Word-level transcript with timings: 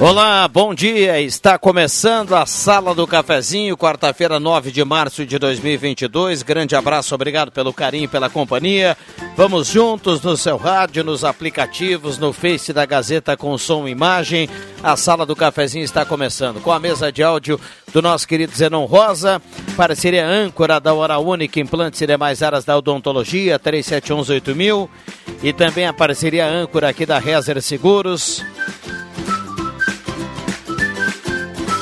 Olá, 0.00 0.46
bom 0.46 0.72
dia. 0.72 1.20
Está 1.20 1.58
começando 1.58 2.32
a 2.36 2.46
Sala 2.46 2.94
do 2.94 3.04
Cafezinho, 3.04 3.76
quarta-feira, 3.76 4.38
9 4.38 4.70
de 4.70 4.84
março 4.84 5.26
de 5.26 5.36
2022. 5.40 6.44
Grande 6.44 6.76
abraço, 6.76 7.16
obrigado 7.16 7.50
pelo 7.50 7.72
carinho 7.72 8.04
e 8.04 8.08
pela 8.08 8.30
companhia. 8.30 8.96
Vamos 9.36 9.66
juntos 9.66 10.22
no 10.22 10.36
seu 10.36 10.56
rádio, 10.56 11.02
nos 11.02 11.24
aplicativos, 11.24 12.16
no 12.16 12.32
Face 12.32 12.72
da 12.72 12.86
Gazeta 12.86 13.36
com 13.36 13.58
som 13.58 13.88
e 13.88 13.90
imagem. 13.90 14.48
A 14.84 14.96
Sala 14.96 15.26
do 15.26 15.34
Cafezinho 15.34 15.84
está 15.84 16.04
começando 16.04 16.60
com 16.60 16.70
a 16.70 16.78
mesa 16.78 17.10
de 17.10 17.24
áudio 17.24 17.60
do 17.92 18.00
nosso 18.00 18.28
querido 18.28 18.54
Zenon 18.54 18.84
Rosa, 18.84 19.42
parceria 19.76 20.24
âncora 20.24 20.78
da 20.78 20.94
Hora 20.94 21.18
Única, 21.18 21.58
implantes 21.58 22.00
e 22.00 22.06
demais 22.06 22.40
áreas 22.40 22.64
da 22.64 22.78
odontologia, 22.78 23.58
37118000 23.58 24.88
e 25.42 25.52
também 25.52 25.88
a 25.88 25.92
parceria 25.92 26.46
âncora 26.46 26.88
aqui 26.88 27.04
da 27.04 27.18
Rezer 27.18 27.60
Seguros. 27.60 28.44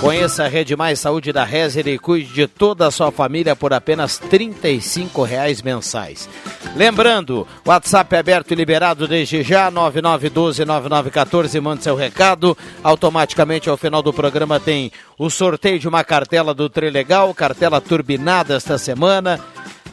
Conheça 0.00 0.44
a 0.44 0.48
Rede 0.48 0.76
Mais 0.76 1.00
Saúde 1.00 1.32
da 1.32 1.42
Rezer 1.42 1.88
e 1.88 1.98
cuide 1.98 2.32
de 2.32 2.46
toda 2.46 2.86
a 2.86 2.90
sua 2.90 3.10
família 3.10 3.56
por 3.56 3.72
apenas 3.72 4.18
R$ 4.18 4.28
35 4.28 5.26
mensais. 5.64 6.28
Lembrando, 6.76 7.48
WhatsApp 7.66 8.14
é 8.14 8.18
aberto 8.18 8.52
e 8.52 8.54
liberado 8.54 9.08
desde 9.08 9.42
já, 9.42 9.72
9912-9914, 9.72 11.60
mande 11.62 11.82
seu 11.82 11.96
recado. 11.96 12.56
Automaticamente 12.84 13.70
ao 13.70 13.78
final 13.78 14.02
do 14.02 14.12
programa 14.12 14.60
tem 14.60 14.92
o 15.18 15.30
sorteio 15.30 15.78
de 15.78 15.88
uma 15.88 16.04
cartela 16.04 16.52
do 16.52 16.68
Trilegal, 16.68 17.32
cartela 17.32 17.80
turbinada 17.80 18.54
esta 18.54 18.76
semana. 18.76 19.40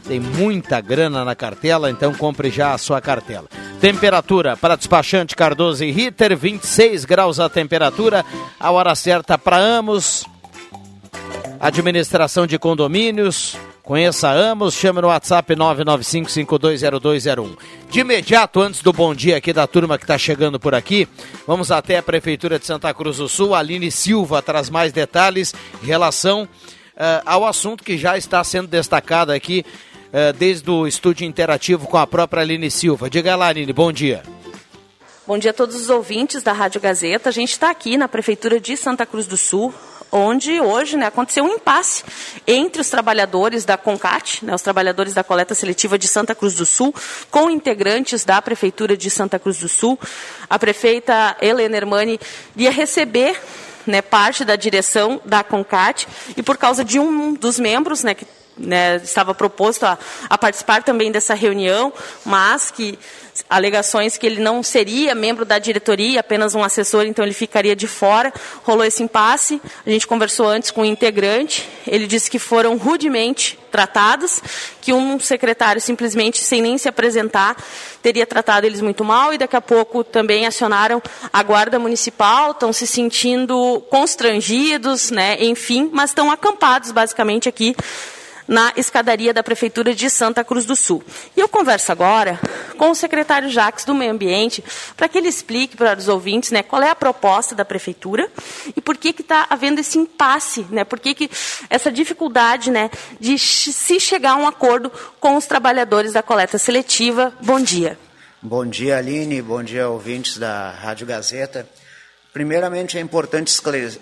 Tem 0.06 0.20
muita 0.20 0.80
grana 0.80 1.24
na 1.24 1.34
cartela, 1.34 1.90
então 1.90 2.12
compre 2.12 2.50
já 2.50 2.74
a 2.74 2.78
sua 2.78 3.00
cartela. 3.00 3.48
Temperatura 3.80 4.56
para 4.56 4.76
despachante 4.76 5.34
Cardoso 5.34 5.82
e 5.84 5.90
Ritter, 5.90 6.36
26 6.36 7.04
graus 7.04 7.40
a 7.40 7.48
temperatura. 7.48 8.24
A 8.60 8.70
hora 8.70 8.94
certa 8.94 9.36
para 9.38 9.56
Amos. 9.56 10.24
Administração 11.58 12.46
de 12.46 12.58
condomínios. 12.58 13.56
Conheça 13.82 14.30
Amos, 14.30 14.74
chame 14.74 15.00
no 15.02 15.08
WhatsApp 15.08 15.54
995520201. 15.54 17.58
De 17.90 18.00
imediato, 18.00 18.60
antes 18.60 18.82
do 18.82 18.94
bom 18.94 19.14
dia 19.14 19.36
aqui 19.36 19.52
da 19.52 19.66
turma 19.66 19.98
que 19.98 20.04
está 20.04 20.16
chegando 20.16 20.58
por 20.58 20.74
aqui, 20.74 21.06
vamos 21.46 21.70
até 21.70 21.98
a 21.98 22.02
Prefeitura 22.02 22.58
de 22.58 22.64
Santa 22.64 22.94
Cruz 22.94 23.18
do 23.18 23.28
Sul. 23.28 23.54
Aline 23.54 23.90
Silva 23.90 24.40
traz 24.40 24.70
mais 24.70 24.90
detalhes 24.92 25.54
em 25.82 25.86
relação 25.86 26.44
uh, 26.44 26.48
ao 27.26 27.46
assunto 27.46 27.84
que 27.84 27.98
já 27.98 28.16
está 28.16 28.42
sendo 28.42 28.68
destacado 28.68 29.32
aqui 29.32 29.66
desde 30.36 30.70
o 30.70 30.86
estúdio 30.86 31.26
interativo 31.26 31.86
com 31.86 31.96
a 31.96 32.06
própria 32.06 32.42
Aline 32.42 32.70
Silva. 32.70 33.10
Diga 33.10 33.34
lá, 33.34 33.48
Aline, 33.48 33.72
bom 33.72 33.92
dia. 33.92 34.22
Bom 35.26 35.38
dia 35.38 35.52
a 35.52 35.54
todos 35.54 35.74
os 35.74 35.88
ouvintes 35.88 36.42
da 36.42 36.52
Rádio 36.52 36.80
Gazeta. 36.82 37.30
A 37.30 37.32
gente 37.32 37.52
está 37.52 37.70
aqui 37.70 37.96
na 37.96 38.06
Prefeitura 38.06 38.60
de 38.60 38.76
Santa 38.76 39.06
Cruz 39.06 39.26
do 39.26 39.38
Sul, 39.38 39.72
onde 40.12 40.60
hoje 40.60 40.98
né, 40.98 41.06
aconteceu 41.06 41.44
um 41.44 41.54
impasse 41.54 42.04
entre 42.46 42.82
os 42.82 42.90
trabalhadores 42.90 43.64
da 43.64 43.78
CONCAT, 43.78 44.44
né, 44.44 44.54
os 44.54 44.60
trabalhadores 44.60 45.14
da 45.14 45.24
coleta 45.24 45.54
seletiva 45.54 45.98
de 45.98 46.06
Santa 46.06 46.34
Cruz 46.34 46.54
do 46.54 46.66
Sul, 46.66 46.94
com 47.30 47.50
integrantes 47.50 48.22
da 48.22 48.40
Prefeitura 48.42 48.98
de 48.98 49.08
Santa 49.08 49.38
Cruz 49.38 49.58
do 49.58 49.68
Sul. 49.68 49.98
A 50.48 50.58
prefeita 50.58 51.36
Helena 51.40 51.76
Hermani 51.78 52.20
ia 52.54 52.70
receber 52.70 53.40
né, 53.86 54.02
parte 54.02 54.44
da 54.44 54.56
direção 54.56 55.22
da 55.24 55.42
CONCAT 55.42 56.06
e 56.36 56.42
por 56.42 56.58
causa 56.58 56.84
de 56.84 56.98
um 56.98 57.32
dos 57.32 57.58
membros, 57.58 58.04
né, 58.04 58.12
que 58.14 58.26
né, 58.56 58.96
estava 58.96 59.34
proposto 59.34 59.84
a, 59.84 59.98
a, 60.28 60.38
participar 60.38 60.82
também 60.82 61.10
dessa 61.10 61.34
reunião, 61.34 61.92
mas 62.24 62.70
que 62.70 62.98
alegações 63.48 64.16
que 64.16 64.26
ele 64.26 64.40
não 64.40 64.62
seria 64.62 65.14
membro 65.14 65.44
da 65.44 65.58
diretoria, 65.58 66.20
apenas 66.20 66.54
um 66.54 66.62
assessor, 66.62 67.04
então 67.04 67.24
ele 67.24 67.34
ficaria 67.34 67.74
de 67.74 67.86
fora. 67.86 68.32
Rolou 68.62 68.84
esse 68.84 69.02
impasse. 69.02 69.60
A 69.84 69.90
gente 69.90 70.06
conversou 70.06 70.46
antes 70.46 70.70
com 70.70 70.82
o 70.82 70.84
integrante. 70.84 71.68
Ele 71.86 72.06
disse 72.06 72.30
que 72.30 72.38
foram 72.38 72.76
rudemente 72.76 73.58
tratados, 73.72 74.40
que 74.80 74.92
um 74.92 75.18
secretário 75.18 75.80
simplesmente 75.80 76.38
sem 76.38 76.62
nem 76.62 76.78
se 76.78 76.88
apresentar 76.88 77.56
teria 78.00 78.24
tratado 78.24 78.66
eles 78.66 78.80
muito 78.80 79.02
mal 79.04 79.34
e 79.34 79.38
daqui 79.38 79.56
a 79.56 79.60
pouco 79.60 80.04
também 80.04 80.46
acionaram 80.46 81.02
a 81.32 81.42
guarda 81.42 81.76
municipal, 81.76 82.52
estão 82.52 82.72
se 82.72 82.86
sentindo 82.86 83.82
constrangidos, 83.90 85.10
né, 85.10 85.38
enfim, 85.40 85.90
mas 85.92 86.10
estão 86.10 86.30
acampados 86.30 86.92
basicamente 86.92 87.48
aqui 87.48 87.74
na 88.46 88.72
escadaria 88.76 89.32
da 89.32 89.42
Prefeitura 89.42 89.94
de 89.94 90.08
Santa 90.10 90.44
Cruz 90.44 90.64
do 90.64 90.76
Sul. 90.76 91.02
E 91.36 91.40
eu 91.40 91.48
converso 91.48 91.90
agora 91.92 92.38
com 92.76 92.90
o 92.90 92.94
secretário 92.94 93.48
Jacques 93.48 93.84
do 93.84 93.94
Meio 93.94 94.12
Ambiente 94.12 94.62
para 94.96 95.08
que 95.08 95.18
ele 95.18 95.28
explique 95.28 95.76
para 95.76 95.98
os 95.98 96.08
ouvintes 96.08 96.50
né, 96.50 96.62
qual 96.62 96.82
é 96.82 96.90
a 96.90 96.94
proposta 96.94 97.54
da 97.54 97.64
Prefeitura 97.64 98.30
e 98.76 98.80
por 98.80 98.96
que 98.96 99.08
está 99.10 99.46
havendo 99.48 99.80
esse 99.80 99.98
impasse, 99.98 100.66
né, 100.70 100.84
por 100.84 100.98
que, 100.98 101.14
que 101.14 101.30
essa 101.70 101.90
dificuldade 101.90 102.70
né, 102.70 102.90
de 103.18 103.38
se 103.38 103.98
chegar 103.98 104.32
a 104.32 104.36
um 104.36 104.46
acordo 104.46 104.90
com 105.20 105.36
os 105.36 105.46
trabalhadores 105.46 106.12
da 106.12 106.22
coleta 106.22 106.58
seletiva. 106.58 107.32
Bom 107.40 107.60
dia. 107.60 107.98
Bom 108.42 108.66
dia, 108.66 108.98
Aline. 108.98 109.40
Bom 109.40 109.62
dia, 109.62 109.88
ouvintes 109.88 110.36
da 110.36 110.70
Rádio 110.70 111.06
Gazeta. 111.06 111.66
Primeiramente, 112.34 112.98
é 112.98 113.00
importante 113.00 113.48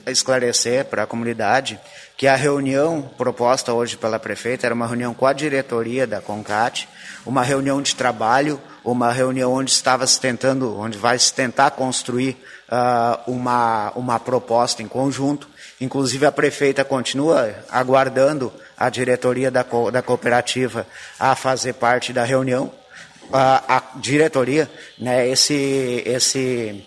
esclarecer 0.07 0.87
para 0.87 1.03
a 1.03 1.07
comunidade 1.07 1.79
que 2.23 2.29
a 2.29 2.37
reunião 2.37 3.11
proposta 3.19 3.75
hoje 3.75 3.97
pela 3.97 4.17
prefeita 4.17 4.65
era 4.65 4.73
uma 4.73 4.87
reunião 4.87 5.13
com 5.13 5.27
a 5.27 5.33
diretoria 5.33 6.07
da 6.07 6.21
CONCAT, 6.21 6.89
uma 7.27 7.43
reunião 7.43 7.83
de 7.83 7.97
trabalho, 7.97 8.61
uma 8.85 9.11
reunião 9.11 9.53
onde 9.53 9.73
estava 9.73 10.07
se 10.07 10.21
tentando, 10.21 10.79
onde 10.79 10.97
vai 10.97 11.19
se 11.19 11.35
tentar 11.35 11.73
construir 11.73 12.37
uh, 12.71 13.29
uma, 13.29 13.91
uma 13.97 14.21
proposta 14.21 14.85
em 14.85 14.87
conjunto. 14.87 15.49
Inclusive, 15.81 16.25
a 16.25 16.31
prefeita 16.31 16.85
continua 16.85 17.57
aguardando 17.69 18.53
a 18.79 18.89
diretoria 18.89 19.51
da, 19.51 19.65
co 19.65 19.91
da 19.91 20.01
cooperativa 20.01 20.87
a 21.19 21.35
fazer 21.35 21.73
parte 21.73 22.13
da 22.13 22.23
reunião. 22.23 22.67
Uh, 23.31 23.33
a 23.33 23.83
diretoria, 23.97 24.71
né, 24.97 25.29
esse, 25.29 26.05
esse 26.07 26.87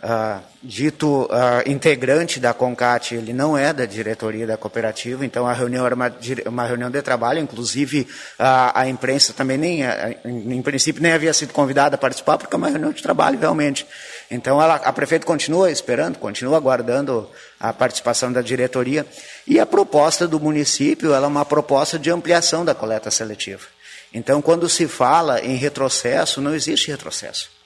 Uh, 0.00 0.40
dito 0.62 1.24
uh, 1.24 1.68
integrante 1.68 2.38
da 2.38 2.54
CONCAT, 2.54 3.16
ele 3.16 3.32
não 3.32 3.58
é 3.58 3.72
da 3.72 3.84
diretoria 3.84 4.46
da 4.46 4.56
cooperativa, 4.56 5.26
então 5.26 5.44
a 5.44 5.52
reunião 5.52 5.84
era 5.84 5.92
uma, 5.92 6.12
uma 6.46 6.64
reunião 6.64 6.88
de 6.88 7.02
trabalho, 7.02 7.40
inclusive 7.40 8.02
uh, 8.38 8.70
a 8.74 8.88
imprensa 8.88 9.32
também 9.32 9.58
nem, 9.58 9.80
em 10.24 10.62
princípio, 10.62 11.02
nem 11.02 11.10
havia 11.10 11.34
sido 11.34 11.52
convidada 11.52 11.96
a 11.96 11.98
participar, 11.98 12.38
porque 12.38 12.54
é 12.54 12.56
uma 12.56 12.68
reunião 12.68 12.92
de 12.92 13.02
trabalho 13.02 13.40
realmente. 13.40 13.84
Então 14.30 14.62
ela, 14.62 14.76
a 14.76 14.92
prefeita 14.92 15.26
continua 15.26 15.68
esperando, 15.68 16.16
continua 16.16 16.56
aguardando 16.56 17.28
a 17.58 17.72
participação 17.72 18.32
da 18.32 18.40
diretoria, 18.40 19.04
e 19.48 19.58
a 19.58 19.66
proposta 19.66 20.28
do 20.28 20.38
município 20.38 21.12
é 21.12 21.18
uma 21.18 21.44
proposta 21.44 21.98
de 21.98 22.08
ampliação 22.08 22.64
da 22.64 22.72
coleta 22.72 23.10
seletiva. 23.10 23.66
Então, 24.14 24.40
quando 24.40 24.68
se 24.68 24.86
fala 24.86 25.40
em 25.40 25.56
retrocesso, 25.56 26.40
não 26.40 26.54
existe 26.54 26.88
retrocesso. 26.88 27.57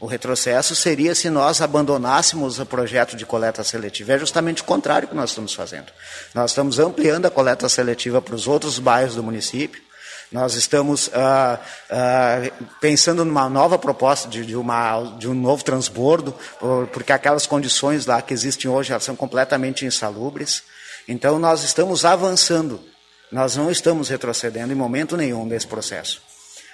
O 0.00 0.06
retrocesso 0.06 0.76
seria 0.76 1.12
se 1.12 1.28
nós 1.28 1.60
abandonássemos 1.60 2.60
o 2.60 2.66
projeto 2.66 3.16
de 3.16 3.26
coleta 3.26 3.64
seletiva. 3.64 4.12
É 4.12 4.18
justamente 4.18 4.62
o 4.62 4.64
contrário 4.64 5.08
que 5.08 5.14
nós 5.14 5.30
estamos 5.30 5.52
fazendo. 5.52 5.86
Nós 6.32 6.52
estamos 6.52 6.78
ampliando 6.78 7.26
a 7.26 7.30
coleta 7.30 7.68
seletiva 7.68 8.22
para 8.22 8.34
os 8.34 8.46
outros 8.46 8.78
bairros 8.78 9.16
do 9.16 9.24
município. 9.24 9.82
Nós 10.30 10.54
estamos 10.54 11.10
ah, 11.14 11.58
ah, 11.90 12.42
pensando 12.80 13.24
numa 13.24 13.48
nova 13.48 13.76
proposta 13.76 14.28
de, 14.28 14.46
de, 14.46 14.54
uma, 14.54 15.02
de 15.18 15.26
um 15.28 15.34
novo 15.34 15.64
transbordo, 15.64 16.34
porque 16.92 17.12
aquelas 17.12 17.46
condições 17.46 18.06
lá 18.06 18.22
que 18.22 18.34
existem 18.34 18.70
hoje 18.70 18.92
elas 18.92 19.04
são 19.04 19.16
completamente 19.16 19.84
insalubres. 19.84 20.62
Então, 21.08 21.38
nós 21.38 21.64
estamos 21.64 22.04
avançando. 22.04 22.78
Nós 23.32 23.56
não 23.56 23.70
estamos 23.70 24.10
retrocedendo 24.10 24.72
em 24.72 24.76
momento 24.76 25.16
nenhum 25.16 25.48
desse 25.48 25.66
processo. 25.66 26.27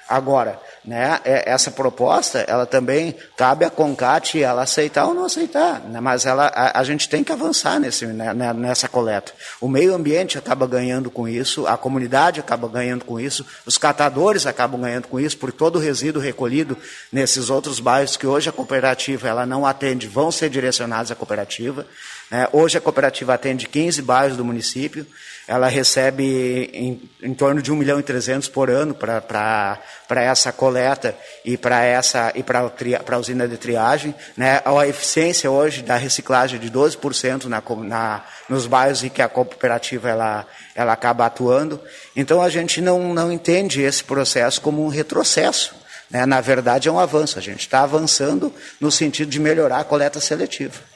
Agora, 0.08 0.60
né, 0.84 1.18
é, 1.24 1.50
essa 1.50 1.70
proposta, 1.70 2.40
ela 2.40 2.66
também 2.66 3.16
cabe 3.36 3.64
a 3.64 3.70
Concat 3.70 4.42
ela 4.42 4.62
aceitar 4.62 5.06
ou 5.06 5.14
não 5.14 5.24
aceitar, 5.24 5.80
né, 5.80 5.98
mas 5.98 6.26
ela, 6.26 6.46
a, 6.48 6.78
a, 6.78 6.84
gente 6.84 7.08
tem 7.08 7.24
que 7.24 7.32
avançar 7.32 7.80
nesse, 7.80 8.04
né, 8.06 8.34
né, 8.34 8.52
nessa 8.52 8.86
coleta. 8.86 9.32
O 9.62 9.66
meio 9.66 9.94
ambiente 9.94 10.36
acaba 10.36 10.66
ganhando 10.66 11.10
com 11.10 11.26
isso, 11.26 11.66
a 11.66 11.78
comunidade 11.78 12.38
acaba 12.38 12.68
ganhando 12.68 13.04
com 13.06 13.18
isso, 13.18 13.46
os 13.64 13.78
catadores 13.78 14.44
acabam 14.46 14.78
ganhando 14.78 15.08
com 15.08 15.18
isso, 15.18 15.38
por 15.38 15.50
todo 15.50 15.76
o 15.76 15.80
resíduo 15.80 16.20
recolhido 16.20 16.76
nesses 17.10 17.48
outros 17.48 17.80
bairros 17.80 18.18
que 18.18 18.26
hoje 18.26 18.50
a 18.50 18.52
cooperativa 18.52 19.26
ela 19.26 19.46
não 19.46 19.64
atende, 19.64 20.06
vão 20.06 20.30
ser 20.30 20.50
direcionados 20.50 21.10
à 21.10 21.14
cooperativa. 21.14 21.86
Né. 22.30 22.46
Hoje 22.52 22.76
a 22.76 22.80
cooperativa 22.80 23.32
atende 23.32 23.66
15 23.66 24.02
bairros 24.02 24.36
do 24.36 24.44
município, 24.44 25.06
ela 25.46 25.68
recebe 25.68 26.70
em, 26.72 27.10
em 27.22 27.34
torno 27.34 27.60
de 27.60 27.70
1 27.70 27.76
milhão 27.76 28.00
e 28.00 28.02
300 28.02 28.48
por 28.48 28.70
ano 28.70 28.94
para 28.94 29.78
essa 30.16 30.50
coleta 30.52 31.14
e 31.44 31.56
para 31.56 31.84
essa 31.84 32.32
e 32.34 32.42
para 32.42 32.70
a 33.08 33.18
usina 33.18 33.46
de 33.46 33.58
triagem. 33.58 34.14
Né? 34.36 34.62
A 34.64 34.86
eficiência 34.86 35.50
hoje 35.50 35.82
da 35.82 35.96
reciclagem 35.96 36.56
é 36.56 36.60
de 36.60 36.70
12% 36.70 37.44
na, 37.44 37.62
na, 37.84 38.24
nos 38.48 38.66
bairros 38.66 39.04
em 39.04 39.10
que 39.10 39.20
a 39.20 39.28
cooperativa 39.28 40.08
ela, 40.08 40.46
ela 40.74 40.92
acaba 40.94 41.26
atuando. 41.26 41.78
Então 42.16 42.40
a 42.40 42.48
gente 42.48 42.80
não, 42.80 43.12
não 43.12 43.30
entende 43.30 43.82
esse 43.82 44.02
processo 44.02 44.62
como 44.62 44.82
um 44.82 44.88
retrocesso. 44.88 45.74
Né? 46.10 46.24
Na 46.24 46.40
verdade 46.40 46.88
é 46.88 46.92
um 46.92 46.98
avanço. 46.98 47.38
A 47.38 47.42
gente 47.42 47.60
está 47.60 47.82
avançando 47.82 48.50
no 48.80 48.90
sentido 48.90 49.28
de 49.28 49.38
melhorar 49.38 49.80
a 49.80 49.84
coleta 49.84 50.20
seletiva. 50.20 50.93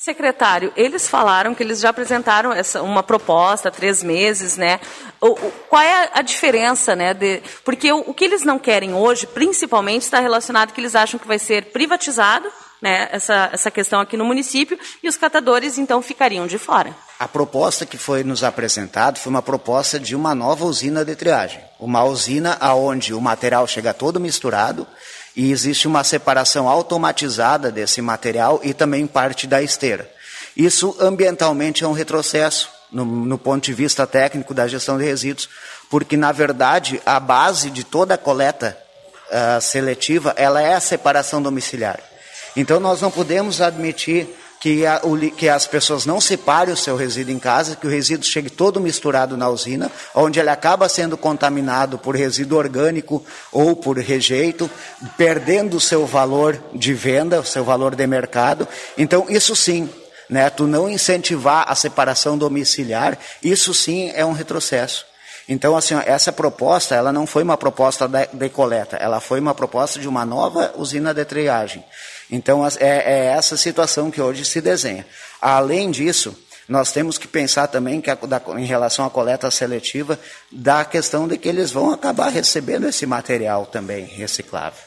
Secretário, 0.00 0.72
eles 0.78 1.06
falaram 1.06 1.54
que 1.54 1.62
eles 1.62 1.78
já 1.78 1.90
apresentaram 1.90 2.54
essa, 2.54 2.80
uma 2.80 3.02
proposta 3.02 3.68
há 3.68 3.70
três 3.70 4.02
meses, 4.02 4.56
né? 4.56 4.80
O, 5.20 5.32
o, 5.32 5.52
qual 5.68 5.82
é 5.82 6.08
a 6.14 6.22
diferença, 6.22 6.96
né? 6.96 7.12
De, 7.12 7.42
porque 7.62 7.92
o, 7.92 7.98
o, 8.06 8.14
que 8.14 8.24
eles 8.24 8.42
não 8.42 8.58
querem 8.58 8.94
hoje, 8.94 9.26
principalmente, 9.26 10.00
está 10.00 10.18
relacionado 10.18 10.72
que 10.72 10.80
eles 10.80 10.94
acham 10.94 11.20
que 11.20 11.28
vai 11.28 11.38
ser 11.38 11.66
privatizado, 11.66 12.50
né? 12.80 13.10
Essa, 13.12 13.50
essa 13.52 13.70
questão 13.70 14.00
aqui 14.00 14.16
no 14.16 14.24
município 14.24 14.78
e 15.02 15.06
os 15.06 15.18
catadores 15.18 15.76
então 15.76 16.00
ficariam 16.00 16.46
de 16.46 16.56
fora. 16.56 16.96
A 17.18 17.28
proposta 17.28 17.84
que 17.84 17.98
foi 17.98 18.24
nos 18.24 18.42
apresentada 18.42 19.20
foi 19.20 19.28
uma 19.28 19.42
proposta 19.42 20.00
de 20.00 20.16
uma 20.16 20.34
nova 20.34 20.64
usina 20.64 21.04
de 21.04 21.14
triagem, 21.14 21.60
uma 21.78 22.04
usina 22.04 22.56
aonde 22.58 23.12
o 23.12 23.20
material 23.20 23.66
chega 23.66 23.92
todo 23.92 24.18
misturado 24.18 24.86
e 25.40 25.50
existe 25.50 25.88
uma 25.88 26.04
separação 26.04 26.68
automatizada 26.68 27.72
desse 27.72 28.02
material 28.02 28.60
e 28.62 28.74
também 28.74 29.06
parte 29.06 29.46
da 29.46 29.62
esteira. 29.62 30.06
Isso 30.54 30.94
ambientalmente 31.00 31.82
é 31.82 31.88
um 31.88 31.94
retrocesso 31.94 32.68
no, 32.92 33.06
no, 33.06 33.38
ponto 33.38 33.64
de 33.64 33.72
vista 33.72 34.06
técnico 34.06 34.52
da 34.52 34.68
gestão 34.68 34.98
de 34.98 35.04
resíduos, 35.04 35.48
porque 35.88 36.14
na 36.14 36.30
verdade 36.30 37.00
a 37.06 37.18
base 37.18 37.70
de 37.70 37.84
toda 37.84 38.12
a 38.12 38.18
coleta 38.18 38.76
uh, 39.30 39.58
seletiva 39.62 40.34
ela 40.36 40.60
é 40.60 40.74
a 40.74 40.80
separação 40.80 41.40
domiciliar. 41.40 42.00
Então 42.54 42.78
nós 42.78 43.00
não 43.00 43.10
podemos 43.10 43.62
admitir 43.62 44.28
que, 44.60 44.84
a, 44.84 45.00
o, 45.02 45.18
que 45.30 45.48
as 45.48 45.66
pessoas 45.66 46.04
não 46.04 46.20
separem 46.20 46.74
o 46.74 46.76
seu 46.76 46.94
resíduo 46.94 47.34
em 47.34 47.38
casa, 47.38 47.74
que 47.74 47.86
o 47.86 47.90
resíduo 47.90 48.26
chegue 48.26 48.50
todo 48.50 48.78
misturado 48.78 49.34
na 49.34 49.48
usina, 49.48 49.90
onde 50.14 50.38
ele 50.38 50.50
acaba 50.50 50.86
sendo 50.86 51.16
contaminado 51.16 51.98
por 51.98 52.14
resíduo 52.14 52.58
orgânico 52.58 53.24
ou 53.50 53.74
por 53.74 53.98
rejeito, 53.98 54.70
perdendo 55.16 55.78
o 55.78 55.80
seu 55.80 56.04
valor 56.06 56.62
de 56.74 56.92
venda, 56.92 57.40
o 57.40 57.44
seu 57.44 57.64
valor 57.64 57.96
de 57.96 58.06
mercado. 58.06 58.68
Então, 58.98 59.24
isso 59.30 59.56
sim, 59.56 59.88
né, 60.28 60.50
tu 60.50 60.66
não 60.66 60.90
incentivar 60.90 61.64
a 61.66 61.74
separação 61.74 62.36
domiciliar, 62.36 63.18
isso 63.42 63.72
sim 63.72 64.12
é 64.14 64.26
um 64.26 64.32
retrocesso. 64.32 65.06
Então, 65.48 65.74
assim, 65.76 65.94
essa 66.04 66.30
proposta, 66.30 66.94
ela 66.94 67.12
não 67.12 67.26
foi 67.26 67.42
uma 67.42 67.56
proposta 67.56 68.06
de 68.06 68.48
coleta, 68.50 68.96
ela 68.96 69.20
foi 69.20 69.40
uma 69.40 69.54
proposta 69.54 69.98
de 69.98 70.06
uma 70.06 70.24
nova 70.24 70.74
usina 70.76 71.14
de 71.14 71.24
triagem. 71.24 71.82
Então, 72.30 72.66
é, 72.66 72.72
é 72.80 73.24
essa 73.36 73.56
situação 73.56 74.10
que 74.10 74.20
hoje 74.20 74.44
se 74.44 74.60
desenha. 74.60 75.06
Além 75.40 75.90
disso, 75.90 76.36
nós 76.70 76.92
temos 76.92 77.18
que 77.18 77.26
pensar 77.26 77.66
também 77.66 78.00
que 78.00 78.10
a, 78.10 78.14
da, 78.14 78.40
em 78.56 78.64
relação 78.64 79.04
à 79.04 79.10
coleta 79.10 79.50
seletiva, 79.50 80.18
da 80.52 80.84
questão 80.84 81.26
de 81.26 81.36
que 81.36 81.48
eles 81.48 81.72
vão 81.72 81.90
acabar 81.90 82.28
recebendo 82.28 82.86
esse 82.86 83.04
material 83.06 83.66
também 83.66 84.04
reciclável. 84.04 84.78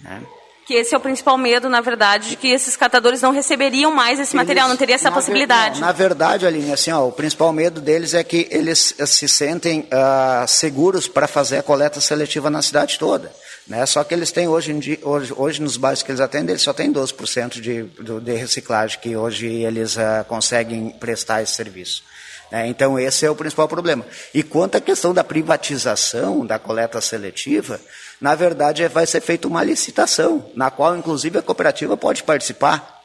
Né? 0.00 0.22
Que 0.66 0.74
esse 0.74 0.94
é 0.94 0.98
o 0.98 1.00
principal 1.00 1.38
medo, 1.38 1.68
na 1.70 1.80
verdade, 1.80 2.28
de 2.28 2.36
que 2.36 2.48
esses 2.48 2.76
catadores 2.76 3.22
não 3.22 3.32
receberiam 3.32 3.90
mais 3.90 4.20
esse 4.20 4.20
eles, 4.20 4.34
material, 4.34 4.68
não 4.68 4.76
teria 4.76 4.94
essa 4.94 5.10
possibilidade. 5.10 5.80
Ver, 5.80 5.86
na 5.86 5.92
verdade, 5.92 6.46
Aline, 6.46 6.72
assim, 6.72 6.92
ó, 6.92 7.08
o 7.08 7.10
principal 7.10 7.52
medo 7.52 7.80
deles 7.80 8.12
é 8.12 8.22
que 8.22 8.46
eles 8.50 8.94
se 9.06 9.26
sentem 9.26 9.80
uh, 9.80 10.46
seguros 10.46 11.08
para 11.08 11.26
fazer 11.26 11.58
a 11.58 11.62
coleta 11.62 12.00
seletiva 12.00 12.50
na 12.50 12.60
cidade 12.60 12.98
toda. 12.98 13.32
Né? 13.70 13.86
Só 13.86 14.02
que 14.02 14.12
eles 14.12 14.32
têm 14.32 14.48
hoje, 14.48 14.74
dia, 14.74 14.98
hoje, 15.00 15.32
hoje, 15.34 15.62
nos 15.62 15.76
bairros 15.76 16.02
que 16.02 16.10
eles 16.10 16.20
atendem, 16.20 16.50
eles 16.50 16.62
só 16.62 16.72
têm 16.72 16.92
12% 16.92 17.60
de, 17.60 17.84
de 18.20 18.32
reciclagem 18.34 18.98
que 18.98 19.14
hoje 19.16 19.46
eles 19.46 19.96
uh, 19.96 20.24
conseguem 20.26 20.90
prestar 20.90 21.40
esse 21.40 21.52
serviço. 21.52 22.02
Né? 22.50 22.66
Então 22.66 22.98
esse 22.98 23.24
é 23.24 23.30
o 23.30 23.36
principal 23.36 23.68
problema. 23.68 24.04
E 24.34 24.42
quanto 24.42 24.74
à 24.74 24.80
questão 24.80 25.14
da 25.14 25.22
privatização 25.22 26.44
da 26.44 26.58
coleta 26.58 27.00
seletiva, 27.00 27.80
na 28.20 28.34
verdade 28.34 28.86
vai 28.88 29.06
ser 29.06 29.20
feita 29.20 29.46
uma 29.46 29.62
licitação, 29.62 30.50
na 30.56 30.68
qual 30.68 30.96
inclusive 30.96 31.38
a 31.38 31.42
cooperativa 31.42 31.96
pode 31.96 32.24
participar. 32.24 32.99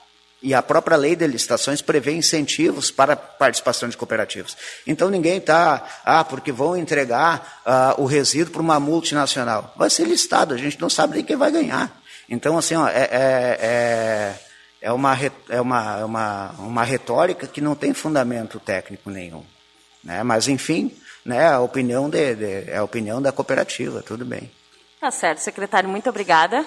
E 0.45 0.53
a 0.53 0.61
própria 0.61 0.95
lei 0.95 1.15
de 1.15 1.25
licitações 1.25 1.81
prevê 1.81 2.13
incentivos 2.13 2.91
para 2.91 3.13
a 3.13 3.15
participação 3.15 3.89
de 3.89 3.97
cooperativas. 3.97 4.55
Então 4.85 5.09
ninguém 5.09 5.37
está, 5.37 5.83
ah, 6.05 6.23
porque 6.23 6.51
vão 6.51 6.77
entregar 6.77 7.61
ah, 7.65 7.95
o 7.97 8.05
resíduo 8.05 8.53
para 8.53 8.61
uma 8.61 8.79
multinacional. 8.79 9.73
Vai 9.75 9.89
ser 9.89 10.05
listado, 10.05 10.53
a 10.53 10.57
gente 10.57 10.79
não 10.79 10.87
sabe 10.87 11.15
nem 11.15 11.25
quem 11.25 11.35
vai 11.35 11.49
ganhar. 11.49 11.99
Então, 12.29 12.59
assim, 12.59 12.75
ó, 12.75 12.87
é, 12.87 13.09
é, 13.11 13.57
é, 13.59 14.35
é, 14.81 14.91
uma, 14.91 15.17
é 15.49 15.59
uma, 15.59 15.99
é 15.99 16.05
uma, 16.05 16.51
uma 16.59 16.83
retórica 16.83 17.47
que 17.47 17.59
não 17.59 17.73
tem 17.73 17.91
fundamento 17.95 18.59
técnico 18.59 19.09
nenhum. 19.09 19.43
Né? 20.03 20.21
Mas, 20.21 20.47
enfim, 20.47 20.95
né, 21.25 21.47
a 21.47 21.59
opinião 21.59 22.07
de, 22.07 22.35
de, 22.35 22.69
é 22.69 22.77
a 22.77 22.83
opinião 22.83 23.19
da 23.19 23.31
cooperativa, 23.31 24.03
tudo 24.03 24.23
bem. 24.23 24.51
Tá 25.01 25.09
certo, 25.09 25.39
secretário, 25.39 25.89
muito 25.89 26.07
obrigada. 26.07 26.63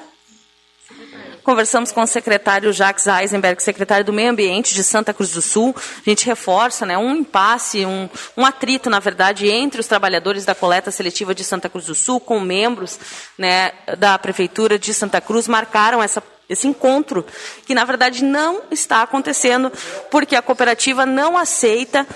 Conversamos 1.43 1.93
com 1.93 2.03
o 2.03 2.07
secretário 2.07 2.73
Jacques 2.73 3.07
Eisenberg, 3.07 3.63
secretário 3.63 4.05
do 4.05 4.13
Meio 4.13 4.31
Ambiente 4.31 4.75
de 4.75 4.83
Santa 4.83 5.13
Cruz 5.13 5.31
do 5.33 5.43
Sul. 5.43 5.75
A 5.77 6.09
gente 6.09 6.27
reforça 6.27 6.87
né, 6.87 6.97
um 6.97 7.17
impasse, 7.17 7.85
um, 7.85 8.09
um 8.37 8.45
atrito, 8.45 8.89
na 8.89 8.99
verdade, 8.99 9.49
entre 9.49 9.81
os 9.81 9.87
trabalhadores 9.87 10.45
da 10.45 10.55
coleta 10.55 10.91
seletiva 10.91 11.35
de 11.35 11.45
Santa 11.45 11.69
Cruz 11.69 11.87
do 11.87 11.95
Sul, 11.95 12.21
com 12.21 12.41
membros 12.41 12.99
né, 13.37 13.73
da 13.99 14.19
Prefeitura 14.19 14.79
de 14.79 14.93
Santa 14.95 15.21
Cruz, 15.21 15.47
marcaram 15.47 16.03
essa 16.03 16.23
esse 16.49 16.67
encontro, 16.67 17.27
que 17.67 17.75
na 17.75 17.85
verdade 17.85 18.25
não 18.25 18.63
está 18.71 19.03
acontecendo, 19.03 19.71
porque 20.11 20.35
a 20.35 20.41
cooperativa 20.41 21.05
não 21.05 21.37
aceita 21.37 22.07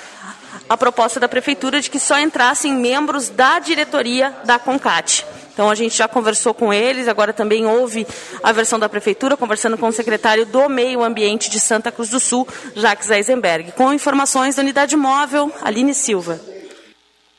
a 0.66 0.74
proposta 0.74 1.20
da 1.20 1.28
prefeitura 1.28 1.82
de 1.82 1.90
que 1.90 1.98
só 1.98 2.18
entrassem 2.18 2.72
membros 2.72 3.28
da 3.28 3.58
diretoria 3.58 4.34
da 4.46 4.58
CONCAT. 4.58 5.26
Então 5.52 5.68
a 5.68 5.74
gente 5.74 5.96
já 5.96 6.08
conversou 6.08 6.54
com 6.54 6.72
eles, 6.72 7.08
agora 7.08 7.32
também 7.32 7.66
houve 7.66 8.06
a 8.42 8.52
versão 8.52 8.78
da 8.78 8.88
prefeitura, 8.88 9.36
conversando 9.36 9.76
com 9.76 9.88
o 9.88 9.92
secretário 9.92 10.46
do 10.46 10.68
Meio 10.68 11.02
Ambiente 11.02 11.50
de 11.50 11.60
Santa 11.60 11.92
Cruz 11.92 12.08
do 12.08 12.18
Sul, 12.18 12.48
Jacques 12.74 13.10
Eisenberg. 13.10 13.72
Com 13.72 13.92
informações 13.92 14.56
da 14.56 14.62
unidade 14.62 14.96
móvel, 14.96 15.52
Aline 15.62 15.94
Silva. 15.94 16.51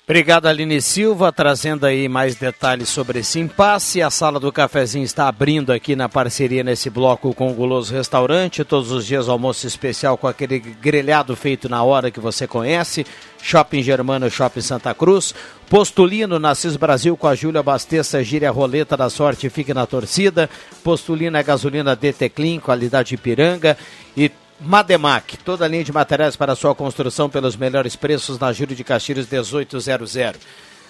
Obrigado, 0.05 0.47
Aline 0.47 0.81
Silva, 0.81 1.31
trazendo 1.31 1.85
aí 1.85 2.09
mais 2.09 2.35
detalhes 2.35 2.89
sobre 2.89 3.19
esse 3.19 3.39
impasse. 3.39 4.01
A 4.01 4.09
sala 4.09 4.37
do 4.37 4.51
cafezinho 4.51 5.05
está 5.05 5.29
abrindo 5.29 5.71
aqui 5.71 5.95
na 5.95 6.09
parceria 6.09 6.61
nesse 6.61 6.89
bloco 6.89 7.33
com 7.33 7.49
o 7.49 7.53
Guloso 7.53 7.93
Restaurante. 7.93 8.65
Todos 8.65 8.91
os 8.91 9.05
dias 9.05 9.29
almoço 9.29 9.65
especial 9.65 10.17
com 10.17 10.27
aquele 10.27 10.59
grelhado 10.59 11.33
feito 11.37 11.69
na 11.69 11.83
hora 11.83 12.11
que 12.11 12.19
você 12.19 12.45
conhece. 12.45 13.05
Shopping 13.41 13.81
Germano, 13.81 14.29
Shopping 14.29 14.59
Santa 14.59 14.93
Cruz. 14.93 15.33
Postulino, 15.69 16.37
Nassis 16.37 16.75
Brasil 16.75 17.15
com 17.15 17.27
a 17.29 17.33
Júlia 17.33 17.63
Basteça, 17.63 18.21
gíria 18.21 18.51
roleta 18.51 18.97
da 18.97 19.09
sorte, 19.09 19.49
fique 19.49 19.73
na 19.73 19.85
torcida. 19.85 20.49
Postulina 20.83 21.39
é 21.39 21.43
gasolina 21.43 21.95
DT 21.95 22.27
Clean, 22.27 22.59
qualidade 22.59 23.15
Ipiranga. 23.15 23.77
E 24.17 24.29
Mademac, 24.63 25.37
toda 25.39 25.65
a 25.65 25.67
linha 25.67 25.83
de 25.83 25.91
materiais 25.91 26.37
para 26.37 26.55
sua 26.55 26.73
construção 26.73 27.29
pelos 27.29 27.57
melhores 27.57 27.97
preços 27.97 28.39
na 28.39 28.53
Júlio 28.53 28.75
de 28.75 28.83
Castilhos 28.83 29.27
1800. 29.29 30.39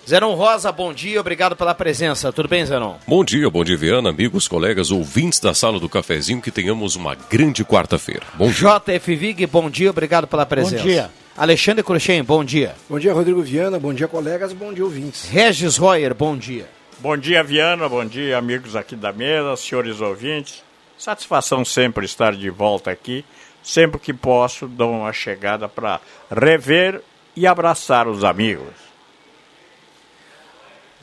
Zenon 0.08 0.36
Rosa, 0.36 0.72
bom 0.72 0.94
dia, 0.94 1.20
obrigado 1.20 1.56
pela 1.56 1.74
presença. 1.74 2.32
Tudo 2.32 2.48
bem, 2.48 2.64
Zenon? 2.66 2.98
Bom 3.08 3.24
dia, 3.24 3.50
bom 3.50 3.64
dia, 3.64 3.76
Viana, 3.76 4.10
amigos, 4.10 4.48
colegas, 4.48 4.92
ouvintes 4.92 5.40
da 5.40 5.56
sala 5.56 5.80
do 5.80 5.90
cafezinho, 5.90 6.42
que 6.42 6.52
tenhamos 6.52 6.96
uma 6.96 7.16
grande 7.16 7.66
quarta-feira. 7.66 8.24
Bom 8.36 8.52
dia. 8.52 8.80
JF 8.80 9.16
Vig, 9.16 9.48
bom 9.48 9.70
dia, 9.70 9.90
obrigado 9.90 10.28
pela 10.28 10.46
presença. 10.46 10.84
Bom 10.84 10.90
dia. 10.90 11.10
Alexandre 11.36 11.84
Cruxem, 11.84 12.24
bom 12.24 12.44
dia. 12.44 12.76
Bom 12.88 13.00
dia, 13.00 13.12
Rodrigo 13.12 13.42
Viana, 13.42 13.80
bom 13.80 13.94
dia, 13.94 14.08
colegas, 14.08 14.54
bom 14.54 14.72
dia, 14.72 14.84
ouvintes. 14.84 15.28
Regis 15.30 15.78
Royer, 15.78 16.14
bom 16.14 16.38
dia. 16.38 16.68
Bom 17.00 17.18
dia, 17.18 17.44
Viana, 17.44 17.90
bom 17.90 18.06
dia, 18.06 18.38
amigos 18.38 18.76
aqui 18.76 18.96
da 18.96 19.12
mesa, 19.12 19.56
senhores 19.58 20.00
ouvintes. 20.00 20.62
Satisfação 20.96 21.66
sempre 21.66 22.06
estar 22.06 22.36
de 22.36 22.52
volta 22.52 22.92
aqui 22.92 23.26
sempre 23.64 24.00
que 24.00 24.14
posso, 24.14 24.68
dou 24.68 24.92
uma 24.92 25.14
chegada 25.14 25.68
para 25.68 26.02
rever 26.30 27.02
e 27.36 27.48
abraçar 27.48 28.08
os 28.08 28.24
amigos. 28.24 28.74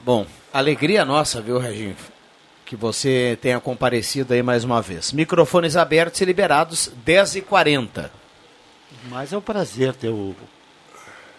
Bom, 0.05 0.27
Alegria 0.53 1.05
nossa, 1.05 1.41
viu, 1.41 1.59
Reginho? 1.59 1.97
Que 2.65 2.75
você 2.75 3.39
tenha 3.41 3.61
comparecido 3.61 4.35
aí 4.35 4.43
mais 4.43 4.65
uma 4.65 4.83
vez. 4.83 5.13
Microfones 5.13 5.77
abertos 5.77 6.21
e 6.21 6.25
liberados, 6.25 6.93
10h40. 7.07 8.11
Mas 9.09 9.33
é 9.33 9.37
um 9.37 9.41
prazer 9.41 9.95
ter 9.95 10.09
o, 10.09 10.35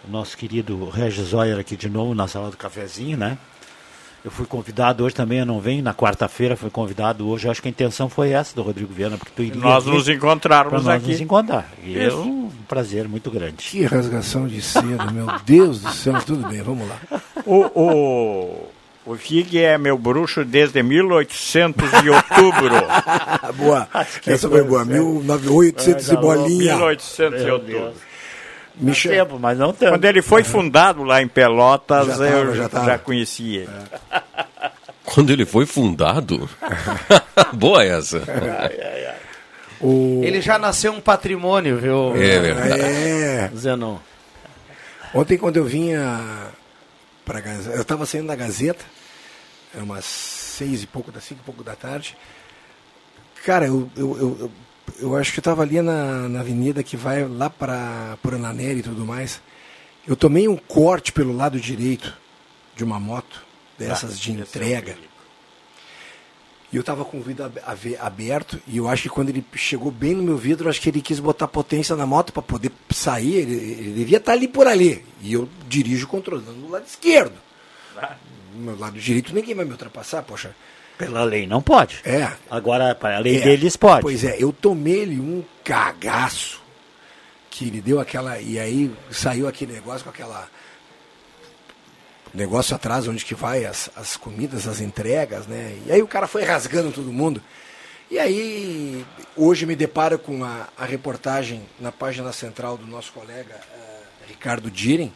o 0.06 0.08
nosso 0.10 0.38
querido 0.38 0.90
Regis 0.90 1.28
Zoyer 1.28 1.60
aqui 1.60 1.75
de 1.75 1.90
novo 1.90 2.16
na 2.16 2.28
sala 2.28 2.50
do 2.50 2.58
cafezinho, 2.58 3.18
né? 3.18 3.38
Eu 4.24 4.30
fui 4.30 4.46
convidado 4.46 5.04
hoje 5.04 5.16
também, 5.16 5.40
eu 5.40 5.46
não 5.46 5.60
venho, 5.60 5.82
na 5.82 5.96
quarta-feira 5.96 6.56
fui 6.56 6.70
convidado 6.70 7.28
hoje. 7.28 7.48
Eu 7.48 7.51
acho 7.51 7.62
que 7.62 7.68
a 7.68 7.72
intenção 7.72 8.08
foi 8.08 8.30
essa 8.30 8.56
do 8.56 8.62
Rodrigo 8.62 8.94
Viana, 8.94 9.18
porque 9.18 9.32
tu 9.36 9.42
iria 9.42 9.60
Nós 9.60 9.84
nos 9.86 10.08
encontrarmos 10.08 10.84
para 10.84 10.94
nós 10.94 11.01
aqui. 11.01 11.12
nos 11.12 11.22
encontrar. 11.22 11.68
E 11.84 11.98
é 11.98 12.13
um 12.13 12.51
prazer 12.68 13.08
muito 13.08 13.32
grande. 13.32 13.56
Que 13.58 13.84
rasgação 13.84 14.48
de 14.48 14.62
seda, 14.62 15.06
meu 15.12 15.25
Deus 15.44 15.82
do 15.82 15.92
céu. 15.92 16.13
Tudo 16.24 16.48
bem, 16.48 16.62
vamos 16.62 16.88
lá. 16.88 17.00
O, 17.48 17.66
o, 17.74 18.68
o 19.08 19.16
Fig 19.16 19.58
é 19.58 19.75
meu 19.80 19.98
bruxo 19.98 20.46
desde 20.46 20.84
1800 20.84 21.90
de 22.04 22.10
outubro. 22.12 22.75
boa. 23.58 23.88
Essa 24.28 24.48
foi 24.48 24.63
boa. 24.63 24.86
1800 24.86 26.10
e 26.10 26.16
bolinha. 26.18 26.75
1800 26.75 27.44
de 27.44 27.50
outubro. 27.50 27.94
Chama. 28.94 29.16
tempo, 29.16 29.40
mas 29.40 29.58
não 29.58 29.74
tanto. 29.74 29.92
Quando 29.92 30.06
ele 30.06 30.22
foi 30.22 30.44
fundado 30.44 31.04
lá 31.04 31.22
em 31.22 31.28
Pelotas, 31.28 32.08
Já 32.08 32.13
tava, 32.13 32.28
eu 32.28 32.56
já 32.56 32.63
já, 32.63 32.70
tava. 32.70 32.98
conhecia 33.00 33.62
ele. 33.62 33.70
Quando 35.04 35.30
ele 35.32 35.46
foi 35.46 35.66
fundado? 35.66 36.50
Boa 37.54 37.84
essa. 37.84 38.24
O... 39.82 40.22
Ele 40.24 40.40
já 40.42 40.58
nasceu 40.58 40.94
um 40.94 41.01
patrimônio, 41.01 41.78
viu? 41.78 42.16
É 42.16 42.40
verdade. 42.40 42.82
É. 42.82 43.51
Zenon. 43.56 43.98
Ontem, 45.13 45.38
quando 45.38 45.58
eu 45.58 45.66
vinha 45.66 46.48
para 47.25 47.42
Gazeta, 47.42 47.75
eu 47.75 47.82
estava 47.82 48.06
saindo 48.06 48.28
da 48.28 48.36
Gazeta, 48.36 48.86
era 49.74 49.84
umas 49.84 50.06
seis 50.06 50.84
e 50.84 50.88
pouco, 50.88 51.12
das 51.12 51.24
cinco 51.24 51.42
e 51.42 51.46
pouco 51.46 51.63
da 51.63 51.75
tarde. 51.75 52.16
Cara, 53.44 53.66
eu, 53.66 53.90
eu, 53.98 54.18
eu, 54.18 54.38
eu, 54.42 54.51
eu 55.00 55.16
acho 55.16 55.32
que 55.32 55.40
eu 55.40 55.42
estava 55.42 55.64
ali 55.64 55.82
na, 55.82 56.30
na 56.30 56.40
avenida 56.42 56.84
que 56.84 56.96
vai 56.96 57.28
lá 57.28 57.50
para 57.50 58.18
Ananeri 58.24 58.80
e 58.80 58.84
tudo 58.84 59.06
mais. 59.06 59.42
Eu 60.08 60.16
tomei 60.16 60.48
um 60.48 60.58
corte 60.58 61.12
pelo 61.12 61.36
lado 61.36 61.60
direito 61.60 62.14
de 62.76 62.84
uma 62.84 63.00
moto, 63.00 63.46
dessas 63.78 64.20
de 64.20 64.32
entrega. 64.32 64.98
E 66.72 66.78
eu 66.78 66.82
estava 66.82 67.04
com 67.04 67.18
o 67.18 67.22
vidro 67.22 67.52
aberto 68.00 68.62
e 68.66 68.78
eu 68.78 68.88
acho 68.88 69.04
que 69.04 69.10
quando 69.10 69.30
ele 69.30 69.46
chegou 69.56 69.92
bem 69.92 70.16
no 70.16 70.24
meu 70.24 70.38
vidro, 70.38 70.66
eu 70.66 70.70
acho 70.70 70.80
que 70.80 70.90
ele 70.90 71.02
quis 71.02 71.20
botar 71.20 71.48
potência 71.48 71.96
na 71.98 72.06
moto 72.06 72.32
para 72.32 72.42
poder 72.42 72.72
sair. 72.90 73.36
Ele, 73.36 73.54
ele 73.54 73.94
devia 73.94 74.18
estar 74.18 74.32
ali 74.32 74.48
por 74.48 74.68
ali. 74.68 75.04
E 75.22 75.34
eu 75.34 75.50
dirijo 75.68 76.08
controlando 76.08 76.66
o 76.66 76.70
lado 76.70 76.86
esquerdo. 76.88 77.36
No 78.56 78.62
meu 78.62 78.80
lado 78.80 78.98
direito 78.98 79.34
ninguém 79.34 79.54
vai 79.54 79.66
me 79.66 79.72
ultrapassar, 79.72 80.24
poxa. 80.24 80.56
Pela 81.05 81.24
lei 81.24 81.48
não 81.48 81.62
pode. 81.62 82.00
É. 82.05 82.31
Agora, 82.50 82.93
para 82.93 83.17
a 83.17 83.20
lei 83.20 83.38
É, 83.38 83.41
deles 83.41 83.75
pode. 83.75 84.01
Pois 84.01 84.24
é, 84.24 84.36
eu 84.38 84.53
tomei-lhe 84.53 85.20
um 85.20 85.43
cagaço 85.63 86.62
que 87.50 87.65
ele 87.67 87.81
deu 87.81 88.00
aquela. 88.00 88.39
E 88.39 88.60
aí 88.60 88.93
saiu 89.10 89.48
aquele 89.48 89.74
negócio 89.74 90.03
com 90.03 90.10
aquela. 90.12 90.48
Negócio 92.34 92.75
atrás 92.75 93.08
onde 93.08 93.25
que 93.25 93.36
vai 93.36 93.65
as, 93.65 93.89
as 93.96 94.15
comidas, 94.15 94.67
as 94.67 94.79
entregas, 94.79 95.48
né? 95.48 95.77
E 95.86 95.91
aí 95.91 96.01
o 96.01 96.08
cara 96.08 96.27
foi 96.27 96.43
rasgando 96.43 96.91
todo 96.91 97.12
mundo. 97.12 97.41
E 98.10 98.20
aí, 98.20 99.05
hoje 99.36 99.65
me 99.65 99.75
deparo 99.75 100.20
com 100.20 100.43
a, 100.43 100.67
a 100.77 100.86
reportagem 100.86 101.63
na 101.79 101.91
página 101.91 102.31
central 102.31 102.77
do 102.77 102.86
nosso 102.86 103.12
colega 103.12 103.55
eh, 103.55 104.01
Ricardo 104.27 104.70
Diren, 104.70 105.12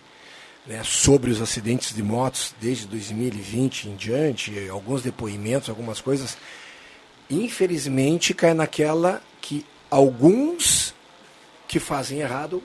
né, 0.66 0.82
sobre 0.84 1.32
os 1.32 1.42
acidentes 1.42 1.94
de 1.94 2.02
motos 2.02 2.56
desde 2.60 2.88
2020 2.88 3.90
em 3.90 3.96
diante, 3.96 4.68
alguns 4.70 5.04
depoimentos, 5.04 5.70
algumas 5.70 6.02
coisas. 6.02 6.38
Infelizmente 7.30 8.34
cai 8.34 8.54
naquela 8.54 9.22
que 9.42 9.66
alguns 9.90 10.94
que 11.68 11.80
fazem 11.80 12.20
errado, 12.20 12.64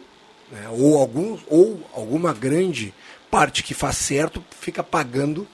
né, 0.51 0.69
ou, 0.71 0.99
alguns, 0.99 1.41
ou 1.47 1.81
alguma 1.95 2.33
grande 2.33 2.95
parte 3.31 3.63
que 3.63 3.75
faz 3.75 3.97
certo, 3.97 4.45
fica 4.51 4.83
pagando 4.83 5.47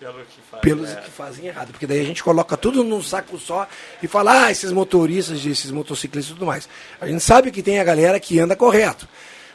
Pelo 0.00 0.24
que 0.24 0.40
faz, 0.50 0.62
pelos 0.62 0.90
é. 0.90 0.96
que 0.96 1.10
fazem 1.10 1.46
errado. 1.46 1.70
Porque 1.70 1.86
daí 1.86 2.00
a 2.00 2.04
gente 2.04 2.24
coloca 2.24 2.56
tudo 2.56 2.82
num 2.82 3.02
saco 3.02 3.38
só 3.38 3.68
e 4.02 4.08
fala, 4.08 4.46
ah, 4.46 4.50
esses 4.50 4.72
motoristas, 4.72 5.44
esses 5.44 5.70
motociclistas 5.70 6.32
e 6.32 6.34
tudo 6.34 6.46
mais. 6.46 6.68
A 7.00 7.06
gente 7.06 7.22
sabe 7.22 7.50
que 7.50 7.62
tem 7.62 7.78
a 7.78 7.84
galera 7.84 8.18
que 8.18 8.38
anda 8.38 8.56
correto. 8.56 9.08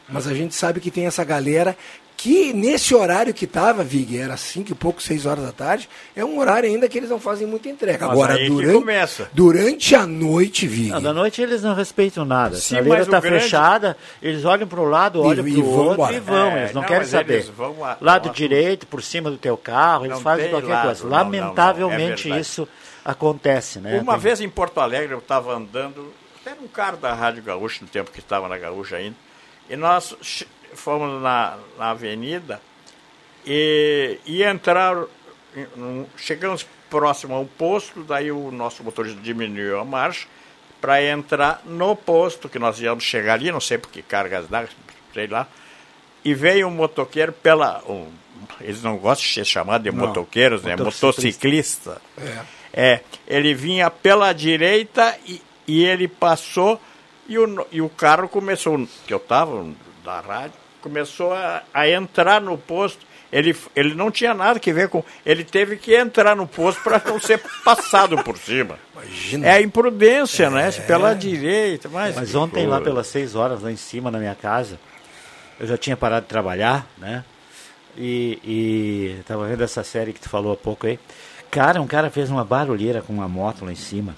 Mas 0.10 0.25
a 0.25 0.34
gente 0.34 0.56
sabe 0.56 0.79
que 0.79 0.89
tem 0.89 1.06
essa 1.06 1.24
galera 1.25 1.77
que 2.17 2.51
nesse 2.51 2.95
horário 2.95 3.31
que 3.31 3.45
estava, 3.45 3.83
Vig, 3.83 4.17
era 4.17 4.36
cinco 4.36 4.71
e 4.71 4.75
pouco, 4.75 5.00
seis 5.01 5.27
horas 5.27 5.45
da 5.45 5.51
tarde, 5.51 5.88
é 6.15 6.25
um 6.25 6.39
horário 6.39 6.67
ainda 6.67 6.89
que 6.89 6.97
eles 6.97 7.12
não 7.12 7.19
fazem 7.19 7.45
muita 7.45 7.69
entrega. 7.69 8.07
Mas 8.07 8.12
Agora, 8.12 8.33
aí 8.33 8.45
que 8.45 8.50
durante, 8.50 8.74
começa. 8.74 9.29
durante 9.31 9.95
a 9.95 10.07
noite, 10.07 10.65
Vig, 10.67 10.89
Não, 10.89 11.01
da 11.01 11.13
noite 11.13 11.41
eles 11.43 11.62
não 11.62 11.75
respeitam 11.75 12.25
nada. 12.25 12.55
Sim, 12.55 12.62
Se 12.62 12.77
a 12.77 12.81
o 12.81 12.95
está 12.95 13.19
grande- 13.19 13.43
fechada, 13.43 13.95
eles 14.19 14.43
olham 14.45 14.67
para 14.67 14.79
o 14.81 14.86
lado, 14.89 15.21
olham 15.21 15.43
para 15.45 15.53
o 15.62 15.69
outro 15.69 15.93
embora. 15.93 16.13
e 16.15 16.19
vão. 16.19 16.47
É, 16.51 16.59
eles 16.63 16.74
não, 16.74 16.81
não, 16.81 16.88
querem 16.88 17.07
saber. 17.07 17.33
eles 17.36 17.50
vão 17.50 17.86
a- 17.86 17.97
lado 18.01 18.31
direito, 18.31 18.88
por 18.88 19.03
cima 19.03 19.29
do 19.29 19.38
teu 19.38 19.55
carro, 19.55 20.05
eles 20.05 20.15
Não 20.15 20.24
fazem 20.24 20.50
qualquer 20.50 20.67
lado, 20.67 20.86
coisa. 20.88 21.03
não, 21.03 21.09
não, 21.12 21.17
não, 21.17 21.36
é 21.36 21.39
Lamentavelmente 21.41 22.24
verdade. 22.24 22.41
isso 22.41 22.67
acontece, 23.05 23.79
né? 23.79 24.00
Uma 24.01 24.13
Tem- 24.13 24.21
vez 24.21 24.41
em 24.41 24.50
Porto 24.50 24.79
Alegre, 24.79 25.13
eu 25.13 25.19
estava 25.19 25.53
andando, 25.55 26.12
até 26.41 26.53
um 26.59 26.67
cara 26.67 26.97
da 26.97 27.13
Rádio 27.13 27.43
Gaúcha, 27.43 27.79
no 27.83 27.88
tempo 27.88 28.09
que 28.12 28.19
estava 28.19 28.47
na 28.50 28.57
Gaúcha 28.57 28.95
ainda, 28.97 29.15
e 29.69 29.75
nós 29.75 30.15
fomos 30.77 31.22
na, 31.22 31.57
na 31.77 31.89
avenida 31.91 32.62
e, 33.46 34.19
e 34.25 34.43
entraram, 34.43 35.07
chegamos 36.17 36.65
próximo 36.89 37.36
a 37.36 37.39
um 37.39 37.46
posto, 37.48 38.03
daí 38.03 38.31
o 38.31 38.51
nosso 38.51 38.84
motorista 38.84 39.19
diminuiu 39.22 39.79
a 39.79 39.86
marcha 39.86 40.27
para 40.79 41.03
entrar 41.03 41.62
no 41.65 41.96
posto, 41.96 42.48
que 42.48 42.60
nós 42.60 42.79
íamos 42.79 43.03
chegar 43.03 43.34
ali, 43.34 43.51
não 43.51 43.60
sei 43.60 43.77
por 43.77 43.89
que 43.91 44.01
cargas 44.01 44.48
d'água, 44.48 44.69
sei 45.13 45.27
lá, 45.27 45.48
e 46.24 46.34
veio 46.34 46.67
um 46.67 46.72
motoqueiro 46.72 47.31
pela. 47.34 47.84
um- 47.89 48.12
eles 48.62 48.84
não 48.84 48.98
gostam 48.98 49.27
de 49.27 49.34
ser 49.34 49.46
chamados 49.46 49.84
de 49.84 49.91
Não, 49.91 50.07
motoqueiros, 50.07 50.62
né? 50.62 50.75
motociclista. 50.75 51.07
Motociclista. 51.07 52.01
É, 52.72 53.01
ele 53.27 53.53
vinha 53.53 53.89
pela 53.89 54.31
direita 54.31 55.17
e, 55.25 55.41
e 55.67 55.84
ele 55.84 56.07
passou 56.07 56.79
e 57.27 57.38
o, 57.38 57.67
e 57.72 57.81
o 57.81 57.89
carro 57.89 58.29
começou, 58.29 58.88
que 59.07 59.13
eu 59.13 59.17
estava 59.17 59.65
da 60.05 60.19
rádio, 60.22 60.53
começou 60.81 61.34
a, 61.34 61.63
a 61.74 61.89
entrar 61.89 62.41
no 62.41 62.57
posto. 62.57 63.05
Ele, 63.31 63.55
ele 63.75 63.93
não 63.93 64.10
tinha 64.10 64.34
nada 64.34 64.60
que 64.60 64.72
ver 64.72 64.88
com. 64.88 65.03
Ele 65.25 65.43
teve 65.43 65.75
que 65.75 65.93
entrar 65.93 66.36
no 66.36 66.48
posto 66.48 66.81
para 66.81 67.01
não 67.05 67.19
ser 67.19 67.41
passado 67.63 68.24
por 68.24 68.38
cima. 68.38 68.79
imagina. 68.93 69.48
É 69.48 69.51
a 69.51 69.62
imprudência, 69.62 70.50
né? 70.50 70.72
Se 70.72 70.81
Pela 70.81 71.13
direita. 71.13 71.89
Mas, 71.89 72.15
Mas 72.15 72.31
que 72.31 72.38
ontem 72.38 72.65
lá 72.65 72.79
pelas 72.79 73.07
seis 73.07 73.36
horas, 73.36 73.62
lá 73.62 73.72
em 73.72 73.75
cima 73.77 74.10
na 74.10 74.17
minha 74.17 74.36
casa, 74.36 74.79
eu 75.60 75.67
já 75.67 75.77
tinha 75.77 75.98
parado 75.98 76.22
de 76.22 76.29
trabalhar, 76.29 76.88
né? 76.98 77.25
E, 77.98 78.39
e 78.43 79.24
tava 79.24 79.48
vendo 79.48 79.63
essa 79.63 79.84
série 79.84 80.13
que 80.13 80.19
tu 80.19 80.29
falou 80.29 80.53
há 80.53 80.57
pouco 80.57 80.88
aí. 80.88 81.00
Cara, 81.50 81.81
um 81.81 81.88
cara 81.88 82.10
fez 82.10 82.29
uma 82.29 82.46
barulheira 82.46 83.01
com 83.01 83.12
uma 83.12 83.27
moto 83.27 83.65
lá 83.65 83.72
em 83.72 83.75
cima. 83.75 84.15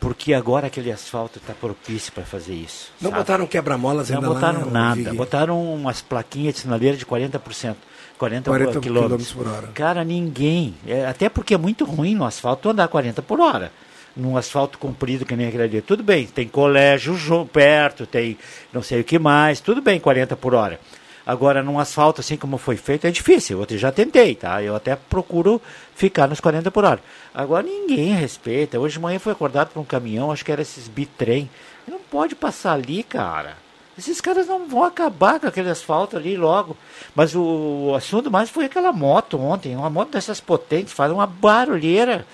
Porque 0.00 0.34
agora 0.34 0.66
aquele 0.66 0.92
asfalto 0.92 1.38
está 1.38 1.52
propício 1.52 2.12
para 2.12 2.24
fazer 2.24 2.54
isso. 2.54 2.92
Não 3.00 3.10
sabe? 3.10 3.22
botaram 3.22 3.46
quebra-molas 3.46 4.10
Não 4.10 4.16
ainda 4.18 4.28
botaram 4.28 4.66
lá, 4.66 4.70
nada. 4.70 4.96
Vig? 4.96 5.16
Botaram 5.16 5.74
umas 5.74 6.02
plaquinhas 6.02 6.54
de 6.54 6.60
sinaleira 6.60 6.96
de 6.96 7.06
40%. 7.06 7.76
40, 8.18 8.50
40 8.50 8.80
quilômetros 8.80 9.32
por 9.32 9.46
hora. 9.46 9.68
Cara, 9.74 10.02
ninguém. 10.02 10.74
é, 10.86 11.06
até 11.06 11.28
porque 11.28 11.54
é 11.54 11.58
muito 11.58 11.84
ruim 11.84 12.14
no 12.14 12.24
asfalto 12.24 12.70
andar 12.70 12.88
40 12.88 13.20
por 13.22 13.40
hora. 13.40 13.70
Num 14.16 14.36
asfalto 14.36 14.78
comprido 14.78 15.26
que 15.26 15.36
nem 15.36 15.46
aquele 15.46 15.62
ali. 15.64 15.80
Tudo 15.82 16.02
bem, 16.02 16.26
tem 16.26 16.48
colégio 16.48 17.14
perto, 17.52 18.06
tem 18.06 18.38
não 18.72 18.82
sei 18.82 19.02
o 19.02 19.04
que 19.04 19.18
mais. 19.18 19.60
Tudo 19.60 19.82
bem, 19.82 20.00
40 20.00 20.34
por 20.36 20.54
hora. 20.54 20.80
Agora, 21.26 21.60
num 21.60 21.80
asfalto 21.80 22.20
assim 22.20 22.36
como 22.36 22.56
foi 22.56 22.76
feito, 22.76 23.04
é 23.06 23.10
difícil. 23.10 23.66
Eu 23.68 23.78
já 23.78 23.90
tentei, 23.90 24.36
tá? 24.36 24.62
Eu 24.62 24.76
até 24.76 24.94
procuro 24.94 25.60
ficar 25.94 26.28
nos 26.28 26.38
40 26.38 26.70
por 26.70 26.84
hora. 26.84 27.00
Agora, 27.34 27.64
ninguém 27.64 28.14
respeita. 28.14 28.78
Hoje 28.78 28.94
de 28.94 29.00
manhã 29.00 29.18
foi 29.18 29.32
acordado 29.32 29.70
por 29.70 29.80
um 29.80 29.84
caminhão, 29.84 30.30
acho 30.30 30.44
que 30.44 30.52
era 30.52 30.62
esses 30.62 30.86
bitrem. 30.86 31.50
Não 31.86 31.98
pode 31.98 32.36
passar 32.36 32.74
ali, 32.74 33.02
cara. 33.02 33.56
Esses 33.98 34.20
caras 34.20 34.46
não 34.46 34.68
vão 34.68 34.84
acabar 34.84 35.40
com 35.40 35.48
aquele 35.48 35.70
asfalto 35.70 36.16
ali 36.16 36.36
logo. 36.36 36.76
Mas 37.14 37.34
o, 37.34 37.88
o 37.88 37.94
assunto 37.96 38.30
mais 38.30 38.48
foi 38.48 38.66
aquela 38.66 38.92
moto 38.92 39.40
ontem. 39.40 39.74
Uma 39.74 39.90
moto 39.90 40.10
dessas 40.10 40.40
potentes, 40.40 40.92
faz 40.92 41.10
uma 41.10 41.26
barulheira 41.26 42.24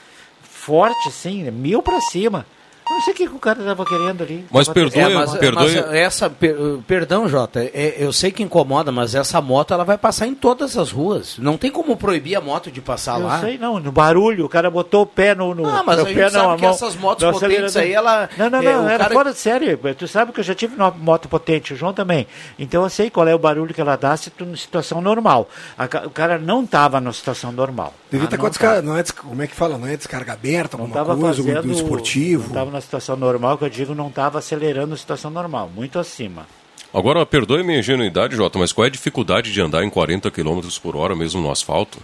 forte, 0.42 1.08
assim, 1.08 1.50
mil 1.50 1.80
pra 1.82 2.00
cima. 2.00 2.44
Não 2.92 3.00
sei 3.00 3.12
o 3.12 3.16
que, 3.16 3.24
o 3.24 3.38
cara 3.38 3.58
estava 3.60 3.84
querendo 3.84 4.22
ali. 4.22 4.44
Mas 4.50 4.66
Tava 4.66 4.74
perdoe, 4.74 5.00
É, 5.02 5.08
mas, 5.14 5.34
perdoe. 5.36 5.64
mas 5.64 5.94
essa, 5.94 6.30
per- 6.30 6.56
perdão, 6.86 7.28
Jota, 7.28 7.60
é- 7.64 7.96
eu 7.98 8.12
sei 8.12 8.30
que 8.30 8.42
incomoda, 8.42 8.92
mas 8.92 9.14
essa 9.14 9.40
moto 9.40 9.72
ela 9.74 9.84
vai 9.84 9.98
passar 9.98 10.26
em 10.26 10.34
todas 10.34 10.76
as 10.76 10.90
ruas. 10.90 11.36
Não 11.38 11.56
tem 11.56 11.70
como 11.70 11.96
proibir 11.96 12.36
a 12.36 12.40
moto 12.40 12.70
de 12.70 12.80
passar 12.80 13.18
Eu 13.18 13.26
lá. 13.26 13.40
sei, 13.40 13.58
não, 13.58 13.80
no 13.80 13.90
barulho, 13.90 14.44
o 14.44 14.48
cara 14.48 14.70
botou 14.70 15.02
o 15.02 15.06
pé 15.06 15.34
no. 15.34 15.54
no 15.54 15.66
Ah, 15.66 15.82
mas 15.84 15.96
no 15.98 16.04
a 16.04 16.08
gente 16.08 16.16
pé, 16.16 16.30
sabe 16.30 16.46
não, 16.46 16.56
que 16.56 16.62
mão- 16.62 16.70
essas 16.70 16.96
motos 16.96 17.24
potentes 17.24 17.64
acelerador. 17.64 17.82
aí, 17.82 17.92
ela- 17.92 18.28
Não, 18.36 18.50
não, 18.50 18.58
é, 18.60 18.72
não, 18.74 18.84
o 18.84 18.88
era 18.88 18.98
cara- 19.04 19.14
fora 19.14 19.32
de 19.32 19.38
série. 19.38 19.76
Tu 19.94 20.06
sabe 20.06 20.32
que 20.32 20.40
eu 20.40 20.44
já 20.44 20.54
tive 20.54 20.76
uma 20.76 20.90
moto 20.90 21.28
potente, 21.28 21.72
o 21.72 21.76
João 21.76 21.92
também. 21.92 22.26
Então 22.58 22.82
eu 22.82 22.90
sei 22.90 23.10
qual 23.10 23.26
é 23.26 23.34
o 23.34 23.38
barulho 23.38 23.74
que 23.74 23.80
ela 23.80 23.96
dá 23.96 24.16
se 24.16 24.30
tu, 24.30 24.44
em 24.44 24.56
situação 24.56 25.00
normal. 25.00 25.48
A 25.78 25.84
o 26.06 26.10
cara 26.10 26.38
não 26.38 26.62
estava 26.64 27.00
na 27.00 27.12
situação 27.12 27.52
normal. 27.52 27.92
Devia 28.10 28.24
Ah, 28.24 28.26
estar 28.26 28.36
não 28.36 28.40
com 28.42 28.46
a 28.46 28.50
descarga, 28.50 28.82
não 28.82 28.96
é, 28.96 29.02
como 29.04 29.42
é 29.42 29.46
que 29.46 29.54
fala? 29.54 29.78
Não 29.78 29.86
é 29.86 29.96
descarga 29.96 30.32
aberta, 30.32 30.76
Não 30.76 30.84
alguma 30.84 31.00
estava 31.02 31.18
coisa, 31.18 31.42
fazendo. 31.42 31.62
do 31.62 31.72
esportivo. 31.72 32.42
Não 32.42 32.48
estava 32.48 32.70
na 32.70 32.80
situação 32.82 33.16
normal, 33.16 33.56
que 33.56 33.64
eu 33.64 33.70
digo, 33.70 33.94
não 33.94 34.08
estava 34.08 34.38
acelerando 34.38 34.94
a 34.94 34.96
situação 34.96 35.30
normal, 35.30 35.70
muito 35.74 35.98
acima. 35.98 36.46
Agora, 36.92 37.24
perdoe 37.24 37.62
minha 37.62 37.78
ingenuidade, 37.78 38.36
Jota, 38.36 38.58
mas 38.58 38.70
qual 38.72 38.84
é 38.84 38.88
a 38.88 38.90
dificuldade 38.90 39.50
de 39.52 39.60
andar 39.62 39.82
em 39.82 39.88
40 39.88 40.30
km 40.30 40.60
por 40.82 40.94
hora 40.96 41.16
mesmo 41.16 41.40
no 41.40 41.50
asfalto? 41.50 41.98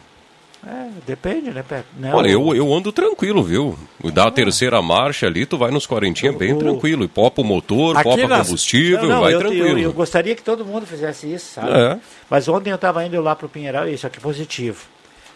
É, 0.66 0.88
depende, 1.06 1.50
né, 1.52 1.62
Pepe? 1.66 1.86
Né, 1.98 2.12
Olha, 2.12 2.28
eu, 2.30 2.52
eu 2.54 2.72
ando 2.74 2.90
tranquilo, 2.90 3.44
viu? 3.44 3.78
Dá 4.12 4.26
a 4.26 4.30
terceira 4.30 4.82
marcha 4.82 5.26
ali, 5.26 5.46
tu 5.46 5.56
vai 5.56 5.70
nos 5.70 5.86
quarentinha 5.86 6.32
bem 6.32 6.52
O- 6.54 6.58
tranquilo. 6.58 7.04
E 7.04 7.08
popa 7.08 7.42
o 7.42 7.44
motor, 7.44 7.96
Aqui 7.96 8.02
popa 8.10 8.26
nas- 8.26 8.46
combustível, 8.48 9.02
Não, 9.02 9.08
não, 9.08 9.20
vai 9.20 9.34
eu, 9.34 9.38
tranquilo. 9.38 9.68
Eu, 9.68 9.78
eu 9.78 9.92
gostaria 9.92 10.34
que 10.34 10.42
todo 10.42 10.64
mundo 10.64 10.84
fizesse 10.84 11.32
isso, 11.32 11.52
sabe? 11.54 11.70
É. 11.70 11.98
Mas 12.28 12.48
ontem 12.48 12.70
eu 12.70 12.74
estava 12.74 13.04
indo 13.06 13.20
lá 13.20 13.36
para 13.36 13.46
o 13.46 13.48
Pinheiral, 13.48 13.86
isso 13.88 14.04
aqui 14.06 14.18
é 14.18 14.20
positivo. 14.20 14.84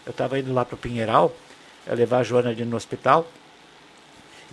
Eu 0.05 0.11
estava 0.11 0.37
indo 0.37 0.53
lá 0.53 0.65
para 0.65 0.75
o 0.75 0.77
Pinheiral, 0.77 1.31
eu 1.87 1.95
levar 1.95 2.17
a 2.17 2.23
Joana 2.23 2.49
ali 2.49 2.65
no 2.65 2.75
hospital, 2.75 3.25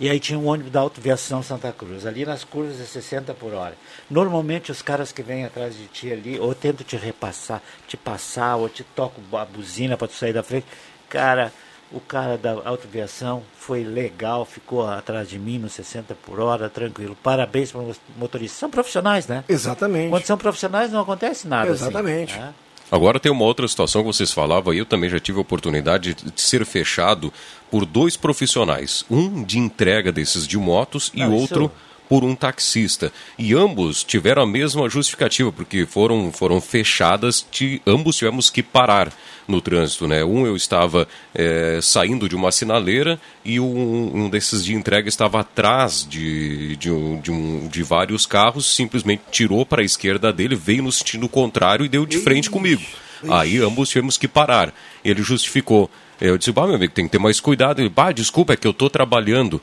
e 0.01 0.09
aí 0.09 0.19
tinha 0.19 0.39
um 0.39 0.47
ônibus 0.47 0.71
da 0.71 0.79
Autoviação 0.79 1.43
Santa 1.43 1.71
Cruz. 1.71 2.07
Ali 2.07 2.25
nas 2.25 2.43
curvas 2.43 2.81
é 2.81 2.85
60 2.85 3.35
por 3.35 3.53
hora. 3.53 3.75
Normalmente 4.09 4.71
os 4.71 4.81
caras 4.81 5.11
que 5.11 5.21
vêm 5.21 5.45
atrás 5.45 5.77
de 5.77 5.85
ti 5.85 6.11
ali, 6.11 6.39
ou 6.39 6.55
tentam 6.55 6.83
te 6.83 6.97
repassar, 6.97 7.61
te 7.87 7.95
passar, 7.95 8.55
ou 8.55 8.67
te 8.67 8.83
tocam 8.83 9.23
a 9.37 9.45
buzina 9.45 9.95
para 9.95 10.07
tu 10.07 10.15
sair 10.15 10.33
da 10.33 10.41
frente. 10.41 10.65
Cara, 11.07 11.53
o 11.91 11.99
cara 11.99 12.35
da 12.35 12.53
autoviação 12.65 13.43
foi 13.55 13.83
legal, 13.83 14.43
ficou 14.43 14.87
atrás 14.87 15.29
de 15.29 15.37
mim 15.37 15.59
nos 15.59 15.73
60 15.73 16.15
por 16.15 16.39
hora, 16.39 16.67
tranquilo. 16.67 17.15
Parabéns 17.21 17.71
para 17.71 17.81
os 17.81 18.01
motoristas. 18.17 18.57
São 18.57 18.71
profissionais, 18.71 19.27
né? 19.27 19.43
Exatamente. 19.47 20.09
Quando 20.09 20.25
são 20.25 20.35
profissionais 20.35 20.91
não 20.91 21.01
acontece 21.01 21.47
nada. 21.47 21.71
assim, 21.71 21.83
Exatamente. 21.83 22.39
né? 22.39 22.51
Agora 22.91 23.19
tem 23.19 23.31
uma 23.31 23.45
outra 23.45 23.65
situação 23.67 24.01
que 24.01 24.07
vocês 24.07 24.31
falavam 24.33 24.73
aí, 24.73 24.79
eu 24.79 24.85
também 24.85 25.09
já 25.09 25.19
tive 25.19 25.37
a 25.37 25.41
oportunidade 25.41 26.13
de 26.13 26.41
ser 26.41 26.65
fechado 26.65 27.31
por 27.69 27.85
dois 27.85 28.17
profissionais. 28.17 29.05
Um 29.09 29.43
de 29.43 29.57
entrega 29.57 30.11
desses 30.11 30.45
de 30.45 30.57
motos 30.57 31.09
e 31.13 31.21
Não, 31.21 31.33
outro 31.33 31.65
isso- 31.65 31.71
por 32.09 32.25
um 32.25 32.35
taxista. 32.35 33.09
E 33.39 33.53
ambos 33.53 34.03
tiveram 34.03 34.41
a 34.41 34.45
mesma 34.45 34.89
justificativa, 34.89 35.49
porque 35.49 35.85
foram, 35.85 36.29
foram 36.33 36.59
fechadas, 36.59 37.45
ambos 37.87 38.17
tivemos 38.17 38.49
que 38.49 38.61
parar 38.61 39.13
no 39.51 39.61
trânsito. 39.61 40.07
Né? 40.07 40.23
Um 40.23 40.45
eu 40.47 40.55
estava 40.55 41.07
eh, 41.35 41.79
saindo 41.81 42.27
de 42.27 42.35
uma 42.35 42.51
sinaleira 42.51 43.19
e 43.45 43.59
um, 43.59 44.11
um 44.15 44.29
desses 44.29 44.65
de 44.65 44.73
entrega 44.73 45.07
estava 45.07 45.41
atrás 45.41 46.07
de, 46.09 46.75
de, 46.77 46.89
um, 46.89 47.19
de, 47.19 47.31
um, 47.31 47.67
de 47.67 47.83
vários 47.83 48.25
carros, 48.25 48.75
simplesmente 48.75 49.23
tirou 49.29 49.65
para 49.65 49.81
a 49.81 49.85
esquerda 49.85 50.33
dele, 50.33 50.55
veio 50.55 50.83
no 50.83 50.91
sentido 50.91 51.29
contrário 51.29 51.85
e 51.85 51.89
deu 51.89 52.05
de 52.05 52.17
frente 52.17 52.49
comigo. 52.49 52.81
Aí 53.29 53.57
ambos 53.57 53.89
tivemos 53.89 54.17
que 54.17 54.27
parar. 54.27 54.73
Ele 55.03 55.21
justificou. 55.21 55.89
Eu 56.19 56.37
disse, 56.37 56.51
bah, 56.51 56.65
meu 56.65 56.75
amigo, 56.75 56.93
tem 56.93 57.05
que 57.05 57.11
ter 57.11 57.19
mais 57.19 57.39
cuidado. 57.39 57.79
Ele, 57.79 57.89
bah, 57.89 58.11
desculpa, 58.11 58.53
é 58.53 58.55
que 58.55 58.67
eu 58.67 58.71
estou 58.71 58.89
trabalhando. 58.89 59.61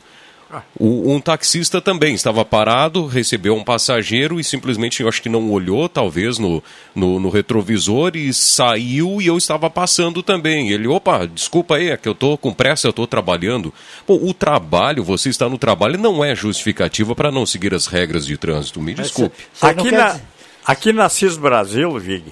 O- 0.80 1.12
um 1.12 1.20
taxista 1.20 1.78
também 1.80 2.14
estava 2.14 2.42
parado, 2.44 3.04
recebeu 3.06 3.54
um 3.54 3.62
passageiro 3.62 4.40
e 4.40 4.44
simplesmente, 4.44 5.02
eu 5.02 5.08
acho 5.08 5.20
que 5.20 5.28
não 5.28 5.50
olhou, 5.50 5.88
talvez, 5.88 6.38
no, 6.38 6.62
no, 6.94 7.20
no 7.20 7.28
retrovisor 7.28 8.12
e 8.16 8.32
saiu 8.32 9.20
e 9.20 9.26
eu 9.26 9.36
estava 9.36 9.68
passando 9.68 10.22
também. 10.22 10.70
Ele, 10.70 10.88
opa, 10.88 11.26
desculpa 11.26 11.76
aí, 11.76 11.90
é 11.90 11.96
que 11.98 12.08
eu 12.08 12.12
estou 12.12 12.38
com 12.38 12.52
pressa, 12.54 12.86
eu 12.86 12.90
estou 12.90 13.06
trabalhando. 13.06 13.74
Pô, 14.06 14.14
o 14.14 14.32
trabalho, 14.32 15.04
você 15.04 15.28
está 15.28 15.48
no 15.50 15.58
trabalho, 15.58 15.98
não 15.98 16.24
é 16.24 16.34
justificativa 16.34 17.14
para 17.14 17.30
não 17.30 17.44
seguir 17.44 17.74
as 17.74 17.86
regras 17.86 18.24
de 18.24 18.38
trânsito. 18.38 18.80
Me 18.80 18.94
desculpe. 18.94 19.36
Não 19.62 19.68
Aqui 19.68 19.90
quer 19.90 19.98
na, 19.98 20.20
aqui 20.64 20.92
na 20.94 21.08
CIS 21.10 21.36
Brasil, 21.36 21.98
Vig, 21.98 22.24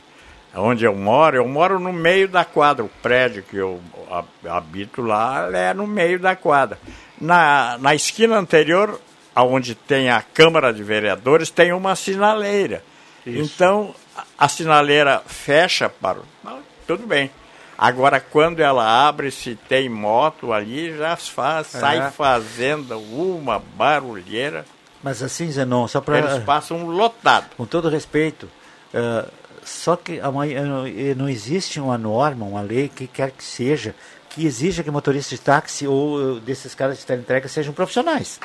onde 0.55 0.87
eu 0.87 0.95
moro, 0.97 1.37
eu 1.37 1.47
moro 1.47 1.79
no 1.79 1.93
meio 1.93 2.29
da 2.29 2.47
quadra. 2.47 2.83
O 2.83 2.89
prédio 3.03 3.43
que 3.43 3.57
eu 3.59 3.79
ha- 4.11 4.25
habito 4.57 5.03
lá 5.03 5.51
é 5.53 5.75
no 5.75 5.87
meio 5.87 6.19
da 6.19 6.35
quadra. 6.35 6.79
Na, 7.21 7.79
na 7.81 7.95
esquina 7.95 8.37
anterior, 8.39 9.01
onde 9.35 9.75
tem 9.75 10.11
a 10.11 10.21
Câmara 10.23 10.73
de 10.73 10.83
Vereadores, 10.83 11.51
tem 11.51 11.73
uma 11.73 11.95
sinaleira. 11.97 12.83
Então, 13.27 13.95
a, 14.39 14.49
sinaleira 14.49 15.23
fecha 15.27 15.89
para. 15.89 16.19
Ah, 16.45 16.59
Tudo 16.87 17.07
bem. 17.07 17.31
Agora, 17.79 18.21
quando 18.21 18.61
ela 18.61 19.07
abre, 19.07 19.31
se 19.31 19.55
tem 19.69 19.89
moto 19.89 20.53
ali, 20.53 20.97
já 20.97 21.15
faz, 21.17 21.67
sai 21.67 22.11
fazendo 22.11 22.99
uma 22.99 23.59
barulheira. 23.59 24.65
Mas 25.03 25.23
assim, 25.23 25.51
Zenon, 25.51 25.87
só 25.87 26.01
para. 26.01 26.19
Eles 26.19 26.43
passam 26.45 26.87
lotado. 26.87 27.47
com 27.57 27.67
todo 27.67 27.89
respeito, 27.91 28.49
eh, 28.95 29.25
só 29.63 29.95
que 29.97 30.19
a 30.21 30.31
mai- 30.31 30.55
eh, 30.55 31.15
não 31.15 31.29
existe 31.29 31.79
uma 31.79 31.99
norma, 31.99 32.47
uma 32.47 32.63
lei, 32.63 32.89
que 32.89 33.07
quer 33.07 33.31
que 33.33 33.45
seja, 33.45 33.95
que 34.37 34.47
exija 34.47 34.83
que 34.85 34.91
motoristas 34.91 35.39
de 35.39 35.45
táxi 35.45 35.87
ou 35.87 36.37
eh, 36.37 36.41
desses 36.41 36.75
caras 36.75 36.99
de 37.05 37.13
entrega 37.15 37.49
sejam 37.49 37.73
profissionais. 37.73 38.39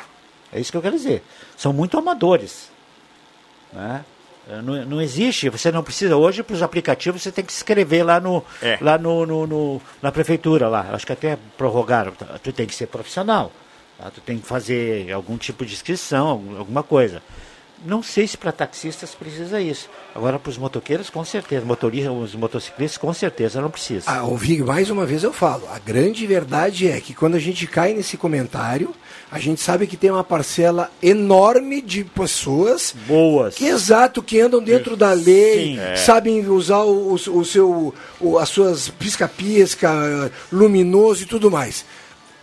É 0.52 0.60
isso 0.60 0.72
que 0.72 0.78
eu 0.78 0.82
quero 0.82 0.96
dizer. 0.96 1.22
São 1.58 1.74
muito 1.74 1.98
amadores. 1.98 2.70
Né? 3.74 4.04
Eh, 4.50 4.62
Não, 4.62 4.86
não 4.86 5.02
existe, 5.02 5.50
você 5.50 5.72
não 5.72 5.84
precisa. 5.84 6.16
Hoje, 6.16 6.44
para 6.44 6.54
os 6.56 6.64
aplicativos, 6.64 7.22
você 7.22 7.32
tem 7.32 7.44
que 7.44 7.52
se 7.52 7.60
inscrever 7.60 8.06
lá, 8.06 8.20
no, 8.20 8.44
É. 8.62 8.78
lá 8.82 8.98
no, 8.98 9.26
no- 9.26 9.46
no- 9.48 9.82
na 10.02 10.12
prefeitura. 10.12 10.68
lá. 10.70 10.88
Acho 10.94 11.06
que 11.06 11.12
até 11.14 11.38
prorrogaram. 11.58 12.14
Tu 12.42 12.54
tem 12.54 12.66
que 12.66 12.74
ser 12.76 12.88
profissional. 12.88 13.52
tá? 13.98 14.10
Tu 14.10 14.22
tem 14.22 14.40
que 14.40 14.48
fazer 14.48 15.12
algum 15.12 15.38
tipo 15.38 15.66
de 15.66 15.74
inscrição, 15.74 16.28
algum- 16.28 16.58
alguma 16.58 16.84
coisa. 16.84 17.22
Não 17.84 18.04
sei 18.04 18.28
se 18.28 18.38
para 18.38 18.52
taxistas 18.52 19.16
precisa 19.16 19.60
isso. 19.60 19.90
Agora, 20.14 20.38
para 20.38 20.50
os 20.50 20.58
motoqueiros, 20.58 21.10
com 21.10 21.26
certeza. 21.26 21.66
Motoristas, 21.66 22.14
os 22.16 22.36
motociclistas, 22.36 22.98
com 22.98 23.12
certeza 23.14 23.60
não 23.62 23.72
precisa. 23.72 24.04
Ah, 24.08 24.22
mais 24.66 24.90
uma 24.90 25.06
vez 25.06 25.24
eu 25.24 25.34
falo, 25.34 25.68
a 25.74 25.80
grande 25.80 26.28
verdade 26.28 26.88
é 26.88 27.02
que 27.02 27.14
quando 27.14 27.36
a 27.36 27.40
gente 27.40 27.66
cai 27.66 27.94
nesse 27.94 28.18
comentário, 28.18 28.94
a 29.32 29.40
gente 29.40 29.62
sabe 29.62 29.88
que 29.88 29.98
tem 29.98 30.12
uma 30.12 30.24
parcela 30.24 30.92
enorme 31.02 31.82
de 31.82 32.04
pessoas 32.04 32.94
Boas. 33.08 33.56
que 33.56 33.66
exato, 33.66 34.22
que 34.22 34.40
andam 34.40 34.62
dentro 34.62 34.96
da 34.96 35.14
lei, 35.14 35.76
Sim. 35.76 35.80
É. 35.80 35.96
sabem 35.96 36.48
usar 36.50 36.84
o, 36.84 37.14
o- 37.14 37.38
o 37.40 37.46
seu, 37.46 37.94
o- 38.20 38.38
as 38.38 38.50
suas 38.50 38.90
pisca-pisca, 38.90 40.32
luminoso 40.52 41.24
e 41.24 41.26
tudo 41.26 41.50
mais. 41.50 41.86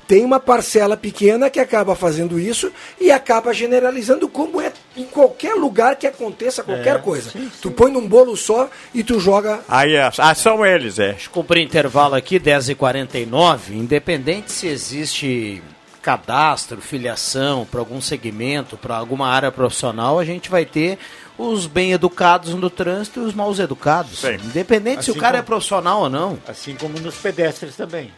Tem 0.08 0.24
uma 0.24 0.40
parcela 0.40 0.96
pequena 0.96 1.50
que 1.50 1.60
acaba 1.60 1.94
fazendo 1.94 2.40
isso 2.40 2.72
e 2.98 3.12
acaba 3.12 3.52
generalizando 3.52 4.26
como 4.26 4.58
é 4.60 4.72
em 4.96 5.04
qualquer 5.04 5.52
lugar 5.54 5.96
que 5.96 6.06
aconteça 6.06 6.62
qualquer 6.62 7.02
coisa. 7.02 7.30
Tu 7.60 7.70
põe 7.70 7.92
num 7.92 8.08
bolo 8.08 8.34
só 8.34 8.70
e 8.94 9.04
tu 9.04 9.20
joga 9.20 9.60
Aí 9.68 9.94
é- 9.94 10.10
ah, 10.18 10.34
são 10.34 10.64
eles, 10.64 10.98
é. 10.98 11.14
Cumprir 11.30 11.62
intervalo 11.62 12.14
aqui, 12.14 12.40
10h49, 12.40 13.74
independente 13.74 14.50
se 14.50 14.66
existe 14.66 15.62
cadastro, 16.00 16.80
filiação 16.80 17.66
para 17.70 17.80
algum 17.80 18.00
segmento, 18.00 18.78
para 18.78 18.96
alguma 18.96 19.28
área 19.28 19.52
profissional, 19.52 20.18
a 20.18 20.24
gente 20.24 20.48
vai 20.48 20.64
ter 20.64 20.98
os 21.36 21.66
bem 21.66 21.92
educados 21.92 22.54
no 22.54 22.70
trânsito 22.70 23.20
e 23.20 23.24
os 23.24 23.34
mal 23.34 23.54
educados. 23.54 24.20
Sim. 24.20 24.36
Independente 24.42 25.04
se 25.04 25.10
o 25.10 25.12
Assim 25.12 25.20
cara 25.20 25.36
é 25.36 25.40
como- 25.40 25.46
profissional 25.48 26.00
ou 26.00 26.08
não. 26.10 26.38
Assim 26.48 26.74
como 26.76 26.98
nos 26.98 27.16
pedestres 27.16 27.76
também. 27.76 28.10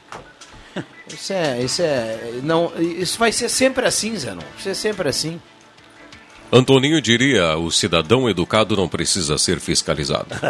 Isso 1.09 1.33
é, 1.33 1.61
isso 1.61 1.83
é, 1.83 2.41
não, 2.43 2.73
isso 2.79 3.19
vai 3.19 3.33
ser 3.33 3.49
sempre 3.49 3.85
assim, 3.87 4.17
Zenon. 4.17 4.41
Vai 4.41 4.63
ser 4.63 4.75
sempre 4.75 5.09
assim. 5.09 5.41
Antoninho 6.53 7.01
diria, 7.01 7.57
o 7.57 7.71
cidadão 7.71 8.29
educado 8.29 8.77
não 8.77 8.89
precisa 8.89 9.39
ser 9.39 9.61
fiscalizado. 9.61 10.29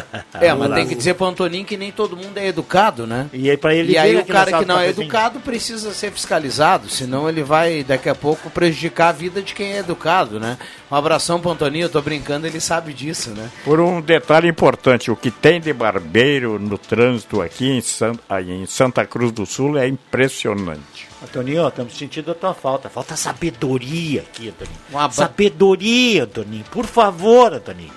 É, 0.40 0.54
mas 0.54 0.72
tem 0.74 0.86
que 0.86 0.94
dizer 0.94 1.14
pro 1.14 1.26
Antoninho 1.26 1.66
que 1.66 1.76
nem 1.76 1.92
todo 1.92 2.16
mundo 2.16 2.38
é 2.38 2.46
educado, 2.46 3.06
né? 3.06 3.28
E 3.32 3.50
aí, 3.50 3.56
para 3.58 3.74
ele 3.74 3.92
E 3.92 3.98
aí 3.98 4.16
o 4.16 4.24
cara 4.24 4.58
que 4.58 4.64
não 4.64 4.76
é 4.78 4.84
cafezinho. 4.86 5.04
educado 5.04 5.40
precisa 5.40 5.92
ser 5.92 6.10
fiscalizado, 6.12 6.88
senão 6.88 7.28
ele 7.28 7.42
vai 7.42 7.84
daqui 7.84 8.08
a 8.08 8.14
pouco 8.14 8.48
prejudicar 8.48 9.08
a 9.08 9.12
vida 9.12 9.42
de 9.42 9.52
quem 9.52 9.74
é 9.74 9.78
educado, 9.80 10.40
né? 10.40 10.56
Um 10.90 10.94
abração 10.96 11.38
pro 11.40 11.50
Antoninho, 11.50 11.84
eu 11.84 11.88
tô 11.90 12.00
brincando, 12.00 12.46
ele 12.46 12.58
sabe 12.60 12.94
disso, 12.94 13.30
né? 13.30 13.50
Por 13.64 13.80
um 13.80 14.00
detalhe 14.00 14.48
importante, 14.48 15.10
o 15.10 15.16
que 15.16 15.30
tem 15.30 15.60
de 15.60 15.72
barbeiro 15.74 16.58
no 16.58 16.78
trânsito 16.78 17.42
aqui 17.42 17.66
em, 17.68 17.80
San- 17.82 18.18
aí 18.28 18.50
em 18.50 18.64
Santa 18.64 19.04
Cruz 19.04 19.32
do 19.32 19.44
Sul 19.44 19.76
é 19.76 19.86
impressionante. 19.86 21.09
Antoninho, 21.22 21.68
estamos 21.68 21.96
sentindo 21.96 22.30
a 22.30 22.34
tua 22.34 22.54
falta. 22.54 22.88
Falta 22.88 23.14
sabedoria 23.14 24.22
aqui, 24.22 24.48
Antoninho. 24.48 24.78
Um 24.92 25.10
Sabedoria, 25.10 26.24
Antoninho. 26.24 26.64
Por 26.70 26.86
favor, 26.86 27.52
Antoninho. 27.52 27.92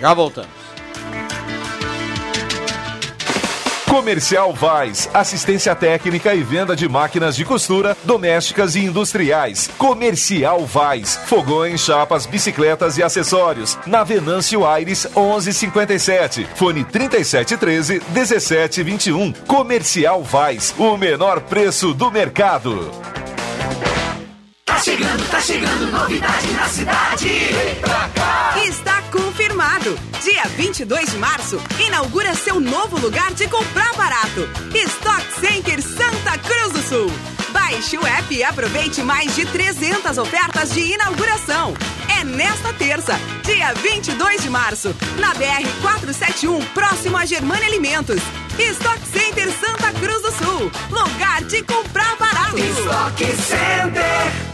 Já 0.00 0.14
voltamos. 0.14 0.50
Comercial 3.94 4.52
Vaz, 4.52 5.08
assistência 5.14 5.72
técnica 5.72 6.34
e 6.34 6.42
venda 6.42 6.74
de 6.74 6.88
máquinas 6.88 7.36
de 7.36 7.44
costura, 7.44 7.96
domésticas 8.02 8.74
e 8.74 8.80
industriais. 8.80 9.70
Comercial 9.78 10.66
Vaz, 10.66 11.16
fogões, 11.26 11.82
chapas, 11.82 12.26
bicicletas 12.26 12.98
e 12.98 13.04
acessórios. 13.04 13.78
Na 13.86 14.02
Venâncio 14.02 14.66
Aires 14.66 15.06
1157, 15.14 16.44
fone 16.56 16.82
3713 16.82 18.02
1721. 18.12 19.32
Comercial 19.46 20.24
Vaz, 20.24 20.74
o 20.76 20.96
menor 20.96 21.42
preço 21.42 21.94
do 21.94 22.10
mercado. 22.10 22.90
Tá 24.64 24.76
chegando, 24.80 25.30
tá 25.30 25.40
chegando, 25.40 25.92
novidade 25.92 26.52
na 26.52 26.64
cidade. 26.66 27.28
Vem 27.28 27.74
pra 27.76 28.08
cá. 28.12 28.54
Está 28.66 28.93
confirmado. 29.14 29.96
Dia 30.22 30.44
22 30.56 31.12
de 31.12 31.18
março, 31.18 31.60
inaugura 31.78 32.34
seu 32.34 32.58
novo 32.58 32.98
lugar 32.98 33.32
de 33.32 33.46
comprar 33.46 33.94
barato. 33.94 34.48
Stock 34.74 35.24
Center 35.40 35.80
Santa 35.80 36.36
Cruz 36.38 36.72
do 36.72 36.82
Sul. 36.82 37.12
Baixe 37.50 37.96
o 37.96 38.04
app 38.04 38.34
e 38.34 38.42
aproveite 38.42 39.00
mais 39.02 39.32
de 39.36 39.46
300 39.46 40.18
ofertas 40.18 40.72
de 40.74 40.80
inauguração. 40.80 41.74
É 42.18 42.24
nesta 42.24 42.72
terça, 42.72 43.14
dia 43.44 43.72
22 43.74 44.42
de 44.42 44.50
março, 44.50 44.94
na 45.18 45.32
BR 45.34 45.64
471, 45.80 46.60
próximo 46.74 47.16
a 47.16 47.24
Germana 47.24 47.64
Alimentos. 47.64 48.20
Stock 48.58 49.00
Center 49.12 49.48
Santa 49.52 49.92
Cruz 49.92 50.22
do 50.22 50.32
Sul. 50.32 50.72
Lugar 50.90 51.44
de 51.44 51.62
comprar 51.62 52.16
barato. 52.16 52.58
Stock 52.58 53.24
Center. 53.24 54.53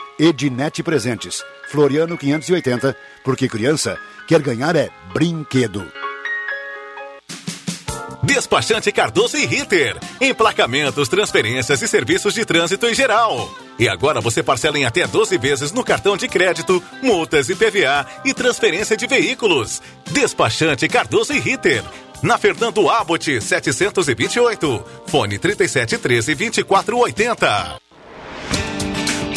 Ednet 0.21 0.83
Presentes, 0.83 1.43
Floriano 1.67 2.15
580, 2.15 2.95
porque 3.23 3.49
criança 3.49 3.97
quer 4.27 4.39
ganhar 4.39 4.75
é 4.75 4.91
brinquedo. 5.11 5.91
Despachante 8.21 8.91
Cardoso 8.91 9.35
e 9.35 9.47
Ritter. 9.47 9.97
Emplacamentos, 10.21 11.09
transferências 11.09 11.81
e 11.81 11.87
serviços 11.87 12.35
de 12.35 12.45
trânsito 12.45 12.85
em 12.85 12.93
geral. 12.93 13.51
E 13.79 13.89
agora 13.89 14.21
você 14.21 14.43
parcela 14.43 14.77
em 14.77 14.85
até 14.85 15.07
12 15.07 15.39
vezes 15.39 15.71
no 15.71 15.83
cartão 15.83 16.15
de 16.15 16.27
crédito, 16.27 16.83
multas 17.01 17.49
e 17.49 17.55
PVA 17.55 18.05
e 18.23 18.31
transferência 18.31 18.95
de 18.95 19.07
veículos. 19.07 19.81
Despachante 20.11 20.87
Cardoso 20.87 21.33
e 21.33 21.39
Ritter. 21.39 21.83
Na 22.21 22.37
Fernando 22.37 22.87
Abbott 22.91 23.41
728. 23.41 24.85
Fone 25.07 25.39
3713 25.39 26.35
2480. 26.35 27.90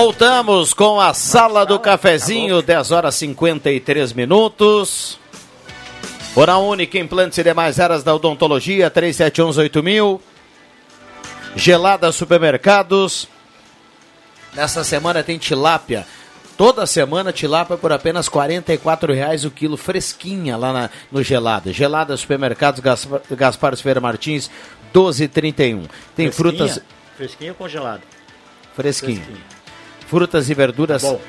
Voltamos 0.00 0.72
com 0.72 1.00
a 1.00 1.12
Sala 1.12 1.66
do 1.66 1.76
Cafezinho, 1.76 2.62
10 2.62 2.92
horas 2.92 3.16
53 3.16 4.12
minutos. 4.12 5.18
Hora 6.36 6.56
única, 6.56 6.96
implantes 7.00 7.36
e 7.36 7.42
demais 7.42 7.80
áreas 7.80 8.04
da 8.04 8.14
odontologia, 8.14 8.88
37118000. 8.92 10.20
Gelada 11.56 12.12
Supermercados. 12.12 13.26
Nessa 14.54 14.84
semana 14.84 15.24
tem 15.24 15.36
tilápia. 15.36 16.06
Toda 16.56 16.86
semana 16.86 17.32
tilápia 17.32 17.76
por 17.76 17.90
apenas 17.90 18.28
R$ 18.28 18.34
44,00 18.34 19.46
o 19.46 19.50
quilo, 19.50 19.76
fresquinha 19.76 20.56
lá 20.56 20.72
na, 20.72 20.90
no 21.10 21.24
Gelada. 21.24 21.72
Gelada 21.72 22.16
Supermercados 22.16 22.78
Gaspar, 22.78 23.20
Gaspar 23.32 23.76
Ferreira 23.76 24.00
Martins, 24.00 24.48
12,31. 24.94 25.88
Tem 26.14 26.30
Fresquinha? 26.30 26.32
frutas 26.32 26.80
Fresquinho 27.16 27.50
ou 27.50 27.56
congelado? 27.56 28.02
fresquinho. 28.78 29.57
Frutas 30.08 30.48
e 30.48 30.54
verduras 30.54 31.02
Bom. 31.02 31.20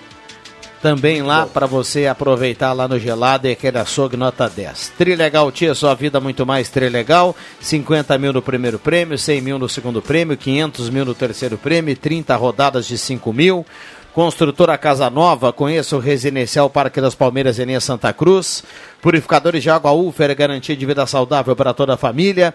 também 0.82 1.22
lá 1.22 1.46
para 1.46 1.66
você 1.66 2.08
aproveitar 2.08 2.72
lá 2.72 2.88
no 2.88 2.98
gelado 2.98 3.46
e 3.46 3.52
aquele 3.52 3.78
açougue 3.78 4.16
nota 4.16 4.50
10. 4.50 4.94
Trilegal 4.98 5.52
Tia, 5.52 5.76
sua 5.76 5.94
vida 5.94 6.22
muito 6.22 6.46
mais 6.46 6.70
Trilegal. 6.70 7.36
50 7.60 8.18
mil 8.18 8.32
no 8.32 8.42
primeiro 8.42 8.80
prêmio, 8.80 9.18
100 9.18 9.42
mil 9.42 9.60
no 9.60 9.68
segundo 9.68 10.02
prêmio, 10.02 10.38
500 10.38 10.90
mil 10.90 11.04
no 11.04 11.14
terceiro 11.14 11.58
prêmio, 11.58 11.96
30 11.98 12.34
rodadas 12.38 12.88
de 12.88 12.98
5 12.98 13.34
mil. 13.34 13.66
Construtora 14.14 14.78
Casa 14.78 15.10
Nova, 15.10 15.54
conheça 15.54 15.96
o 15.96 16.00
Residencial 16.00 16.70
Parque 16.70 17.00
das 17.00 17.14
Palmeiras 17.14 17.60
em 17.60 17.66
linha 17.66 17.80
Santa 17.80 18.12
Cruz. 18.12 18.64
Purificadores 19.02 19.62
de 19.62 19.70
água 19.70 19.92
Ufer, 19.92 20.36
garantia 20.36 20.76
de 20.76 20.86
vida 20.86 21.06
saudável 21.06 21.56
para 21.56 21.74
toda 21.74 21.94
a 21.94 21.98
família. 21.98 22.54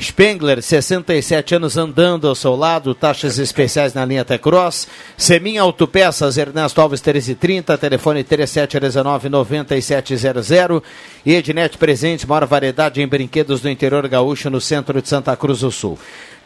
Spengler, 0.00 0.62
67 0.62 1.54
anos 1.54 1.76
andando 1.78 2.28
ao 2.28 2.34
seu 2.34 2.54
lado, 2.54 2.94
taxas 2.94 3.38
especiais 3.38 3.94
na 3.94 4.04
linha 4.04 4.26
Tecross. 4.26 4.86
Semin 5.16 5.56
Autopeças, 5.56 6.36
Ernesto 6.36 6.78
Alves 6.80 7.00
1330, 7.00 7.78
telefone 7.78 8.22
3719-9700. 8.22 10.82
E 11.24 11.34
Ednet 11.34 11.78
Presentes, 11.78 12.26
maior 12.26 12.44
variedade 12.46 13.00
em 13.00 13.08
brinquedos 13.08 13.62
do 13.62 13.70
interior 13.70 14.06
gaúcho 14.06 14.50
no 14.50 14.60
centro 14.60 15.00
de 15.00 15.08
Santa 15.08 15.34
Cruz 15.34 15.60
do 15.60 15.72
Sul. 15.72 15.98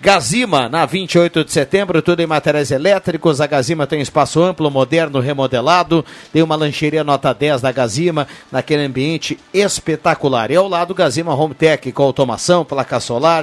Gazima, 0.03 0.67
na 0.67 0.87
28 0.87 1.45
de 1.45 1.53
setembro, 1.53 2.01
tudo 2.01 2.21
em 2.21 2.27
materiais 2.27 2.71
elétricos. 2.71 3.39
A 3.39 3.47
Gazima 3.47 3.87
tem 3.87 4.01
espaço 4.01 4.43
amplo, 4.43 4.71
moderno, 4.71 5.21
remodelado. 5.21 6.03
Tem 6.33 6.43
uma 6.43 6.57
lancheria 6.57 7.05
nota 7.05 7.35
10 7.35 7.61
da 7.61 7.71
Gazima, 7.71 8.27
naquele 8.51 8.87
ambiente 8.87 9.39
espetacular. 9.53 10.51
E 10.51 10.57
ao 10.57 10.67
lado, 10.67 10.95
Gazima 10.95 11.35
Home 11.35 11.55
Tech, 11.55 11.93
com 11.93 12.03
automação, 12.03 12.65
placa 12.65 12.99
solar, 12.99 13.40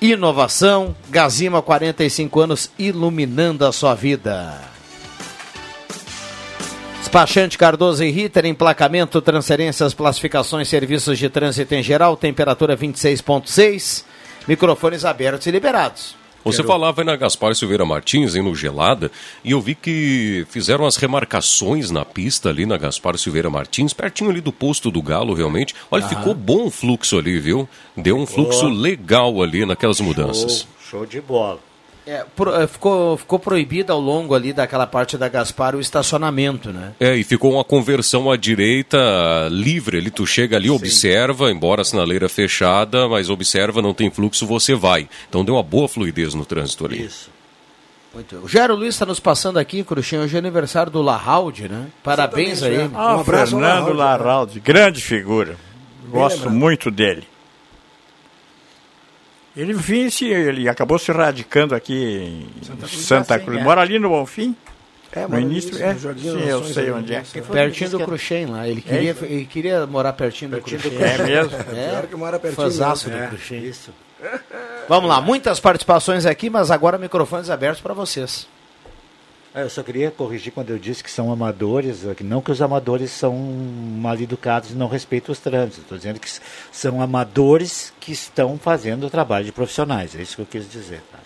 inovação. 0.00 0.94
Gazima, 1.08 1.62
45 1.62 2.40
anos, 2.40 2.70
iluminando 2.78 3.64
a 3.64 3.72
sua 3.72 3.94
vida. 3.94 4.60
Despachante 7.00 7.56
Cardoso 7.56 8.02
e 8.02 8.10
Ritter, 8.10 8.46
emplacamento, 8.46 9.22
transferências, 9.22 9.94
classificações, 9.94 10.68
serviços 10.68 11.18
de 11.18 11.30
trânsito 11.30 11.74
em 11.74 11.82
geral, 11.82 12.16
temperatura 12.16 12.76
26.6, 12.76 14.04
microfones 14.46 15.04
abertos 15.04 15.46
e 15.46 15.50
liberados. 15.50 16.25
Você 16.52 16.62
falava 16.62 17.00
aí 17.00 17.06
na 17.06 17.16
Gaspar 17.16 17.54
Silveira 17.54 17.84
Martins, 17.84 18.34
aí 18.34 18.42
no 18.42 18.54
Gelada, 18.54 19.10
e 19.44 19.50
eu 19.50 19.60
vi 19.60 19.74
que 19.74 20.46
fizeram 20.48 20.86
as 20.86 20.96
remarcações 20.96 21.90
na 21.90 22.04
pista 22.04 22.48
ali 22.48 22.64
na 22.64 22.76
Gaspar 22.76 23.18
Silveira 23.18 23.50
Martins, 23.50 23.92
pertinho 23.92 24.30
ali 24.30 24.40
do 24.40 24.52
posto 24.52 24.90
do 24.90 25.02
Galo, 25.02 25.34
realmente. 25.34 25.74
Olha, 25.90 26.04
Aham. 26.04 26.16
ficou 26.16 26.34
bom 26.34 26.66
o 26.66 26.70
fluxo 26.70 27.18
ali, 27.18 27.38
viu? 27.38 27.68
Deu 27.96 28.16
um 28.16 28.26
fluxo 28.26 28.68
legal 28.68 29.42
ali 29.42 29.66
naquelas 29.66 30.00
mudanças. 30.00 30.66
Show, 30.78 31.00
show 31.00 31.06
de 31.06 31.20
bola. 31.20 31.65
É, 32.06 32.24
pro- 32.36 32.54
é, 32.54 32.66
ficou, 32.68 33.16
ficou 33.16 33.36
proibido 33.38 33.92
ao 33.92 34.00
longo 34.00 34.32
ali 34.34 34.52
daquela 34.52 34.86
parte 34.86 35.18
da 35.18 35.28
Gaspar 35.28 35.74
o 35.74 35.80
estacionamento, 35.80 36.70
né? 36.72 36.92
É, 37.00 37.16
e 37.16 37.24
ficou 37.24 37.52
uma 37.54 37.64
conversão 37.64 38.30
à 38.30 38.36
direita 38.36 38.96
livre 39.50 39.98
ali. 39.98 40.10
Tu 40.10 40.24
chega 40.24 40.56
ali, 40.56 40.70
observa, 40.70 41.50
embora 41.50 41.82
a 41.82 41.84
sinaleira 41.84 42.28
fechada, 42.28 43.08
mas 43.08 43.28
observa, 43.28 43.82
não 43.82 43.92
tem 43.92 44.08
fluxo, 44.10 44.46
você 44.46 44.74
vai. 44.74 45.08
Então 45.28 45.44
deu 45.44 45.54
uma 45.56 45.62
boa 45.64 45.88
fluidez 45.88 46.32
no 46.32 46.44
trânsito 46.46 46.86
ali. 46.86 47.04
Isso. 47.04 47.28
Muito. 48.14 48.36
O 48.36 48.48
Jairo 48.48 48.74
Luiz 48.76 48.94
está 48.94 49.04
nos 49.04 49.18
passando 49.20 49.58
aqui, 49.58 49.82
Cruxinho, 49.82 50.22
hoje 50.22 50.36
é 50.36 50.38
aniversário 50.38 50.90
do 50.92 51.02
Larraude, 51.02 51.68
né? 51.68 51.86
Parabéns 52.04 52.62
a 52.62 52.70
ele. 52.70 52.90
Ah, 52.94 53.20
Fernando 53.24 53.92
Larraldi, 53.92 54.60
grande 54.60 55.02
figura. 55.02 55.56
Gosto 56.08 56.48
muito 56.48 56.90
dele. 56.90 57.24
Ele, 59.56 60.10
se, 60.10 60.26
ele 60.26 60.68
acabou 60.68 60.98
se 60.98 61.10
radicando 61.10 61.74
aqui 61.74 62.48
em 62.60 62.64
Santa 62.64 62.86
Cruz, 62.86 63.04
Santa 63.04 63.38
sim, 63.38 63.44
Cruz. 63.44 63.60
é. 63.60 63.64
Mora 63.64 63.80
ali 63.80 63.98
no 63.98 64.10
Bonfim? 64.10 64.54
É, 65.12 65.26
no 65.26 65.40
início, 65.40 65.82
é. 65.82 65.94
no 65.94 65.98
Jardim 65.98 66.30
Sim, 66.30 66.44
eu 66.44 66.62
sei 66.64 66.90
onde 66.90 67.14
é. 67.14 67.22
Quem 67.22 67.42
Pertinho 67.42 67.90
do 67.90 68.00
Cruxem 68.00 68.44
lá. 68.44 68.68
Ele 68.68 68.82
queria, 68.82 69.16
ele 69.22 69.46
queria 69.46 69.86
morar 69.86 70.12
pertinho 70.12 70.50
do 70.50 70.60
Cruxem. 70.60 70.92
É 70.98 71.22
mesmo? 71.22 71.50
Pior 71.64 72.06
que 72.06 72.16
mora 72.16 72.38
pertinho 72.38 72.64
Fãzaço 72.66 73.08
do 73.08 73.16
é. 73.16 73.26
Cruxem. 73.28 73.64
Isso. 73.64 73.92
Vamos 74.88 75.08
lá, 75.08 75.20
muitas 75.20 75.58
participações 75.58 76.26
aqui, 76.26 76.50
mas 76.50 76.70
agora 76.70 76.98
microfones 76.98 77.48
abertos 77.48 77.80
para 77.80 77.94
vocês. 77.94 78.46
Ah, 79.56 79.60
Eu 79.62 79.70
só 79.70 79.82
queria 79.82 80.10
corrigir 80.10 80.52
quando 80.52 80.68
eu 80.68 80.78
disse 80.78 81.02
que 81.02 81.10
são 81.10 81.32
amadores, 81.32 82.06
é 82.06 82.14
que 82.14 82.22
não 82.22 82.42
que 82.42 82.50
os 82.52 82.60
amadores 82.60 83.10
são 83.10 83.34
mal 83.34 84.14
educados 84.20 84.70
e 84.70 84.74
não 84.74 84.86
respeitam 84.86 85.32
os 85.32 85.38
trânsitos. 85.38 85.78
Estou 85.78 85.96
dizendo 85.96 86.20
que 86.20 86.28
são 86.70 87.00
amadores 87.00 87.90
que 87.98 88.12
estão 88.12 88.58
fazendo 88.58 89.06
o 89.06 89.10
trabalho 89.10 89.46
de 89.46 89.52
profissionais. 89.52 90.14
É 90.14 90.20
isso 90.20 90.36
que 90.36 90.42
eu 90.42 90.46
quis 90.46 90.70
dizer. 90.70 91.02
tá? 91.10 91.18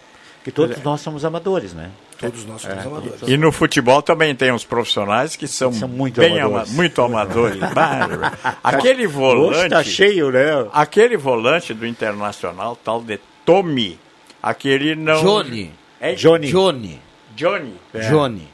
Que 0.45 0.51
todos 0.53 0.79
É. 0.79 0.81
nós 0.83 1.01
somos 1.03 1.25
amadores, 1.25 1.75
né? 1.75 1.91
Todos 2.19 2.47
nós 2.47 2.63
somos 2.63 2.87
amadores. 2.87 3.21
E 3.27 3.37
no 3.37 3.51
futebol 3.53 4.01
também 4.01 4.35
tem 4.35 4.53
uns 4.53 4.65
profissionais 4.65 5.35
que 5.37 5.47
são, 5.49 5.73
São 5.73 5.89
muito 5.89 6.21
bem 6.21 6.39
amadores. 6.41 6.69
ama- 6.71 6.77
muito 6.77 7.03
amadores. 7.03 7.61
Aquele 8.63 9.07
Hoje 9.07 9.15
volante. 9.15 9.69
tá 9.71 9.83
cheio, 9.83 10.31
né? 10.31 10.67
Aquele 10.73 11.17
volante 11.17 11.75
do 11.75 11.85
Internacional, 11.87 12.75
tal 12.77 13.03
de 13.03 13.19
Tommy, 13.45 13.99
aquele 14.43 14.95
não. 14.95 15.21
Johnny. 15.21 15.73
É 16.01 16.15
Johnny. 16.15 16.49
Johnny. 16.49 17.01
Johnny. 17.41 17.75
Johnny. 18.09 18.49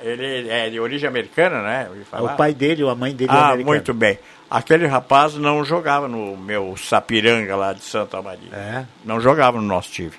Ele 0.00 0.48
é 0.48 0.68
de 0.68 0.80
origem 0.80 1.08
americana, 1.08 1.62
né? 1.62 1.88
É. 2.12 2.20
O 2.20 2.28
pai 2.30 2.52
dele 2.52 2.82
ou 2.82 2.90
a 2.90 2.94
mãe 2.94 3.14
dele 3.14 3.30
é 3.30 3.34
Ah, 3.34 3.38
americano. 3.50 3.66
muito 3.66 3.94
bem. 3.94 4.18
Aquele 4.50 4.86
rapaz 4.86 5.34
não 5.34 5.64
jogava 5.64 6.08
no 6.08 6.36
meu 6.36 6.74
Sapiranga 6.76 7.54
lá 7.56 7.72
de 7.72 7.82
Santa 7.82 8.20
Maria. 8.20 8.50
É. 8.52 8.84
Não 9.04 9.20
jogava 9.20 9.58
no 9.60 9.66
nosso 9.66 9.90
time. 9.92 10.10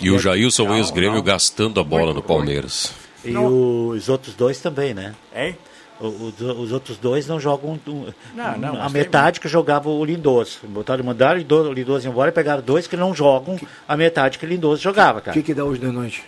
E 0.00 0.10
o 0.10 0.18
Jailson 0.18 0.64
Não, 0.64 0.76
ex-grêmio 0.78 1.16
não. 1.18 1.22
gastando 1.22 1.78
a 1.78 1.84
bola 1.84 2.06
Muito 2.06 2.16
no 2.16 2.22
Palmeiras. 2.22 2.92
E 3.24 3.36
os 3.36 4.08
outros 4.08 4.34
dois 4.34 4.58
também, 4.60 4.92
né? 4.94 5.14
Hein? 5.34 5.56
O- 6.00 6.06
Os, 6.08 6.40
os 6.40 6.72
outros 6.72 6.96
dois 6.96 7.28
não 7.28 7.38
jogam. 7.38 7.78
um- 7.86 8.06
Não, 8.34 8.58
não, 8.58 8.82
a 8.82 8.88
metade 8.88 9.38
que 9.38 9.46
jogava 9.48 9.88
o 9.88 10.04
Lindoso. 10.04 10.58
Botaram, 10.64 11.04
mandaram 11.04 11.34
o 11.36 11.38
Lindo- 11.38 11.68
o 11.70 11.72
Lindoso 11.72 12.08
embora 12.08 12.30
e 12.30 12.32
pegaram 12.32 12.62
dois 12.62 12.86
que 12.88 12.96
não 12.96 13.14
jogam 13.14 13.56
a 13.86 13.96
metade 13.96 14.38
que 14.38 14.44
o 14.44 14.48
Lindoso 14.48 14.82
jogava, 14.82 15.20
O 15.20 15.22
cara. 15.22 15.34
que, 15.36 15.42
que 15.42 15.54
dá 15.54 15.64
hoje 15.64 15.80
de 15.80 15.86
noite? 15.86 16.24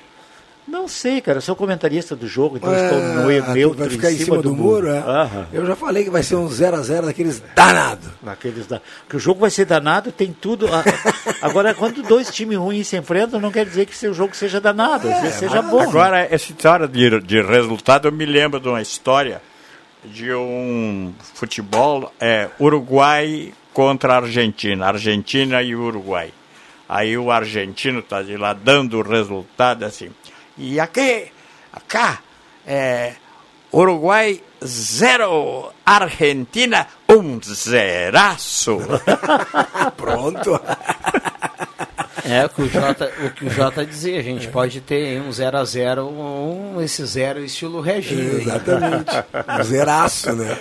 Não 0.66 0.88
sei, 0.88 1.20
cara. 1.20 1.38
Eu 1.38 1.42
sou 1.42 1.54
comentarista 1.54 2.16
do 2.16 2.26
jogo, 2.26 2.56
então 2.56 2.70
Ah, 2.70 2.76
estou 2.84 2.98
no 3.00 3.22
tu 3.44 3.50
neutro 3.52 3.78
vai 3.78 3.88
ficar 3.88 4.10
em 4.10 4.16
cima 4.16 4.42
do, 4.42 4.54
muro, 4.54 4.88
é? 4.88 4.98
Aham. 4.98 5.46
Eu 5.52 5.64
já 5.64 5.76
falei 5.76 6.02
que 6.04 6.10
vai 6.10 6.22
ser 6.24 6.34
um 6.34 6.48
0x0 6.48 7.02
daqueles 7.06 7.40
danado. 7.54 8.08
Naqueles 8.22 8.66
da... 8.66 8.80
Que 9.08 9.16
o 9.16 9.20
jogo 9.20 9.40
vai 9.40 9.50
ser 9.50 9.64
danado, 9.64 10.10
tem 10.10 10.32
tudo. 10.32 10.66
a- 10.66 10.82
Agora, 11.40 11.72
quando 11.72 12.02
dois 12.02 12.30
times 12.34 12.58
ruins 12.58 12.88
se 12.88 12.96
enfrentam, 12.96 13.40
não 13.40 13.52
quer 13.52 13.64
dizer 13.64 13.86
que 13.86 14.06
o 14.08 14.12
jogo 14.14 14.34
seja 14.34 14.60
danado, 14.60 15.06
vezes 15.08 15.34
seja 15.34 15.62
bom. 15.62 15.80
Agora, 15.80 16.20
essa 16.28 16.50
história 16.50 16.88
de, 16.88 17.20
de 17.20 17.40
resultado, 17.42 18.08
eu 18.08 18.12
me 18.12 18.26
lembro 18.26 18.58
de 18.58 18.68
uma 18.68 18.82
história 18.82 19.40
de 20.04 20.32
um 20.34 21.12
futebol 21.34 22.12
é, 22.20 22.48
Uruguai 22.60 23.52
contra 23.72 24.16
Argentina. 24.16 24.86
Argentina 24.86 25.62
e 25.62 25.76
Uruguai. 25.76 26.32
Aí 26.88 27.16
o 27.18 27.30
argentino 27.30 27.98
está 28.00 28.22
de 28.22 28.36
lá 28.36 28.52
dando 28.52 28.98
o 28.98 29.02
resultado 29.02 29.84
assim. 29.84 30.10
E 30.58 30.80
aqui, 30.80 31.30
cá, 31.86 32.20
é, 32.66 33.14
Uruguai 33.72 34.40
zero, 34.64 35.70
Argentina 35.84 36.86
um 37.08 37.38
zeraço. 37.42 38.78
Pronto. 39.96 40.58
É 42.24 42.44
o 42.44 42.48
que 42.48 42.62
o 42.62 42.68
Jota, 42.68 43.12
o 43.24 43.30
que 43.30 43.44
o 43.44 43.50
Jota 43.50 43.86
dizia, 43.86 44.18
a 44.18 44.22
gente 44.22 44.48
pode 44.48 44.80
ter 44.80 45.20
um 45.20 45.30
0 45.30 45.58
a 45.58 45.64
0 45.64 46.08
um, 46.08 46.82
esse 46.82 47.04
zero 47.06 47.44
estilo 47.44 47.80
Reginho. 47.80 48.38
hein? 48.38 48.40
Exatamente. 48.40 49.12
Um 49.60 49.62
zeraço, 49.62 50.32
né? 50.32 50.58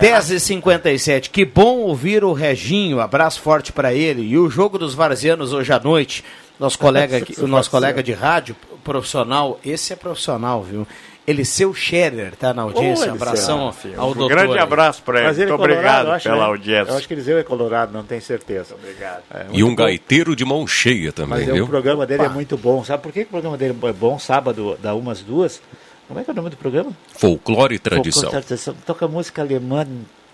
10 0.00 0.30
e 0.32 0.40
57 0.40 1.30
que 1.30 1.44
bom 1.44 1.78
ouvir 1.78 2.22
o 2.22 2.32
Reginho, 2.34 3.00
abraço 3.00 3.40
forte 3.40 3.72
para 3.72 3.94
ele. 3.94 4.22
E 4.22 4.36
o 4.36 4.50
jogo 4.50 4.76
dos 4.76 4.94
varzianos 4.94 5.54
hoje 5.54 5.72
à 5.72 5.80
noite, 5.80 6.22
nosso 6.60 6.78
colega, 6.78 7.16
aqui, 7.18 7.40
o 7.40 7.46
nosso 7.46 7.70
colega 7.70 8.02
de 8.02 8.12
rádio 8.12 8.54
profissional, 8.84 9.58
esse 9.64 9.92
é 9.92 9.96
profissional, 9.96 10.62
viu? 10.62 10.86
Eliseu 11.26 11.72
Scherer 11.72 12.36
tá 12.36 12.52
na 12.52 12.60
audiência, 12.62 13.06
Ô, 13.06 13.10
Eliseu. 13.10 13.14
abração 13.14 13.68
Ah, 13.68 13.72
ao 13.96 14.10
Um 14.10 14.14
doutor. 14.14 14.28
grande 14.28 14.58
abraço 14.58 15.02
para 15.02 15.20
ele. 15.20 15.28
Ele 15.30 15.42
é 15.42 15.46
Muito 15.46 15.56
colorado, 15.56 15.78
obrigado 15.78 16.10
acho, 16.10 16.24
pela 16.28 16.36
né? 16.36 16.44
audiência. 16.44 16.92
Eu 16.92 16.96
acho 16.98 17.08
que 17.08 17.14
Eliseu 17.14 17.38
é 17.38 17.42
colorado, 17.42 17.92
não 17.94 18.04
tenho 18.04 18.20
certeza. 18.20 18.74
Obrigado. 18.74 19.22
É, 19.32 19.46
E 19.50 19.64
um 19.64 19.70
bom. 19.70 19.76
gaiteiro 19.76 20.36
de 20.36 20.44
mão 20.44 20.66
cheia 20.66 21.12
também, 21.12 21.38
Mas 21.40 21.48
é, 21.48 21.52
viu? 21.52 21.64
o 21.64 21.68
programa 21.68 22.06
dele 22.06 22.24
é 22.24 22.28
muito 22.28 22.58
bom. 22.58 22.84
Sabe 22.84 23.02
por 23.02 23.10
que 23.10 23.20
que 23.20 23.26
o 23.28 23.30
programa 23.30 23.56
dele 23.56 23.74
é 23.84 23.92
bom? 23.94 24.18
Sábado, 24.18 24.76
da 24.82 24.94
umas 24.94 25.22
duas. 25.22 25.62
Como 26.06 26.20
é 26.20 26.24
que 26.24 26.30
é 26.30 26.32
o 26.34 26.36
nome 26.36 26.50
do 26.50 26.58
programa? 26.58 26.92
Folclore 27.16 27.74
e 27.74 27.78
tradição. 27.78 28.24
Folclore 28.24 28.44
e 28.44 28.46
tradição. 28.46 28.74
Toca 28.84 29.08
música 29.08 29.40
alemã, 29.40 29.86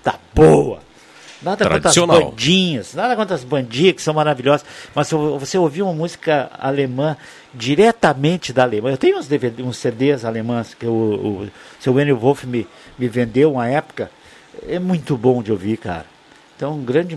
tá 0.02 0.18
boa. 0.34 0.80
Nada 1.42 1.68
contra 1.68 1.88
as 1.88 1.96
bandinhas, 1.96 2.94
nada 2.94 3.16
contra 3.16 3.34
as 3.34 3.44
bandinhas 3.44 3.94
que 3.94 4.02
são 4.02 4.12
maravilhosas. 4.12 4.66
Mas 4.94 5.08
se 5.08 5.14
você 5.14 5.56
ouvir 5.56 5.82
uma 5.82 5.92
música 5.92 6.50
alemã 6.58 7.16
diretamente 7.54 8.52
da 8.52 8.62
Alemanha, 8.62 8.94
eu 8.94 8.98
tenho 8.98 9.18
uns, 9.18 9.26
DVD, 9.26 9.62
uns 9.62 9.78
CDs 9.78 10.24
alemãs 10.24 10.74
que 10.74 10.86
o, 10.86 10.90
o 11.44 11.50
seu 11.78 11.98
Enio 11.98 12.18
Wolf 12.18 12.44
me, 12.44 12.66
me 12.98 13.08
vendeu 13.08 13.52
uma 13.52 13.66
época, 13.66 14.10
é 14.68 14.78
muito 14.78 15.16
bom 15.16 15.42
de 15.42 15.50
ouvir, 15.50 15.78
cara. 15.78 16.06
Então, 16.56 16.78
grande, 16.80 17.16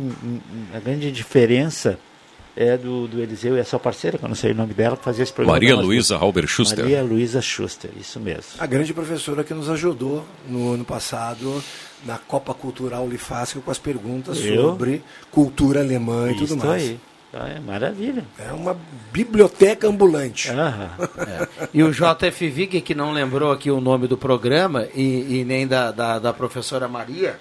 a 0.73 0.79
grande 0.79 1.11
diferença 1.11 1.99
é 2.55 2.77
do, 2.77 3.07
do 3.07 3.21
Eliseu 3.21 3.57
e 3.57 3.59
a 3.59 3.65
sua 3.65 3.79
parceira, 3.79 4.17
que 4.17 4.23
eu 4.23 4.29
não 4.29 4.35
sei 4.35 4.51
o 4.51 4.55
nome 4.55 4.73
dela, 4.73 4.95
que 4.95 5.03
fazia 5.03 5.23
esse 5.23 5.33
programa. 5.33 5.55
Maria 5.59 5.75
Luísa 5.75 6.15
Halber 6.17 6.47
Schuster. 6.47 6.79
Maria 6.83 7.01
Luísa 7.01 7.41
Schuster, 7.41 7.89
isso 7.99 8.19
mesmo. 8.19 8.43
A 8.59 8.65
grande 8.65 8.93
professora 8.93 9.43
que 9.43 9.53
nos 9.53 9.69
ajudou 9.69 10.23
no 10.47 10.73
ano 10.73 10.85
passado 10.85 11.63
na 12.05 12.17
Copa 12.17 12.53
Cultural 12.53 13.03
Unifásio 13.03 13.61
com 13.61 13.71
as 13.71 13.79
perguntas 13.79 14.43
Eu? 14.43 14.61
sobre 14.69 15.01
cultura 15.31 15.79
alemã 15.79 16.29
e 16.31 16.33
tudo 16.33 16.45
Isso 16.45 16.57
mais. 16.57 16.83
aí. 16.83 16.99
Ah, 17.33 17.49
É 17.49 17.59
maravilha. 17.59 18.23
É 18.37 18.51
uma 18.51 18.77
biblioteca 19.11 19.87
ambulante. 19.87 20.49
É. 20.51 21.47
E 21.73 21.81
o 21.81 21.91
JF 21.91 22.47
Vig, 22.49 22.81
que 22.81 22.93
não 22.93 23.11
lembrou 23.11 23.51
aqui 23.51 23.71
o 23.71 23.81
nome 23.81 24.07
do 24.07 24.15
programa, 24.17 24.87
e, 24.93 25.39
e 25.39 25.43
nem 25.45 25.65
da, 25.65 25.91
da, 25.91 26.19
da 26.19 26.31
professora 26.31 26.87
Maria, 26.87 27.39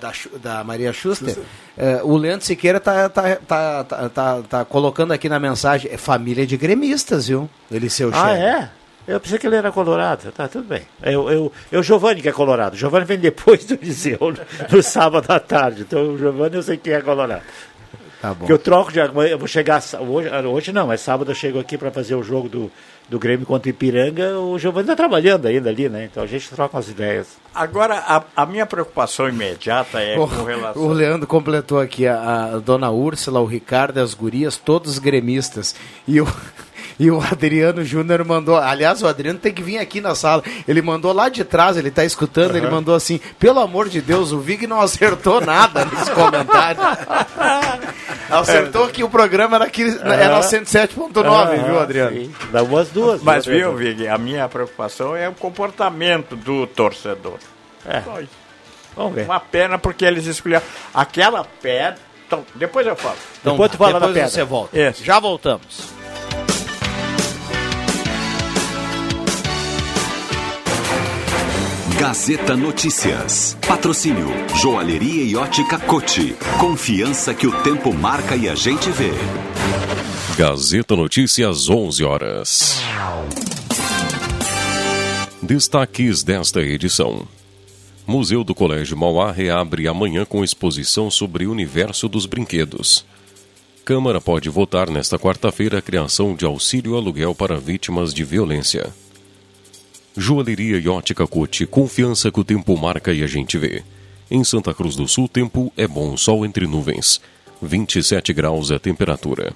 da, 0.00 0.12
Schu- 0.12 0.38
da 0.38 0.64
Maria 0.64 0.92
Schuster, 0.92 1.36
eh, 1.76 2.00
o 2.02 2.16
Leandro 2.16 2.44
Siqueira 2.46 2.80
tá, 2.80 3.08
tá, 3.08 3.36
tá, 3.36 3.84
tá, 3.84 4.08
tá, 4.08 4.42
tá 4.48 4.64
colocando 4.64 5.12
aqui 5.12 5.28
na 5.28 5.38
mensagem, 5.38 5.90
é 5.92 5.96
família 5.96 6.46
de 6.46 6.56
gremistas, 6.56 7.28
viu? 7.28 7.48
Ele 7.70 7.88
seu 7.90 8.10
Ah, 8.12 8.28
chefe. 8.28 8.42
é? 8.42 8.70
Eu 9.06 9.20
pensei 9.20 9.38
que 9.38 9.46
ele 9.46 9.56
era 9.56 9.70
colorado. 9.70 10.32
Tá, 10.32 10.48
tudo 10.48 10.66
bem. 10.66 10.80
Eu, 11.02 11.30
eu, 11.30 11.52
eu 11.70 11.82
Giovanni 11.82 12.22
que 12.22 12.28
é 12.30 12.32
colorado. 12.32 12.74
Giovanni 12.74 13.04
vem 13.04 13.18
depois 13.18 13.62
do 13.66 13.76
Viseu, 13.76 14.16
no, 14.18 14.38
no 14.74 14.82
sábado 14.82 15.30
à 15.30 15.38
tarde. 15.38 15.82
Então 15.82 16.14
o 16.14 16.18
Giovanni 16.18 16.56
eu 16.56 16.62
sei 16.62 16.78
quem 16.78 16.94
é 16.94 17.02
colorado. 17.02 17.42
Tá 18.24 18.32
bom. 18.32 18.46
Que 18.46 18.52
eu 18.54 18.58
troco 18.58 18.90
de 18.90 18.98
eu 18.98 19.38
vou 19.38 19.46
chegar 19.46 19.82
hoje, 20.00 20.30
ah, 20.32 20.40
hoje 20.48 20.72
não, 20.72 20.86
mas 20.86 21.02
sábado 21.02 21.30
eu 21.30 21.34
chego 21.34 21.58
aqui 21.58 21.76
para 21.76 21.90
fazer 21.90 22.14
o 22.14 22.22
jogo 22.22 22.48
do, 22.48 22.72
do 23.06 23.18
Grêmio 23.18 23.44
contra 23.44 23.68
o 23.68 23.70
Ipiranga. 23.70 24.38
O 24.38 24.58
Giovanni 24.58 24.84
está 24.84 24.96
trabalhando 24.96 25.44
ainda 25.44 25.68
ali, 25.68 25.90
né? 25.90 26.08
Então 26.10 26.22
a 26.22 26.26
gente 26.26 26.48
troca 26.48 26.74
umas 26.74 26.88
ideias. 26.88 27.36
Agora, 27.54 27.96
a, 27.98 28.24
a 28.34 28.46
minha 28.46 28.64
preocupação 28.64 29.28
imediata 29.28 30.00
é 30.00 30.16
O, 30.18 30.26
com 30.26 30.42
relação. 30.42 30.82
o 30.82 30.90
Leandro 30.90 31.26
completou 31.26 31.78
aqui 31.78 32.06
a, 32.06 32.54
a 32.54 32.58
dona 32.60 32.90
Úrsula, 32.90 33.40
o 33.40 33.44
Ricardo 33.44 33.98
e 33.98 34.02
as 34.02 34.14
gurias, 34.14 34.56
todos 34.56 34.98
gremistas. 34.98 35.74
E 36.08 36.18
o, 36.18 36.26
e 36.98 37.10
o 37.10 37.20
Adriano 37.20 37.84
Júnior 37.84 38.24
mandou. 38.24 38.56
Aliás, 38.56 39.02
o 39.02 39.06
Adriano 39.06 39.38
tem 39.38 39.52
que 39.52 39.62
vir 39.62 39.78
aqui 39.78 40.00
na 40.00 40.14
sala. 40.14 40.42
Ele 40.66 40.80
mandou 40.80 41.12
lá 41.12 41.28
de 41.28 41.44
trás, 41.44 41.76
ele 41.76 41.88
está 41.88 42.04
escutando, 42.04 42.56
ele 42.56 42.66
Aham. 42.66 42.76
mandou 42.76 42.94
assim: 42.94 43.20
pelo 43.38 43.60
amor 43.60 43.88
de 43.88 44.00
Deus, 44.00 44.32
o 44.32 44.38
Vig 44.38 44.66
não 44.66 44.80
acertou 44.80 45.40
nada 45.40 45.84
nesse 45.84 46.10
comentário. 46.10 46.80
Acertou 48.30 48.88
que 48.88 49.04
o 49.04 49.08
programa 49.08 49.56
era, 49.56 49.66
aqui, 49.66 49.82
era 50.02 50.40
107.9, 50.40 51.64
viu, 51.66 51.78
Adriano? 51.78 52.16
Sim. 52.16 52.34
Dá 52.50 52.62
umas 52.62 52.88
duas. 52.88 53.22
Mas 53.22 53.44
viu, 53.44 53.70
Adriano? 53.70 53.76
Vig, 53.76 54.08
a 54.08 54.16
minha 54.16 54.48
preocupação 54.48 55.14
é 55.14 55.28
o 55.28 55.34
comportamento 55.34 56.34
do 56.34 56.66
torcedor. 56.66 57.38
É. 57.86 58.00
Só 58.00 58.20
isso. 58.20 58.30
Vamos 58.96 59.14
ver. 59.14 59.24
Uma 59.24 59.40
pena 59.40 59.78
porque 59.78 60.04
eles 60.04 60.26
escolheram 60.26 60.64
aquela 60.92 61.44
pedra. 61.60 61.98
Então, 62.26 62.44
depois 62.54 62.86
eu 62.86 62.96
falo. 62.96 63.16
Então, 63.40 63.52
depois 63.52 63.70
tu 63.70 63.76
volta. 63.78 65.58
Gazeta 71.98 72.56
Notícias. 72.56 73.56
Patrocínio 73.66 74.26
Joalheria 74.60 75.22
e 75.22 75.36
Ótica 75.36 75.78
Cote. 75.78 76.34
Confiança 76.58 77.32
que 77.32 77.46
o 77.46 77.62
tempo 77.62 77.94
marca 77.94 78.34
e 78.34 78.48
a 78.48 78.54
gente 78.56 78.90
vê. 78.90 79.12
Gazeta 80.36 80.96
Notícias, 80.96 81.70
11 81.70 82.02
horas. 82.02 82.82
Destaques 85.40 86.24
desta 86.24 86.60
edição. 86.60 87.28
Museu 88.04 88.42
do 88.42 88.56
Colégio 88.56 88.96
Mauá 88.96 89.30
reabre 89.30 89.86
amanhã 89.86 90.24
com 90.24 90.42
exposição 90.42 91.08
sobre 91.10 91.46
o 91.46 91.52
universo 91.52 92.08
dos 92.08 92.26
brinquedos. 92.26 93.06
Câmara 93.84 94.20
pode 94.20 94.48
votar 94.48 94.90
nesta 94.90 95.16
quarta-feira 95.16 95.78
a 95.78 95.82
criação 95.82 96.34
de 96.34 96.44
auxílio 96.44 96.96
aluguel 96.96 97.36
para 97.36 97.56
vítimas 97.56 98.12
de 98.12 98.24
violência. 98.24 98.92
Joalheria 100.16 100.78
e 100.78 100.88
ótica 100.88 101.26
Cote, 101.26 101.66
confiança 101.66 102.30
que 102.30 102.38
o 102.38 102.44
tempo 102.44 102.76
marca 102.76 103.12
e 103.12 103.24
a 103.24 103.26
gente 103.26 103.58
vê. 103.58 103.82
Em 104.30 104.44
Santa 104.44 104.72
Cruz 104.72 104.94
do 104.94 105.08
Sul, 105.08 105.28
tempo 105.28 105.72
é 105.76 105.88
bom, 105.88 106.16
sol 106.16 106.46
entre 106.46 106.68
nuvens. 106.68 107.20
27 107.60 108.32
graus 108.32 108.70
é 108.70 108.76
a 108.76 108.78
temperatura. 108.78 109.52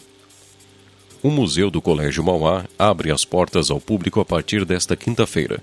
O 1.23 1.31
Museu 1.31 1.71
do 1.71 1.81
Colégio 1.81 2.25
Mauá 2.25 2.65
abre 2.77 3.13
as 3.13 3.25
portas 3.25 3.71
ao 3.71 3.81
público 3.81 4.19
a 4.19 4.25
partir 4.25 4.65
desta 4.65 4.97
quinta-feira. 4.97 5.61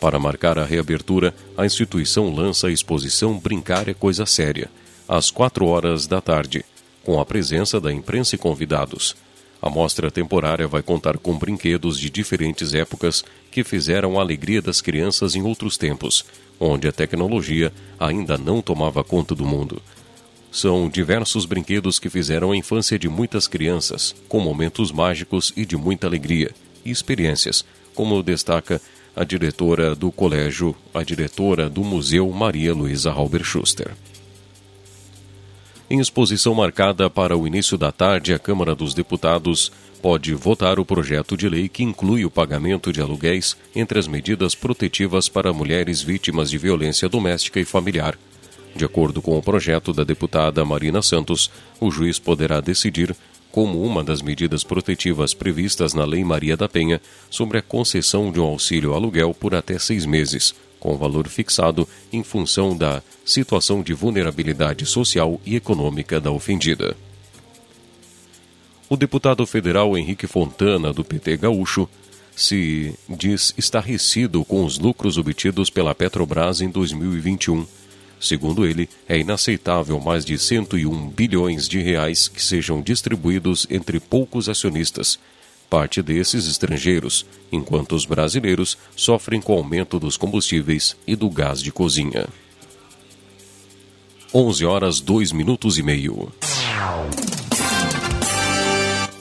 Para 0.00 0.18
marcar 0.18 0.58
a 0.58 0.64
reabertura, 0.64 1.32
a 1.56 1.64
instituição 1.64 2.34
lança 2.34 2.66
a 2.66 2.72
exposição 2.72 3.38
Brincar 3.38 3.88
é 3.88 3.94
Coisa 3.94 4.26
Séria, 4.26 4.68
às 5.08 5.30
4 5.30 5.64
horas 5.66 6.08
da 6.08 6.20
tarde, 6.20 6.64
com 7.04 7.20
a 7.20 7.24
presença 7.24 7.80
da 7.80 7.92
imprensa 7.92 8.34
e 8.34 8.38
convidados. 8.38 9.14
A 9.62 9.70
mostra 9.70 10.10
temporária 10.10 10.66
vai 10.66 10.82
contar 10.82 11.16
com 11.16 11.38
brinquedos 11.38 11.96
de 11.96 12.10
diferentes 12.10 12.74
épocas 12.74 13.24
que 13.48 13.62
fizeram 13.62 14.18
a 14.18 14.20
alegria 14.20 14.60
das 14.60 14.80
crianças 14.80 15.36
em 15.36 15.42
outros 15.42 15.76
tempos, 15.76 16.24
onde 16.58 16.88
a 16.88 16.92
tecnologia 16.92 17.72
ainda 17.98 18.36
não 18.36 18.60
tomava 18.60 19.04
conta 19.04 19.36
do 19.36 19.46
mundo. 19.46 19.80
São 20.50 20.88
diversos 20.88 21.46
brinquedos 21.46 22.00
que 22.00 22.10
fizeram 22.10 22.50
a 22.50 22.56
infância 22.56 22.98
de 22.98 23.08
muitas 23.08 23.46
crianças, 23.46 24.14
com 24.28 24.40
momentos 24.40 24.90
mágicos 24.90 25.52
e 25.56 25.64
de 25.64 25.76
muita 25.76 26.08
alegria 26.08 26.50
e 26.84 26.90
experiências, 26.90 27.64
como 27.94 28.20
destaca 28.20 28.82
a 29.14 29.22
diretora 29.22 29.94
do 29.94 30.10
colégio, 30.10 30.74
a 30.92 31.04
diretora 31.04 31.70
do 31.70 31.84
museu 31.84 32.28
Maria 32.30 32.74
Luísa 32.74 33.12
Halber 33.12 33.44
Schuster. 33.44 33.92
Em 35.92 36.00
exposição 36.00 36.54
marcada 36.54 37.10
para 37.10 37.36
o 37.36 37.46
início 37.46 37.76
da 37.76 37.92
tarde, 37.92 38.32
a 38.32 38.38
Câmara 38.38 38.74
dos 38.74 38.94
Deputados 38.94 39.70
pode 40.00 40.32
votar 40.32 40.80
o 40.80 40.86
projeto 40.86 41.36
de 41.36 41.46
lei 41.46 41.68
que 41.68 41.82
inclui 41.82 42.24
o 42.24 42.30
pagamento 42.30 42.90
de 42.90 43.02
aluguéis 43.02 43.54
entre 43.76 43.98
as 43.98 44.06
medidas 44.06 44.54
protetivas 44.54 45.28
para 45.28 45.52
mulheres 45.52 46.00
vítimas 46.00 46.48
de 46.48 46.56
violência 46.56 47.10
doméstica 47.10 47.60
e 47.60 47.66
familiar. 47.66 48.16
De 48.74 48.86
acordo 48.86 49.20
com 49.20 49.36
o 49.36 49.42
projeto 49.42 49.92
da 49.92 50.02
deputada 50.02 50.64
Marina 50.64 51.02
Santos, 51.02 51.50
o 51.78 51.90
juiz 51.90 52.18
poderá 52.18 52.58
decidir 52.58 53.14
como 53.50 53.84
uma 53.84 54.02
das 54.02 54.22
medidas 54.22 54.64
protetivas 54.64 55.34
previstas 55.34 55.92
na 55.92 56.06
Lei 56.06 56.24
Maria 56.24 56.56
da 56.56 56.70
Penha 56.70 57.02
sobre 57.28 57.58
a 57.58 57.62
concessão 57.62 58.32
de 58.32 58.40
um 58.40 58.44
auxílio 58.44 58.94
aluguel 58.94 59.34
por 59.34 59.54
até 59.54 59.78
seis 59.78 60.06
meses, 60.06 60.54
com 60.82 60.98
valor 60.98 61.28
fixado 61.28 61.88
em 62.12 62.24
função 62.24 62.76
da 62.76 63.00
situação 63.24 63.82
de 63.82 63.94
vulnerabilidade 63.94 64.84
social 64.84 65.40
e 65.46 65.54
econômica 65.54 66.20
da 66.20 66.32
ofendida. 66.32 66.96
O 68.90 68.96
deputado 68.96 69.46
federal 69.46 69.96
Henrique 69.96 70.26
Fontana, 70.26 70.92
do 70.92 71.04
PT 71.04 71.36
Gaúcho, 71.36 71.88
se 72.34 72.92
diz 73.08 73.54
estarrecido 73.56 74.44
com 74.44 74.64
os 74.64 74.76
lucros 74.76 75.18
obtidos 75.18 75.70
pela 75.70 75.94
Petrobras 75.94 76.60
em 76.60 76.68
2021 76.68 77.64
Segundo 78.22 78.64
ele, 78.64 78.88
é 79.08 79.18
inaceitável 79.18 79.98
mais 79.98 80.24
de 80.24 80.38
101 80.38 81.08
bilhões 81.08 81.68
de 81.68 81.80
reais 81.80 82.28
que 82.28 82.40
sejam 82.40 82.80
distribuídos 82.80 83.66
entre 83.68 83.98
poucos 83.98 84.48
acionistas, 84.48 85.18
parte 85.72 86.02
desses 86.02 86.46
estrangeiros, 86.46 87.24
enquanto 87.50 87.96
os 87.96 88.04
brasileiros 88.04 88.76
sofrem 88.94 89.40
com 89.40 89.54
o 89.54 89.56
aumento 89.56 89.98
dos 89.98 90.18
combustíveis 90.18 90.94
e 91.06 91.16
do 91.16 91.30
gás 91.30 91.62
de 91.62 91.72
cozinha. 91.72 92.28
11 94.34 94.66
horas 94.66 95.00
2 95.00 95.32
minutos 95.32 95.78
e 95.78 95.82
meio. 95.82 96.30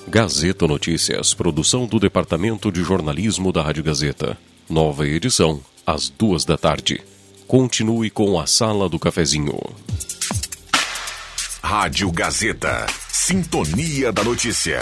Gazeta 0.09 0.67
Notícias, 0.67 1.33
produção 1.33 1.87
do 1.87 1.97
Departamento 1.97 2.69
de 2.69 2.83
Jornalismo 2.83 3.53
da 3.53 3.61
Rádio 3.61 3.85
Gazeta. 3.85 4.37
Nova 4.69 5.07
edição, 5.07 5.61
às 5.87 6.09
duas 6.09 6.43
da 6.43 6.57
tarde. 6.57 7.01
Continue 7.47 8.09
com 8.09 8.37
a 8.37 8.45
Sala 8.45 8.89
do 8.89 8.99
Cafezinho. 8.99 9.57
Rádio 11.63 12.11
Gazeta. 12.11 12.87
Sintonia 13.07 14.11
da 14.11 14.21
Notícia. 14.21 14.81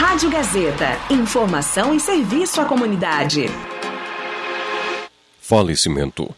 Rádio 0.00 0.30
Gazeta. 0.30 0.96
Informação 1.12 1.92
e 1.92 1.98
serviço 1.98 2.60
à 2.60 2.64
comunidade. 2.64 3.46
Falecimento. 5.40 6.32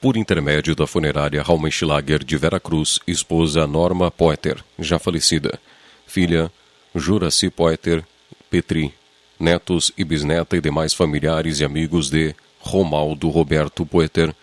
Por 0.00 0.16
intermédio 0.16 0.74
da 0.74 0.88
funerária 0.88 1.40
Raumenschlager 1.40 2.24
de 2.24 2.36
Veracruz, 2.36 2.98
esposa 3.06 3.64
Norma 3.64 4.10
Poeter, 4.10 4.58
já 4.76 4.98
falecida. 4.98 5.56
Filha 6.04 6.50
Juraci 6.96 7.48
Poeter 7.48 8.04
Petri. 8.50 8.92
Netos 9.38 9.92
e 9.96 10.02
bisneta 10.02 10.56
e 10.56 10.60
demais 10.60 10.92
familiares 10.92 11.60
e 11.60 11.64
amigos 11.64 12.10
de 12.10 12.34
Romaldo 12.58 13.28
Roberto 13.28 13.86
Poeter 13.86 14.34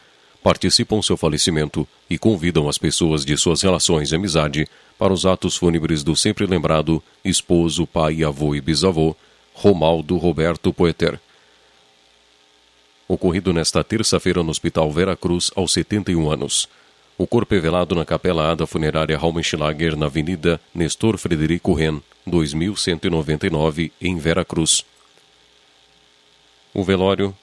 participam 0.42 1.02
seu 1.02 1.18
falecimento 1.18 1.86
e 2.10 2.18
convidam 2.18 2.70
as 2.70 2.78
pessoas 2.78 3.26
de 3.26 3.36
suas 3.36 3.62
relações 3.62 4.14
e 4.14 4.16
amizade 4.16 4.66
para 4.98 5.14
os 5.14 5.26
atos 5.26 5.56
fúnebres 5.56 6.04
do 6.04 6.16
sempre 6.16 6.46
lembrado 6.46 7.02
esposo, 7.24 7.86
pai, 7.86 8.24
avô 8.24 8.56
e 8.56 8.62
bisavô, 8.62 9.16
Romaldo 9.54 10.18
Roberto 10.18 10.74
Poeter 10.74 11.20
ocorrido 13.14 13.54
nesta 13.54 13.84
terça-feira 13.84 14.44
no 14.44 14.50
Hospital 14.50 14.92
Vera 14.92 15.16
Cruz, 15.16 15.52
aos 15.56 15.74
71 15.74 16.30
anos. 16.32 16.68
O 17.18 17.28
corpo 17.28 17.54
é 17.54 17.60
velado 17.60 17.94
na 17.94 18.06
Capela 18.06 18.52
A 18.52 18.56
da 18.56 18.66
Funerária 18.66 19.18
Raumenschlager, 19.18 19.96
na 19.96 20.08
Avenida 20.08 20.60
Nestor 20.74 21.18
Frederico 21.18 21.74
Ren, 21.74 22.02
2199, 22.26 23.92
em 24.02 24.18
Vera 24.18 24.44
Cruz. 24.44 24.84
O 26.74 26.84
velório, 26.84 27.36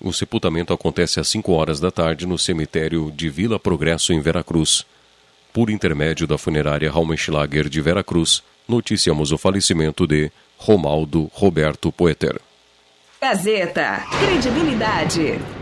o 0.00 0.12
sepultamento 0.12 0.72
acontece 0.72 1.20
às 1.20 1.28
5 1.28 1.52
horas 1.52 1.78
da 1.78 1.90
tarde 1.90 2.26
no 2.26 2.38
cemitério 2.38 3.12
de 3.14 3.28
Vila 3.28 3.58
Progresso, 3.58 4.12
em 4.12 4.20
Vera 4.20 4.42
Cruz. 4.42 4.86
Por 5.52 5.68
intermédio 5.68 6.26
da 6.26 6.38
funerária 6.38 6.90
Raumenschlager 6.90 7.68
de 7.68 7.80
Vera 7.82 8.02
Cruz, 8.02 8.42
noticiamos 8.66 9.32
o 9.32 9.38
falecimento 9.38 10.06
de 10.06 10.32
Romaldo 10.56 11.30
Roberto 11.34 11.92
Poeter. 11.92 12.40
Gazeta. 13.20 14.02
Credibilidade. 14.18 15.61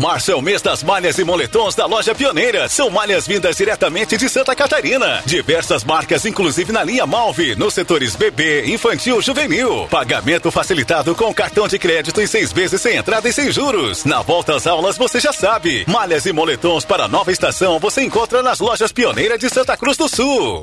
Março 0.00 0.32
é 0.32 0.34
o 0.34 0.40
mês 0.40 0.62
das 0.62 0.82
malhas 0.82 1.18
e 1.18 1.24
moletons 1.24 1.74
da 1.74 1.84
loja 1.84 2.14
Pioneira. 2.14 2.70
São 2.70 2.88
malhas 2.88 3.26
vindas 3.26 3.54
diretamente 3.54 4.16
de 4.16 4.30
Santa 4.30 4.56
Catarina. 4.56 5.22
Diversas 5.26 5.84
marcas, 5.84 6.24
inclusive 6.24 6.72
na 6.72 6.82
linha 6.82 7.06
Malve, 7.06 7.54
nos 7.54 7.74
setores 7.74 8.16
bebê, 8.16 8.64
infantil, 8.64 9.20
juvenil. 9.20 9.86
Pagamento 9.90 10.50
facilitado 10.50 11.14
com 11.14 11.34
cartão 11.34 11.68
de 11.68 11.78
crédito 11.78 12.18
em 12.18 12.26
seis 12.26 12.50
vezes 12.50 12.80
sem 12.80 12.96
entrada 12.96 13.28
e 13.28 13.32
sem 13.32 13.52
juros. 13.52 14.06
Na 14.06 14.22
volta 14.22 14.56
às 14.56 14.66
aulas, 14.66 14.96
você 14.96 15.20
já 15.20 15.34
sabe. 15.34 15.84
Malhas 15.86 16.24
e 16.24 16.32
moletons 16.32 16.86
para 16.86 17.06
nova 17.06 17.30
estação 17.30 17.78
você 17.78 18.00
encontra 18.00 18.42
nas 18.42 18.58
lojas 18.58 18.92
Pioneira 18.92 19.36
de 19.36 19.50
Santa 19.50 19.76
Cruz 19.76 19.98
do 19.98 20.08
Sul. 20.08 20.62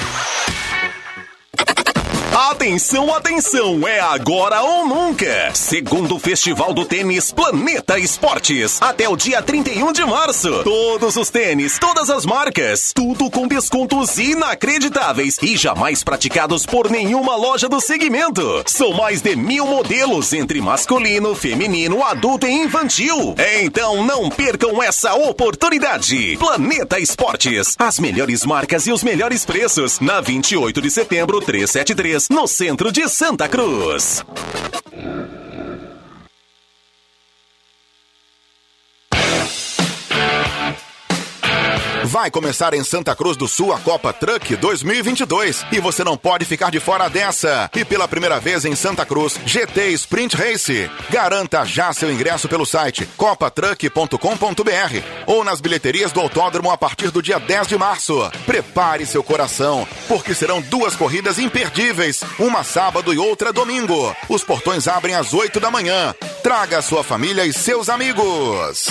Atenção, 2.49 3.13
atenção, 3.13 3.87
é 3.87 3.99
agora 3.99 4.63
ou 4.63 4.87
nunca. 4.87 5.53
Segundo 5.53 6.17
Festival 6.17 6.73
do 6.73 6.83
Tênis 6.85 7.31
Planeta 7.31 7.99
Esportes, 7.99 8.81
até 8.81 9.07
o 9.07 9.15
dia 9.15 9.43
31 9.43 9.93
de 9.93 10.03
março. 10.03 10.63
Todos 10.63 11.17
os 11.17 11.29
tênis, 11.29 11.77
todas 11.77 12.09
as 12.09 12.25
marcas, 12.25 12.93
tudo 12.95 13.29
com 13.29 13.47
descontos 13.47 14.17
inacreditáveis 14.17 15.37
e 15.39 15.55
jamais 15.55 16.03
praticados 16.03 16.65
por 16.65 16.89
nenhuma 16.89 17.35
loja 17.35 17.69
do 17.69 17.79
segmento. 17.79 18.63
São 18.65 18.91
mais 18.91 19.21
de 19.21 19.35
mil 19.35 19.67
modelos 19.67 20.33
entre 20.33 20.59
masculino, 20.61 21.35
feminino, 21.35 22.03
adulto 22.03 22.47
e 22.47 22.51
infantil. 22.51 23.35
Então 23.61 24.03
não 24.03 24.31
percam 24.31 24.81
essa 24.81 25.13
oportunidade. 25.13 26.37
Planeta 26.37 26.99
Esportes, 26.99 27.75
as 27.77 27.99
melhores 27.99 28.43
marcas 28.43 28.87
e 28.87 28.91
os 28.91 29.03
melhores 29.03 29.45
preços. 29.45 29.99
Na 29.99 30.19
28 30.19 30.81
de 30.81 30.89
setembro, 30.89 31.39
373, 31.39 32.30
no 32.31 32.47
centro 32.47 32.91
de 32.91 33.09
Santa 33.09 33.49
Cruz. 33.49 34.23
Vai 42.11 42.29
começar 42.29 42.73
em 42.73 42.83
Santa 42.83 43.15
Cruz 43.15 43.37
do 43.37 43.47
Sul 43.47 43.71
a 43.71 43.79
Copa 43.79 44.11
Truck 44.11 44.57
2022 44.57 45.65
e 45.71 45.79
você 45.79 46.03
não 46.03 46.17
pode 46.17 46.43
ficar 46.43 46.69
de 46.69 46.77
fora 46.77 47.09
dessa. 47.09 47.71
E 47.73 47.85
pela 47.85 48.05
primeira 48.05 48.37
vez 48.37 48.65
em 48.65 48.75
Santa 48.75 49.05
Cruz, 49.05 49.39
GT 49.45 49.91
Sprint 49.91 50.35
Race. 50.35 50.91
Garanta 51.09 51.63
já 51.63 51.93
seu 51.93 52.11
ingresso 52.11 52.49
pelo 52.49 52.65
site 52.65 53.05
copatruck.com.br 53.15 54.17
ou 55.25 55.45
nas 55.45 55.61
bilheterias 55.61 56.11
do 56.11 56.19
autódromo 56.19 56.69
a 56.69 56.77
partir 56.77 57.11
do 57.11 57.21
dia 57.21 57.39
10 57.39 57.67
de 57.67 57.77
março. 57.77 58.29
Prepare 58.45 59.05
seu 59.05 59.23
coração, 59.23 59.87
porque 60.09 60.33
serão 60.33 60.59
duas 60.59 60.97
corridas 60.97 61.39
imperdíveis, 61.39 62.19
uma 62.37 62.65
sábado 62.65 63.13
e 63.13 63.17
outra 63.17 63.53
domingo. 63.53 64.13
Os 64.27 64.43
portões 64.43 64.85
abrem 64.85 65.15
às 65.15 65.33
8 65.33 65.61
da 65.61 65.71
manhã. 65.71 66.13
Traga 66.43 66.81
sua 66.81 67.05
família 67.05 67.45
e 67.45 67.53
seus 67.53 67.87
amigos. 67.87 68.89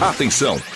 Atenção! 0.00 0.75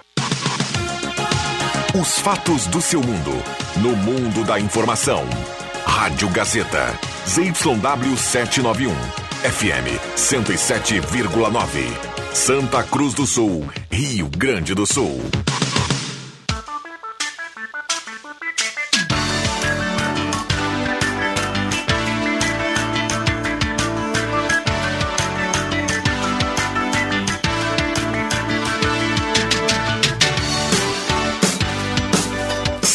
Os 1.93 2.19
fatos 2.19 2.67
do 2.67 2.81
seu 2.81 3.01
mundo. 3.01 3.31
No 3.81 3.93
mundo 3.97 4.45
da 4.45 4.57
informação. 4.57 5.25
Rádio 5.85 6.29
Gazeta. 6.29 6.97
ZYW 7.27 8.17
791. 8.17 8.95
FM 9.43 9.99
107,9. 10.15 12.33
Santa 12.33 12.81
Cruz 12.83 13.13
do 13.13 13.27
Sul. 13.27 13.69
Rio 13.91 14.29
Grande 14.29 14.73
do 14.73 14.85
Sul. 14.85 15.19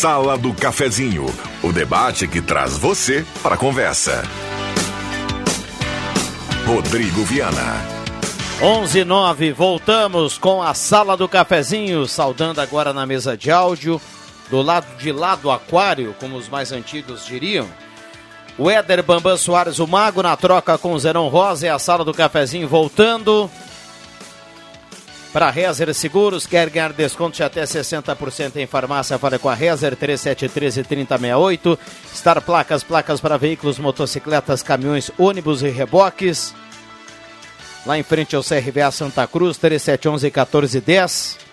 Sala 0.07 0.39
do 0.39 0.55
Cafezinho, 0.55 1.27
o 1.65 1.73
debate 1.73 2.29
que 2.29 2.41
traz 2.41 2.79
você 2.79 3.27
para 3.43 3.57
a 3.57 3.59
conversa. 3.59 4.23
Rodrigo 6.65 7.25
Viana. 7.25 7.85
11 8.63 9.05
9, 9.05 9.53
voltamos 9.53 10.39
com 10.39 10.63
a 10.63 10.75
Sala 10.75 11.17
do 11.17 11.29
Cafezinho, 11.29 12.07
saudando 12.07 12.61
agora 12.61 12.93
na 12.93 13.05
mesa 13.05 13.37
de 13.37 13.51
áudio, 13.51 14.01
do 14.49 14.63
lado 14.63 14.87
de 14.97 15.11
lá 15.11 15.35
do 15.35 15.51
aquário, 15.51 16.15
como 16.21 16.37
os 16.37 16.49
mais 16.49 16.71
antigos 16.71 17.27
diriam. 17.27 17.67
O 18.57 18.71
Éder 18.71 19.03
Bambam 19.03 19.37
Soares, 19.37 19.81
o 19.81 19.89
Mago, 19.89 20.23
na 20.23 20.37
troca 20.37 20.79
com 20.79 20.93
o 20.93 20.99
Zerão 21.01 21.27
Rosa 21.27 21.67
e 21.67 21.69
a 21.69 21.81
Sala 21.81 22.05
do 22.05 22.15
Cafezinho 22.15 22.69
voltando. 22.69 23.51
Para 25.37 25.51
Rezer 25.51 25.93
Seguros, 25.93 26.47
quer 26.47 26.71
ganhar 26.71 26.95
desconto 26.95 27.37
de 27.37 27.43
até 27.43 27.63
60% 27.63 28.57
em 28.57 28.67
farmácia? 28.67 29.19
Fale 29.19 29.39
com 29.39 29.51
a 29.51 29.55
Rezer 29.55 29.95
3713-3068. 29.95 31.79
Star 32.15 32.41
Placas, 32.41 32.83
placas 32.83 33.21
para 33.21 33.37
veículos, 33.37 33.79
motocicletas, 33.79 34.63
caminhões, 34.63 35.11
ônibus 35.19 35.61
e 35.61 35.69
reboques. 35.69 36.55
Lá 37.85 37.99
em 37.99 38.03
frente 38.03 38.35
ao 38.35 38.43
CRVA 38.43 38.91
Santa 38.91 39.27
Cruz, 39.27 39.59
3711-1410. 39.59 41.46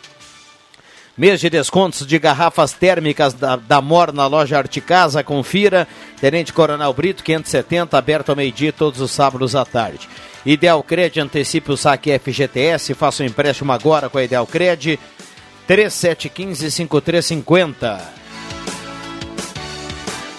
Mês 1.15 1.39
de 1.39 1.47
descontos 1.47 2.07
de 2.07 2.17
garrafas 2.17 2.73
térmicas 2.73 3.35
da, 3.35 3.55
da 3.55 3.79
MOR 3.79 4.11
na 4.11 4.25
loja 4.25 4.57
Articasa, 4.57 5.23
confira. 5.23 5.87
Tenente 6.19 6.51
Coronel 6.51 6.91
Brito, 6.91 7.23
570, 7.23 7.95
aberto 7.95 8.29
ao 8.29 8.35
meio-dia 8.35 8.73
todos 8.73 8.99
os 8.99 9.11
sábados 9.11 9.55
à 9.55 9.63
tarde. 9.63 10.09
Ideal 10.43 10.81
Cred, 10.81 11.19
antecipe 11.19 11.71
o 11.71 11.77
saque 11.77 12.17
FGTS, 12.17 12.95
faça 12.95 13.21
o 13.21 13.25
um 13.25 13.27
empréstimo 13.29 13.71
agora 13.71 14.09
com 14.09 14.17
a 14.17 14.23
Ideal 14.23 14.47
Cred. 14.47 14.99
3715-5350. 15.69 18.22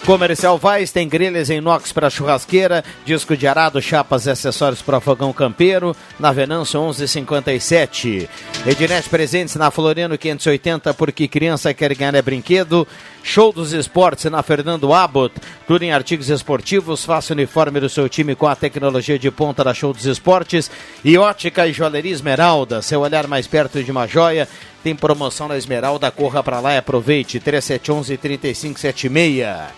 Comercial 0.04 0.58
Vaz 0.58 0.92
tem 0.92 1.08
grelhas 1.08 1.48
em 1.48 1.56
inox 1.56 1.90
para 1.90 2.10
churrasqueira, 2.10 2.84
disco 3.06 3.34
de 3.34 3.46
arado, 3.46 3.80
chapas 3.80 4.26
e 4.26 4.30
acessórios 4.30 4.82
para 4.82 5.00
fogão 5.00 5.32
campeiro, 5.32 5.96
na 6.20 6.30
Venâncio 6.30 6.78
1157. 6.78 8.28
Ednet 8.66 9.08
presentes 9.08 9.56
na 9.56 9.70
Floriano 9.70 10.18
580, 10.18 10.92
porque 10.92 11.26
criança 11.26 11.72
quer 11.72 11.94
ganhar 11.94 12.14
é 12.14 12.20
brinquedo. 12.20 12.86
Show 13.26 13.54
dos 13.54 13.72
Esportes 13.72 14.30
na 14.30 14.42
Fernando 14.42 14.92
Abbott, 14.92 15.34
tudo 15.66 15.82
em 15.82 15.90
artigos 15.90 16.28
esportivos, 16.28 17.06
faça 17.06 17.32
o 17.32 17.36
uniforme 17.36 17.80
do 17.80 17.88
seu 17.88 18.06
time 18.06 18.34
com 18.34 18.46
a 18.46 18.54
tecnologia 18.54 19.18
de 19.18 19.30
ponta 19.30 19.64
da 19.64 19.72
Show 19.72 19.94
dos 19.94 20.04
Esportes. 20.04 20.70
E 21.02 21.16
ótica 21.16 21.66
e 21.66 21.72
joalheria 21.72 22.12
Esmeralda, 22.12 22.82
seu 22.82 23.00
olhar 23.00 23.26
mais 23.26 23.46
perto 23.46 23.82
de 23.82 23.90
uma 23.90 24.06
joia. 24.06 24.46
Tem 24.82 24.94
promoção 24.94 25.48
na 25.48 25.56
Esmeralda, 25.56 26.10
corra 26.10 26.42
para 26.42 26.60
lá 26.60 26.74
e 26.74 26.76
aproveite. 26.76 27.40
3711-3576. 27.40 29.68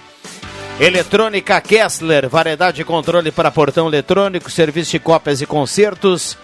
Eletrônica 0.81 1.61
Kessler, 1.61 2.29
variedade 2.29 2.79
de 2.79 2.85
controle 2.85 3.31
para 3.31 3.53
portão 3.53 3.87
eletrônico, 3.87 4.51
serviço 4.51 4.91
de 4.91 4.99
cópias 4.99 5.41
e 5.41 5.47
concertos. 5.47 6.37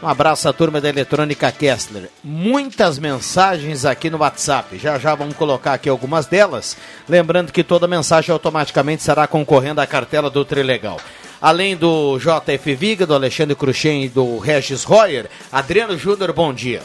Um 0.00 0.06
abraço 0.06 0.48
à 0.48 0.52
turma 0.52 0.80
da 0.80 0.88
Eletrônica 0.88 1.50
Kessler. 1.50 2.08
Muitas 2.22 3.00
mensagens 3.00 3.84
aqui 3.84 4.08
no 4.08 4.18
WhatsApp. 4.18 4.78
Já 4.78 4.96
já 4.96 5.12
vamos 5.12 5.34
colocar 5.34 5.74
aqui 5.74 5.88
algumas 5.88 6.26
delas. 6.26 6.76
Lembrando 7.08 7.52
que 7.52 7.64
toda 7.64 7.88
mensagem 7.88 8.32
automaticamente 8.32 9.02
será 9.02 9.26
concorrendo 9.26 9.80
à 9.80 9.86
cartela 9.88 10.30
do 10.30 10.44
Trilegal. 10.44 11.00
Além 11.42 11.76
do 11.76 12.16
JF 12.18 12.74
Viga, 12.76 13.06
do 13.06 13.14
Alexandre 13.14 13.56
Cruxem 13.56 14.04
e 14.04 14.08
do 14.08 14.38
Regis 14.38 14.84
Royer, 14.84 15.26
Adriano 15.50 15.98
Júnior, 15.98 16.32
bom 16.32 16.52
dia. 16.52 16.82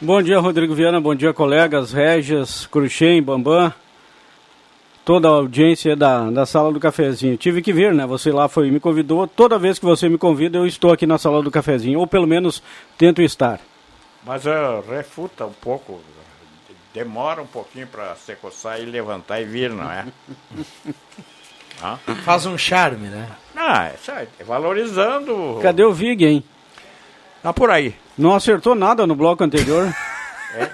Bom 0.00 0.22
dia, 0.22 0.38
Rodrigo 0.38 0.76
Viana. 0.76 1.00
Bom 1.00 1.16
dia, 1.16 1.32
colegas. 1.32 1.92
Regis, 1.92 2.68
Cruxem, 2.70 3.20
Bambam 3.20 3.72
toda 5.08 5.26
a 5.26 5.30
audiência 5.30 5.96
da, 5.96 6.28
da 6.30 6.44
sala 6.44 6.70
do 6.70 6.78
cafezinho. 6.78 7.34
Tive 7.38 7.62
que 7.62 7.72
vir, 7.72 7.94
né? 7.94 8.04
Você 8.04 8.30
lá 8.30 8.46
foi 8.46 8.70
me 8.70 8.78
convidou. 8.78 9.26
Toda 9.26 9.58
vez 9.58 9.78
que 9.78 9.86
você 9.86 10.06
me 10.06 10.18
convida, 10.18 10.58
eu 10.58 10.66
estou 10.66 10.92
aqui 10.92 11.06
na 11.06 11.16
sala 11.16 11.42
do 11.42 11.50
cafezinho, 11.50 11.98
ou 11.98 12.06
pelo 12.06 12.26
menos 12.26 12.62
tento 12.98 13.22
estar. 13.22 13.58
Mas 14.22 14.44
uh, 14.44 14.84
refuta 14.86 15.46
um 15.46 15.52
pouco, 15.52 15.98
demora 16.92 17.40
um 17.40 17.46
pouquinho 17.46 17.86
para 17.86 18.14
se 18.16 18.36
coçar 18.36 18.82
e 18.82 18.84
levantar 18.84 19.40
e 19.40 19.46
vir, 19.46 19.70
não 19.70 19.90
é? 19.90 20.04
ah? 21.82 21.96
Faz 22.22 22.44
um 22.44 22.58
charme, 22.58 23.08
né? 23.08 23.30
Não, 23.54 23.76
é, 23.76 23.94
é 24.38 24.44
valorizando. 24.44 25.58
Cadê 25.62 25.84
o 25.84 25.92
Vig, 25.94 26.22
hein? 26.22 26.44
Tá 27.42 27.50
por 27.50 27.70
aí. 27.70 27.94
Não 28.18 28.34
acertou 28.34 28.74
nada 28.74 29.06
no 29.06 29.16
bloco 29.16 29.42
anterior. 29.42 29.86
é. 30.54 30.70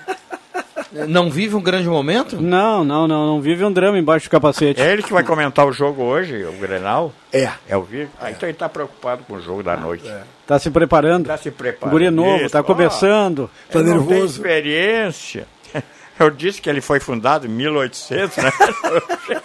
Não 1.09 1.29
vive 1.29 1.57
um 1.57 1.61
grande 1.61 1.89
momento? 1.89 2.41
Não, 2.41 2.85
não, 2.85 3.09
não, 3.09 3.27
não 3.27 3.41
vive 3.41 3.65
um 3.65 3.73
drama 3.73 3.99
embaixo 3.99 4.29
do 4.29 4.31
capacete. 4.31 4.81
É 4.81 4.93
ele 4.93 5.03
que 5.03 5.13
vai 5.13 5.25
comentar 5.25 5.67
o 5.67 5.73
jogo 5.73 6.03
hoje, 6.03 6.45
o 6.45 6.53
Grenal? 6.53 7.13
É. 7.33 7.51
É 7.69 7.77
o 7.77 7.83
Vigo? 7.83 8.11
Ah, 8.21 8.31
então 8.31 8.49
ele 8.49 8.55
está 8.55 8.69
preocupado 8.69 9.25
com 9.25 9.35
o 9.35 9.41
jogo 9.41 9.63
da 9.63 9.77
noite. 9.77 10.05
Está 10.05 10.17
é. 10.17 10.25
Tá 10.47 10.59
se 10.59 10.71
preparando? 10.71 11.23
Está 11.23 11.37
se 11.37 11.51
preparando. 11.51 11.91
Guri 11.91 12.11
novo, 12.11 12.45
está 12.45 12.63
começando. 12.63 13.51
Está 13.67 13.83
nervoso. 13.83 14.11
Não 14.11 14.17
tem 14.17 14.25
experiência. 14.25 15.49
Eu 16.19 16.31
disse 16.31 16.63
que 16.63 16.71
ele 16.71 16.81
foi 16.81 17.01
fundado 17.01 17.47
em 17.47 17.51
1800, 17.51 18.37
né? 18.37 18.53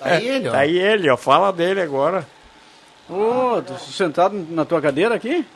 tá 0.00 0.04
aí 0.04 0.28
ele, 0.28 0.48
ó. 0.48 0.52
Tá 0.52 0.58
aí 0.58 0.78
ele, 0.78 1.10
ó. 1.10 1.16
Fala 1.16 1.52
dele 1.52 1.80
agora. 1.80 2.26
Ô, 3.08 3.54
oh, 3.56 3.62
tô 3.62 3.74
sentado 3.78 4.34
na 4.50 4.64
tua 4.64 4.80
cadeira 4.80 5.14
aqui? 5.14 5.46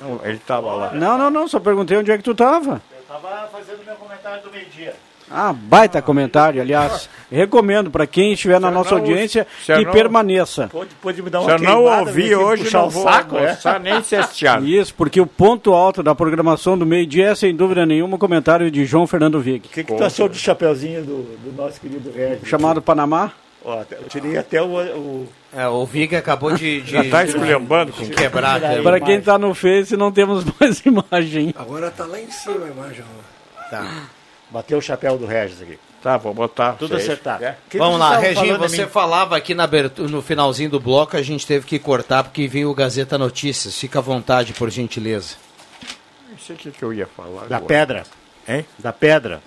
Não, 0.00 0.20
ele 0.24 0.38
estava 0.38 0.72
lá. 0.74 0.92
Não, 0.92 1.16
não, 1.16 1.30
não, 1.30 1.46
só 1.46 1.60
perguntei 1.60 1.96
onde 1.96 2.10
é 2.10 2.16
que 2.16 2.24
tu 2.24 2.32
estava. 2.32 2.82
Estava 3.00 3.48
fazendo 3.52 3.84
meu 3.84 3.94
comentário 3.94 4.11
do 4.42 4.50
meio-dia. 4.50 4.94
Ah, 5.30 5.52
baita 5.52 6.02
comentário, 6.02 6.60
aliás. 6.60 7.08
Recomendo 7.30 7.90
para 7.90 8.06
quem 8.06 8.32
estiver 8.32 8.60
na 8.60 8.70
nossa 8.70 8.90
não, 8.90 8.98
audiência 8.98 9.46
que 9.64 9.84
não, 9.84 9.92
permaneça. 9.92 10.68
Pode, 10.68 10.94
pode 10.96 11.22
me 11.22 11.30
dar 11.30 11.40
uma 11.40 11.58
Se 11.58 11.64
eu 11.64 11.68
não 11.70 11.84
ouvir 11.84 12.34
hoje, 12.34 12.72
não 12.72 12.90
vou 12.90 13.04
saco, 13.04 13.36
é? 13.38 13.56
nem 13.80 14.02
cestear. 14.02 14.62
Isso, 14.64 14.94
porque 14.94 15.20
o 15.20 15.26
ponto 15.26 15.72
alto 15.72 16.02
da 16.02 16.14
programação 16.14 16.76
do 16.76 16.84
meio-dia 16.84 17.28
é, 17.28 17.34
sem 17.34 17.54
dúvida 17.54 17.86
nenhuma, 17.86 18.16
o 18.16 18.18
comentário 18.18 18.70
de 18.70 18.84
João 18.84 19.06
Fernando 19.06 19.40
Vig. 19.40 19.66
O 19.66 19.70
que, 19.70 19.84
que 19.84 19.94
tu 19.94 20.04
achou 20.04 20.28
do 20.28 20.36
chapeuzinho 20.36 21.02
do, 21.02 21.22
do 21.38 21.52
nosso 21.56 21.80
querido 21.80 22.12
Regis? 22.12 22.46
Chamado 22.46 22.82
Panamá? 22.82 23.32
Ó, 23.64 23.82
eu 23.90 24.08
tirei 24.08 24.36
até 24.36 24.60
o... 24.60 24.66
o... 24.66 25.28
É, 25.54 25.68
o 25.68 25.86
Vig 25.86 26.14
acabou 26.16 26.52
de, 26.52 26.82
de, 26.82 26.90
Já 26.90 27.04
tá 27.04 27.24
esculhambando 27.24 27.92
com 27.92 28.06
quebrar. 28.06 28.60
Para 28.82 29.00
quem 29.00 29.18
está 29.18 29.38
no 29.38 29.54
Face, 29.54 29.96
não 29.96 30.12
temos 30.12 30.44
mais 30.60 30.84
imagem. 30.84 31.54
Agora 31.56 31.90
tá 31.90 32.04
lá 32.04 32.20
em 32.20 32.30
cima 32.30 32.66
a 32.66 32.68
imagem. 32.68 33.04
Tá. 33.72 33.86
Bateu 34.50 34.76
o 34.76 34.82
chapéu 34.82 35.16
do 35.16 35.24
Regis 35.24 35.62
aqui. 35.62 35.78
Tá, 36.02 36.18
vou 36.18 36.34
botar. 36.34 36.72
Tudo 36.72 36.94
acertado. 36.94 37.42
É. 37.42 37.56
Vamos 37.74 37.98
lá, 37.98 38.18
Reginho, 38.18 38.58
você 38.58 38.86
falava 38.86 39.34
aqui 39.34 39.54
na 39.54 39.64
abertura, 39.64 40.10
no 40.10 40.20
finalzinho 40.20 40.68
do 40.68 40.78
bloco, 40.78 41.16
a 41.16 41.22
gente 41.22 41.46
teve 41.46 41.64
que 41.64 41.78
cortar 41.78 42.22
porque 42.24 42.46
vinha 42.46 42.68
o 42.68 42.74
Gazeta 42.74 43.16
Notícias. 43.16 43.78
Fica 43.78 44.00
à 44.00 44.02
vontade, 44.02 44.52
por 44.52 44.68
gentileza. 44.68 45.36
Não 46.28 46.36
sei 46.36 46.54
o 46.54 46.58
que, 46.58 46.70
que 46.70 46.82
eu 46.82 46.92
ia 46.92 47.06
falar. 47.06 47.46
Da 47.46 47.56
agora. 47.56 47.66
pedra. 47.66 48.02
Hein? 48.46 48.66
Da 48.78 48.92
pedra. 48.92 49.40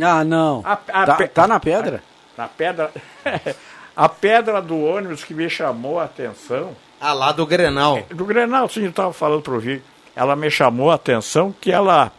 Ah, 0.00 0.22
não. 0.22 0.62
A, 0.64 0.74
a 0.74 1.06
tá, 1.06 1.14
pe... 1.16 1.26
tá 1.26 1.46
na 1.48 1.58
pedra? 1.58 2.04
Na 2.38 2.46
pedra. 2.46 2.92
a 3.96 4.08
pedra 4.08 4.62
do 4.62 4.80
ônibus 4.80 5.24
que 5.24 5.34
me 5.34 5.50
chamou 5.50 5.98
a 5.98 6.04
atenção. 6.04 6.76
Ah, 7.00 7.12
lá 7.12 7.32
do 7.32 7.44
Grenal. 7.44 7.98
É, 7.98 8.14
do 8.14 8.24
Grenal, 8.24 8.68
sim, 8.68 8.84
eu 8.84 8.90
estava 8.90 9.12
falando 9.12 9.42
para 9.42 9.54
o 9.54 9.58
Vic. 9.58 9.82
Ela 10.14 10.36
me 10.36 10.48
chamou 10.50 10.88
a 10.92 10.94
atenção 10.94 11.52
que 11.58 11.72
ela 11.72 12.12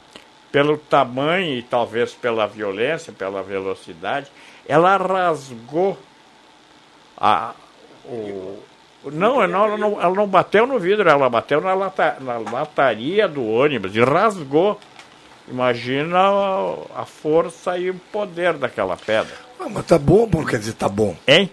pelo 0.54 0.78
tamanho 0.78 1.58
e 1.58 1.64
talvez 1.64 2.14
pela 2.14 2.46
violência, 2.46 3.12
pela 3.12 3.42
velocidade, 3.42 4.32
ela 4.68 4.96
rasgou 4.98 5.98
a, 7.18 7.56
o, 8.06 8.60
não, 9.12 9.42
ela 9.42 9.76
não, 9.76 10.00
ela 10.00 10.14
não 10.14 10.28
bateu 10.28 10.68
no 10.68 10.78
vidro, 10.78 11.10
ela 11.10 11.28
bateu 11.28 11.60
na, 11.60 11.74
lata, 11.74 12.18
na 12.22 12.38
lataria 12.38 13.28
do 13.28 13.44
ônibus 13.44 13.96
e 13.96 14.02
rasgou. 14.02 14.80
Imagina 15.48 16.20
a, 16.20 17.02
a 17.02 17.06
força 17.06 17.76
e 17.76 17.90
o 17.90 17.96
poder 17.96 18.54
daquela 18.54 18.96
pedra. 18.96 19.36
Ah, 19.60 19.68
mas 19.68 19.86
tá 19.88 19.98
bom, 19.98 20.28
quer 20.46 20.60
dizer, 20.60 20.74
tá 20.74 20.88
bom. 20.88 21.18
Hein? 21.28 21.50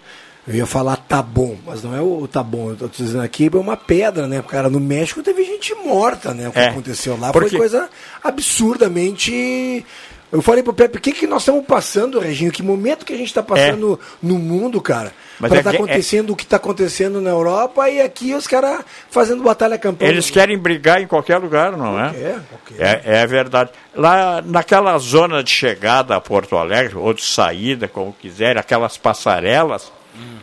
Eu 0.51 0.57
ia 0.57 0.67
falar 0.67 0.97
tá 0.97 1.23
bom, 1.23 1.57
mas 1.65 1.85
não 1.85 1.97
é 1.97 2.01
o 2.01 2.27
tá 2.27 2.43
bom. 2.43 2.71
Eu 2.71 2.77
tô 2.77 2.89
dizendo 2.89 3.23
aqui 3.23 3.49
é 3.53 3.57
uma 3.57 3.77
pedra, 3.77 4.27
né? 4.27 4.43
Cara, 4.49 4.69
no 4.69 4.81
México 4.81 5.23
teve 5.23 5.45
gente 5.45 5.73
morta, 5.77 6.35
né? 6.35 6.49
O 6.49 6.53
que 6.53 6.59
é. 6.59 6.69
aconteceu 6.71 7.17
lá 7.17 7.33
Porque... 7.33 7.51
foi 7.51 7.59
coisa 7.59 7.89
absurdamente. 8.21 9.87
Eu 10.33 10.43
falei 10.43 10.61
pro 10.65 10.73
Pepe, 10.73 10.99
o 10.99 11.01
que, 11.01 11.13
que 11.13 11.27
nós 11.27 11.43
estamos 11.43 11.65
passando, 11.65 12.19
Reginho? 12.19 12.51
Que 12.51 12.65
momento 12.65 13.07
que 13.07 13.13
a 13.13 13.17
gente 13.17 13.29
está 13.29 13.45
passando 13.45 14.01
é. 14.03 14.17
no 14.27 14.39
mundo, 14.41 14.81
cara? 14.81 15.13
Mas 15.39 15.51
pra 15.51 15.61
é 15.61 15.63
tá 15.63 15.71
acontecendo 15.71 16.31
é... 16.31 16.33
o 16.33 16.37
que 16.37 16.43
está 16.43 16.57
acontecendo 16.57 17.21
na 17.21 17.31
Europa 17.31 17.89
e 17.89 18.01
aqui 18.01 18.35
os 18.35 18.49
caras 18.49 18.85
fazendo 19.09 19.45
batalha 19.45 19.79
campeã. 19.79 20.09
Eles 20.09 20.31
querem 20.31 20.59
brigar 20.59 21.01
em 21.01 21.07
qualquer 21.07 21.39
lugar, 21.39 21.77
não 21.77 21.97
é? 21.97 22.11
Qualquer, 22.11 22.41
qualquer. 22.49 23.03
É, 23.05 23.23
é 23.23 23.27
verdade. 23.27 23.71
Lá 23.95 24.43
naquela 24.45 24.99
zona 24.99 25.45
de 25.45 25.51
chegada 25.51 26.17
a 26.17 26.21
Porto 26.21 26.57
Alegre, 26.57 26.97
ou 26.97 27.15
de 27.15 27.25
saída, 27.25 27.87
como 27.87 28.13
quiser, 28.13 28.59
aquelas 28.59 28.97
passarelas, 28.97 29.93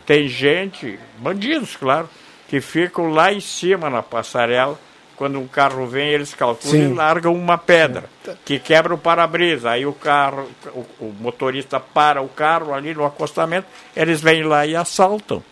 tem 0.08 0.26
gente, 0.26 0.98
bandidos, 1.18 1.76
claro, 1.76 2.08
que 2.48 2.62
ficam 2.62 3.10
lá 3.10 3.30
em 3.30 3.40
cima 3.40 3.90
na 3.90 4.02
passarela. 4.02 4.80
Quando 5.16 5.38
um 5.38 5.46
carro 5.46 5.86
vem, 5.86 6.08
eles 6.08 6.32
calculam 6.32 6.78
Sim. 6.78 6.92
e 6.92 6.94
largam 6.94 7.34
uma 7.34 7.58
pedra 7.58 8.04
que 8.42 8.58
quebra 8.58 8.94
o 8.94 8.98
para-brisa. 8.98 9.68
Aí 9.68 9.84
o 9.84 9.92
carro, 9.92 10.48
o, 10.68 11.04
o, 11.04 11.14
motorista 11.20 11.78
para 11.78 12.22
o 12.22 12.28
carro 12.28 12.72
ali 12.72 12.94
no 12.94 13.04
acostamento, 13.04 13.66
eles 13.94 14.22
vêm 14.22 14.44
lá 14.44 14.64
e 14.64 14.74
assaltam. 14.74 15.42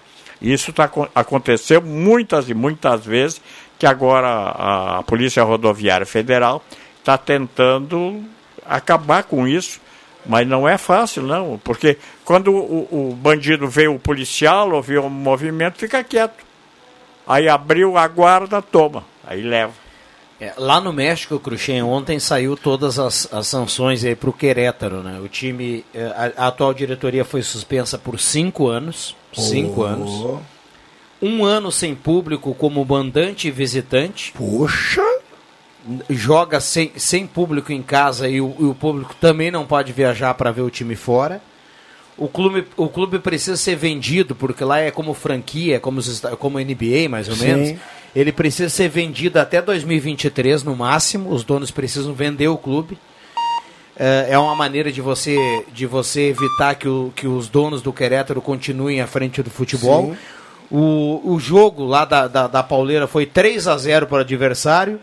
Isso 0.40 0.72
tá, 0.72 0.90
aconteceu 1.14 1.82
muitas 1.82 2.48
e 2.48 2.54
muitas 2.54 3.04
vezes, 3.04 3.42
que 3.78 3.84
agora 3.84 4.26
a, 4.26 4.98
a 5.00 5.02
Polícia 5.02 5.42
Rodoviária 5.42 6.06
Federal 6.06 6.64
está 6.98 7.18
tentando 7.18 8.24
acabar 8.64 9.24
com 9.24 9.46
isso 9.46 9.82
mas 10.28 10.46
não 10.46 10.68
é 10.68 10.76
fácil, 10.76 11.22
não, 11.22 11.60
porque 11.62 11.98
quando 12.24 12.52
o, 12.52 13.10
o 13.10 13.14
bandido 13.14 13.68
vê 13.68 13.88
o 13.88 13.98
policial 13.98 14.72
ou 14.72 14.82
vê 14.82 14.98
um 14.98 15.08
movimento, 15.08 15.78
fica 15.78 16.02
quieto. 16.02 16.44
Aí 17.26 17.48
abriu 17.48 17.96
a 17.96 18.06
guarda, 18.06 18.62
toma, 18.62 19.04
aí 19.26 19.42
leva. 19.42 19.72
É, 20.38 20.52
lá 20.58 20.80
no 20.80 20.92
México, 20.92 21.40
Cruxem, 21.40 21.82
ontem 21.82 22.20
saiu 22.20 22.56
todas 22.56 22.98
as, 22.98 23.32
as 23.32 23.46
sanções 23.46 24.04
aí 24.04 24.14
para 24.14 24.28
o 24.28 24.32
Querétaro, 24.34 25.02
né? 25.02 25.18
O 25.18 25.28
time, 25.28 25.82
é, 25.94 26.04
a, 26.04 26.44
a, 26.44 26.48
atual 26.48 26.74
diretoria 26.74 27.24
foi 27.24 27.42
suspensa 27.42 27.96
por 27.96 28.20
cinco 28.20 28.68
anos, 28.68 29.16
cinco 29.32 29.80
oh. 29.80 29.84
anos. 29.84 30.40
Um 31.22 31.42
ano 31.42 31.72
sem 31.72 31.94
público 31.94 32.54
como 32.54 32.84
mandante 32.84 33.48
e 33.48 33.50
visitante. 33.50 34.34
Poxa! 34.36 35.00
Joga 36.10 36.60
sem, 36.60 36.92
sem 36.96 37.26
público 37.26 37.72
em 37.72 37.82
casa 37.82 38.28
e 38.28 38.40
o, 38.40 38.54
e 38.58 38.64
o 38.64 38.74
público 38.74 39.14
também 39.20 39.50
não 39.50 39.64
pode 39.66 39.92
viajar 39.92 40.34
para 40.34 40.50
ver 40.50 40.62
o 40.62 40.70
time 40.70 40.96
fora. 40.96 41.40
O 42.18 42.28
clube, 42.28 42.66
o 42.76 42.88
clube 42.88 43.18
precisa 43.18 43.56
ser 43.56 43.76
vendido, 43.76 44.34
porque 44.34 44.64
lá 44.64 44.78
é 44.80 44.90
como 44.90 45.12
franquia, 45.12 45.76
é 45.76 45.78
como, 45.78 46.00
esta- 46.00 46.34
como 46.36 46.58
NBA, 46.58 47.08
mais 47.10 47.28
ou 47.28 47.36
Sim. 47.36 47.44
menos. 47.46 47.78
Ele 48.14 48.32
precisa 48.32 48.70
ser 48.70 48.88
vendido 48.88 49.38
até 49.38 49.60
2023, 49.60 50.62
no 50.62 50.74
máximo. 50.74 51.30
Os 51.30 51.44
donos 51.44 51.70
precisam 51.70 52.14
vender 52.14 52.48
o 52.48 52.56
clube. 52.56 52.96
É 53.98 54.28
é 54.30 54.38
uma 54.38 54.54
maneira 54.54 54.90
de 54.90 55.00
você, 55.00 55.36
de 55.72 55.86
você 55.86 56.28
evitar 56.30 56.74
que, 56.76 56.88
o, 56.88 57.12
que 57.14 57.26
os 57.26 57.48
donos 57.48 57.82
do 57.82 57.92
Querétaro 57.92 58.40
continuem 58.40 59.00
à 59.00 59.06
frente 59.06 59.42
do 59.42 59.50
futebol. 59.50 60.12
Sim. 60.12 60.16
O, 60.70 61.20
o 61.34 61.38
jogo 61.38 61.84
lá 61.84 62.04
da, 62.04 62.26
da, 62.26 62.46
da 62.46 62.62
Pauleira 62.62 63.06
foi 63.06 63.24
3 63.26 63.68
a 63.68 63.76
0 63.76 64.06
para 64.06 64.16
o 64.18 64.20
adversário. 64.20 64.98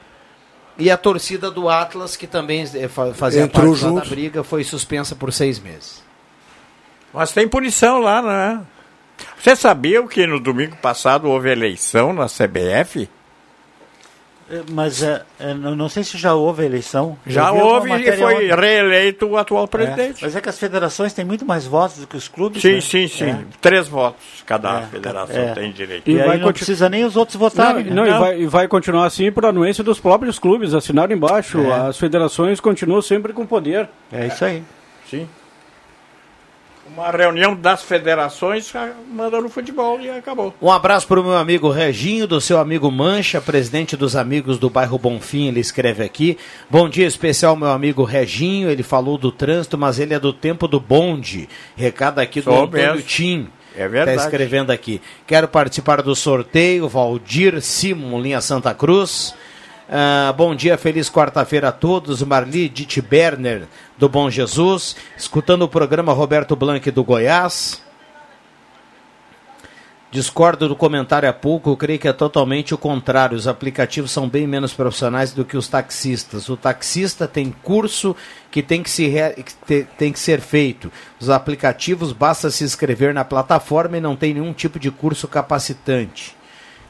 E 0.78 0.90
a 0.90 0.98
torcida 0.98 1.52
do 1.52 1.70
Atlas, 1.70 2.16
que 2.16 2.26
também 2.26 2.64
eh, 2.76 2.88
fa- 2.88 3.14
fazia 3.14 3.44
Entrou 3.44 3.72
parte 3.72 3.84
lá 3.84 3.90
da 3.92 3.96
junto. 3.98 4.10
briga, 4.10 4.44
foi 4.44 4.64
suspensa 4.64 5.16
por 5.16 5.32
seis 5.32 5.60
meses. 5.60 6.04
Mas 7.14 7.32
tem 7.32 7.48
punição 7.48 8.00
lá, 8.00 8.22
né? 8.22 8.62
Você 9.40 9.56
sabia 9.56 10.02
que 10.08 10.26
no 10.26 10.40
domingo 10.40 10.76
passado 10.78 11.30
houve 11.30 11.52
eleição 11.52 12.12
na 12.12 12.26
CBF? 12.28 13.08
É, 14.50 14.62
Mas 14.72 15.02
é, 15.02 15.22
é, 15.40 15.54
não, 15.54 15.76
não 15.76 15.88
sei 15.90 16.04
se 16.04 16.18
já 16.18 16.34
houve 16.34 16.66
eleição. 16.66 17.18
Já 17.26 17.52
houve 17.52 17.90
e 17.94 18.12
foi 18.12 18.36
ontem. 18.36 18.56
reeleito 18.56 19.26
o 19.26 19.38
atual 19.38 19.64
É, 19.64 19.68
presidente. 19.68 20.20
mas 20.22 20.36
é 20.36 20.42
que 20.42 20.50
as 20.50 20.60
federações 20.60 21.14
têm 21.14 21.24
muito 21.24 21.46
mais 21.46 21.66
votos 21.66 22.00
do 22.00 22.08
que 22.08 22.18
os 22.18 22.28
clubes. 22.28 22.62
Sim, 22.62 22.74
né? 22.74 22.82
sim, 22.82 23.08
sim. 23.08 23.30
É. 23.30 23.40
Três 23.62 23.88
votos 23.88 24.22
cada 24.46 24.82
É, 24.82 24.86
federação 24.88 25.36
é. 25.42 25.54
tem 25.54 25.72
direito. 25.72 26.10
E, 26.10 26.14
aí 26.14 26.26
não 26.28 26.32
continu- 26.34 26.54
precisa 26.54 26.90
nem 26.90 27.06
os 27.06 27.16
outros 27.16 27.36
Não, 27.36 27.42
votarem. 27.50 27.86
não, 27.86 28.04
né? 28.04 28.10
E, 28.10 28.20
vai, 28.20 28.42
e 28.42 28.46
vai 28.48 28.68
continuar 28.68 29.06
assim 29.06 29.32
por 29.32 29.46
anuência 29.46 29.84
dos 29.84 30.00
próprios 30.00 30.38
clubes, 30.38 30.74
assinaram 30.74 31.14
embaixo. 31.16 31.60
É. 31.62 31.88
As 31.88 31.98
federações 31.98 32.60
continuam 32.60 33.02
sempre 33.02 33.32
com 33.34 33.46
poder. 33.46 33.88
É 34.12 34.28
isso 34.28 34.44
aí. 34.44 34.62
Sim. 35.10 35.28
Uma 36.96 37.10
reunião 37.10 37.56
das 37.56 37.82
federações 37.82 38.72
ah, 38.76 38.92
manda 39.12 39.42
no 39.42 39.50
futebol 39.50 40.00
e 40.00 40.12
acabou. 40.12 40.54
Um 40.62 40.72
abraço 40.72 41.08
para 41.08 41.20
o 41.20 41.24
meu 41.24 41.36
amigo 41.36 41.72
Reginho, 41.72 42.28
do 42.28 42.40
seu 42.40 42.60
amigo 42.60 42.92
Mancha, 42.92 43.42
presidente 43.42 43.98
dos 43.98 44.16
amigos 44.16 44.60
do 44.60 44.70
bairro 44.70 45.00
Bonfim, 45.00 45.48
ele 45.48 45.60
escreve 45.60 46.04
aqui. 46.04 46.38
Bom 46.70 46.88
dia 46.88 47.08
especial, 47.08 47.56
meu 47.56 47.70
amigo 47.70 48.04
Reginho. 48.04 48.70
Ele 48.70 48.84
falou 48.84 49.18
do 49.18 49.32
trânsito, 49.32 49.76
mas 49.76 49.98
ele 49.98 50.14
é 50.14 50.20
do 50.20 50.32
tempo 50.32 50.68
do 50.68 50.80
bonde. 50.80 51.50
Recado 51.76 52.20
aqui 52.20 52.42
do 52.42 52.44
Sou 52.44 52.64
Antônio 52.66 52.94
mesmo. 52.94 53.02
Tim. 53.02 53.48
É 53.76 53.88
verdade. 53.88 54.18
Está 54.18 54.26
escrevendo 54.26 54.72
aqui. 54.72 55.02
Quero 55.26 55.48
participar 55.48 56.04
do 56.04 56.16
sorteio. 56.16 56.88
Valdir 56.88 57.60
Simon, 57.60 58.22
linha 58.22 58.40
Santa 58.40 58.72
Cruz. 58.72 59.34
Ah, 59.90 60.34
bom 60.36 60.56
dia, 60.56 60.78
feliz 60.78 61.10
quarta-feira 61.10 61.70
a 61.70 61.72
todos. 61.72 62.24
Marli 62.24 62.70
Ditt 62.70 63.02
Berner, 63.02 63.64
do 64.04 64.10
Bom 64.10 64.30
Jesus. 64.30 64.98
Escutando 65.18 65.62
o 65.62 65.68
programa 65.70 66.12
Roberto 66.12 66.58
Blanc 66.58 66.92
do 66.92 67.06
Goiás. 67.06 67.82
Discordo 70.12 70.68
do 70.68 70.76
comentário 70.76 71.30
há 71.30 71.32
pouco, 71.32 71.70
eu 71.70 71.78
creio 71.78 71.98
que 71.98 72.10
é 72.10 72.12
totalmente 72.12 72.74
o 72.74 72.78
contrário. 72.78 73.38
Os 73.38 73.48
aplicativos 73.48 74.12
são 74.12 74.28
bem 74.28 74.46
menos 74.46 74.74
profissionais 74.74 75.32
do 75.32 75.46
que 75.46 75.56
os 75.56 75.70
taxistas. 75.70 76.50
O 76.50 76.58
taxista 76.58 77.30
tem 77.30 77.50
curso 77.64 78.14
que 78.52 78.62
tem 78.62 78.84
que, 78.84 78.90
se 78.90 79.10
te- 79.66 79.88
tem 79.98 80.12
que 80.12 80.20
ser 80.20 80.42
feito. 80.42 80.92
Os 81.18 81.30
aplicativos 81.30 82.12
basta 82.12 82.52
se 82.52 82.66
inscrever 82.66 83.14
na 83.14 83.24
plataforma 83.24 83.98
e 83.98 84.02
não 84.02 84.18
tem 84.18 84.34
nenhum 84.34 84.52
tipo 84.52 84.80
de 84.80 84.92
curso 84.92 85.30
capacitante. 85.30 86.36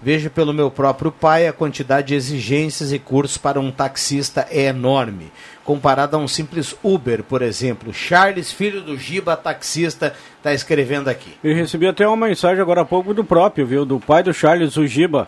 Vejo 0.02 0.30
pelo 0.32 0.52
meu 0.52 0.70
próprio 0.70 1.14
pai, 1.14 1.48
a 1.48 1.54
quantidade 1.54 2.08
de 2.08 2.16
exigências 2.16 2.92
e 2.92 3.00
cursos 3.00 3.38
para 3.38 3.58
um 3.58 3.72
taxista 3.72 4.46
é 4.50 4.64
enorme. 4.64 5.32
Comparado 5.64 6.18
a 6.18 6.20
um 6.20 6.28
simples 6.28 6.76
Uber, 6.84 7.24
por 7.24 7.42
exemplo. 7.42 7.94
Charles, 7.94 8.52
filho 8.52 8.82
do 8.82 8.98
Giba, 8.98 9.38
taxista, 9.38 10.14
está 10.38 10.54
escrevendo 10.54 11.08
aqui. 11.08 11.32
E 11.44 11.54
recebi 11.54 11.88
até 11.88 12.06
uma 12.08 12.28
mensagem 12.28 12.62
agora 12.62 12.82
há 12.82 12.86
pouco 12.86 13.14
do 13.14 13.24
próprio, 13.24 13.66
viu? 13.66 13.86
Do 13.86 14.00
pai 14.00 14.22
do 14.24 14.34
Charles 14.34 14.76
Ujiba. 14.76 15.28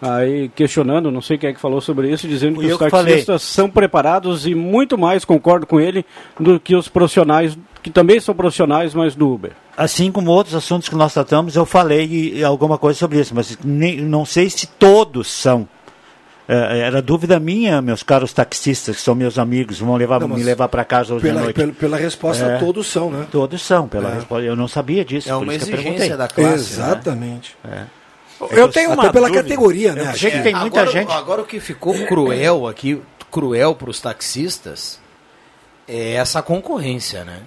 Aí 0.00 0.48
questionando, 0.50 1.10
não 1.10 1.20
sei 1.20 1.36
quem 1.36 1.50
é 1.50 1.52
que 1.52 1.58
falou 1.60 1.80
sobre 1.80 2.08
isso, 2.12 2.28
dizendo 2.28 2.56
Fui 2.56 2.66
que 2.66 2.70
eu 2.70 2.76
os 2.76 2.82
que 2.84 2.90
falei. 2.90 3.14
taxistas 3.14 3.42
são 3.42 3.68
preparados 3.68 4.46
e 4.46 4.54
muito 4.54 4.96
mais, 4.96 5.24
concordo 5.24 5.66
com 5.66 5.80
ele, 5.80 6.06
do 6.38 6.60
que 6.60 6.76
os 6.76 6.86
profissionais, 6.88 7.58
que 7.82 7.90
também 7.90 8.20
são 8.20 8.32
profissionais, 8.34 8.94
mas 8.94 9.16
do 9.16 9.28
Uber. 9.28 9.50
Assim 9.76 10.12
como 10.12 10.30
outros 10.30 10.54
assuntos 10.54 10.88
que 10.88 10.94
nós 10.94 11.12
tratamos, 11.14 11.56
eu 11.56 11.66
falei 11.66 12.44
alguma 12.44 12.78
coisa 12.78 12.96
sobre 12.96 13.18
isso, 13.18 13.34
mas 13.34 13.58
nem- 13.64 13.96
não 14.00 14.24
sei 14.24 14.48
se 14.48 14.68
todos 14.68 15.26
são. 15.28 15.66
É, 16.50 16.78
era 16.78 17.02
dúvida 17.02 17.38
minha, 17.38 17.82
meus 17.82 18.02
caros 18.02 18.32
taxistas, 18.32 18.96
que 18.96 19.02
são 19.02 19.14
meus 19.14 19.38
amigos, 19.38 19.80
vão 19.80 19.96
levar, 19.96 20.18
Não, 20.20 20.28
me 20.28 20.42
levar 20.42 20.66
para 20.68 20.82
casa 20.82 21.12
hoje 21.14 21.22
pela- 21.22 21.40
à 21.40 21.44
noite. 21.44 21.56
pela- 21.56 21.72
pela 21.74 21.96
resposta, 21.98 22.44
É. 22.46 22.58
todos 22.58 22.86
são, 22.86 23.10
né? 23.10 23.26
Todos 23.30 23.60
são, 23.60 23.86
pela 23.86 24.10
É. 24.10 24.14
resposta. 24.14 24.44
Eu 24.46 24.56
não 24.56 24.66
sabia 24.66 25.04
disso. 25.04 25.28
É 25.28 25.36
uma 25.36 25.54
exigência 25.54 25.82
perguntei. 25.82 26.08
da 26.16 26.26
classe, 26.26 26.48
né? 26.48 26.54
Exatamente. 26.54 27.54
É. 27.70 27.82
Eu 28.52 28.68
tenho 28.68 28.92
uma 28.92 29.02
Até 29.02 29.12
pela 29.12 29.26
dúvida. 29.28 29.42
categoria, 29.42 29.92
né? 29.94 30.10
Eu 30.10 30.12
que 30.14 30.30
que- 30.30 30.42
tem 30.42 30.54
muita 30.54 30.80
agora, 30.80 30.90
gente. 30.98 31.12
Agora 31.12 31.42
o 31.42 31.44
que 31.44 31.60
ficou 31.60 31.92
cruel 32.06 32.66
aqui, 32.66 32.98
cruel 33.30 33.74
para 33.74 33.90
os 33.90 34.00
taxistas, 34.00 34.98
é 35.86 36.14
essa 36.14 36.40
concorrência, 36.40 37.24
né? 37.24 37.40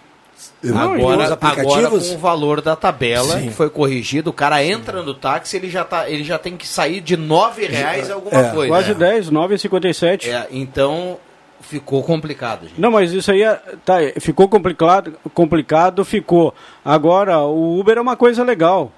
E 0.64 0.70
agora, 0.70 1.38
agora 1.42 1.90
com 1.90 1.98
o 1.98 2.18
valor 2.20 2.62
da 2.62 2.76
tabela 2.76 3.40
Sim. 3.40 3.48
que 3.48 3.54
foi 3.54 3.70
corrigido, 3.70 4.30
o 4.30 4.34
cara 4.34 4.64
entra 4.64 5.02
no 5.02 5.14
táxi, 5.14 5.58
ele 5.58 5.70
já, 5.70 5.84
tá, 5.84 6.08
ele 6.08 6.24
já 6.24 6.38
tem 6.38 6.56
que 6.56 6.68
sair 6.68 7.02
de 7.02 7.18
nove 7.18 7.66
reais 7.66 8.12
alguma 8.12 8.40
É, 8.40 8.50
coisa. 8.52 8.68
Quase 8.68 8.94
10, 8.94 9.30
9,57. 9.32 10.28
É, 10.28 10.48
então 10.52 11.18
ficou 11.62 12.04
complicado, 12.04 12.68
gente. 12.68 12.80
Não, 12.80 12.92
mas 12.92 13.12
isso 13.12 13.32
aí 13.32 13.42
é- 13.44 13.60
tá, 13.84 13.98
ficou 14.20 14.48
complicado, 14.48 15.14
complicado, 15.34 16.06
ficou. 16.06 16.54
Agora, 16.86 17.40
o 17.40 17.80
Uber 17.80 17.98
é 17.98 18.02
uma 18.02 18.16
coisa 18.16 18.44
legal. 18.44 18.92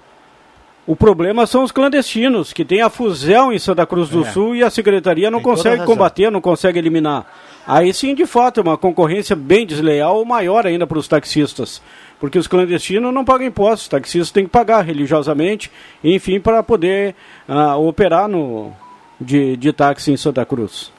O 0.86 0.94
problema 0.94 1.46
são 1.46 1.62
os 1.62 1.72
clandestinos, 1.72 2.52
que 2.52 2.64
tem 2.64 2.82
a 2.82 2.90
Fusel 2.90 3.52
em 3.52 3.58
Santa 3.58 3.86
Cruz 3.86 4.10
do 4.10 4.22
É. 4.22 4.30
Sul 4.30 4.54
e 4.54 4.62
a 4.62 4.68
secretaria 4.68 5.30
não 5.30 5.38
Tem 5.38 5.50
consegue 5.50 5.84
combater, 5.84 6.30
não 6.30 6.42
consegue 6.42 6.78
eliminar. 6.78 7.26
Aí 7.66 7.94
sim, 7.94 8.14
de 8.14 8.26
fato, 8.26 8.60
é 8.60 8.62
uma 8.62 8.76
concorrência 8.76 9.34
bem 9.34 9.66
desleal 9.66 10.16
ou 10.18 10.24
maior 10.26 10.66
ainda 10.66 10.86
para 10.86 10.98
os 10.98 11.08
taxistas. 11.08 11.80
Porque 12.20 12.38
os 12.38 12.46
clandestinos 12.46 13.14
não 13.14 13.24
pagam 13.24 13.46
impostos, 13.46 13.82
os 13.82 13.88
taxistas 13.88 14.30
têm 14.30 14.44
que 14.44 14.50
pagar 14.50 14.82
religiosamente, 14.82 15.70
enfim, 16.02 16.38
para 16.38 16.62
poder 16.62 17.14
ah, 17.48 17.76
operar 17.76 18.28
no, 18.28 18.70
de, 19.18 19.56
de 19.56 19.72
táxi 19.72 20.12
em 20.12 20.16
Santa 20.18 20.44
Cruz. 20.44 20.92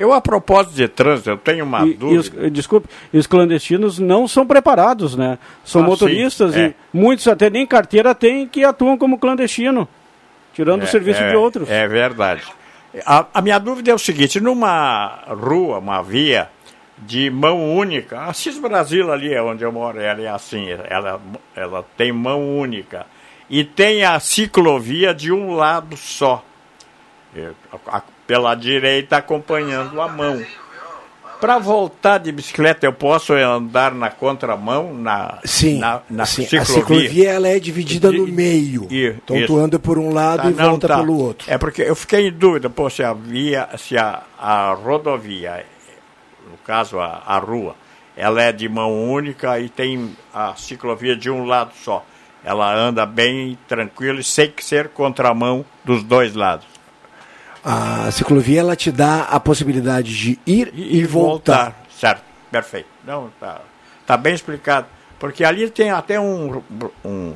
Eu, 0.00 0.12
a 0.14 0.20
propósito 0.20 0.74
de 0.74 0.88
trânsito, 0.88 1.28
eu 1.30 1.36
tenho 1.36 1.64
uma 1.64 1.86
E, 1.86 1.90
e 1.90 1.94
dúvida. 1.94 2.20
os, 2.20 2.44
eh, 2.46 2.50
desculpe, 2.50 2.88
e 3.12 3.18
os 3.18 3.26
clandestinos 3.26 3.98
não 3.98 4.26
são 4.26 4.46
preparados, 4.46 5.14
né? 5.14 5.38
São 5.64 5.82
Ah, 5.82 5.84
motoristas 5.84 6.54
sim, 6.54 6.60
é. 6.60 6.66
e 6.68 6.74
muitos 6.96 7.28
até 7.28 7.50
nem 7.50 7.66
carteira 7.66 8.14
têm 8.14 8.46
que 8.48 8.64
atuam 8.64 8.96
como 8.96 9.18
clandestino, 9.18 9.86
tirando 10.54 10.82
o 10.82 10.86
serviço 10.86 11.22
é, 11.22 11.30
de 11.30 11.36
outros. 11.36 11.68
É 11.68 11.86
verdade. 11.86 12.42
A, 13.04 13.26
a 13.34 13.42
minha 13.42 13.58
dúvida 13.58 13.90
é 13.90 13.94
o 13.94 13.98
seguinte: 13.98 14.40
numa 14.40 15.22
rua, 15.28 15.78
uma 15.78 16.02
via 16.02 16.48
de 16.98 17.30
mão 17.30 17.76
única, 17.76 18.22
a 18.22 18.32
Cis 18.32 18.58
Brasil 18.58 19.12
ali 19.12 19.32
é 19.32 19.42
onde 19.42 19.62
eu 19.64 19.70
moro, 19.72 20.00
ela 20.00 20.20
é 20.22 20.28
assim, 20.28 20.66
ela, 20.88 21.20
ela 21.54 21.84
tem 21.96 22.10
mão 22.10 22.58
única. 22.58 23.06
E 23.48 23.64
tem 23.64 24.04
a 24.04 24.18
ciclovia 24.20 25.12
de 25.14 25.30
um 25.32 25.52
lado 25.54 25.96
só, 25.96 26.42
É, 27.36 27.50
a- 27.72 27.98
a- 27.98 28.02
pela 28.30 28.54
direita 28.54 29.16
acompanhando 29.16 30.00
a 30.00 30.06
mão. 30.06 30.40
Para 31.40 31.58
voltar 31.58 32.18
de 32.18 32.30
bicicleta, 32.30 32.86
eu 32.86 32.92
posso 32.92 33.32
andar 33.32 33.92
na 33.92 34.08
contramão, 34.08 34.94
na, 34.94 35.38
Sim, 35.44 35.78
na, 35.80 36.00
na 36.08 36.24
sim. 36.26 36.42
ciclovia? 36.44 36.60
a 36.62 36.64
ciclovia 36.64 37.30
ela 37.32 37.48
é 37.48 37.58
dividida 37.58 38.12
no 38.12 38.28
meio. 38.28 38.86
I- 38.88 39.16
então 39.20 39.36
isso. 39.36 39.46
tu 39.48 39.58
anda 39.58 39.80
por 39.80 39.98
um 39.98 40.12
lado 40.14 40.42
Tá, 40.44 40.48
e 40.50 40.54
não, 40.54 40.70
volta 40.70 40.86
tá. 40.86 40.98
pelo 40.98 41.18
outro. 41.18 41.50
É 41.50 41.58
porque 41.58 41.82
eu 41.82 41.96
fiquei 41.96 42.28
em 42.28 42.32
dúvida, 42.32 42.70
pô, 42.70 42.88
se 42.88 43.02
a 43.02 43.12
via, 43.12 43.68
se 43.76 43.98
a, 43.98 44.22
a 44.38 44.74
rodovia, 44.74 45.66
no 46.48 46.56
caso 46.58 47.00
a, 47.00 47.20
a 47.26 47.38
rua, 47.38 47.74
ela 48.16 48.40
é 48.42 48.52
de 48.52 48.68
mão 48.68 49.10
única 49.10 49.58
e 49.58 49.68
tem 49.68 50.14
a 50.32 50.54
ciclovia 50.54 51.16
de 51.16 51.28
um 51.30 51.46
lado 51.46 51.72
só. 51.82 52.04
Ela 52.44 52.72
anda 52.72 53.04
bem 53.04 53.58
tranquila 53.66 54.20
e 54.20 54.24
sem 54.24 54.48
que 54.52 54.64
ser 54.64 54.90
contramão 54.90 55.64
dos 55.84 56.04
dois 56.04 56.32
lados. 56.36 56.69
A 57.62 58.10
ciclovia 58.10 58.60
ela 58.60 58.74
te 58.74 58.90
dá 58.90 59.22
a 59.24 59.38
possibilidade 59.38 60.16
de 60.16 60.38
ir 60.46 60.72
e, 60.74 61.04
voltar. 61.04 61.84
Certo, 61.90 62.22
perfeito. 62.50 62.88
Não, 63.06 63.30
tá, 63.38 63.60
tá 64.06 64.16
bem 64.16 64.34
explicado. 64.34 64.86
Porque 65.18 65.44
ali 65.44 65.68
tem 65.68 65.90
até 65.90 66.18
um, 66.18 66.62
um, 67.04 67.34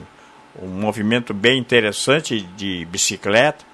um 0.62 0.66
movimento 0.66 1.35
bem 1.35 1.59
interessante 1.59 2.41
de 2.57 2.87
bicicleta. 2.87 3.64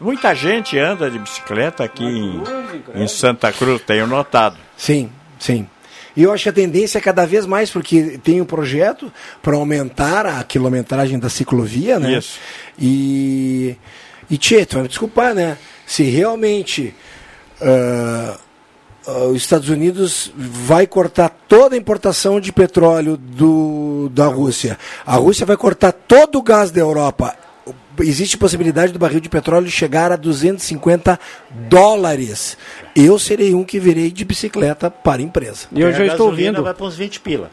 Muita 0.00 0.34
gente 0.34 0.76
anda 0.78 1.10
de 1.10 1.18
bicicleta 1.18 1.84
aqui 1.84 2.02
em, 2.02 2.42
em 2.94 3.06
Santa 3.06 3.52
Cruz, 3.52 3.82
tenho 3.82 4.06
notado. 4.06 4.56
Sim, 4.76 5.10
sim. 5.38 5.68
E 6.16 6.22
eu 6.24 6.32
acho 6.32 6.44
que 6.44 6.48
a 6.48 6.52
tendência 6.52 6.98
é 6.98 7.00
cada 7.00 7.24
vez 7.24 7.46
mais, 7.46 7.70
porque 7.70 8.18
tem 8.22 8.40
um 8.40 8.44
projeto 8.44 9.12
para 9.40 9.54
aumentar 9.56 10.26
a 10.26 10.42
quilometragem 10.42 11.18
da 11.18 11.28
ciclovia, 11.28 12.00
né? 12.00 12.18
Isso. 12.18 12.38
E, 12.78 13.76
e 14.28 14.38
me 14.76 14.88
desculpar, 14.88 15.34
né? 15.34 15.56
Se 15.90 16.04
realmente 16.04 16.94
ah, 17.60 18.38
os 19.28 19.38
Estados 19.38 19.68
Unidos 19.68 20.32
vai 20.36 20.86
cortar 20.86 21.30
toda 21.48 21.74
a 21.74 21.78
importação 21.78 22.40
de 22.40 22.52
petróleo 22.52 23.16
do, 23.16 24.08
da 24.14 24.26
Rússia. 24.26 24.78
A 25.04 25.16
Rússia 25.16 25.44
vai 25.44 25.56
cortar 25.56 25.90
todo 25.90 26.38
o 26.38 26.42
gás 26.42 26.70
da 26.70 26.80
Europa. 26.80 27.34
Existe 27.98 28.38
possibilidade 28.38 28.92
do 28.92 29.00
barril 29.00 29.18
de 29.18 29.28
petróleo 29.28 29.68
chegar 29.68 30.12
a 30.12 30.16
250 30.16 31.18
dólares. 31.68 32.56
Eu 32.94 33.18
serei 33.18 33.52
um 33.52 33.64
que 33.64 33.80
virei 33.80 34.12
de 34.12 34.24
bicicleta 34.24 34.88
para 34.88 35.20
a 35.20 35.24
empresa. 35.24 35.66
E 35.72 35.80
eu 35.80 35.92
já 35.92 36.06
estou 36.06 36.28
ouvindo. 36.28 36.62
Vai 36.62 36.72
para 36.72 36.86
uns 36.86 36.96
20 36.96 37.18
pila. 37.18 37.50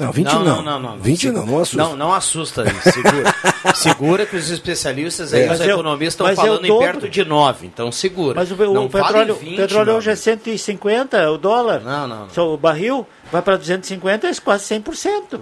Não, 0.00 0.12
20 0.12 0.26
não, 0.26 0.44
não. 0.44 0.44
não, 0.44 0.62
não, 0.62 0.80
não. 0.80 0.98
20 0.98 1.30
não, 1.30 1.46
não 1.46 1.58
assusta. 1.58 1.76
Não, 1.76 1.96
não 1.96 2.12
assusta, 2.14 2.64
segura. 2.82 3.34
segura 3.74 4.26
que 4.26 4.36
os 4.36 4.50
especialistas 4.50 5.34
aí, 5.34 5.44
É. 5.44 5.52
os 5.52 5.60
economistas 5.60 6.30
estão 6.30 6.44
falando 6.44 6.66
em 6.66 6.78
perto 6.78 7.08
de 7.08 7.24
9, 7.24 7.66
então 7.66 7.92
segura. 7.92 8.34
Mas 8.36 8.50
o, 8.50 8.54
o 8.54 8.74
não 8.74 8.88
petróleo, 8.88 9.34
20, 9.34 9.56
petróleo 9.56 9.96
hoje 9.96 10.10
é 10.10 10.16
150, 10.16 11.30
o 11.30 11.38
dólar. 11.38 11.80
Não, 11.80 12.06
não. 12.06 12.30
Só 12.30 12.52
o 12.52 12.56
barril 12.56 13.06
vai 13.30 13.42
para 13.42 13.56
250, 13.56 14.26
é 14.26 14.34
quase 14.42 14.74
100%. 14.74 15.40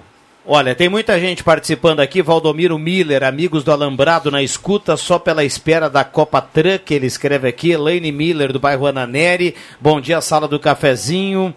Olha, 0.51 0.75
tem 0.75 0.89
muita 0.89 1.21
gente 1.21 1.45
participando 1.45 2.01
aqui. 2.01 2.23
Valdomiro 2.23 2.79
Miller, 2.79 3.23
amigos 3.23 3.63
do 3.63 3.71
Alambrado 3.71 4.31
na 4.31 4.43
escuta, 4.43 4.97
só 4.97 5.19
pela 5.19 5.45
espera 5.45 5.91
da 5.91 6.05
Copa 6.05 6.41
Truck, 6.41 6.95
ele 6.95 7.07
escreve 7.07 7.47
aqui. 7.47 7.73
Elaine 7.73 8.11
Miller, 8.11 8.51
do 8.51 8.59
bairro 8.59 8.87
Ananeri. 8.87 9.55
Bom 9.79 10.01
dia, 10.01 10.23
sala 10.23 10.49
do 10.49 10.59
cafezinho. 10.59 11.55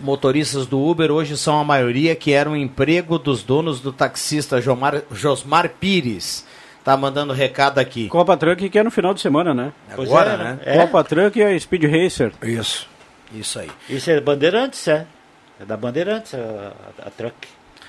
Motoristas 0.00 0.66
do 0.66 0.78
Uber 0.80 1.10
hoje 1.10 1.36
são 1.36 1.58
a 1.60 1.64
maioria 1.64 2.14
que 2.16 2.32
era 2.32 2.48
um 2.50 2.56
emprego 2.56 3.18
dos 3.18 3.42
donos 3.42 3.80
do 3.80 3.92
taxista 3.92 4.60
Jomar, 4.60 5.02
Josmar 5.12 5.68
Pires. 5.80 6.44
Tá 6.84 6.96
mandando 6.96 7.32
recado 7.32 7.78
aqui. 7.78 8.08
Copa 8.08 8.36
Truck 8.36 8.68
que 8.68 8.78
é 8.78 8.82
no 8.82 8.90
final 8.90 9.14
de 9.14 9.20
semana, 9.20 9.54
né? 9.54 9.72
Agora, 9.90 10.32
é, 10.32 10.36
né? 10.36 10.58
É. 10.64 10.76
Copa 10.78 11.02
Truck 11.04 11.38
e 11.38 11.42
a 11.42 11.58
Speed 11.58 11.84
Racer. 11.84 12.32
Isso. 12.42 12.86
Isso 13.32 13.58
aí. 13.58 13.70
Isso 13.88 14.10
é 14.10 14.20
Bandeirantes, 14.20 14.86
é? 14.88 15.06
É 15.60 15.64
da 15.64 15.76
Bandeirantes, 15.76 16.34
a, 16.34 16.72
a, 17.02 17.06
a 17.08 17.10
truck. 17.10 17.34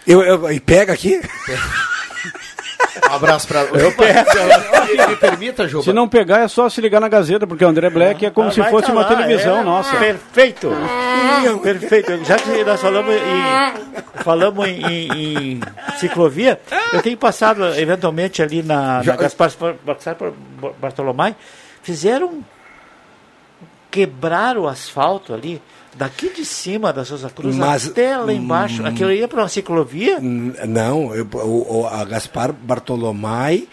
Eu, 0.08 0.22
eu- 0.22 0.52
e 0.52 0.60
pega 0.60 0.94
aqui. 0.94 1.20
Um 3.10 3.14
abraço 3.16 3.48
pra. 3.48 3.62
Eu 3.62 3.92
pego. 3.94 4.20
Me, 5.10 5.16
permita, 5.18 5.68
Juba. 5.68 5.84
Se 5.84 5.94
não 5.94 6.08
pegar, 6.08 6.42
é 6.44 6.48
só 6.48 6.70
se 6.70 6.80
ligar 6.82 7.00
na 7.02 7.08
Gazeta, 7.10 7.46
porque 7.48 7.64
o 7.66 7.68
André 7.68 7.90
Black 7.90 8.26
é 8.26 8.30
como 8.30 8.50
Ah, 8.50 8.52
se 8.52 8.64
fosse 8.66 8.88
tá 8.88 8.92
uma 8.94 9.02
lá, 9.02 9.08
televisão 9.08 9.60
é. 9.60 9.64
nossa. 9.64 9.96
Perfeito. 9.98 10.72
Perfeito. 11.62 12.24
Já 12.26 12.36
que 12.38 12.64
nós 12.64 12.82
falamos 12.82 13.14
em, 13.16 14.24
falamos 14.24 14.68
em, 14.68 14.82
em- 15.56 15.60
ciclovia, 16.00 16.60
eu 16.94 17.02
tenho 17.02 17.18
passado 17.18 17.66
eventualmente 17.76 18.42
ali 18.42 18.62
na, 18.64 19.02
na 19.04 19.16
Gaspar 19.16 19.52
Gaspar 19.86 20.32
Bartolomé, 20.80 21.36
fizeram 21.82 22.44
quebrar 23.92 24.58
o 24.58 24.68
asfalto 24.68 25.34
ali, 25.34 25.62
daqui 25.98 26.30
de 26.34 26.44
cima 26.46 26.92
da 26.94 27.04
Souza 27.06 27.30
Cruz 27.30 27.56
Mas- 27.56 27.88
até 27.88 28.18
lá 28.18 28.32
embaixo. 28.34 28.86
Aquilo 28.86 29.12
ia 29.12 29.28
para 29.28 29.42
uma 29.42 29.48
ciclovia? 29.50 30.20
N- 30.20 30.54
Não, 30.68 31.14
eu- 31.16 31.28
o, 31.34 31.82
o- 31.82 31.88
a 31.88 32.04
Gaspar 32.06 32.52
Bartolomai, 32.52 33.68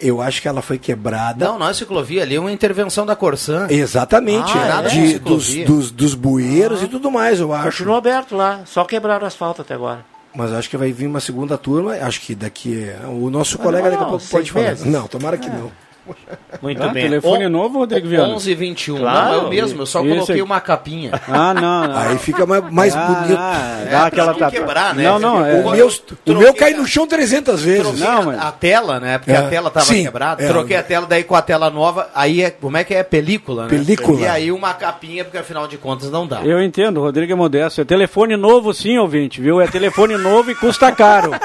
eu 0.00 0.20
acho 0.20 0.40
que 0.42 0.48
ela 0.48 0.62
foi 0.62 0.78
quebrada. 0.78 1.44
Não, 1.46 1.58
não 1.58 1.68
é 1.68 1.74
ciclovia 1.74 2.22
ali, 2.22 2.36
é 2.36 2.40
uma 2.40 2.52
intervenção 2.52 3.04
da 3.04 3.16
Corsã. 3.16 3.66
Exatamente, 3.70 4.52
Ah, 4.56 4.66
nada 4.68 4.88
de- 4.90 5.14
de 5.14 5.18
dos, 5.18 5.54
dos, 5.64 5.90
dos 5.90 6.14
bueiros 6.14 6.82
e 6.82 6.88
tudo 6.88 7.10
mais, 7.10 7.40
eu 7.40 7.52
acho. 7.52 7.78
Continua 7.78 7.98
aberto 7.98 8.36
lá, 8.36 8.60
só 8.64 8.84
quebraram 8.84 9.24
o 9.24 9.26
asfalto 9.26 9.62
até 9.62 9.74
agora. 9.74 10.04
Mas 10.34 10.52
acho 10.52 10.68
que 10.70 10.76
vai 10.76 10.92
vir 10.92 11.06
uma 11.06 11.20
segunda 11.20 11.56
turma, 11.58 11.94
acho 11.94 12.20
que 12.20 12.34
daqui. 12.34 12.86
O 13.20 13.30
nosso 13.30 13.56
Mas 13.56 13.64
colega 13.66 13.84
não, 13.84 13.90
daqui 13.92 14.04
a 14.04 14.06
pouco 14.08 14.24
pode 14.30 14.52
falar. 14.52 14.64
meses. 14.66 14.84
Não, 14.84 15.08
tomara 15.08 15.36
que 15.38 15.48
não. 15.48 15.72
Muito 16.62 16.82
Ah, 16.82 16.88
bem. 16.88 17.04
telefone 17.04 17.46
O- 17.46 17.50
novo, 17.50 17.78
Rodrigo 17.78 18.08
Viana? 18.08 18.34
11 18.34 18.50
e 18.50 18.54
21. 18.54 18.98
Claro. 18.98 19.26
Não, 19.26 19.34
é 19.34 19.38
o 19.44 19.48
mesmo, 19.48 19.82
eu 19.82 19.86
só 19.86 20.00
Esse 20.00 20.08
coloquei 20.08 20.34
aqui. 20.36 20.42
uma 20.42 20.60
capinha. 20.60 21.10
Ah, 21.28 21.54
não, 21.54 21.86
não. 21.88 21.96
Aí 21.98 22.18
fica 22.18 22.44
mais, 22.46 22.70
mais 22.70 22.96
Ah, 22.96 23.00
bonito. 23.06 23.38
ah, 23.38 23.82
É, 23.86 23.90
dá 23.90 24.06
aquela 24.06 24.32
não 24.32 24.38
tapa. 24.38 24.50
quebrar, 24.50 24.94
né? 24.94 25.04
Não, 25.04 25.18
não, 25.18 25.44
é. 25.46 25.54
O 25.60 25.70
meu, 25.70 25.88
o 26.26 26.34
meu 26.34 26.54
cai 26.54 26.72
no 26.74 26.86
chão 26.86 27.06
300 27.06 27.62
vezes. 27.62 28.00
Não, 28.00 28.18
a- 28.20 28.22
mas- 28.22 28.40
a, 28.40 28.52
tela, 28.52 28.98
né? 29.00 29.18
Porque 29.18 29.32
É. 29.32 29.36
a 29.36 29.48
tela 29.48 29.70
tava 29.70 29.86
Sim, 29.86 30.04
quebrada. 30.04 30.42
é. 30.42 30.48
Troquei 30.48 30.76
a 30.76 30.82
tela, 30.82 31.06
daí 31.06 31.22
com 31.24 31.34
a 31.34 31.42
tela 31.42 31.70
nova, 31.70 32.08
aí 32.14 32.42
é. 32.42 32.50
Como 32.50 32.76
é 32.76 32.84
que 32.84 32.94
é? 32.94 33.02
Película, 33.02 33.64
né? 33.64 33.68
Película. 33.68 34.20
E 34.20 34.26
aí 34.26 34.50
uma 34.52 34.74
capinha, 34.74 35.24
porque 35.24 35.38
afinal 35.38 35.68
de 35.68 35.76
contas 35.76 36.10
não 36.10 36.26
dá. 36.26 36.40
Eu 36.42 36.62
entendo, 36.62 36.98
o 36.98 37.02
Rodrigo 37.04 37.32
é 37.32 37.36
modesto. 37.36 37.80
É 37.80 37.84
telefone 37.84 38.36
novo 38.36 38.72
sim, 38.74 38.98
ouvinte, 38.98 39.40
viu? 39.40 39.60
É 39.60 39.66
telefone 39.66 40.16
novo 40.16 40.50
e 40.50 40.54
custa 40.54 40.90
caro. 40.90 41.30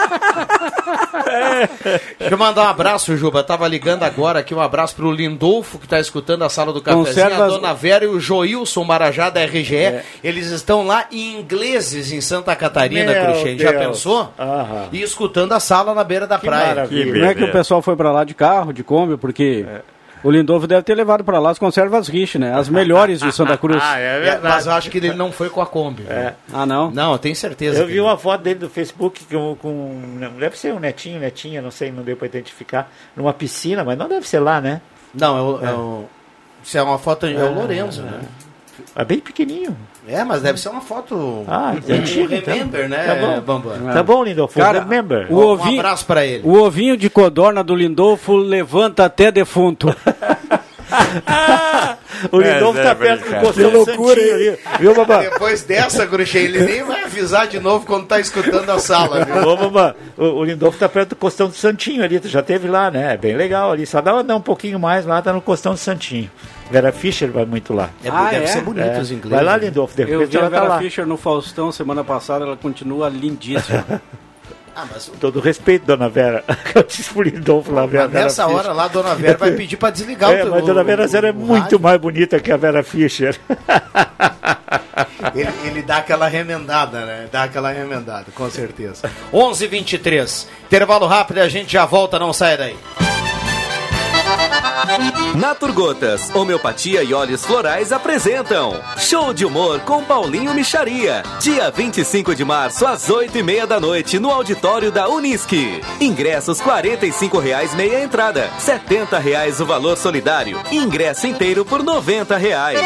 Deixa 2.19 2.33
eu 2.33 2.37
mandar 2.37 2.63
um 2.65 2.67
abraço, 2.69 3.15
Juba. 3.17 3.43
Tava 3.43 3.67
ligando 3.67 4.03
agora 4.03 4.39
aqui, 4.39 4.52
um 4.53 4.61
abraço 4.61 4.95
pro 4.95 5.11
Lindolfo, 5.11 5.77
que 5.79 5.87
tá 5.87 5.99
escutando 5.99 6.43
a 6.43 6.49
sala 6.49 6.71
do 6.71 6.81
cafezinho, 6.81 7.05
Conserva 7.07 7.43
a 7.43 7.45
as- 7.47 7.53
dona 7.53 7.73
Vera 7.73 8.05
e 8.05 8.07
o 8.07 8.19
Joilson 8.19 8.83
Marajá 8.83 9.29
da 9.29 9.43
RGE. 9.43 9.99
Eles 10.23 10.47
estão 10.47 10.85
lá 10.85 11.05
em 11.11 11.39
ingleses 11.39 12.11
em 12.11 12.21
Santa 12.21 12.55
Catarina, 12.55 13.11
Meu 13.11 13.25
Cruxem. 13.25 13.57
Já 13.59 13.73
pensou? 13.73 14.31
Aham. 14.39 14.87
E 14.91 15.01
escutando 15.01 15.51
a 15.53 15.59
sala 15.59 15.93
na 15.93 16.03
beira 16.03 16.27
da 16.27 16.37
praia. 16.37 16.67
maravilha. 16.67 17.13
Não 17.21 17.27
é 17.29 17.35
que 17.35 17.43
o 17.43 17.51
pessoal 17.51 17.81
foi 17.81 17.95
pra 17.95 18.11
lá 18.11 18.23
de 18.23 18.33
carro, 18.33 18.71
de 18.73 18.83
Kombi, 18.83 19.17
porque 19.17 19.65
o 20.23 20.31
Lindolfo 20.31 20.65
deve 20.65 20.81
ter 20.83 20.95
levado 20.95 21.23
pra 21.23 21.37
lá 21.39 21.49
as 21.51 21.59
conservas 21.59 22.07
Rich, 22.07 22.39
né? 22.39 22.53
As 22.53 22.69
melhores 22.69 23.19
de 23.19 23.31
Santa 23.31 23.57
Cruz. 23.57 23.81
Ah, 23.83 23.99
é 23.99 24.17
É, 24.17 24.19
verdade. 24.19 24.55
mas 24.55 24.65
eu 24.65 24.71
acho 24.71 24.89
que 24.89 24.97
ele 24.97 25.13
não 25.13 25.31
foi 25.31 25.49
com 25.49 25.61
a 25.61 25.65
Kombi. 25.65 26.03
viu? 26.03 26.31
Ah, 26.53 26.65
não? 26.65 26.89
Não, 26.91 27.11
eu 27.11 27.17
tenho 27.19 27.35
certeza. 27.35 27.79
Eu 27.79 27.81
que 27.85 27.91
vi 27.91 27.97
ele- 27.99 28.01
uma 28.01 28.17
foto 28.17 28.41
dele 28.41 28.59
do 28.59 28.69
Facebook 28.69 29.23
com, 29.25 29.55
com. 29.55 30.01
não, 30.19 30.31
Deve 30.31 30.57
ser 30.57 30.73
um 30.73 30.79
netinho, 30.79 31.19
netinha, 31.19 31.61
não 31.61 31.71
sei, 31.71 31.91
não 31.91 32.03
deu 32.03 32.15
pra 32.15 32.27
identificar. 32.27 32.89
Numa 33.15 33.33
piscina, 33.33 33.83
mas 33.83 33.97
não 33.97 34.07
deve 34.07 34.27
ser 34.27 34.39
lá, 34.39 34.59
né? 34.61 34.81
Não, 35.13 35.37
é 35.37 35.41
o. 35.41 35.65
É 35.67 35.73
o... 35.73 36.05
Se 36.63 36.77
é 36.77 36.81
uma 36.83 36.97
foto, 36.97 37.25
é 37.25 37.43
o 37.43 37.53
Lorenzo, 37.53 38.01
né? 38.03 38.21
É 38.95 39.03
bem 39.03 39.19
pequenininho. 39.19 39.75
É, 40.07 40.23
mas 40.23 40.41
deve 40.41 40.59
ser 40.59 40.69
uma 40.69 40.81
foto. 40.81 41.45
Ah, 41.47 41.73
um 41.87 41.93
antiga, 41.93 42.35
então. 42.35 42.53
remember, 42.53 42.89
né, 42.89 43.05
Tá 43.05 43.15
bom. 43.15 43.39
Bambam? 43.41 43.93
Tá 43.93 44.03
bom, 44.03 44.23
Lindolfo. 44.23 44.59
Cara, 44.59 44.79
Remember. 44.81 45.27
o 45.29 45.35
Um 45.35 45.45
ovinho, 45.47 45.79
abraço 45.79 46.05
pra 46.05 46.25
ele. 46.25 46.41
o 46.45 46.53
ovinho 46.61 46.97
de 46.97 47.09
codorna 47.09 47.63
do 47.63 47.73
Lindolfo 47.75 48.35
levanta 48.35 49.05
até 49.05 49.31
defunto. 49.31 49.95
O 52.31 52.39
Lindolfo 52.39 52.79
É, 52.79 52.83
tá 52.83 52.89
é 52.91 52.95
perto 52.95 53.23
do 53.23 53.53
Que 53.53 53.63
loucura, 53.63 54.15
Santinho 54.15 54.35
ali. 54.35 54.57
Viu, 54.79 54.95
babá? 54.95 55.19
Depois 55.21 55.63
dessa, 55.63 56.05
Gruxem, 56.05 56.43
ele 56.43 56.61
nem 56.63 56.83
vai 56.83 57.03
avisar 57.03 57.47
de 57.47 57.59
novo 57.59 57.85
quando 57.85 58.05
tá 58.05 58.19
escutando 58.19 58.69
a 58.69 58.79
sala, 58.79 59.25
viu? 59.25 59.35
Ô, 59.47 59.57
babá, 59.57 59.95
o, 60.17 60.23
o 60.23 60.43
Lindolfo 60.45 60.77
tá 60.79 60.87
perto 60.87 61.09
do 61.09 61.15
Costão 61.15 61.47
do 61.47 61.53
Santinho 61.55 62.03
ali. 62.03 62.19
Tu 62.19 62.29
já 62.29 62.41
teve 62.41 62.67
lá, 62.69 62.89
né? 62.89 63.13
É 63.13 63.17
bem 63.17 63.35
legal 63.35 63.71
ali. 63.71 63.85
Só 63.85 63.99
dá 63.99 64.13
andar 64.13 64.35
um 64.35 64.41
pouquinho 64.41 64.79
mais 64.79 65.05
lá, 65.05 65.21
tá 65.21 65.33
no 65.33 65.41
Costão 65.41 65.73
do 65.73 65.79
Santinho. 65.79 66.29
Vera 66.73 66.91
Fischer 66.91 67.31
vai 67.31 67.45
muito 67.45 67.71
lá. 67.73 67.89
É, 68.03 68.09
Ah, 68.09 68.29
deve 68.31 68.45
é? 68.45 68.47
ser 68.47 68.61
bonito 68.61 68.83
É. 68.85 68.99
os 68.99 69.11
ingleses. 69.11 69.29
Vai 69.29 69.43
lá, 69.43 69.57
né? 69.59 69.65
Lindolfo. 69.67 69.95
De 69.95 70.01
Eu 70.01 70.07
repente 70.19 70.31
vi 70.31 70.37
a 70.37 70.39
ela 70.41 70.49
tá 70.49 70.55
Vera 70.59 70.69
lá. 70.73 70.79
Fischer 70.79 71.05
no 71.05 71.17
Faustão 71.17 71.71
semana 71.71 72.03
passada, 72.03 72.43
ela 72.45 72.57
continua 72.57 73.07
lindíssima. 73.09 73.85
Ah, 74.75 74.85
mas 74.91 75.05
Todo 75.21 75.39
respeito, 75.39 75.85
dona 75.85 76.09
Vera. 76.09 76.43
Eu 76.73 76.81
disse 76.81 77.07
pro 77.13 77.21
Lindolfo 77.21 77.71
lá, 77.71 77.85
Vera. 77.85 78.07
Vera 78.07 78.23
nessa 78.23 78.45
Fischer. 78.47 78.57
hora 78.59 78.73
lá, 78.73 78.85
a 78.85 78.87
dona 78.87 79.13
Vera 79.13 79.37
vai 79.37 79.51
pedir 79.51 79.77
pra 79.77 79.91
desligar 79.91 80.31
É, 80.33 80.43
o 80.43 80.49
mas 80.49 80.65
Dona 80.65 80.83
Vera 80.83 81.03
o- 81.05 81.15
é 81.27 81.29
o 81.29 81.33
muito 81.35 81.61
rádio. 81.61 81.79
mais 81.79 82.01
bonita 82.01 82.39
que 82.39 82.51
a 82.51 82.57
Vera 82.57 82.81
Fischer. 82.81 83.39
Ele, 85.35 85.49
ele 85.67 85.81
dá 85.83 85.97
aquela 85.97 86.27
remendada, 86.27 87.05
né? 87.05 87.27
Dá 87.31 87.43
aquela 87.43 87.71
remendada, 87.71 88.25
com 88.33 88.49
certeza. 88.49 89.11
11 89.31 89.65
h 89.65 89.71
23 89.71 90.47
Intervalo 90.65 91.05
rápido 91.05 91.37
e 91.37 91.41
a 91.41 91.47
gente 91.47 91.71
já 91.73 91.85
volta, 91.85 92.17
não 92.17 92.33
saia 92.33 92.57
daí. 92.57 92.75
Naturgotas, 95.35 96.29
Homeopatia 96.35 97.03
e 97.03 97.13
Óleos 97.13 97.45
Florais 97.45 97.91
apresentam 97.91 98.79
Show 98.97 99.33
de 99.33 99.45
Humor 99.45 99.79
com 99.81 100.03
Paulinho 100.03 100.53
Micharia. 100.53 101.23
Dia 101.39 101.71
25 101.71 102.35
de 102.35 102.43
março, 102.43 102.85
às 102.85 103.09
8 103.09 103.37
e 103.37 103.43
meia 103.43 103.65
da 103.65 103.79
noite, 103.79 104.19
no 104.19 104.29
auditório 104.29 104.91
da 104.91 105.07
Unisque. 105.07 105.81
Ingressos 106.01 106.59
45 106.59 107.39
reais 107.39 107.73
meia 107.73 108.03
entrada, 108.03 108.49
70 108.59 109.17
reais 109.19 109.59
o 109.59 109.65
valor 109.65 109.97
solidário. 109.97 110.61
Ingresso 110.71 111.27
inteiro 111.27 111.63
por 111.63 111.81
90 111.81 112.35
reais. 112.37 112.79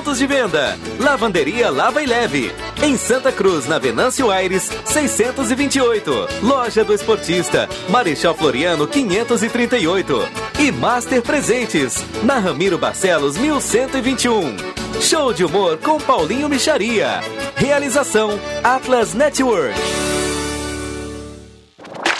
Pontos 0.00 0.16
de 0.16 0.26
venda: 0.26 0.78
Lavanderia 0.98 1.68
Lava 1.68 2.02
e 2.02 2.06
Leve. 2.06 2.50
Em 2.82 2.96
Santa 2.96 3.30
Cruz, 3.30 3.66
na 3.66 3.78
Venâncio 3.78 4.30
Aires, 4.30 4.70
628. 4.86 6.10
Loja 6.42 6.82
do 6.82 6.94
Esportista, 6.94 7.68
Marechal 7.86 8.34
Floriano 8.34 8.88
538. 8.88 10.26
E 10.58 10.72
Master 10.72 11.20
Presentes, 11.20 12.02
na 12.22 12.38
Ramiro 12.38 12.78
Barcelos 12.78 13.36
1121. 13.36 14.56
Show 15.02 15.34
de 15.34 15.44
humor 15.44 15.76
com 15.76 16.00
Paulinho 16.00 16.48
Micharia. 16.48 17.20
Realização 17.54 18.40
Atlas 18.64 19.12
Network. 19.12 20.09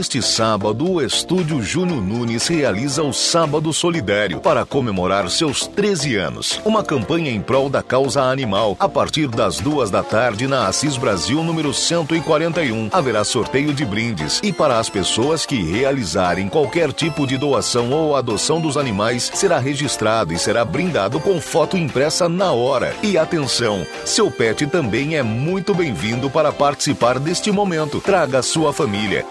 Neste 0.00 0.22
sábado, 0.22 0.92
o 0.92 1.02
Estúdio 1.02 1.62
Júnior 1.62 2.00
Nunes 2.00 2.46
realiza 2.46 3.02
o 3.02 3.12
Sábado 3.12 3.70
Solidário 3.70 4.40
para 4.40 4.64
comemorar 4.64 5.28
seus 5.28 5.66
13 5.66 6.16
anos. 6.16 6.58
Uma 6.64 6.82
campanha 6.82 7.30
em 7.30 7.38
prol 7.38 7.68
da 7.68 7.82
causa 7.82 8.22
animal. 8.22 8.74
A 8.80 8.88
partir 8.88 9.28
das 9.28 9.60
duas 9.60 9.90
da 9.90 10.02
tarde, 10.02 10.46
na 10.46 10.66
Assis 10.66 10.96
Brasil, 10.96 11.44
número 11.44 11.74
141, 11.74 12.88
haverá 12.90 13.24
sorteio 13.24 13.74
de 13.74 13.84
brindes. 13.84 14.40
E 14.42 14.54
para 14.54 14.78
as 14.78 14.88
pessoas 14.88 15.44
que 15.44 15.62
realizarem 15.62 16.48
qualquer 16.48 16.94
tipo 16.94 17.26
de 17.26 17.36
doação 17.36 17.90
ou 17.90 18.16
adoção 18.16 18.58
dos 18.58 18.78
animais, 18.78 19.30
será 19.34 19.58
registrado 19.58 20.32
e 20.32 20.38
será 20.38 20.64
brindado 20.64 21.20
com 21.20 21.38
foto 21.42 21.76
impressa 21.76 22.26
na 22.26 22.52
hora. 22.52 22.96
E 23.02 23.18
atenção, 23.18 23.86
seu 24.06 24.30
pet 24.30 24.66
também 24.66 25.16
é 25.16 25.22
muito 25.22 25.74
bem-vindo 25.74 26.30
para 26.30 26.50
participar 26.50 27.18
deste 27.18 27.52
momento. 27.52 28.00
Traga 28.00 28.40
sua 28.40 28.72
família. 28.72 29.26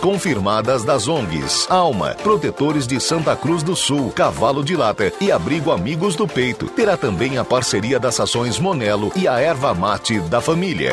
Confirmadas 0.00 0.84
das 0.84 1.08
ONGs 1.08 1.70
Alma, 1.70 2.14
Protetores 2.22 2.86
de 2.86 3.00
Santa 3.00 3.34
Cruz 3.36 3.62
do 3.62 3.76
Sul, 3.76 4.10
Cavalo 4.10 4.64
de 4.64 4.76
Lata 4.76 5.12
e 5.20 5.30
Abrigo 5.30 5.70
Amigos 5.70 6.16
do 6.16 6.26
Peito. 6.26 6.66
Terá 6.66 6.96
também 6.96 7.38
a 7.38 7.44
parceria 7.44 7.98
das 7.98 8.18
ações 8.20 8.58
Monelo 8.58 9.12
e 9.16 9.28
a 9.28 9.38
erva 9.40 9.74
mate 9.74 10.20
da 10.20 10.40
família. 10.40 10.92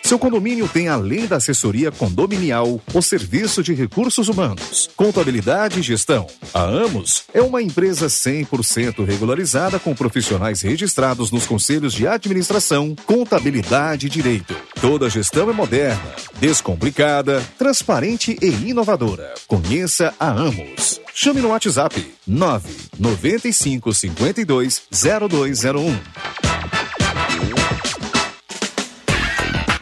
seu 0.11 0.19
condomínio 0.19 0.67
tem, 0.67 0.89
além 0.89 1.25
da 1.25 1.37
assessoria 1.37 1.89
condominial, 1.89 2.81
o 2.93 3.01
serviço 3.01 3.63
de 3.63 3.73
recursos 3.73 4.27
humanos, 4.27 4.89
contabilidade 4.93 5.79
e 5.79 5.81
gestão. 5.81 6.27
A 6.53 6.63
Amos 6.63 7.23
é 7.33 7.41
uma 7.41 7.61
empresa 7.61 8.07
100% 8.07 9.05
regularizada 9.05 9.79
com 9.79 9.95
profissionais 9.95 10.59
registrados 10.59 11.31
nos 11.31 11.45
conselhos 11.45 11.93
de 11.93 12.05
administração, 12.05 12.93
contabilidade 13.05 14.07
e 14.07 14.09
direito. 14.09 14.53
Toda 14.81 15.05
a 15.05 15.09
gestão 15.09 15.49
é 15.49 15.53
moderna, 15.53 16.13
descomplicada, 16.41 17.41
transparente 17.57 18.37
e 18.41 18.49
inovadora. 18.69 19.33
Conheça 19.47 20.13
a 20.19 20.29
Amos. 20.29 20.99
Chame 21.13 21.39
no 21.39 21.51
WhatsApp 21.51 22.05
995 22.27 23.93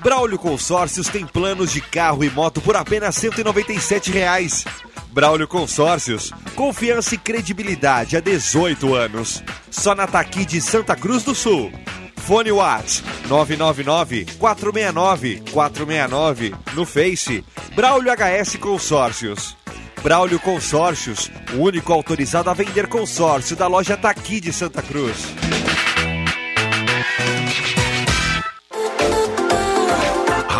Braulio 0.02 0.40
Consórcios 0.40 1.10
tem 1.10 1.26
planos 1.26 1.74
de 1.74 1.82
carro 1.82 2.24
e 2.24 2.30
moto 2.30 2.62
por 2.62 2.76
apenas 2.76 3.16
197 3.16 4.12
reais. 4.12 4.64
Braulio 5.12 5.48
Consórcios, 5.48 6.32
confiança 6.56 7.16
e 7.16 7.18
credibilidade 7.18 8.16
há 8.16 8.22
18 8.22 8.94
anos. 8.94 9.44
Só 9.70 9.94
na 9.94 10.08
Taqui 10.08 10.46
de 10.46 10.62
Santa 10.62 10.96
Cruz 10.96 11.24
do 11.24 11.36
Sul. 11.36 11.72
Fone 12.16 12.52
Whats 12.52 13.04
999 13.28 14.26
469 14.38 15.44
469 15.52 16.56
no 16.76 16.86
Face 16.86 17.44
Braulio 17.76 18.12
HS 18.14 18.56
Consórcios. 18.58 19.58
Braulio 20.02 20.40
Consórcios, 20.40 21.30
o 21.54 21.58
único 21.58 21.92
autorizado 21.92 22.50
a 22.50 22.54
vender 22.54 22.88
consórcio 22.88 23.56
da 23.56 23.68
loja 23.68 23.98
Taqui 23.98 24.40
de 24.40 24.54
Santa 24.54 24.82
Cruz. 24.82 25.34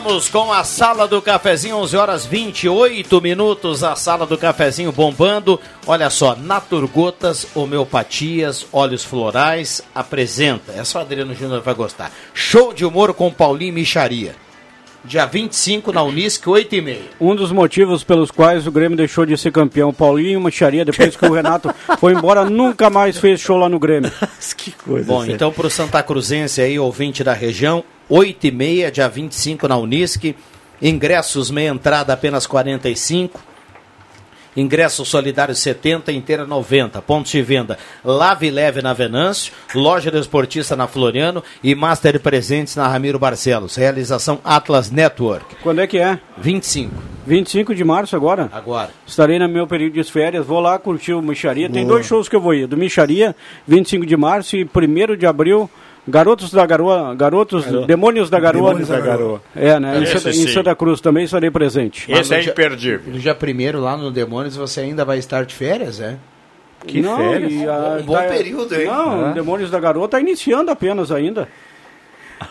Voltamos 0.00 0.30
com 0.30 0.50
a 0.50 0.64
Sala 0.64 1.06
do 1.06 1.20
Cafezinho, 1.20 1.76
11 1.76 1.96
horas 1.96 2.24
28 2.24 3.20
minutos, 3.20 3.84
a 3.84 3.94
Sala 3.94 4.26
do 4.26 4.38
Cafezinho 4.38 4.90
bombando. 4.90 5.60
Olha 5.86 6.08
só, 6.08 6.34
Naturgotas, 6.34 7.46
Homeopatias, 7.54 8.66
Óleos 8.72 9.04
Florais, 9.04 9.82
apresenta, 9.94 10.72
essa 10.72 10.98
o 10.98 11.02
Adriano 11.02 11.34
Júnior 11.34 11.60
vai 11.60 11.74
gostar, 11.74 12.10
show 12.32 12.72
de 12.72 12.82
humor 12.82 13.12
com 13.12 13.30
Paulinho 13.30 13.74
Micharia. 13.74 14.34
Dia 15.04 15.26
25 15.26 15.92
na 15.92 16.02
Unisc, 16.02 16.46
8 16.46 16.74
e 16.74 16.80
meia. 16.80 17.02
Um 17.20 17.36
dos 17.36 17.52
motivos 17.52 18.02
pelos 18.02 18.30
quais 18.30 18.66
o 18.66 18.72
Grêmio 18.72 18.96
deixou 18.96 19.26
de 19.26 19.36
ser 19.36 19.52
campeão, 19.52 19.92
Paulinho 19.92 20.40
Micharia, 20.40 20.84
depois 20.84 21.14
que 21.14 21.26
o 21.26 21.32
Renato 21.32 21.74
foi 22.00 22.14
embora, 22.14 22.46
nunca 22.46 22.88
mais 22.88 23.18
fez 23.18 23.38
show 23.38 23.58
lá 23.58 23.68
no 23.68 23.78
Grêmio. 23.78 24.10
que 24.56 24.72
coisa. 24.72 25.06
Bom, 25.06 25.26
então 25.26 25.52
pro 25.52 25.68
Santa 25.68 26.02
Cruzense 26.02 26.62
aí, 26.62 26.78
ouvinte 26.78 27.22
da 27.22 27.34
região, 27.34 27.84
8 28.10 28.48
e 28.48 28.50
meia, 28.50 28.90
dia 28.90 29.08
25 29.08 29.68
na 29.68 29.76
Unisc. 29.76 30.34
Ingressos 30.82 31.48
meia 31.48 31.68
entrada 31.68 32.12
apenas 32.12 32.44
45. 32.44 33.40
Ingresso 34.56 35.04
solidário 35.04 35.54
70, 35.54 36.10
inteira 36.10 36.44
90. 36.44 37.00
Pontos 37.02 37.30
de 37.30 37.40
venda: 37.40 37.78
Lave 38.04 38.50
Leve 38.50 38.82
na 38.82 38.92
Venâncio, 38.92 39.52
Loja 39.72 40.10
do 40.10 40.18
Esportista 40.18 40.74
na 40.74 40.88
Floriano 40.88 41.44
e 41.62 41.72
Master 41.72 42.18
Presentes 42.18 42.74
na 42.74 42.88
Ramiro 42.88 43.16
Barcelos. 43.16 43.76
Realização 43.76 44.40
Atlas 44.42 44.90
Network. 44.90 45.54
Quando 45.62 45.80
é 45.80 45.86
que 45.86 45.98
é? 45.98 46.18
25. 46.36 46.92
25 47.24 47.74
de 47.76 47.84
março 47.84 48.16
agora? 48.16 48.48
Agora. 48.50 48.90
Estarei 49.06 49.38
no 49.38 49.48
meu 49.48 49.68
período 49.68 49.92
de 49.92 50.02
férias, 50.02 50.44
vou 50.44 50.58
lá 50.58 50.76
curtir 50.80 51.12
o 51.12 51.22
Micharia. 51.22 51.70
Tem 51.70 51.84
Boa. 51.84 51.94
dois 51.94 52.06
shows 52.06 52.28
que 52.28 52.34
eu 52.34 52.40
vou 52.40 52.54
ir, 52.54 52.66
do 52.66 52.76
Micharia, 52.76 53.36
25 53.68 54.04
de 54.04 54.16
março 54.16 54.56
e 54.56 54.64
1 54.64 55.16
de 55.16 55.26
abril. 55.26 55.70
Garotos 56.08 56.50
da 56.50 56.64
Garoa, 56.66 57.14
Garotos, 57.14 57.64
Garoa. 57.64 57.86
Demônios 57.86 58.30
da 58.30 58.40
Garoa. 58.40 58.62
Demônios 58.68 58.88
da 58.88 59.00
Garoa. 59.00 59.42
É, 59.54 59.78
né? 59.78 59.98
Em, 59.98 60.02
Esse 60.02 60.18
Santa, 60.18 60.30
em. 60.30 60.48
Santa 60.48 60.74
Cruz 60.74 61.00
também 61.00 61.24
estarei 61.24 61.50
presente. 61.50 62.10
Esse 62.10 62.34
é 62.34 62.42
imperdível. 62.42 63.12
No 63.12 63.18
dia 63.18 63.34
primeiro 63.34 63.80
lá 63.80 63.96
no 63.96 64.10
Demônios 64.10 64.56
você 64.56 64.80
ainda 64.80 65.04
vai 65.04 65.18
estar 65.18 65.44
de 65.44 65.54
férias, 65.54 66.00
é? 66.00 66.16
Que 66.86 67.02
férias? 67.02 67.52
Um 67.52 68.04
bom 68.04 68.16
período, 68.16 68.74
hein? 68.74 68.86
Não, 68.86 69.30
É. 69.30 69.32
Demônios 69.34 69.70
da 69.70 69.78
Garoa 69.78 70.06
está 70.06 70.18
iniciando 70.18 70.70
apenas 70.70 71.12
ainda. 71.12 71.46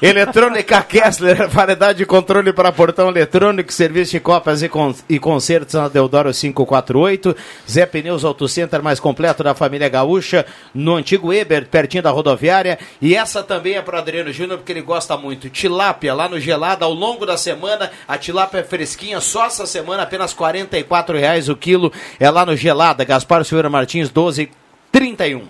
Eletrônica 0.02 0.82
Kessler, 0.84 1.48
variedade 1.50 1.98
de 1.98 2.06
controle 2.06 2.54
para 2.54 2.72
portão 2.72 3.10
eletrônico, 3.10 3.74
serviço 3.74 4.12
de 4.12 4.20
cópias 4.20 4.62
e, 4.62 4.70
con 4.70 4.94
e 5.10 5.20
concertos 5.20 5.74
na 5.74 5.90
Deodoro 5.90 6.32
548. 6.32 7.36
Zé 7.70 7.86
Pneus 7.86 8.24
Auto 8.24 8.48
Center 8.48 8.82
mais 8.82 9.00
completo 9.00 9.44
da 9.44 9.54
família 9.54 9.90
Gaúcha, 9.90 10.46
no 10.74 10.96
antigo 10.96 11.34
Eber, 11.34 11.68
pertinho 11.68 12.04
da 12.04 12.12
rodoviária. 12.12 12.80
E 13.02 13.16
essa 13.16 13.44
também 13.44 13.74
é 13.74 13.82
para 13.82 13.98
o 13.98 14.00
Adriano 14.00 14.32
Júnior, 14.32 14.60
porque 14.60 14.72
ele 14.72 14.82
gosta 14.82 15.18
muito. 15.18 15.50
Tilápia, 15.50 16.14
lá 16.14 16.30
no 16.30 16.40
Gelado, 16.40 16.86
ao 16.86 16.94
longo 16.94 17.26
da 17.26 17.36
semana. 17.36 17.92
A 18.08 18.18
tilápia 18.18 18.60
é 18.60 18.64
fresquinha, 18.64 19.20
só 19.20 19.48
essa 19.48 19.66
semana, 19.66 20.04
apenas 20.04 20.34
R$ 20.34 21.20
reais 21.20 21.50
o 21.50 21.56
quilo. 21.56 21.92
É 22.20 22.30
lá 22.30 22.46
no 22.46 22.56
Gelada, 22.56 23.04
Gaspar 23.04 23.44
Silveira 23.44 23.70
Martins, 23.70 24.10
12,31. 24.10 25.44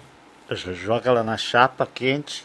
Joga 0.73 1.11
ela 1.11 1.23
na 1.23 1.37
chapa 1.37 1.87
quente. 1.93 2.43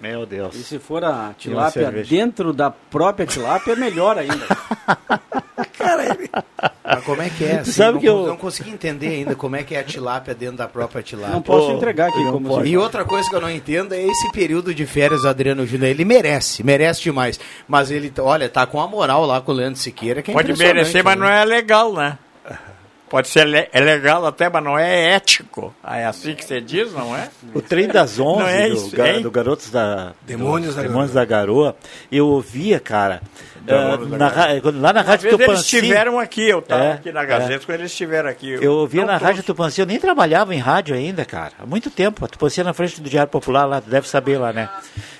Meu 0.00 0.26
Deus. 0.26 0.54
E 0.54 0.62
se 0.62 0.78
for 0.78 1.02
a 1.04 1.32
tilápia 1.38 1.90
dentro 1.90 2.52
da 2.52 2.70
própria 2.70 3.26
tilápia, 3.26 3.72
é 3.72 3.76
melhor 3.76 4.18
ainda. 4.18 4.46
Mas 6.84 7.04
como 7.04 7.22
é 7.22 7.30
que 7.30 7.44
é? 7.44 7.58
assim? 7.60 7.72
Sabe 7.72 7.94
não, 7.94 8.00
que 8.00 8.06
eu- 8.06 8.26
não 8.26 8.36
consegui 8.36 8.70
entender 8.70 9.08
ainda 9.08 9.34
como 9.34 9.56
é 9.56 9.62
que 9.62 9.74
é 9.74 9.80
a 9.80 9.84
tilápia 9.84 10.34
dentro 10.34 10.56
da 10.56 10.68
própria 10.68 11.02
tilápia. 11.02 11.34
Não 11.34 11.42
posso 11.42 11.70
entregar 11.72 12.08
aqui 12.08 12.22
como 12.30 12.62
se- 12.62 12.68
E 12.68 12.76
outra 12.76 13.04
coisa 13.04 13.28
que 13.28 13.34
eu 13.36 13.40
não 13.40 13.50
entendo 13.50 13.94
é 13.94 14.02
esse 14.02 14.30
período 14.32 14.74
de 14.74 14.84
férias 14.86 15.22
do 15.22 15.28
Adriano 15.28 15.66
Júnior. 15.66 15.88
Ele 15.90 16.04
merece, 16.04 16.62
merece 16.62 17.02
demais. 17.02 17.38
Mas 17.66 17.90
ele, 17.90 18.12
olha, 18.18 18.48
tá 18.48 18.66
com 18.66 18.80
a 18.80 18.86
moral 18.86 19.24
lá 19.24 19.40
com 19.40 19.52
o 19.52 19.54
Leandro 19.54 19.78
Siqueira, 19.80 20.22
que 20.22 20.30
é 20.30 20.34
Pode 20.34 20.56
merecer, 20.56 21.02
mas 21.04 21.16
né? 21.16 21.24
não 21.24 21.28
é 21.32 21.44
legal, 21.44 21.92
né? 21.94 22.18
Pode 23.08 23.28
ser 23.28 23.44
le- 23.44 23.68
é 23.72 23.80
legal 23.80 24.26
até, 24.26 24.48
mas 24.48 24.64
não 24.64 24.76
é 24.78 25.12
ético. 25.14 25.74
Ah, 25.82 25.98
É 25.98 26.06
assim 26.06 26.34
que 26.34 26.44
você 26.44 26.60
diz, 26.60 26.92
não 26.92 27.14
é? 27.16 27.28
O 27.54 27.60
trem 27.62 27.86
das 27.86 28.18
11 28.18 28.38
Não 28.42 28.48
é 28.48 28.68
do, 28.68 28.74
isso, 28.74 28.96
ga- 28.96 29.08
hein? 29.12 29.22
do 29.22 29.30
Garotos 29.30 29.70
da 29.70 30.12
Demônios 30.22 30.74
do- 30.74 30.76
da 30.82 30.88
Demônios 30.88 31.12
da 31.12 31.24
Garoa, 31.24 31.76
eu 32.10 32.26
ouvia, 32.26 32.80
cara, 32.80 33.20
da 33.60 33.96
na 33.98 34.28
Garoa. 34.30 34.72
lá 34.74 34.92
na 34.92 35.00
Uma 35.00 35.06
Rádio 35.06 35.22
vez 35.28 35.34
eles 35.34 35.46
Tupanci. 35.46 35.76
estiveram 35.76 36.18
aqui, 36.18 36.48
eu 36.48 36.58
estava 36.58 36.84
É, 36.84 36.92
aqui 36.94 37.12
na 37.12 37.22
é. 37.22 37.26
Gazeta 37.26 37.66
quando 37.66 37.78
eles 37.80 37.92
estiveram 37.92 38.28
aqui. 38.30 38.50
Eu 38.60 38.72
ouvia 38.72 39.02
Não 39.02 39.12
na. 39.12 39.16
Rádio 39.18 39.42
Tupanci, 39.44 39.80
eu 39.80 39.86
nem 39.86 40.00
trabalhava 40.00 40.54
em 40.54 40.58
rádio 40.58 40.96
ainda, 40.96 41.24
cara. 41.24 41.52
Há 41.60 41.66
muito 41.66 41.90
tempo. 41.90 42.24
A 42.24 42.28
Tupanci 42.28 42.62
é 42.62 42.64
na 42.64 42.72
frente 42.72 43.00
do 43.00 43.08
Diário 43.08 43.30
Popular 43.30 43.64
lá, 43.66 43.80
tu 43.80 43.88
deve 43.90 44.08
saber 44.08 44.38
lá, 44.38 44.52
né? 44.52 44.68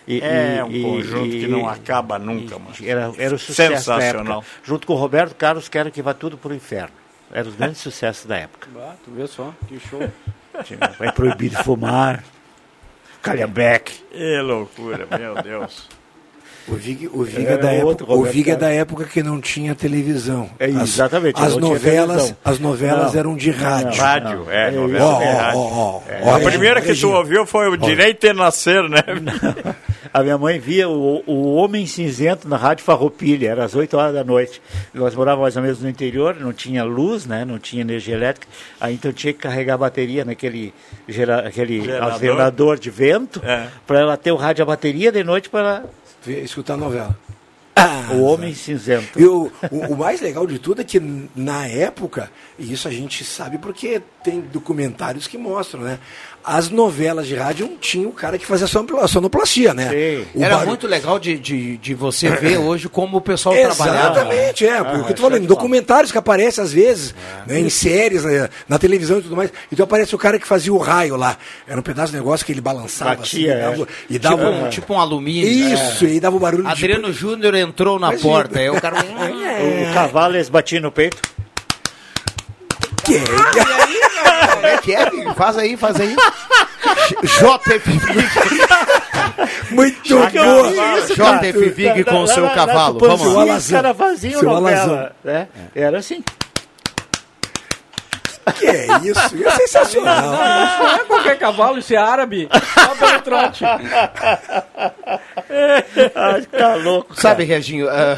E- 0.09 0.21
É 0.21 0.57
e- 0.59 0.63
um 0.63 0.71
e- 0.73 0.83
conjunto 0.83 1.31
que 1.31 1.45
e- 1.45 1.47
não 1.47 1.69
acaba 1.69 2.19
nunca, 2.19 2.59
mano. 2.59 2.75
Era, 2.83 3.13
era 3.19 3.35
o 3.35 3.39
sucesso 3.39 3.71
da 3.89 4.01
Sensacional. 4.01 4.39
época. 4.39 4.47
Junto 4.65 4.87
com 4.87 4.95
o 4.95 4.97
Roberto 4.97 5.35
Carlos, 5.37 5.69
quero 5.69 5.91
que 5.93 6.03
vá 6.03 6.13
tudo 6.13 6.37
pro 6.37 6.53
inferno. 6.55 6.91
Era 7.35 7.49
os 7.49 7.57
grandes 7.57 7.81
sucessos 7.81 8.27
da 8.27 8.37
época. 8.37 8.69
Ah, 8.77 8.95
tu 9.05 9.11
vê 9.11 9.27
só, 9.27 9.53
que 9.67 9.81
show. 9.81 10.01
Vai 10.97 11.11
proibido 11.13 11.57
fumar. 11.65 12.23
Calhambeck. 13.21 13.93
Que 14.09 14.41
loucura, 14.41 15.05
meu 15.19 15.43
Deus. 15.43 15.89
O 16.67 16.75
Vig, 16.77 17.09
o 17.13 17.23
Vig, 17.25 17.45
Era 17.47 17.55
é, 17.55 17.59
da 17.79 17.85
outro 17.85 18.05
época, 18.05 18.13
o 18.13 18.17
Roberto 18.17 18.35
Vig 18.35 18.51
é 18.51 18.53
Carlos. 18.55 18.69
da 18.69 18.75
época 18.75 19.05
que 19.05 19.23
não 19.23 19.41
tinha 19.41 19.75
televisão. 19.75 20.49
É, 20.59 20.65
As- 20.67 20.83
exatamente, 20.83 21.41
As 21.43 21.57
novelas, 21.57 22.35
as 22.45 22.59
novelas 22.59 23.13
Não. 23.13 23.21
eram 23.21 23.37
de 23.37 23.51
rádio. 23.51 24.01
Rádio, 24.01 24.47
é, 24.51 24.69
É 24.69 24.71
novela 24.71 25.19
rádio. 25.25 26.03
É. 26.09 26.31
A 26.31 26.41
primeira 26.41 26.81
que 26.81 26.95
tu 26.95 27.11
ouviu 27.11 27.45
foi 27.45 27.69
o 27.69 27.77
Direito 27.77 28.27
de 28.27 28.33
Nascer, 28.33 28.89
né? 28.89 29.01
A 30.13 30.23
minha 30.23 30.39
mãe 30.39 30.61
via 30.61 30.89
o, 30.89 31.25
o 31.27 31.55
Homem 31.57 31.87
Cinzento 31.87 32.49
na 32.49 32.57
Rádio 32.57 32.85
Farroupilha, 32.85 33.51
era 33.51 33.65
às 33.65 33.75
8 33.75 33.97
horas 33.97 34.15
da 34.15 34.23
noite. 34.23 34.63
Nós 34.95 35.13
morávamos 35.13 35.43
mais 35.43 35.57
ou 35.57 35.63
menos 35.63 35.81
no 35.83 35.89
interior, 35.89 36.37
não 36.39 36.53
tinha 36.53 36.85
luz, 36.85 37.27
né? 37.27 37.45
não 37.45 37.59
tinha 37.59 37.81
energia 37.83 38.15
elétrica, 38.15 38.47
aí 38.81 38.95
então 38.95 39.13
tinha 39.13 39.33
que 39.33 39.41
carregar 39.41 39.75
a 39.75 39.79
bateria 39.79 40.25
naquele 40.25 40.73
gera, 41.09 41.41
aquele 41.41 41.81
Gerador. 41.83 42.13
alternador 42.13 42.79
de 42.79 42.91
vento, 42.91 43.43
É. 43.45 43.67
para 43.85 43.99
ela 43.99 44.17
ter 44.17 44.31
o 44.31 44.37
rádio 44.37 44.63
a 44.63 44.67
bateria 44.67 45.11
de 45.11 45.25
noite 45.25 45.51
para 45.51 45.61
ela... 45.61 45.85
Escutar 46.27 46.75
a 46.75 46.79
novela. 46.79 47.17
o 48.15 48.23
Homem 48.23 48.55
Cinzento. 48.55 49.19
E 49.19 49.25
o, 49.25 49.51
o, 49.71 49.79
o 49.93 49.97
mais 49.97 50.21
legal 50.21 50.47
de 50.47 50.59
tudo 50.59 50.81
é 50.81 50.85
que 50.85 51.01
na 51.35 51.67
época, 51.67 52.31
e 52.59 52.73
isso 52.73 52.87
a 52.87 52.91
gente 52.91 53.25
sabe 53.25 53.59
porque 53.59 54.01
tem 54.23 54.41
documentários 54.41 55.27
que 55.27 55.37
mostram, 55.37 55.83
né? 55.83 55.99
As 56.47 56.69
novelas 56.69 57.27
de 57.27 57.35
rádio 57.35 57.67
não 57.67 57.77
tinha 57.79 58.07
o 58.07 58.13
cara 58.13 58.37
que 58.39 58.45
fazia 58.45 58.67
sonopla- 58.67 59.09
sonoplastia, 59.09 59.73
né? 59.73 59.89
O 60.35 60.43
Era 60.43 60.51
barulho- 60.57 60.69
muito 60.69 60.87
legal 60.87 61.19
de, 61.19 61.39
de, 61.39 61.79
de 61.79 61.95
você 61.95 62.29
ver 62.29 62.59
hoje 62.61 62.87
como 62.87 63.17
o 63.17 63.21
pessoal 63.23 63.55
trabalhava. 63.55 64.21
Exatamente, 64.21 64.67
é. 64.67 64.77
Ah, 64.79 64.85
porque 64.85 65.01
eu 65.01 65.09
é 65.09 65.13
tô 65.15 65.23
falando, 65.23 65.43
em 65.43 65.47
documentários 65.47 66.13
que 66.13 66.19
aparecem 66.19 66.63
às 66.63 66.71
vezes, 66.71 67.15
né, 67.47 67.59
em 67.61 67.71
séries, 67.71 68.25
né, 68.25 68.51
na 68.69 68.79
televisão 68.79 69.21
e 69.21 69.23
tudo 69.23 69.35
mais. 69.35 69.51
Então 69.73 69.85
aparece 69.85 70.15
o 70.15 70.19
cara 70.19 70.39
que 70.39 70.47
fazia 70.47 70.71
o 70.73 70.77
raio 70.77 71.17
lá. 71.17 71.39
Era 71.67 71.81
um 71.81 71.83
pedaço 71.83 72.13
de 72.13 72.19
negócio 72.19 72.45
que 72.45 72.53
ele 72.53 72.61
balançava 72.61 73.17
Batia, 73.17 73.55
assim, 73.55 73.63
e 73.65 73.79
dava, 73.79 73.83
é. 73.83 73.87
e 74.11 74.19
dava 74.19 74.37
tipo, 74.37 74.51
um, 74.51 74.65
um, 74.67 74.69
tipo 74.69 74.95
um 74.95 75.01
alumínio. 75.01 75.49
Isso, 75.49 76.05
É. 76.05 76.09
e 76.09 76.21
dava 76.21 76.37
o 76.37 76.41
barulho 76.41 76.69
Adriano 76.69 77.11
Júnior 77.11 77.55
entrou 77.55 77.99
na 77.99 78.09
Imagina. 78.09 78.31
porta. 78.31 78.59
Aí 78.59 78.69
o 78.69 78.79
cara. 78.81 78.97
O 79.91 79.95
cavalo 79.95 80.35
eles 80.37 80.51
batiam 80.51 80.83
no 80.83 80.93
peito. 80.93 81.17
Que? 83.05 83.15
Como 84.65 84.75
é 84.75 84.79
que 84.79 84.95
é? 84.95 85.35
Faz 85.35 85.59
aí, 85.59 85.77
faz 85.77 86.01
aí. 86.01 86.17
JF 87.23 87.91
Muito 89.71 90.17
cara. 90.33 91.43
JF 91.43 91.69
Vig 91.71 92.05
com 92.05 92.23
o 92.23 92.27
seu 92.27 92.49
cavalo. 92.51 92.99
Vamos 92.99 93.35
lá. 93.35 93.57
Os 93.57 93.71
caras 93.71 93.97
faziam 93.97 94.41
Seu 94.41 94.49
novela. 94.51 94.81
alazão. 94.81 95.11
Né? 95.23 95.49
Era 95.75 95.99
assim. 95.99 96.23
Que 98.59 98.67
é 98.67 98.87
isso? 99.03 99.21
É 99.47 99.51
sensacional. 99.53 100.21
Não 100.79 100.95
é 100.97 100.99
qualquer 101.07 101.39
cavalo, 101.39 101.79
isso 101.79 101.95
é 101.95 101.97
árabe. 101.97 102.47
Só 102.75 102.95
pelo 102.95 103.21
trote. 103.23 103.65
Ai, 106.15 106.43
tá 106.51 106.75
louco. 106.77 107.19
Sabe, 107.19 107.45
Reginho? 107.45 107.89
ah, 107.89 108.17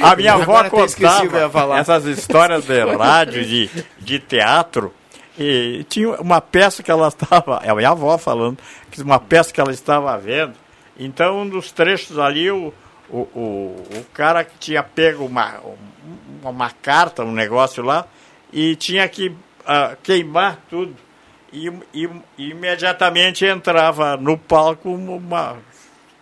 A 0.00 0.14
minha 0.16 0.34
avó 0.34 0.60
o 0.62 0.70
contava 0.70 1.50
falar. 1.50 1.80
essas 1.80 2.04
histórias 2.06 2.64
de 2.64 2.84
rádio, 2.84 3.44
de, 3.44 3.68
de 3.98 4.18
teatro, 4.20 4.94
e 5.38 5.84
tinha 5.88 6.20
uma 6.20 6.40
peça 6.40 6.82
que 6.82 6.90
ela 6.90 7.08
estava, 7.08 7.60
é 7.64 7.70
a 7.70 7.74
minha 7.74 7.90
avó 7.90 8.16
falando, 8.18 8.58
que 8.90 9.00
uma 9.02 9.18
peça 9.18 9.52
que 9.52 9.60
ela 9.60 9.72
estava 9.72 10.16
vendo, 10.18 10.54
então 10.98 11.42
um 11.42 11.48
dos 11.48 11.72
trechos 11.72 12.18
ali, 12.18 12.50
o, 12.50 12.72
o, 13.08 13.18
o, 13.18 13.88
o 13.98 14.04
cara 14.12 14.44
que 14.44 14.58
tinha 14.58 14.82
pego 14.82 15.24
uma, 15.24 15.60
uma, 16.42 16.70
carta, 16.70 17.24
um 17.24 17.32
negócio 17.32 17.82
lá, 17.82 18.06
e 18.52 18.76
tinha 18.76 19.08
que 19.08 19.34
ah, 19.66 19.96
queimar 20.02 20.58
tudo, 20.68 20.94
e, 21.52 21.68
e 21.92 22.08
imediatamente 22.38 23.44
entrava 23.44 24.16
no 24.16 24.38
palco 24.38 24.90
uma 24.90 25.56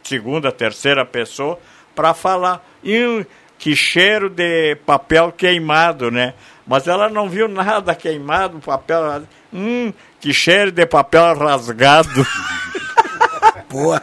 segunda, 0.02 0.50
terceira 0.50 1.04
pessoa 1.04 1.58
para 1.94 2.14
falar. 2.14 2.66
E 2.82 3.26
que 3.58 3.74
cheiro 3.74 4.30
de 4.30 4.76
papel 4.86 5.32
queimado, 5.32 6.10
né? 6.10 6.34
Mas 6.68 6.86
ela 6.86 7.08
não 7.08 7.30
viu 7.30 7.48
nada 7.48 7.94
queimado, 7.94 8.58
papel. 8.58 9.22
Hum, 9.52 9.90
que 10.20 10.34
cheiro 10.34 10.70
de 10.70 10.84
papel 10.84 11.34
rasgado. 11.34 12.08
Boa. 13.70 14.02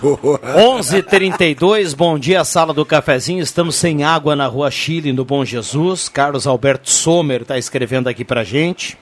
Boa. 0.00 0.38
11:32 0.38 1.94
bom 1.94 2.18
dia, 2.18 2.44
sala 2.44 2.72
do 2.74 2.84
cafezinho. 2.84 3.42
Estamos 3.42 3.76
sem 3.76 4.04
água 4.04 4.34
na 4.34 4.46
rua 4.46 4.70
Chile, 4.70 5.12
no 5.12 5.24
Bom 5.24 5.44
Jesus. 5.44 6.08
Carlos 6.08 6.46
Alberto 6.46 6.90
Sommer 6.90 7.42
está 7.42 7.56
escrevendo 7.58 8.08
aqui 8.08 8.24
pra 8.24 8.44
gente. 8.44 8.98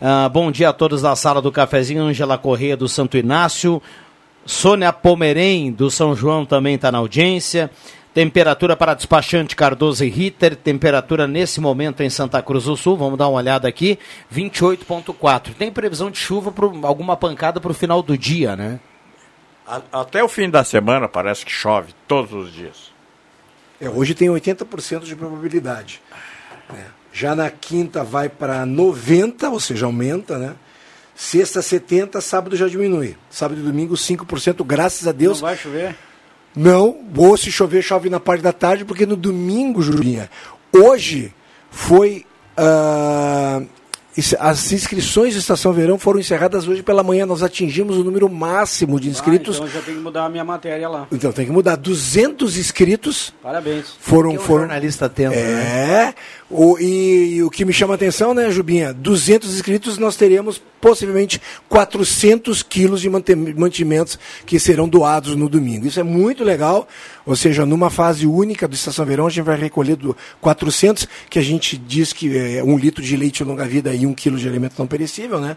Ah, 0.00 0.28
bom 0.28 0.50
dia 0.50 0.70
a 0.70 0.72
todos 0.72 1.02
da 1.02 1.14
sala 1.14 1.42
do 1.42 1.52
cafezinho. 1.52 2.02
Angela 2.02 2.38
Correia 2.38 2.76
do 2.76 2.88
Santo 2.88 3.16
Inácio. 3.16 3.82
Sônia 4.44 4.92
Pomerém 4.92 5.70
do 5.70 5.90
São 5.90 6.14
João 6.14 6.44
também 6.44 6.74
está 6.74 6.90
na 6.90 6.98
audiência. 6.98 7.70
Temperatura 8.12 8.76
para 8.76 8.94
despachante 8.94 9.54
Cardoso 9.54 10.04
e 10.04 10.08
Ritter. 10.08 10.56
Temperatura 10.56 11.26
nesse 11.26 11.60
momento 11.60 12.02
em 12.02 12.10
Santa 12.10 12.42
Cruz 12.42 12.64
do 12.64 12.76
Sul. 12.76 12.96
Vamos 12.96 13.18
dar 13.18 13.28
uma 13.28 13.38
olhada 13.38 13.68
aqui. 13.68 13.98
28,4. 14.34 15.54
Tem 15.54 15.70
previsão 15.70 16.10
de 16.10 16.18
chuva, 16.18 16.50
para 16.50 16.66
alguma 16.82 17.16
pancada 17.16 17.60
para 17.60 17.70
o 17.70 17.74
final 17.74 18.02
do 18.02 18.18
dia, 18.18 18.56
né? 18.56 18.80
Até 19.92 20.24
o 20.24 20.28
fim 20.28 20.50
da 20.50 20.64
semana 20.64 21.08
parece 21.08 21.44
que 21.46 21.52
chove 21.52 21.94
todos 22.08 22.32
os 22.32 22.52
dias. 22.52 22.90
É, 23.80 23.88
hoje 23.88 24.14
tem 24.14 24.28
80% 24.28 25.04
de 25.04 25.14
probabilidade. 25.14 26.02
né? 26.68 26.86
Já 27.12 27.36
na 27.36 27.48
quinta 27.50 28.02
vai 28.02 28.28
para 28.28 28.66
90%, 28.66 29.52
ou 29.52 29.60
seja, 29.60 29.86
aumenta, 29.86 30.36
né? 30.36 30.54
Sexta, 31.14 31.60
70%, 31.60 32.20
sábado 32.20 32.56
já 32.56 32.66
diminui. 32.66 33.16
Sábado 33.30 33.60
e 33.60 33.64
domingo, 33.64 33.94
5%, 33.94 34.64
graças 34.64 35.06
a 35.06 35.12
Deus. 35.12 35.40
Não 35.40 35.48
vai 35.48 35.56
chover? 35.56 35.94
Não, 36.54 36.96
ou 37.16 37.36
se 37.36 37.50
chover, 37.52 37.82
chove 37.82 38.10
na 38.10 38.18
parte 38.20 38.42
da 38.42 38.52
tarde, 38.52 38.84
porque 38.84 39.06
no 39.06 39.16
domingo, 39.16 39.80
Julinha, 39.82 40.28
hoje 40.72 41.32
foi. 41.70 42.26
ah, 42.56 43.62
isso- 44.16 44.36
as 44.40 44.72
inscrições 44.72 45.32
de 45.32 45.38
Estação 45.38 45.72
Verão 45.72 45.96
foram 45.98 46.18
encerradas 46.18 46.66
hoje 46.66 46.82
pela 46.82 47.02
manhã. 47.02 47.24
Nós 47.24 47.42
atingimos 47.44 47.96
o 47.96 48.02
número 48.04 48.28
máximo 48.28 48.98
de 48.98 49.08
inscritos. 49.08 49.56
Ah, 49.56 49.64
então 49.64 49.68
já 49.68 49.80
tem 49.80 49.94
que 49.94 50.00
mudar 50.00 50.24
a 50.24 50.28
minha 50.28 50.44
matéria 50.44 50.88
lá. 50.88 51.06
Então 51.12 51.30
tem 51.32 51.46
que 51.46 51.52
mudar. 51.52 51.76
200 51.76 52.58
inscritos 52.58 53.32
Parabéns. 53.40 53.94
foram. 54.00 54.30
Que 54.30 54.36
é 54.36 54.40
um 54.40 54.42
foram 54.42 54.60
jornalista 54.62 55.06
atento, 55.06 55.34
é, 55.34 55.42
né? 55.44 56.14
O, 56.50 56.76
e, 56.80 57.36
e 57.36 57.42
o 57.44 57.50
que 57.50 57.64
me 57.64 57.72
chama 57.72 57.94
a 57.94 57.96
atenção, 57.96 58.34
né, 58.34 58.50
Jubinha? 58.50 58.92
200 58.92 59.54
inscritos 59.54 59.98
nós 59.98 60.16
teremos 60.16 60.60
possivelmente 60.80 61.40
400 61.68 62.62
quilos 62.64 63.00
de 63.00 63.08
mantimentos 63.08 64.18
que 64.44 64.58
serão 64.58 64.88
doados 64.88 65.36
no 65.36 65.48
domingo. 65.48 65.86
Isso 65.86 66.00
é 66.00 66.02
muito 66.02 66.42
legal, 66.42 66.88
ou 67.24 67.36
seja, 67.36 67.64
numa 67.64 67.88
fase 67.88 68.26
única 68.26 68.66
do 68.66 68.74
Estação 68.74 69.06
Verão, 69.06 69.28
a 69.28 69.30
gente 69.30 69.44
vai 69.44 69.56
recolher 69.56 69.94
do 69.94 70.16
400, 70.40 71.06
que 71.28 71.38
a 71.38 71.42
gente 71.42 71.76
diz 71.76 72.12
que 72.12 72.36
é 72.36 72.64
um 72.64 72.76
litro 72.76 73.02
de 73.02 73.16
leite 73.16 73.44
longa-vida 73.44 73.94
e 73.94 74.04
um 74.04 74.12
quilo 74.12 74.36
de 74.36 74.48
alimento 74.48 74.74
não 74.76 74.88
perecível, 74.88 75.38
né? 75.38 75.56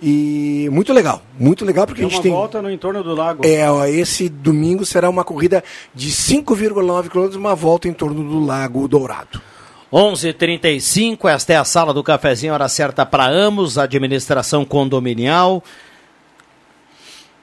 E 0.00 0.68
muito 0.72 0.92
legal, 0.92 1.22
muito 1.38 1.64
legal, 1.64 1.86
porque 1.86 2.00
Tem 2.00 2.06
a 2.06 2.10
gente 2.10 2.18
uma 2.18 2.22
tem... 2.22 2.32
volta 2.32 2.62
no 2.62 2.70
entorno 2.70 3.04
do 3.04 3.14
lago. 3.14 3.46
É, 3.46 3.70
ó, 3.70 3.84
esse 3.84 4.28
domingo 4.28 4.84
será 4.86 5.10
uma 5.10 5.24
corrida 5.24 5.62
de 5.94 6.10
5,9 6.10 7.08
km, 7.08 7.36
uma 7.36 7.54
volta 7.54 7.86
em 7.86 7.92
torno 7.92 8.24
do 8.24 8.40
Lago 8.40 8.88
Dourado. 8.88 9.51
11:35 9.92 11.28
esta 11.28 11.52
é 11.52 11.56
a 11.56 11.64
sala 11.64 11.92
do 11.92 12.02
cafezinho, 12.02 12.54
hora 12.54 12.66
certa 12.68 13.04
para 13.04 13.26
Amos, 13.26 13.76
administração 13.76 14.64
condominial. 14.64 15.62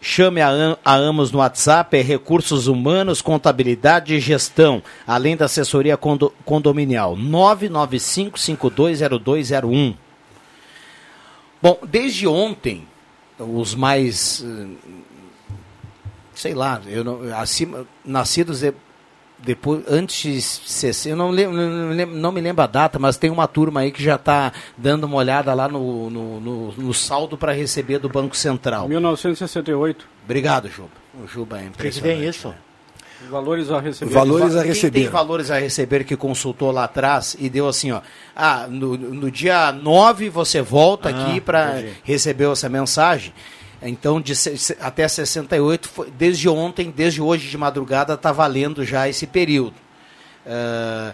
Chame 0.02 0.42
a, 0.42 0.48
Am- 0.48 0.78
a 0.84 0.96
Amos 0.96 1.32
no 1.32 1.38
WhatsApp, 1.40 1.96
é 1.98 2.02
recursos 2.02 2.66
humanos, 2.68 3.22
contabilidade 3.22 4.16
e 4.16 4.20
gestão, 4.20 4.82
além 5.06 5.36
da 5.38 5.46
assessoria 5.46 5.96
condo- 5.98 6.34
condominial. 6.44 7.16
995520201. 7.18 9.96
Bom, 11.62 11.78
desde 11.86 12.26
ontem, 12.26 12.88
os 13.38 13.76
mais, 13.76 14.44
eh, 14.44 14.68
sei 16.34 16.56
lá, 16.56 16.82
eu 16.88 17.04
não, 17.04 17.20
acima, 17.38 17.86
nascidos 18.04 18.64
depois, 19.44 19.84
antes 19.90 20.22
de 20.22 20.42
60, 20.42 21.10
eu 21.10 21.16
não, 21.16 21.30
lembro, 21.32 21.56
não, 22.08 22.32
me 22.32 22.42
lembro 22.42 22.62
a 22.64 22.68
data, 22.68 23.00
mas 23.00 23.18
tem 23.18 23.30
uma 23.30 23.48
turma 23.48 23.80
aí 23.82 23.92
que 23.92 24.04
já 24.04 24.16
está 24.16 24.52
dando 24.78 25.06
uma 25.06 25.16
olhada 25.18 25.54
lá 25.54 25.68
no, 25.68 26.10
no, 26.10 26.40
no- 26.42 26.72
no 26.74 26.94
saldo 26.94 27.38
para 27.38 27.52
receber 27.54 28.00
do 28.00 28.10
Banco 28.10 28.36
Central. 28.36 28.88
1968. 28.90 30.06
Obrigado, 30.26 30.70
Juba. 30.70 30.90
O 31.24 31.28
Juba 31.28 31.58
é 31.58 31.60
O 31.60 31.64
que, 31.64 31.68
impressionante. 31.70 32.18
tem 32.20 32.28
isso? 32.30 32.54
Valores 33.30 33.70
a 33.70 33.80
receber. 33.82 34.14
Quem 34.92 34.92
tem 35.04 35.10
valores 35.12 35.52
a 35.52 35.60
receber 35.60 36.04
que 36.06 36.16
consultou 36.16 36.72
lá 36.72 36.86
atrás 36.86 37.36
e 37.38 37.50
deu 37.50 37.68
assim, 37.68 37.92
ó. 37.92 38.00
Ah, 38.34 38.66
no, 38.70 38.96
no 38.98 39.30
dia 39.30 39.74
9 39.74 40.30
você 40.30 40.62
volta 40.62 41.10
Ah, 41.10 41.12
aqui 41.12 41.42
para 41.42 41.84
receber 42.04 42.50
essa 42.50 42.70
mensagem. 42.70 43.34
Então, 43.82 44.20
de 44.20 44.34
até 44.82 45.08
68, 45.08 45.88
foi- 45.88 46.12
desde 46.12 46.50
ontem, 46.50 46.92
desde 46.92 47.22
hoje 47.22 47.48
de 47.50 47.58
madrugada, 47.58 48.14
está 48.14 48.32
valendo 48.32 48.84
já 48.84 49.08
esse 49.08 49.26
período. 49.26 49.76
Ah, 50.46 51.14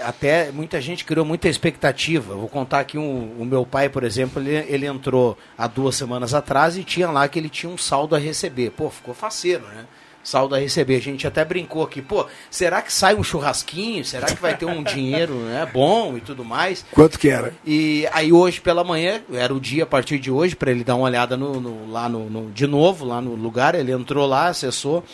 até 0.00 0.50
muita 0.52 0.80
gente 0.80 1.04
criou 1.04 1.24
muita 1.24 1.48
expectativa. 1.48 2.34
Vou 2.34 2.48
contar 2.48 2.80
aqui 2.80 2.96
um, 2.96 3.34
o 3.38 3.44
meu 3.44 3.66
pai, 3.66 3.88
por 3.88 4.04
exemplo, 4.04 4.40
ele, 4.42 4.54
ele 4.72 4.86
entrou 4.86 5.36
há 5.56 5.66
duas 5.66 5.96
semanas 5.96 6.32
atrás 6.32 6.76
e 6.76 6.84
tinha 6.84 7.10
lá 7.10 7.26
que 7.28 7.38
ele 7.38 7.48
tinha 7.48 7.70
um 7.70 7.76
saldo 7.78 8.14
a 8.14 8.18
receber. 8.18 8.70
Pô, 8.70 8.88
ficou 8.90 9.14
faceiro, 9.14 9.66
né? 9.68 9.84
Saldo 10.26 10.56
a 10.56 10.58
receber. 10.58 10.96
A 10.96 11.00
gente 11.00 11.24
até 11.24 11.44
brincou 11.44 11.84
aqui, 11.84 12.02
pô, 12.02 12.26
será 12.50 12.82
que 12.82 12.92
sai 12.92 13.14
um 13.14 13.22
churrasquinho? 13.22 14.04
Será 14.04 14.26
que 14.26 14.42
vai 14.42 14.56
ter 14.56 14.64
um 14.66 14.82
dinheiro 14.82 15.34
né, 15.34 15.64
bom 15.72 16.16
e 16.16 16.20
tudo 16.20 16.44
mais? 16.44 16.84
Quanto 16.90 17.16
que 17.16 17.28
era? 17.28 17.54
E 17.64 18.08
aí 18.12 18.32
hoje 18.32 18.60
pela 18.60 18.82
manhã, 18.82 19.22
era 19.32 19.54
o 19.54 19.60
dia 19.60 19.84
a 19.84 19.86
partir 19.86 20.18
de 20.18 20.28
hoje, 20.28 20.56
para 20.56 20.72
ele 20.72 20.82
dar 20.82 20.96
uma 20.96 21.04
olhada 21.04 21.36
no, 21.36 21.60
no- 21.60 21.88
lá 21.92 22.08
no, 22.08 22.28
no- 22.28 22.50
de 22.50 22.66
novo, 22.66 23.04
lá 23.04 23.20
no 23.20 23.36
lugar, 23.36 23.76
ele 23.76 23.92
entrou 23.92 24.26
lá, 24.26 24.48
acessou 24.48 25.04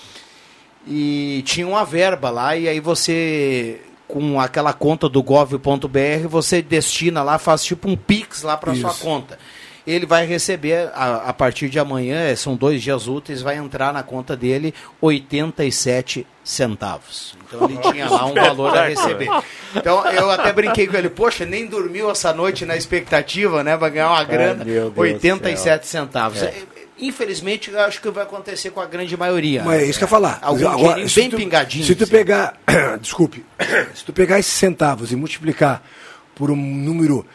e 0.87 1.43
tinha 1.45 1.67
uma 1.67 1.85
verba 1.85 2.31
lá, 2.31 2.57
e 2.57 2.67
aí 2.69 2.81
você, 2.81 3.81
com 4.09 4.41
aquela 4.41 4.73
conta 4.73 5.09
do 5.09 5.23
gov.br, 5.23 6.27
você 6.29 6.61
destina 6.63 7.23
lá, 7.23 7.39
faz 7.39 7.63
tipo 7.65 7.89
um 7.89 7.97
Pix 7.97 8.43
lá 8.43 8.57
para 8.57 8.75
sua 8.75 8.91
conta. 8.95 9.39
Ele 9.87 10.07
vai 10.07 10.24
receber, 10.24 10.91
a, 10.95 11.28
a 11.28 11.33
partir 11.33 11.68
de 11.68 11.78
amanhã, 11.78 12.28
eh, 12.28 12.37
são 12.37 12.55
dois 12.55 12.80
dias 12.80 13.09
úteis, 13.09 13.43
vai 13.43 13.57
entrar 13.57 13.93
na 13.93 14.03
conta 14.03 14.37
dele 14.37 14.72
87 15.01 16.26
centavos. 16.45 17.35
Então 17.49 17.68
ele 17.68 17.78
tinha 17.91 18.09
lá 18.09 18.26
um 18.26 18.35
valor 18.35 18.76
a 18.76 18.87
receber. 18.89 19.28
Então 19.74 20.07
eu 20.09 20.30
até 20.30 20.53
brinquei 20.53 20.87
com 20.87 20.97
ele, 20.97 21.09
poxa, 21.09 21.45
nem 21.45 21.66
dormiu 21.66 22.11
essa 22.11 22.33
noite 22.33 22.64
na 22.64 22.76
expectativa, 22.76 23.64
né? 23.64 23.76
Vai 23.76 23.91
ganhar 23.91 24.11
uma 24.11 24.24
grana, 24.24 24.64
meu 24.64 24.91
Deus 24.91 24.99
87 24.99 25.80
do 25.80 25.87
centavos. 25.87 26.43
É. 26.43 26.47
É, 26.47 26.62
Infelizmente, 26.99 27.68
eu 27.68 27.80
acho 27.80 28.01
que 28.01 28.09
vai 28.11 28.22
acontecer 28.22 28.70
com 28.70 28.80
a 28.80 28.87
grande 28.87 29.16
maioria. 29.16 29.64
Mas 29.64 29.83
é 29.83 29.87
isso 29.87 29.99
que 29.99 30.05
eu 30.05 30.07
ia 30.07 30.11
falar. 30.11 30.39
Algum 30.41 30.68
Agora, 30.68 31.09
se 31.09 31.20
bem 31.20 31.30
tu- 31.30 31.37
pingadinho. 31.37 31.85
Se 31.85 31.97
tu 31.97 32.05
assim. 32.05 32.12
pegar, 32.12 32.55
desculpe, 33.01 33.45
se 33.93 34.05
tu 34.05 34.12
pegar 34.12 34.39
esses 34.39 34.53
centavos 34.53 35.11
e 35.11 35.16
multiplicar 35.16 35.83
por 36.37 36.49
um 36.49 36.57
número 36.57 37.26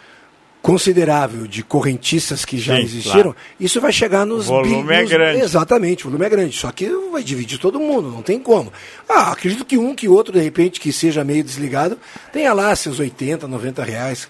considerável 0.72 1.48
de 1.48 1.64
correntistas 1.64 2.44
que 2.44 2.58
já 2.58 2.76
Sim, 2.76 2.82
existiram, 2.82 3.32
claro. 3.32 3.36
isso 3.60 3.80
vai 3.80 3.92
chegar 3.92 4.26
nos... 4.26 4.46
O 4.50 4.50
volume 4.50 4.84
bi- 4.84 4.94
é 4.94 5.02
nos- 5.02 5.10
grande. 5.10 5.42
Exatamente, 5.42 6.04
o 6.06 6.10
volume 6.10 6.26
é 6.26 6.30
grande. 6.30 6.56
Só 6.58 6.72
que 6.72 6.90
vai 7.12 7.24
dividir 7.24 7.58
todo 7.58 7.80
mundo, 7.80 8.10
não 8.10 8.22
tem 8.22 8.38
como. 8.40 8.72
Ah, 9.08 9.32
acredito 9.32 9.64
que 9.66 9.78
um 9.78 9.96
que 9.96 10.08
outro, 10.10 10.34
de 10.34 10.40
repente, 10.42 10.80
que 10.80 10.92
seja 10.92 11.24
meio 11.24 11.44
desligado, 11.44 11.98
tenha 12.34 12.52
lá 12.54 12.76
seus 12.76 13.00
80, 13.00 13.48
90 13.48 13.84
reais. 13.84 14.30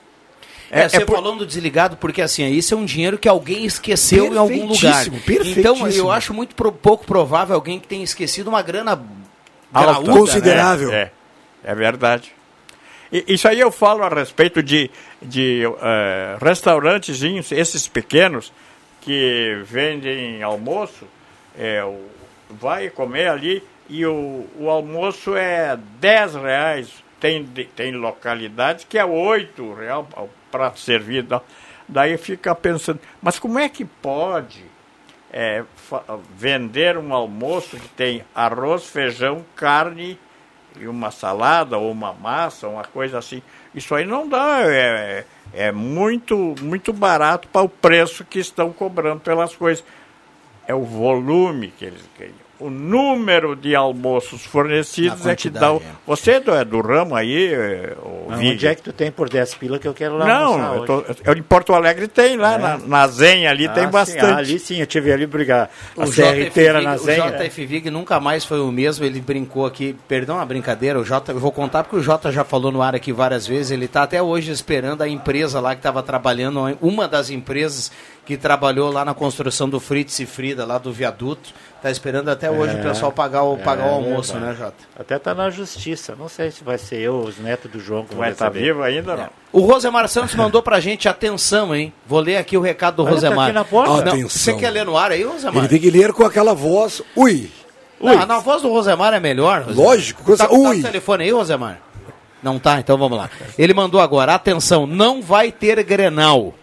É, 0.69 0.87
você 0.87 1.05
falando 1.05 1.45
desligado, 1.45 1.97
porque 1.97 2.21
assim, 2.21 2.45
isso 2.51 2.73
é 2.73 2.77
um 2.77 2.85
dinheiro 2.85 3.17
que 3.17 3.27
alguém 3.27 3.65
esqueceu 3.65 4.33
em 4.33 4.37
algum 4.37 4.65
lugar. 4.67 5.05
Perfeitíssimo, 5.25 5.59
Então, 5.59 5.87
eu 5.87 6.11
acho 6.11 6.33
muito 6.33 6.53
pro- 6.55 6.71
pouco 6.71 7.05
provável 7.05 7.55
alguém 7.55 7.79
que 7.79 7.87
tenha 7.87 8.03
esquecido 8.03 8.49
uma 8.49 8.61
grana 8.61 8.91
Alta. 9.73 9.91
graúda, 9.91 10.11
Considerável. 10.11 10.91
É, 10.91 11.11
é 11.63 11.73
verdade. 11.73 12.33
Isso 13.11 13.47
aí 13.47 13.59
eu 13.59 13.71
falo 13.71 14.03
a 14.03 14.09
respeito 14.09 14.61
de, 14.61 14.91
de 15.21 15.63
eh, 15.65 16.37
restaurantezinhos, 16.41 17.51
esses 17.51 17.87
pequenos, 17.87 18.51
que 19.01 19.61
vendem 19.63 20.43
almoço, 20.43 21.07
é, 21.57 21.81
vai 22.49 22.89
comer 22.89 23.29
ali 23.29 23.63
e 23.89 24.05
o, 24.05 24.45
o 24.59 24.69
almoço 24.69 25.35
é 25.35 25.77
10 25.99 26.35
reais. 26.35 27.03
Tem, 27.19 27.43
tem 27.75 27.93
localidades 27.93 28.83
que 28.83 28.97
é 28.97 29.05
8 29.05 29.73
reais 29.73 30.05
o 30.17 30.29
prato 30.51 30.79
servido. 30.79 31.41
Daí 31.87 32.17
fica 32.17 32.53
pensando, 32.53 32.99
mas 33.21 33.39
como 33.39 33.57
é 33.57 33.69
que 33.69 33.85
pode 33.85 34.63
é, 35.31 35.63
vender 36.35 36.97
um 36.97 37.13
almoço 37.13 37.77
que 37.77 37.87
tem 37.89 38.25
arroz, 38.35 38.87
feijão, 38.87 39.45
carne 39.55 40.19
e 40.79 40.87
uma 40.87 41.11
salada 41.11 41.77
ou 41.77 41.91
uma 41.91 42.13
massa, 42.13 42.67
uma 42.67 42.83
coisa 42.83 43.17
assim. 43.17 43.41
Isso 43.73 43.93
aí 43.93 44.05
não 44.05 44.27
dá, 44.27 44.61
é, 44.63 45.25
é 45.53 45.71
muito, 45.71 46.55
muito 46.61 46.91
barato 46.91 47.47
para 47.47 47.61
o 47.61 47.69
preço 47.69 48.25
que 48.25 48.39
estão 48.39 48.71
cobrando 48.71 49.19
pelas 49.19 49.55
coisas. 49.55 49.83
É 50.67 50.73
o 50.73 50.83
volume 50.83 51.73
que 51.77 51.85
eles 51.85 52.03
ganham. 52.17 52.46
O 52.59 52.71
número 52.71 53.55
de 53.55 53.75
almoços 53.75 54.43
fornecidos 54.43 55.27
é 55.27 55.35
que 55.35 55.47
dá. 55.47 55.71
O... 55.71 55.79
quantidade, 55.79 55.97
Você 56.07 56.31
é 56.31 56.39
do, 56.39 56.55
é 56.55 56.65
do 56.65 56.81
ramo 56.81 57.15
aí, 57.15 57.53
é, 57.53 57.93
o 58.01 58.35
Vig? 58.35 58.53
onde 58.53 58.67
é 58.67 58.73
que 58.73 58.81
tu 58.81 58.91
tem 58.91 59.11
por 59.11 59.29
10 59.29 59.53
pila 59.55 59.77
que 59.77 59.87
eu 59.87 59.93
quero 59.93 60.17
lá 60.17 60.25
Não, 60.25 60.75
eu 60.77 60.85
tô- 60.85 61.03
eu- 61.23 61.33
em 61.37 61.43
Porto 61.43 61.73
Alegre 61.73 62.07
tem 62.07 62.35
lá, 62.35 62.55
É? 62.55 62.57
na, 62.57 62.77
na 62.79 63.07
Zenha 63.07 63.51
ali 63.51 63.67
Ah, 63.67 63.71
tem 63.73 63.83
sim, 63.85 63.91
bastante. 63.91 64.23
ali 64.39 64.57
sim, 64.59 64.79
eu 64.79 64.87
tive 64.87 65.11
ali 65.13 65.27
brigar. 65.27 65.69
A 65.95 66.03
O 66.03 66.07
serra 66.07 66.39
inteira 66.39 66.81
na 66.81 66.95
o 66.95 66.97
Zenha. 66.97 67.29
JF 67.31 67.65
Vig 67.65 67.91
nunca 67.91 68.19
mais 68.19 68.43
foi 68.43 68.59
o 68.59 68.71
mesmo, 68.71 69.05
ele 69.05 69.21
brincou 69.21 69.65
aqui, 69.65 69.95
perdão 70.07 70.39
a 70.39 70.45
brincadeira, 70.45 70.99
o 70.99 71.03
J, 71.05 71.31
eu 71.33 71.39
vou 71.39 71.51
contar 71.51 71.83
porque 71.83 71.97
o 71.97 72.01
Jota 72.01 72.31
já 72.31 72.43
falou 72.43 72.71
no 72.71 72.81
ar 72.81 72.95
aqui 72.95 73.11
várias 73.13 73.45
vezes, 73.45 73.69
ele 73.71 73.85
está 73.85 74.01
até 74.01 74.19
hoje 74.19 74.51
esperando 74.51 75.03
a 75.03 75.07
empresa 75.07 75.59
lá 75.59 75.75
que 75.75 75.79
estava 75.79 76.01
trabalhando, 76.01 76.75
uma 76.81 77.07
das 77.07 77.29
empresas 77.29 77.91
que 78.27 78.35
trabalhou 78.35 78.91
lá 78.91 79.05
na 79.05 79.13
construção 79.13 79.69
do 79.69 79.79
Fritz 79.79 80.19
e 80.19 80.25
Frida, 80.25 80.65
lá 80.65 80.77
do 80.77 80.91
viaduto, 80.91 81.53
está 81.77 81.89
esperando 81.89 82.27
até 82.27 82.51
hoje 82.51 82.75
o 82.75 82.79
É, 82.79 82.83
pessoal 82.83 83.09
pagar 83.09 83.43
o, 83.43 83.57
pagar 83.57 83.85
o 83.85 83.87
é 83.87 83.93
almoço, 83.93 84.33
verdade. 84.33 84.53
né, 84.59 84.65
Jota? 84.65 84.75
Até 84.99 85.17
tá 85.17 85.33
na 85.33 85.49
justiça. 85.49 86.13
Não 86.19 86.27
sei 86.27 86.51
se 86.51 86.61
vai 86.61 86.77
ser 86.77 86.97
eu, 86.99 87.19
os 87.19 87.37
netos 87.39 87.71
do 87.71 87.79
João 87.79 88.03
que 88.03 88.13
vão 88.13 88.25
Mas 88.25 88.35
tá 88.35 88.49
vivo 88.49 88.83
ainda 88.83 89.15
não? 89.15 89.29
O 89.53 89.61
Rosemar 89.61 90.07
Santos 90.09 90.35
mandou 90.35 90.61
pra 90.61 90.81
gente 90.81 91.07
atenção, 91.07 91.73
hein? 91.73 91.93
Vou 92.05 92.19
ler 92.19 92.35
aqui 92.35 92.57
o 92.57 92.61
recado 92.61 92.97
do 92.97 93.03
Olha, 93.03 93.11
tá 93.11 93.15
Rosemar. 93.15 93.45
aqui 93.45 93.53
na 93.53 93.63
porta. 93.63 93.91
Não, 93.91 93.99
Atenção. 93.99 94.29
você 94.29 94.53
quer 94.55 94.71
ler 94.71 94.85
no 94.85 94.97
ar 94.97 95.11
aí, 95.13 95.23
Rosemar? 95.23 95.57
Ele 95.59 95.67
tem 95.69 95.79
que 95.79 95.89
ler 95.89 96.11
com 96.11 96.25
aquela 96.25 96.53
voz. 96.53 97.01
Ui! 97.15 97.49
Não, 98.01 98.25
na 98.25 98.39
voz 98.39 98.61
do 98.61 98.69
Rosemar 98.69 99.13
é 99.13 99.19
melhor. 99.21 99.61
Rosemar. 99.61 99.85
Lógico, 99.87 100.23
coisa- 100.23 100.43
Tá, 100.43 100.49
tá 100.49 100.55
ui. 100.55 100.79
o 100.79 100.83
telefone 100.83 101.23
aí, 101.23 101.31
Rosemar? 101.31 101.79
Não 102.43 102.59
tá? 102.59 102.77
Então 102.79 102.97
vamos 102.97 103.17
lá. 103.17 103.29
Ele 103.57 103.73
mandou 103.73 104.01
agora, 104.01 104.35
atenção, 104.35 104.85
não 104.85 105.21
vai 105.21 105.49
ter 105.51 105.81
Grenal. 105.83 106.53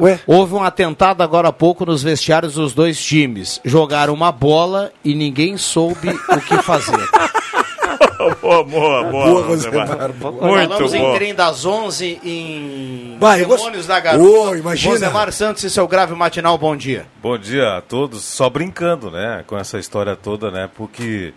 Ué? 0.00 0.18
Houve 0.26 0.54
um 0.54 0.62
atentado 0.62 1.22
agora 1.22 1.48
há 1.48 1.52
pouco 1.52 1.84
nos 1.86 2.02
vestiários 2.02 2.54
dos 2.54 2.72
dois 2.72 3.00
times. 3.02 3.60
Jogaram 3.64 4.12
uma 4.12 4.32
bola 4.32 4.92
e 5.04 5.14
ninguém 5.14 5.56
soube 5.56 6.08
o 6.10 6.40
que 6.40 6.56
fazer. 6.62 6.96
boa, 8.40 8.64
boa, 8.64 9.04
boa. 9.04 9.26
Boa, 9.26 9.42
Rosemar. 9.46 10.12
Boa. 10.12 10.32
Muito 10.32 10.68
Falamos 10.68 10.94
em 10.94 11.00
bom. 11.00 11.14
trem 11.14 11.34
das 11.34 11.64
11 11.64 12.20
em 12.24 13.16
Vai, 13.18 13.42
eu 13.42 13.46
gosto- 13.46 13.64
Demônios 13.64 13.86
da 13.86 14.00
Garoa. 14.00 14.50
Ô, 14.50 14.56
imagina. 14.56 14.92
Rosemar 14.94 15.32
Santos 15.32 15.62
e 15.64 15.70
seu 15.70 15.86
grave 15.86 16.14
matinal, 16.14 16.56
bom 16.58 16.76
dia. 16.76 17.06
Bom 17.22 17.38
dia 17.38 17.76
a 17.78 17.80
todos. 17.80 18.24
Só 18.24 18.48
brincando, 18.50 19.10
né, 19.10 19.44
com 19.46 19.56
essa 19.56 19.78
história 19.78 20.16
toda, 20.16 20.50
né, 20.50 20.68
porque, 20.74 21.32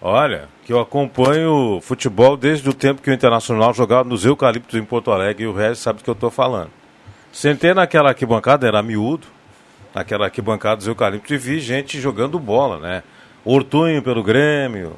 olha, 0.00 0.48
que 0.64 0.72
eu 0.72 0.80
acompanho 0.80 1.80
futebol 1.82 2.36
desde 2.36 2.68
o 2.68 2.72
tempo 2.74 3.02
que 3.02 3.10
o 3.10 3.14
Internacional 3.14 3.72
jogava 3.74 4.08
nos 4.08 4.24
Eucaliptos 4.24 4.78
em 4.78 4.84
Porto 4.84 5.10
Alegre 5.10 5.44
e 5.44 5.46
o 5.46 5.52
Regis 5.52 5.78
sabe 5.80 5.98
do 5.98 6.04
que 6.04 6.10
eu 6.10 6.14
estou 6.14 6.30
falando. 6.30 6.70
Sentei 7.34 7.74
naquela 7.74 8.10
arquibancada, 8.10 8.64
era 8.66 8.80
miúdo, 8.80 9.26
naquela 9.92 10.26
arquibancada 10.26 10.76
dos 10.76 10.86
eucaliptos 10.86 11.32
e 11.32 11.36
vi 11.36 11.58
gente 11.58 12.00
jogando 12.00 12.38
bola, 12.38 12.78
né? 12.78 13.02
Ortunho 13.44 14.00
pelo 14.02 14.22
Grêmio. 14.22 14.92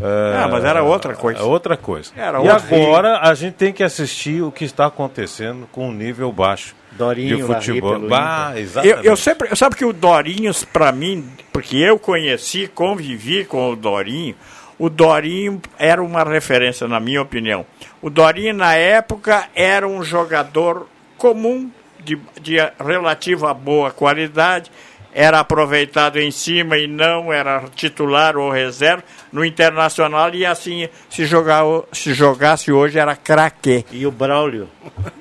Ah, 0.00 0.48
mas 0.48 0.64
era 0.64 0.84
outra 0.84 1.14
coisa. 1.16 1.40
É 1.40 1.42
outra 1.42 1.76
coisa. 1.76 2.12
Era 2.16 2.38
e 2.38 2.48
outra- 2.48 2.76
agora 2.76 3.18
a 3.20 3.34
gente 3.34 3.54
tem 3.54 3.72
que 3.72 3.82
assistir 3.82 4.40
o 4.40 4.52
que 4.52 4.64
está 4.64 4.86
acontecendo 4.86 5.68
com 5.72 5.88
um 5.88 5.92
nível 5.92 6.30
baixo 6.32 6.76
Dorinho, 6.92 7.36
de 7.36 7.42
futebol. 7.42 7.98
Bah. 8.08 8.52
Eu, 8.84 8.98
eu 9.02 9.16
sempre, 9.16 9.48
eu 9.50 9.56
sabe 9.56 9.74
que 9.74 9.84
o 9.84 9.92
Dorinho, 9.92 10.52
para 10.72 10.92
mim, 10.92 11.28
porque 11.52 11.76
eu 11.76 11.98
conheci, 11.98 12.68
convivi 12.68 13.44
com 13.44 13.72
o 13.72 13.76
Dorinho, 13.76 14.36
o 14.78 14.88
Dorinho 14.88 15.60
era 15.76 16.00
uma 16.00 16.22
referência, 16.22 16.86
na 16.86 17.00
minha 17.00 17.20
opinião. 17.20 17.66
O 18.00 18.08
Dorinho, 18.08 18.54
na 18.54 18.76
época, 18.76 19.48
era 19.56 19.86
um 19.86 20.02
jogador 20.04 20.86
comum, 21.18 21.70
de, 22.02 22.18
de 22.40 22.56
relativa 22.84 23.52
boa 23.54 23.90
qualidade, 23.90 24.70
era 25.12 25.40
aproveitado 25.40 26.20
em 26.20 26.30
cima 26.30 26.78
e 26.78 26.86
não 26.86 27.32
era 27.32 27.64
titular 27.74 28.36
ou 28.36 28.48
reserva 28.48 29.02
no 29.32 29.44
Internacional 29.44 30.32
e 30.32 30.46
assim 30.46 30.88
se, 31.08 31.24
jogar, 31.26 31.64
se 31.90 32.14
jogasse 32.14 32.70
hoje 32.70 32.96
era 32.96 33.16
craque. 33.16 33.84
E 33.90 34.06
o 34.06 34.12
Braulio? 34.12 34.68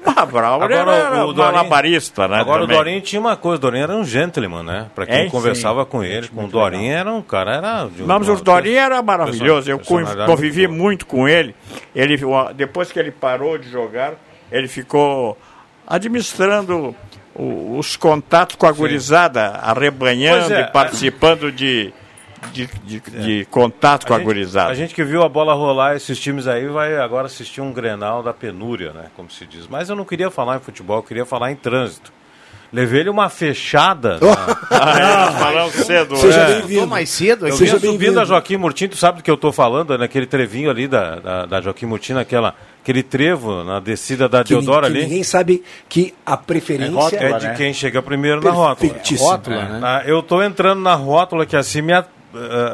Ah, 0.05 0.27
Braulio 0.27 0.63
Agora, 0.77 0.95
era 0.95 1.25
o 1.25 1.33
Dorinho- 1.33 1.53
malabarista, 1.53 2.27
né? 2.27 2.37
Agora 2.39 2.61
também. 2.61 2.75
o 2.75 2.79
Dorinho 2.79 3.01
tinha 3.01 3.19
uma 3.19 3.35
coisa, 3.35 3.57
o 3.57 3.61
Dorinho 3.61 3.83
era 3.83 3.95
um 3.95 4.05
gentleman, 4.05 4.61
né? 4.61 4.87
Pra 4.93 5.07
quem 5.07 5.15
É, 5.15 5.23
sim. 5.23 5.29
conversava 5.31 5.83
com 5.87 6.03
ele, 6.03 6.27
com 6.27 6.45
o 6.45 6.47
Dorinho 6.47 6.93
era 6.93 7.11
um 7.11 7.23
cara, 7.23 7.55
era... 7.55 7.85
de 7.87 8.03
Não, 8.03 8.19
mas 8.19 8.29
o 8.29 8.35
Dorinho 8.35 8.77
era 8.77 9.01
maravilhoso. 9.01 9.71
Eu 9.71 9.79
convivi 10.27 10.67
muito 10.67 11.07
com 11.07 11.27
ele. 11.27 11.55
ele. 11.95 12.15
Depois 12.55 12.91
que 12.91 12.99
ele 12.99 13.09
parou 13.09 13.57
de 13.57 13.67
jogar, 13.69 14.13
ele 14.51 14.67
ficou 14.67 15.35
administrando 15.89 16.95
o- 17.35 17.77
os 17.77 17.95
contatos 17.95 18.55
com 18.55 18.67
a 18.67 18.71
gurizada, 18.71 19.47
arrebanhando 19.61 20.45
Pois 20.47 20.51
é, 20.51 20.61
e 20.61 20.67
participando 20.71 21.51
de, 21.51 21.91
de, 22.53 22.69
de, 22.83 22.99
de 22.99 23.45
contato 23.49 24.05
com 24.05 24.13
a, 24.13 24.17
gente- 24.17 24.25
gurizada. 24.25 24.71
A 24.71 24.75
gente 24.75 24.93
que 24.93 25.03
viu 25.03 25.23
a 25.23 25.29
bola 25.29 25.53
rolar, 25.53 25.95
esses 25.95 26.19
times 26.19 26.47
aí, 26.47 26.67
vai 26.67 26.97
agora 26.97 27.25
assistir 27.25 27.61
um 27.61 27.73
Grenal 27.73 28.21
da 28.21 28.33
penúria, 28.33 28.93
né? 28.93 29.05
Como 29.15 29.29
se 29.31 29.45
diz. 29.45 29.67
Mas 29.67 29.89
eu 29.89 29.95
não 29.95 30.05
queria 30.05 30.29
falar 30.29 30.57
em 30.57 30.59
futebol, 30.59 30.97
eu 30.97 31.03
queria 31.03 31.25
falar 31.25 31.51
em 31.51 31.55
trânsito. 31.55 32.11
Levei 32.71 32.99
ele 32.99 33.09
uma 33.09 33.29
fechada. 33.29 34.19
Ah, 34.71 35.27
é, 35.27 35.31
falamos 35.39 35.73
cedo. 35.73 36.15
Seja 36.15 36.47
né? 36.47 36.55
bem-vindo. 36.59 36.87
mais 36.87 37.09
cedo 37.09 37.47
Eu 37.47 37.57
vinha 37.57 37.71
subindo 37.79 38.19
a 38.19 38.23
Joaquim 38.23 38.55
Murtinho, 38.55 38.91
tu 38.91 38.95
sabe 38.97 39.17
do 39.17 39.23
que 39.23 39.29
eu 39.31 39.35
tô 39.35 39.51
falando? 39.51 39.97
Naquele 39.97 40.25
trevinho 40.27 40.69
ali 40.69 40.87
da, 40.87 41.15
da, 41.15 41.45
da 41.47 41.59
Joaquim 41.61 41.87
Murtinho, 41.87 42.19
aquela, 42.19 42.53
aquele 42.81 43.03
trevo 43.03 43.63
na 43.63 43.79
descida 43.79 44.27
da 44.29 44.43
Que, 44.43 44.49
Deodoro 44.49 44.81
que 44.81 44.85
ali. 44.87 45.03
ninguém 45.03 45.23
sabe 45.23 45.63
que 45.87 46.13
a 46.25 46.35
preferência 46.37 47.17
É 47.17 47.37
de 47.37 47.53
quem 47.55 47.73
chega 47.73 48.01
primeiro 48.01 48.41
na 48.43 48.51
rótula. 48.51 48.95
Rótula, 49.19 49.55
É. 49.55 49.65
né? 49.67 49.79
Ah, 49.83 50.03
Eu 50.05 50.23
tô 50.23 50.41
entrando 50.41 50.81
na 50.81 50.95
rótula 50.95 51.45
que 51.45 51.55
assim 51.55 51.81
me 51.81 51.93
ah, 51.93 52.05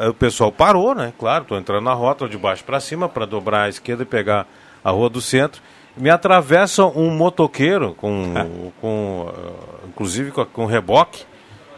o 0.08 0.14
pessoal 0.14 0.52
parou, 0.52 0.94
né? 0.94 1.12
Claro, 1.18 1.44
tô 1.44 1.56
entrando 1.56 1.84
na 1.84 1.94
rótula 1.94 2.28
de 2.28 2.36
baixo 2.36 2.62
para 2.64 2.78
cima 2.80 3.08
para 3.08 3.24
dobrar 3.26 3.64
à 3.64 3.68
esquerda 3.68 4.02
e 4.02 4.06
pegar 4.06 4.46
a 4.84 4.90
rua 4.90 5.08
do 5.08 5.20
centro. 5.20 5.60
Me 5.96 6.10
atravessa 6.10 6.84
um 6.84 7.10
motoqueiro 7.10 7.94
com, 7.94 8.34
com 8.80 9.30
ah, 9.34 9.86
inclusive 9.88 10.30
com, 10.30 10.44
com 10.44 10.66
reboque. 10.66 11.24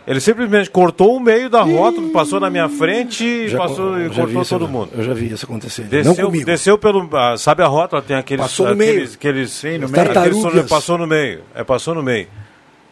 Ele 0.09 0.21
simplesmente 0.21 0.71
cortou 0.71 1.15
o 1.15 1.21
meio 1.21 1.51
da 1.51 1.61
rótula, 1.63 2.11
passou 2.11 2.41
na 2.41 2.49
minha 2.49 2.67
frente 2.69 3.23
e 3.25 3.49
Já 3.49 3.59
passou 3.59 4.01
e 4.01 4.09
cortou 4.09 4.41
isso, 4.41 4.49
todo 4.59 4.67
mundo. 4.67 4.91
Eu 4.97 5.05
já 5.05 5.13
vi 5.13 5.31
isso 5.31 5.45
acontecer. 5.45 5.83
Não 5.83 5.89
Desceu, 5.91 6.27
comigo. 6.27 6.47
desceu 6.47 6.79
pelo. 6.79 7.09
ah, 7.15 7.37
sabe 7.37 7.63
a 7.63 7.67
rótula? 7.67 8.01
Tem 8.01 8.17
aqueles. 8.17 8.43
Passou 8.43 8.67
no 8.69 8.73
aqueles, 8.73 8.95
meio. 8.95 9.13
Aqueles, 9.15 9.63
no 9.63 9.87
aqueles 9.87 10.33
meio. 10.37 10.41
Sonu- 10.43 10.65
passou 10.69 10.97
no 10.99 11.07
meio. 11.07 11.43
É, 11.55 11.63
passou 11.63 11.95
no 11.95 12.03
meio. 12.03 12.27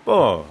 Pô. 0.04 0.42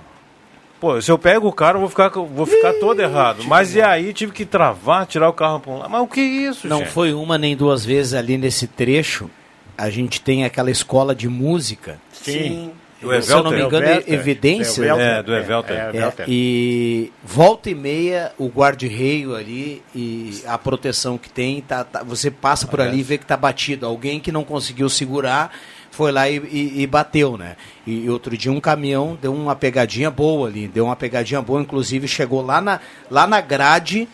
Pô, 0.79 0.99
se 1.01 1.09
eu 1.11 1.17
pego 1.17 1.47
o 1.47 1.53
cara, 1.53 1.77
eu 1.77 1.81
vou 1.81 1.89
ficar, 1.89 2.09
vou 2.09 2.45
ficar 2.45 2.73
todo 2.73 2.99
errado. 2.99 3.43
Mas 3.47 3.73
e 3.75 3.81
aí 3.81 4.11
tive 4.11 4.31
que 4.33 4.43
travar, 4.45 5.05
tirar 5.05 5.29
o 5.29 5.33
carro 5.33 5.59
pra 5.59 5.71
um 5.71 5.77
lado. 5.77 5.89
Mas 5.89 6.01
o 6.01 6.07
que 6.07 6.19
é 6.19 6.23
isso, 6.23 6.67
Não 6.67 6.79
gente? 6.79 6.89
foi 6.89 7.13
uma 7.13 7.37
nem 7.37 7.55
duas 7.55 7.85
vezes 7.85 8.13
ali 8.13 8.37
nesse 8.37 8.67
trecho. 8.67 9.29
A 9.77 9.89
gente 9.89 10.19
tem 10.19 10.43
aquela 10.45 10.69
escola 10.71 11.13
de 11.15 11.29
música. 11.29 11.97
Sim. 12.11 12.71
Do 13.01 13.22
Se 13.22 13.31
eu 13.31 13.43
não 13.43 13.51
me 13.51 13.57
Evelter. 13.57 13.80
engano, 13.80 13.91
Evelter. 13.93 14.13
Evidência. 14.13 14.81
É, 14.81 14.85
Evelter. 14.85 15.05
É, 15.07 15.23
do 15.23 15.35
Evelter. 15.35 15.77
É, 15.77 15.89
Evelter. 15.89 16.26
e 16.30 17.11
volta 17.23 17.69
e 17.69 17.76
meia, 17.76 18.31
o 18.38 18.47
guarda-reio 18.47 19.35
ali 19.35 19.84
e 19.93 20.41
a 20.47 20.57
proteção 20.57 21.17
que 21.17 21.30
tem, 21.30 21.61
tá, 21.61 21.84
tá- 21.84 22.03
você 22.03 22.31
passa 22.31 22.65
por 22.67 22.80
ali 22.81 22.99
e 22.99 23.03
vê 23.03 23.17
que 23.17 23.26
tá 23.26 23.35
batido. 23.38 23.85
Alguém 23.85 24.19
que 24.19 24.31
não 24.31 24.43
conseguiu 24.43 24.88
segurar 24.89 25.51
foi 25.91 26.11
lá 26.11 26.30
e, 26.30 26.38
e- 26.38 26.81
e 26.81 26.88
bateu, 26.88 27.38
né? 27.38 27.55
E, 27.85 28.09
outro 28.09 28.35
dia 28.38 28.51
um 28.51 28.59
caminhão 28.61 29.17
deu 29.22 29.34
uma 29.34 29.55
pegadinha 29.55 30.09
boa 30.09 30.47
ali, 30.47 30.67
deu 30.67 30.85
uma 30.85 30.95
pegadinha 30.95 31.41
boa, 31.41 31.61
inclusive 31.61 32.07
chegou 32.07 32.41
lá 32.41 32.59
na, 32.61 32.80
lá 33.11 33.27
na 33.27 33.39
grade 33.41 34.07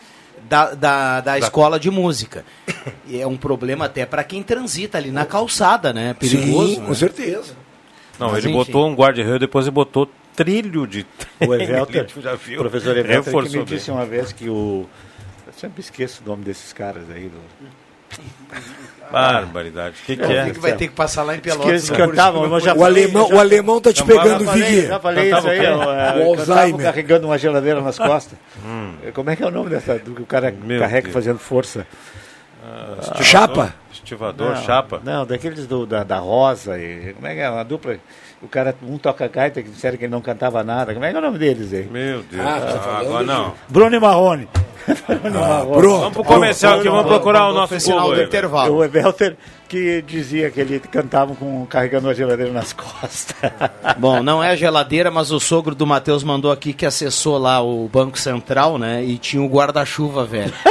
da, 0.48 0.74
da, 0.74 1.20
da 1.20 1.38
escola 1.38 1.78
de 1.80 1.90
música. 1.90 2.44
E 3.06 3.20
é 3.20 3.26
um 3.26 3.36
problema 3.36 3.84
até 3.86 4.04
para 4.04 4.22
quem 4.24 4.42
transita 4.42 4.98
ali 4.98 5.10
na 5.10 5.24
calçada, 5.24 5.92
né? 5.92 6.14
Perigoso. 6.18 6.74
Sim, 6.74 6.80
né? 6.80 6.86
com 6.86 6.94
certeza. 6.94 7.61
Não, 8.22 8.30
Mas, 8.32 8.44
ele 8.44 8.54
enfim. 8.54 8.64
botou 8.64 8.88
um 8.88 8.94
guarda-reio, 8.94 9.38
depois 9.38 9.66
ele 9.66 9.72
botou 9.74 10.08
trilho 10.36 10.86
de. 10.86 11.04
O 11.46 11.54
Evelter, 11.54 12.06
Tu 12.06 12.20
já 12.22 12.34
viu? 12.34 12.58
o 12.60 12.62
professor 12.62 12.96
Evelter 12.96 13.32
que 13.32 13.40
me 13.48 13.48
bem. 13.56 13.64
disse 13.64 13.90
uma 13.90 14.04
vez 14.06 14.32
que 14.32 14.48
o... 14.48 14.86
Eu 15.46 15.52
sempre 15.52 15.80
esqueço 15.80 16.22
o 16.24 16.28
nome 16.28 16.44
desses 16.44 16.72
caras 16.72 17.04
aí. 17.10 17.28
Do... 17.28 17.38
Barbaridade. 19.10 19.96
O 20.02 20.06
que, 20.06 20.16
que 20.16 20.22
O 20.22 20.30
é? 20.32 20.44
que 20.46 20.50
que 20.52 20.60
vai 20.60 20.72
ter 20.74 20.88
que 20.88 20.94
passar 20.94 21.22
lá 21.22 21.34
em 21.36 21.40
Pelotas? 21.40 21.68
eles 21.68 21.90
né? 21.90 21.96
cantavam, 21.96 22.44
eu 22.44 22.60
já 22.60 22.74
O 22.74 22.84
alemão, 22.84 23.28
já- 23.28 23.34
o 23.34 23.38
alemão 23.40 23.80
tá 23.80 23.92
te 23.92 24.02
pegando, 24.04 24.50
Viguinha. 24.50 24.86
Já 24.86 25.00
falei 25.00 25.30
isso 25.32 25.48
aí, 25.48 25.58
o 25.60 25.62
é, 25.62 25.66
cantavam 25.66 26.26
Alzheimer. 26.28 26.82
carregando 26.86 27.26
uma 27.26 27.38
geladeira 27.38 27.80
nas 27.80 27.98
costas. 27.98 28.38
Hum. 28.64 28.94
Como 29.12 29.28
é 29.30 29.36
que 29.36 29.42
é 29.42 29.46
o 29.46 29.50
nome 29.50 29.70
dessa 29.70 29.98
do 29.98 30.14
que 30.14 30.22
o 30.22 30.26
cara 30.26 30.50
Meu 30.50 30.78
carrega 30.80 31.02
Deus. 31.02 31.12
fazendo 31.14 31.38
força? 31.38 31.86
Ah, 32.64 33.22
Chapa? 33.22 33.74
Estivador, 34.02 34.50
Não, 34.54 34.62
chapa. 34.62 35.00
Não, 35.04 35.24
daqueles 35.24 35.66
do, 35.66 35.86
da, 35.86 36.02
da 36.02 36.18
Rosa. 36.18 36.78
E, 36.78 37.12
como 37.14 37.26
é 37.26 37.34
que 37.34 37.40
é? 37.40 37.48
Uma 37.50 37.64
dupla. 37.64 37.96
O 38.42 38.48
cara, 38.48 38.74
um 38.82 38.98
toca 38.98 39.28
gaita, 39.28 39.62
que 39.62 39.68
disseram 39.70 39.96
que 39.96 40.04
ele 40.04 40.10
não 40.12 40.20
cantava 40.20 40.64
nada. 40.64 40.92
Como 40.92 41.04
é 41.04 41.10
que 41.10 41.16
é 41.16 41.18
o 41.18 41.22
nome 41.22 41.38
deles 41.38 41.72
aí? 41.72 41.84
Meu 41.90 42.22
Deus. 42.24 42.44
Ah, 42.44 42.60
tá 42.60 42.66
Ah, 42.74 42.78
falando 42.80 43.00
agora 43.06 43.24
não. 43.24 43.54
Bruno 43.68 43.94
e 43.96 44.00
Marrone. 44.00 44.48
Bruno 45.06 45.38
Marrone. 45.40 45.78
pronto. 45.80 45.98
Vamos 46.00 46.12
pro 46.14 46.24
comercial 46.24 46.80
aqui, 46.80 46.88
vamos 46.88 47.06
procurar 47.06 47.48
o 47.50 47.54
nosso 47.54 47.78
sinal 47.78 48.12
do 48.12 48.20
intervalo. 48.20 48.74
O 48.78 48.84
Evelter 48.84 49.36
que 49.68 50.02
dizia 50.02 50.50
que 50.50 50.60
ele 50.60 50.80
cantava 50.80 51.34
com, 51.36 51.64
carregando 51.66 52.08
uma 52.08 52.14
geladeira 52.14 52.50
nas 52.52 52.72
costas. 52.72 53.36
Bom, 53.96 54.20
não 54.22 54.42
é 54.42 54.50
a 54.50 54.56
geladeira, 54.56 55.08
mas 55.10 55.30
o 55.30 55.38
sogro 55.38 55.72
do 55.74 55.86
Matheus 55.86 56.24
mandou 56.24 56.50
aqui 56.50 56.72
que 56.72 56.84
acessou 56.84 57.38
lá 57.38 57.62
o 57.62 57.88
Banco 57.88 58.18
Central, 58.18 58.76
né? 58.76 59.04
E 59.04 59.16
tinha 59.18 59.40
o 59.40 59.48
guarda-chuva, 59.48 60.24
velho. 60.26 60.52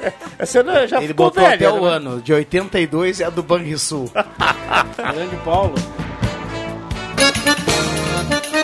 Essa 0.38 0.62
não- 0.62 0.86
já 0.86 0.98
Ele 0.98 1.08
ficou 1.08 1.26
botou 1.26 1.42
velha, 1.42 1.54
até 1.54 1.70
o 1.70 1.84
né? 1.84 1.88
ano. 1.96 2.20
De 2.20 2.32
82 2.32 3.20
é 3.20 3.24
a 3.24 3.30
do 3.30 3.42
Banrisul. 3.42 4.10
Grande 4.96 5.36
Paulo. 5.44 5.74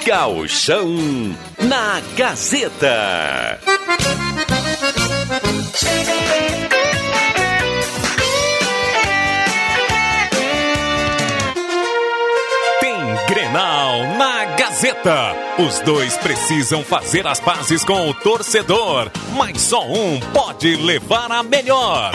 Gauchão 0.06 0.88
na 1.58 2.00
Gazeta. 2.16 3.58
Gazeta. 14.76 15.34
Os 15.58 15.80
dois 15.80 16.18
precisam 16.18 16.84
fazer 16.84 17.26
as 17.26 17.40
pazes 17.40 17.82
com 17.82 18.10
o 18.10 18.12
torcedor, 18.12 19.10
mas 19.34 19.62
só 19.62 19.82
um 19.86 20.20
pode 20.34 20.76
levar 20.76 21.32
a 21.32 21.42
melhor. 21.42 22.12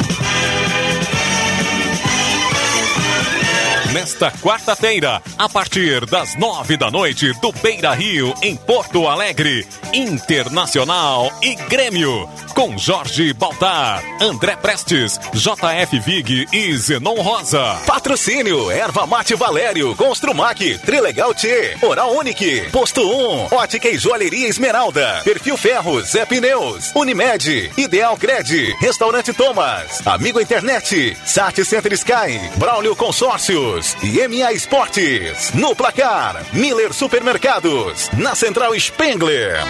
Nesta 3.92 4.30
quarta-feira, 4.32 5.24
a 5.40 5.50
partir 5.50 6.06
das 6.06 6.38
nove 6.38 6.78
da 6.78 6.92
noite, 6.92 7.34
do 7.42 7.52
Beira 7.52 7.94
Rio, 7.94 8.32
em 8.44 8.56
Porto 8.56 9.08
Alegre, 9.08 9.68
Internacional 9.92 11.32
e 11.42 11.56
Grêmio, 11.56 12.30
com 12.52 12.78
Jorge 12.78 13.34
Baltar, 13.34 14.04
André 14.22 14.56
Prestes, 14.56 15.20
JF 15.34 16.00
Vig 16.00 16.48
e 16.52 16.78
Zenon 16.78 17.16
Rosa. 17.16 17.82
Patrocínio, 17.86 18.70
Erva 18.72 19.06
Mate 19.06 19.36
Valério, 19.36 19.96
Construmac, 19.96 20.80
Trilegal 20.80 21.34
T, 21.34 21.78
Oral 21.82 22.12
Unique, 22.14 22.70
Posto 22.72 23.02
1, 23.02 23.48
Ótica 23.56 23.88
e 23.90 23.98
Joalheria 23.98 24.48
Esmeralda, 24.48 25.22
Perfil 25.24 25.58
Ferros, 25.58 26.12
Zé 26.12 26.26
Pneus, 26.26 26.92
Unimed, 26.96 27.72
Ideal 27.78 28.18
Cred, 28.18 28.76
Restaurante 28.82 29.34
Thomas, 29.34 30.06
Amigo 30.06 30.40
Internet, 30.40 31.18
Sat 31.26 31.64
Center 31.64 31.94
Sky, 31.94 32.40
Braulio 32.58 32.96
Consórcios 32.96 33.96
e 34.04 34.28
MA 34.28 34.54
Esportes. 34.54 35.52
No 35.54 35.76
placar, 35.76 36.44
Miller 36.54 36.94
Supermercados, 36.94 38.10
na 38.18 38.36
Central 38.36 38.74
Spengler. 38.80 39.62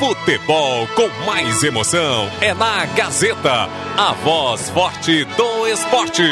Futebol 0.00 0.88
com 0.96 1.08
mais 1.26 1.62
emoção 1.62 2.30
é 2.40 2.54
na 2.54 2.86
Gazeta, 2.86 3.68
a 3.98 4.14
voz 4.14 4.70
forte 4.70 5.26
do 5.36 5.68
esporte. 5.68 6.24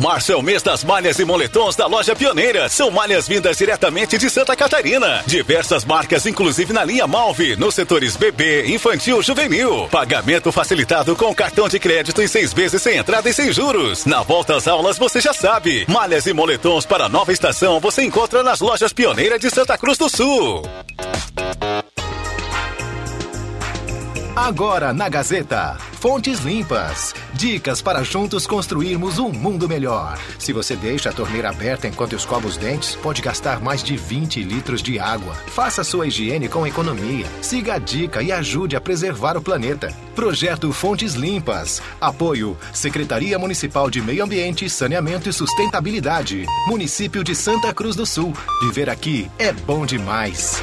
Março 0.00 0.32
é 0.32 0.36
o 0.36 0.42
mês 0.42 0.62
das 0.62 0.82
malhas 0.82 1.18
e 1.18 1.26
moletons 1.26 1.76
da 1.76 1.86
loja 1.86 2.16
Pioneira. 2.16 2.70
São 2.70 2.90
malhas 2.90 3.28
vindas 3.28 3.58
diretamente 3.58 4.16
de 4.16 4.30
Santa 4.30 4.56
Catarina. 4.56 5.22
Diversas 5.26 5.84
marcas, 5.84 6.24
inclusive 6.24 6.72
na 6.72 6.82
linha 6.82 7.06
Malve, 7.06 7.54
nos 7.54 7.74
setores 7.74 8.16
bebê, 8.16 8.66
infantil, 8.68 9.22
juvenil. 9.22 9.88
Pagamento 9.90 10.50
facilitado 10.50 11.14
com 11.14 11.34
cartão 11.34 11.68
de 11.68 11.78
crédito 11.78 12.22
em 12.22 12.26
seis 12.26 12.50
vezes 12.54 12.80
sem 12.80 12.96
entrada 12.96 13.28
e 13.28 13.34
sem 13.34 13.52
juros. 13.52 14.06
Na 14.06 14.22
volta 14.22 14.56
às 14.56 14.66
aulas, 14.66 14.96
você 14.96 15.20
já 15.20 15.34
sabe. 15.34 15.84
Malhas 15.86 16.26
e 16.26 16.32
moletons 16.32 16.86
para 16.86 17.06
nova 17.06 17.30
estação 17.30 17.78
você 17.78 18.02
encontra 18.02 18.42
nas 18.42 18.60
lojas 18.60 18.94
Pioneira 18.94 19.38
de 19.38 19.50
Santa 19.50 19.76
Cruz 19.76 19.98
do 19.98 20.08
Sul. 20.08 20.62
Agora 24.36 24.92
na 24.92 25.08
Gazeta. 25.08 25.76
Fontes 26.00 26.40
limpas. 26.40 27.14
Dicas 27.34 27.82
para 27.82 28.02
juntos 28.04 28.46
construirmos 28.46 29.18
um 29.18 29.30
mundo 29.32 29.68
melhor. 29.68 30.18
Se 30.38 30.52
você 30.52 30.76
deixa 30.76 31.10
a 31.10 31.12
torneira 31.12 31.50
aberta 31.50 31.88
enquanto 31.88 32.14
escova 32.14 32.46
os 32.46 32.56
dentes, 32.56 32.94
pode 32.94 33.20
gastar 33.22 33.60
mais 33.60 33.82
de 33.82 33.96
20 33.96 34.42
litros 34.42 34.82
de 34.82 34.98
água. 35.00 35.34
Faça 35.48 35.82
sua 35.82 36.06
higiene 36.06 36.48
com 36.48 36.66
economia. 36.66 37.26
Siga 37.42 37.74
a 37.74 37.78
dica 37.78 38.22
e 38.22 38.30
ajude 38.30 38.76
a 38.76 38.80
preservar 38.80 39.36
o 39.36 39.42
planeta. 39.42 39.92
Projeto 40.14 40.72
Fontes 40.72 41.14
Limpas. 41.14 41.82
Apoio: 42.00 42.56
Secretaria 42.72 43.38
Municipal 43.38 43.90
de 43.90 44.00
Meio 44.00 44.22
Ambiente, 44.22 44.70
Saneamento 44.70 45.28
e 45.28 45.32
Sustentabilidade. 45.32 46.46
Município 46.68 47.24
de 47.24 47.34
Santa 47.34 47.74
Cruz 47.74 47.96
do 47.96 48.06
Sul. 48.06 48.32
Viver 48.62 48.88
aqui 48.88 49.28
é 49.38 49.52
bom 49.52 49.84
demais. 49.84 50.62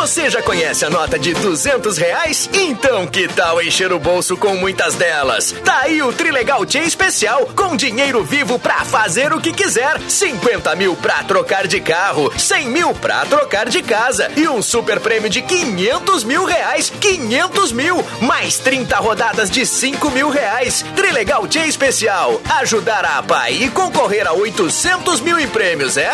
Você 0.00 0.30
já 0.30 0.40
conhece 0.40 0.82
a 0.86 0.88
nota 0.88 1.18
de 1.18 1.34
200 1.34 1.98
reais? 1.98 2.48
Então 2.54 3.06
que 3.06 3.28
tal 3.28 3.60
encher 3.60 3.92
o 3.92 3.98
bolso 3.98 4.34
com 4.34 4.56
muitas 4.56 4.94
delas? 4.94 5.54
Tá 5.62 5.80
aí 5.80 6.02
o 6.02 6.10
Trilegal 6.10 6.64
Tia 6.64 6.82
Especial, 6.84 7.44
com 7.54 7.76
dinheiro 7.76 8.24
vivo 8.24 8.58
pra 8.58 8.82
fazer 8.82 9.30
o 9.34 9.38
que 9.38 9.52
quiser. 9.52 10.00
50 10.00 10.74
mil 10.74 10.96
pra 10.96 11.22
trocar 11.24 11.66
de 11.66 11.82
carro, 11.82 12.32
100 12.34 12.68
mil 12.70 12.94
pra 12.94 13.26
trocar 13.26 13.68
de 13.68 13.82
casa 13.82 14.30
e 14.38 14.48
um 14.48 14.62
super 14.62 15.00
prêmio 15.00 15.28
de 15.28 15.42
500 15.42 16.24
mil 16.24 16.46
reais. 16.46 16.90
500 16.98 17.70
mil, 17.70 18.02
mais 18.22 18.56
30 18.56 18.96
rodadas 18.96 19.50
de 19.50 19.66
5 19.66 20.10
mil 20.10 20.30
reais. 20.30 20.82
Trilegal 20.96 21.46
Tia 21.46 21.66
Especial, 21.66 22.40
ajudar 22.60 23.04
a 23.04 23.22
pai 23.22 23.52
e 23.52 23.68
concorrer 23.68 24.26
a 24.26 24.32
800 24.32 25.20
mil 25.20 25.38
em 25.38 25.46
prêmios, 25.46 25.98
é? 25.98 26.10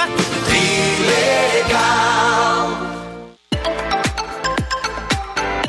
Trilegal. 1.64 2.95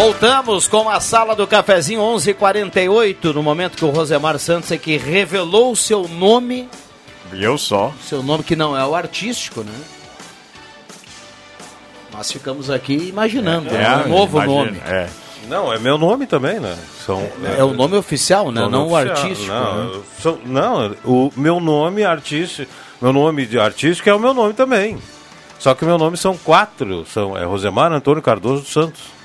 Voltamos 0.00 0.68
com 0.68 0.88
a 0.88 1.00
sala 1.00 1.34
do 1.34 1.44
cafezinho 1.44 2.00
11:48 2.00 3.32
no 3.34 3.42
momento 3.42 3.76
que 3.76 3.84
o 3.84 3.90
Rosemar 3.90 4.38
Santos 4.38 4.70
é 4.70 4.78
que 4.78 4.96
revelou 4.96 5.72
o 5.72 5.76
seu 5.76 6.06
nome. 6.06 6.68
Viu 7.32 7.58
só? 7.58 7.92
Seu 8.06 8.22
nome 8.22 8.44
que 8.44 8.54
não 8.54 8.76
é 8.78 8.86
o 8.86 8.94
artístico, 8.94 9.62
né? 9.64 9.74
Nós 12.12 12.30
ficamos 12.30 12.70
aqui 12.70 12.94
imaginando 13.08 13.70
É, 13.70 13.72
né? 13.72 14.04
um 14.06 14.08
novo 14.10 14.36
imagino, 14.36 14.64
nome. 14.66 14.80
é. 14.86 15.08
Não, 15.48 15.72
é 15.72 15.80
meu 15.80 15.98
nome 15.98 16.26
também, 16.28 16.60
né? 16.60 16.78
São, 17.04 17.28
É 17.58 17.64
o 17.64 17.72
nome 17.74 17.96
oficial, 17.96 18.52
né? 18.52 18.60
Nome 18.60 18.72
Não 18.72 18.86
o 18.86 18.94
oficial, 18.94 19.16
artístico. 19.16 19.52
Não, 19.52 19.74
né? 19.84 19.90
eu 19.94 20.04
sou- 20.22 20.40
não, 20.44 20.96
o 21.04 21.32
meu 21.36 21.58
nome 21.58 22.04
artístico, 22.04 22.70
meu 23.02 23.12
nome 23.12 23.46
de 23.46 23.58
artístico 23.58 24.08
é 24.08 24.14
o 24.14 24.20
meu 24.20 24.32
nome 24.32 24.54
também. 24.54 24.96
Só 25.58 25.74
que 25.74 25.82
o 25.82 25.88
meu 25.88 25.98
nome 25.98 26.16
são 26.16 26.36
quatro, 26.36 27.04
são 27.12 27.36
é 27.36 27.44
Rosemar 27.44 27.90
Antônio 27.92 28.22
Cardoso 28.22 28.62
dos 28.62 28.72
Santos. 28.72 29.17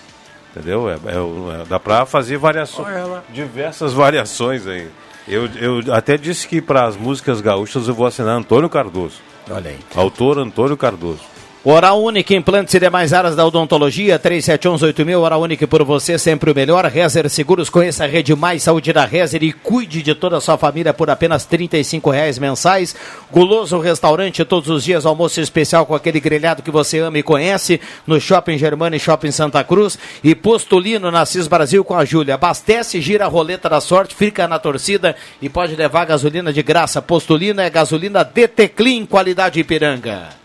Entendeu? 0.55 0.87
É, 0.89 0.93
é 0.93 1.61
é- 1.61 1.65
dá 1.67 1.79
pra 1.79 2.05
fazer 2.05 2.37
variações, 2.37 2.87
diversas 3.31 3.91
variações 3.91 4.67
aí. 4.67 4.87
Eu, 5.27 5.47
eu 5.55 5.93
até 5.93 6.17
disse 6.17 6.47
que 6.47 6.61
para 6.61 6.85
as 6.85 6.95
músicas 6.95 7.41
gaúchas 7.41 7.87
eu 7.87 7.93
vou 7.93 8.05
assinar 8.05 8.37
Antônio 8.37 8.69
Cardoso. 8.69 9.19
Olha 9.49 9.71
aí. 9.71 9.79
Autor 9.95 10.37
Antônio 10.37 10.77
Cardoso. 10.77 11.21
Oral 11.65 12.03
Unique, 12.03 12.35
implantes 12.35 12.73
e 12.73 12.79
demais 12.79 13.13
áreas 13.13 13.37
da 13.37 13.45
odontologia, 13.45 14.19
37118000, 14.19 15.17
Oral 15.17 15.41
Unique 15.41 15.65
por 15.65 15.81
você, 15.85 16.19
sempre 16.19 16.51
o 16.51 16.53
melhor. 16.55 16.83
Rezer 16.87 17.29
Seguros, 17.29 17.69
conheça 17.69 18.03
a 18.03 18.07
Rede 18.07 18.35
Mais 18.35 18.63
Saúde 18.63 18.91
da 18.91 19.05
Rezer 19.05 19.41
e 19.41 19.53
cuide 19.53 20.03
de 20.03 20.13
toda 20.13 20.35
a 20.35 20.41
sua 20.41 20.57
família 20.57 20.93
por 20.93 21.09
apenas 21.09 21.45
35 21.45 22.09
reais 22.09 22.37
mensais. 22.37 22.93
Guloso 23.31 23.79
Restaurante, 23.79 24.43
todos 24.43 24.69
os 24.69 24.83
dias, 24.83 25.05
almoço 25.05 25.39
especial 25.39 25.85
com 25.85 25.95
aquele 25.95 26.19
grelhado 26.19 26.61
que 26.61 26.69
você 26.69 26.99
ama 26.99 27.17
e 27.17 27.23
conhece, 27.23 27.79
no 28.05 28.19
Shopping 28.19 28.57
Germana 28.57 28.97
e 28.97 28.99
Shopping 28.99 29.31
Santa 29.31 29.63
Cruz. 29.63 29.97
E 30.21 30.35
Postulino, 30.35 31.09
na 31.11 31.25
CIS 31.25 31.47
Brasil 31.47 31.85
com 31.85 31.95
a 31.95 32.03
Júlia. 32.03 32.35
Abastece, 32.35 32.99
gira 32.99 33.23
a 33.23 33.29
roleta 33.29 33.69
da 33.69 33.79
sorte, 33.79 34.13
fica 34.13 34.49
na 34.49 34.59
torcida 34.59 35.15
e 35.41 35.47
pode 35.47 35.77
levar 35.77 36.03
gasolina 36.03 36.51
de 36.51 36.61
graça. 36.61 37.01
Postulino 37.01 37.61
é 37.61 37.69
gasolina 37.69 38.21
DT 38.21 38.67
Clean, 38.67 39.05
qualidade 39.05 39.61
Ipiranga. 39.61 40.42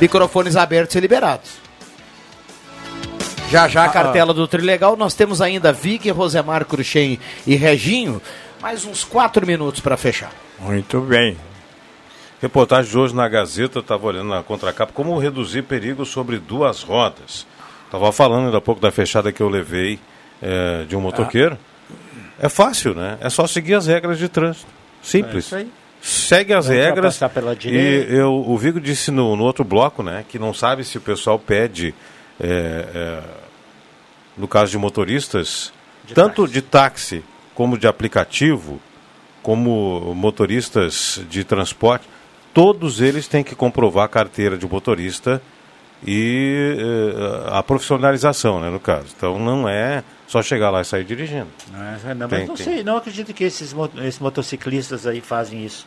Microfones 0.00 0.56
abertos 0.56 0.96
e 0.96 1.00
liberados. 1.00 1.50
Já 3.50 3.68
já 3.68 3.82
a 3.82 3.86
Ah, 3.86 3.88
cartela 3.90 4.34
do 4.34 4.46
Trilegal, 4.48 4.96
nós 4.96 5.14
temos 5.14 5.40
ainda 5.40 5.72
Vig, 5.72 6.10
Rosemar 6.10 6.64
Cruxem 6.64 7.18
e 7.46 7.54
Reginho. 7.54 8.20
Mais 8.60 8.84
uns 8.84 9.04
quatro 9.04 9.46
minutos 9.46 9.80
para 9.80 9.96
fechar. 9.96 10.32
Muito 10.58 11.00
bem. 11.00 11.36
Reportagem 12.40 12.90
de 12.90 12.98
hoje 12.98 13.14
na 13.14 13.28
Gazeta, 13.28 13.78
estava 13.78 14.06
olhando 14.06 14.28
na 14.30 14.42
contracapa, 14.42 14.92
como 14.92 15.16
reduzir 15.18 15.62
perigo 15.62 16.04
sobre 16.04 16.38
duas 16.38 16.82
rodas. 16.82 17.46
Estava 17.86 18.10
falando 18.12 18.46
ainda 18.46 18.58
há 18.58 18.60
pouco 18.60 18.80
da 18.80 18.90
fechada 18.90 19.30
que 19.30 19.40
eu 19.42 19.48
levei 19.48 19.98
eh, 20.42 20.84
de 20.88 20.96
um 20.96 21.00
motoqueiro. 21.00 21.56
É 22.40 22.48
fácil, 22.48 22.94
né? 22.94 23.16
É 23.20 23.30
só 23.30 23.46
seguir 23.46 23.74
as 23.74 23.86
regras 23.86 24.18
de 24.18 24.28
trânsito. 24.28 24.66
Simples. 25.02 25.34
É 25.36 25.38
isso 25.38 25.56
aí. 25.56 25.70
Segue 26.04 26.52
as 26.52 26.68
Não 26.68 26.74
regras. 26.74 27.18
E 27.64 28.14
eu, 28.14 28.30
o 28.30 28.58
Vigo 28.58 28.78
disse 28.78 29.10
no, 29.10 29.34
no 29.34 29.42
outro 29.42 29.64
bloco, 29.64 30.02
né, 30.02 30.22
que 30.28 30.38
não 30.38 30.52
sabe 30.52 30.84
se 30.84 30.98
o 30.98 31.00
pessoal 31.00 31.38
pede, 31.38 31.94
eh, 32.38 32.86
eh, 32.94 33.22
no 34.36 34.46
caso 34.46 34.70
de 34.70 34.76
motoristas, 34.76 35.72
tanto 36.14 36.46
de 36.46 36.60
táxi 36.60 37.24
como 37.54 37.78
de 37.78 37.86
aplicativo, 37.86 38.78
como 39.42 40.14
motoristas 40.14 41.22
de 41.30 41.42
transporte, 41.42 42.06
todos 42.52 43.00
eles 43.00 43.26
têm 43.26 43.42
que 43.42 43.54
comprovar 43.54 44.04
a 44.04 44.08
carteira 44.08 44.58
de 44.58 44.68
motorista 44.68 45.40
e 46.06 46.76
eh, 46.78 47.48
a 47.50 47.62
profissionalização, 47.62 48.60
né, 48.60 48.68
no 48.68 48.78
caso. 48.78 49.06
Então 49.16 49.38
não 49.38 49.66
é 49.66 50.04
só 50.26 50.42
chegar 50.42 50.70
lá 50.70 50.80
e 50.80 50.84
sair 50.84 51.04
dirigindo. 51.04 51.48
Não, 51.72 51.82
é- 52.10 52.14
não, 52.14 52.28
Tem- 52.28 52.38
mas 52.40 52.48
não 52.48 52.54
tem. 52.56 52.64
sei, 52.66 52.82
não 52.84 52.96
acredito 52.96 53.32
que 53.34 53.44
esses, 53.44 53.74
esses 54.02 54.18
motociclistas 54.20 55.06
aí 55.06 55.20
fazem 55.20 55.64
isso. 55.64 55.86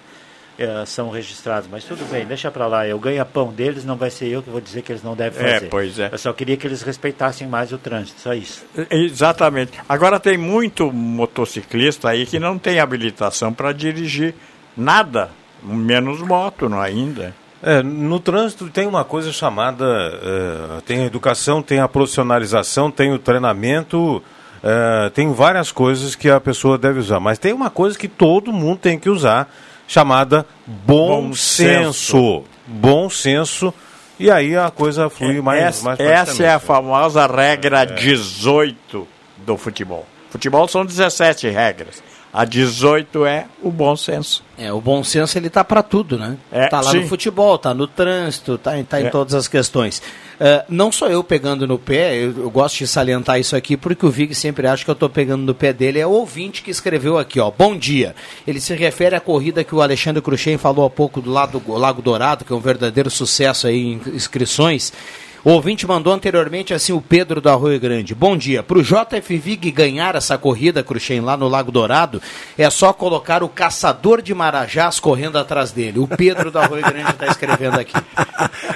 eh, 0.60 0.86
são 0.88 1.12
registrados, 1.12 1.70
mas 1.72 1.84
tudo 1.84 2.04
bem, 2.12 2.26
deixa 2.26 2.50
pra 2.50 2.66
lá. 2.66 2.88
Eu 2.88 2.98
ganho 2.98 3.24
pão 3.28 3.50
deles, 3.54 3.86
não 3.86 3.96
vai 3.96 4.10
ser 4.10 4.26
eu 4.28 4.42
que 4.42 4.50
vou 4.50 4.60
dizer 4.60 4.82
que 4.82 4.92
eles 4.92 5.04
não 5.04 5.16
devem 5.16 5.40
É, 5.46 5.54
fazer. 5.54 5.70
pois 5.70 6.00
é. 6.00 6.10
Eu 6.12 6.18
só 6.18 6.34
queria 6.34 6.58
que 6.58 6.66
eles 6.66 6.82
respeitassem 6.82 7.48
mais 7.48 7.72
o 7.72 7.78
trânsito, 7.78 8.20
só 8.20 8.34
isso. 8.34 8.66
Exatamente. 8.90 9.74
Agora 9.88 10.20
tem 10.20 10.36
muito 10.36 10.92
motociclista 10.92 12.10
aí 12.10 12.26
que 12.26 12.40
não 12.40 12.58
tem 12.58 12.80
habilitação 12.80 13.54
para 13.54 13.72
dirigir 13.72 14.34
nada, 14.76 15.30
menos 15.62 16.22
moto 16.22 16.68
não 16.68 16.82
ainda. 16.82 17.36
É, 17.64 17.82
no 17.82 18.20
trânsito 18.20 18.70
tem 18.70 18.86
uma 18.86 19.04
coisa 19.04 19.32
chamada. 19.32 19.84
eh, 19.86 20.82
tem 20.86 21.02
a 21.02 21.06
educação, 21.06 21.62
tem 21.62 21.80
a 21.80 21.88
profissionalização, 21.88 22.92
tem 22.92 23.12
o 23.12 23.18
treinamento, 23.18 24.22
eh, 24.64 25.10
tem 25.14 25.34
várias 25.34 25.72
coisas 25.72 26.14
que 26.16 26.30
a 26.30 26.40
pessoa 26.40 26.78
deve 26.78 27.00
usar. 27.00 27.20
Mas 27.20 27.40
tem 27.40 27.54
uma 27.54 27.70
coisa 27.72 27.98
que 27.98 28.08
todo 28.08 28.54
mundo 28.54 28.78
tem 28.78 29.00
que 29.00 29.10
usar, 29.10 29.52
chamada 29.88 30.46
bom, 30.66 31.30
Bom 31.30 31.34
senso. 31.34 31.94
senso. 31.94 32.44
Bom 32.68 33.10
senso. 33.10 33.74
E 34.20 34.30
aí 34.32 34.56
a 34.58 34.70
coisa 34.72 35.10
flui 35.10 35.42
mais, 35.42 35.62
essa, 35.64 35.86
mais 35.86 36.00
essa 36.00 36.10
é 36.12 36.16
a 36.16 36.60
praticamente. 36.60 36.66
famosa 36.66 37.28
regra 37.28 37.86
18 37.86 39.08
do 39.46 39.58
futebol. 39.58 40.06
Futebol 40.30 40.68
são 40.68 40.86
17 40.86 41.48
regras. 41.50 42.04
A 42.34 42.46
18 42.46 43.26
é 43.26 43.46
o 43.64 43.72
bom 43.72 43.96
senso. 43.96 44.44
É, 44.58 44.72
o 44.72 44.80
bom 44.82 45.04
senso 45.04 45.38
ele 45.38 45.50
tá 45.50 45.64
para 45.64 45.82
tudo, 45.82 46.18
né? 46.18 46.38
É, 46.52 46.68
tá 46.68 46.82
lá 46.82 46.92
sim. 46.92 47.00
no 47.02 47.08
futebol, 47.08 47.58
tá 47.58 47.74
no 47.74 47.88
trânsito, 47.88 48.58
tá, 48.58 48.78
em- 48.78 48.84
tá 48.84 49.02
em 49.02 49.06
É. 49.06 49.10
todas 49.10 49.34
as 49.34 49.48
questões. 49.48 50.02
Ah, 50.40 50.64
não 50.70 50.92
sou 50.92 51.08
eu 51.10 51.24
pegando 51.24 51.66
no 51.66 51.80
pé, 51.80 52.16
eu, 52.16 52.34
eu 52.44 52.50
gosto 52.52 52.78
de 52.78 52.88
salientar 52.88 53.40
isso 53.40 53.56
aqui, 53.56 53.76
porque 53.76 54.06
o 54.06 54.10
Vig 54.12 54.36
sempre 54.36 54.68
acha 54.68 54.84
que 54.86 54.92
eu 54.92 54.96
tô 54.96 55.10
pegando 55.10 55.44
no 55.44 55.56
pé 55.56 55.74
dele. 55.74 56.00
É 56.00 56.06
o 56.06 56.12
ouvinte 56.12 56.62
que 56.62 56.70
escreveu 56.70 57.18
aqui, 57.18 57.40
ó. 57.40 57.50
Bom 57.50 57.76
dia. 57.76 58.14
Ele 58.46 58.60
se 58.62 58.76
refere 58.76 59.16
à 59.16 59.20
corrida 59.20 59.64
que 59.64 59.74
o 59.74 59.82
Alexandre 59.82 60.22
Cruxem 60.22 60.58
falou 60.58 60.86
há 60.86 60.90
pouco 60.90 61.22
do 61.22 61.32
lado 61.32 61.60
do 61.60 61.72
Lago 61.74 62.02
Dourado, 62.04 62.46
que 62.46 62.54
é 62.54 62.56
um 62.56 62.60
verdadeiro 62.60 63.10
sucesso 63.10 63.66
aí 63.68 63.78
em 63.94 64.02
inscrições. 64.14 64.94
O 65.44 65.52
ouvinte 65.52 65.88
mandou 65.88 66.12
anteriormente 66.12 66.74
assim 66.74 66.92
o 66.92 67.00
Pedro 67.00 67.40
do 67.40 67.50
Arroio 67.50 67.80
Grande. 67.80 68.14
Bom 68.14 68.36
dia. 68.36 68.62
Para 68.64 68.80
o 68.80 68.84
JF 68.84 69.38
Vig 69.38 69.72
ganhar 69.72 70.16
essa 70.16 70.38
corrida, 70.38 70.84
Cruxem, 70.84 71.22
lá 71.22 71.38
no 71.38 71.48
Lago 71.48 71.72
Dourado, 71.72 72.22
é 72.58 72.70
só 72.70 72.92
colocar 72.92 73.44
o 73.44 73.48
caçador 73.50 74.22
de 74.22 74.34
marajás 74.34 75.00
correndo 75.00 75.38
atrás 75.38 75.72
dele. 75.72 76.00
O 76.00 76.08
Pedro 76.08 76.52
do 76.52 76.60
Arroio 76.60 76.84
Grande 76.84 77.12
está 77.12 77.28
escrevendo 77.28 77.80
aqui. 77.80 77.94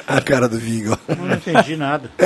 A 0.08 0.22
cara 0.22 0.48
do 0.48 0.58
Vigo. 0.58 0.98
Não 1.18 1.34
entendi 1.34 1.76
nada. 1.76 2.10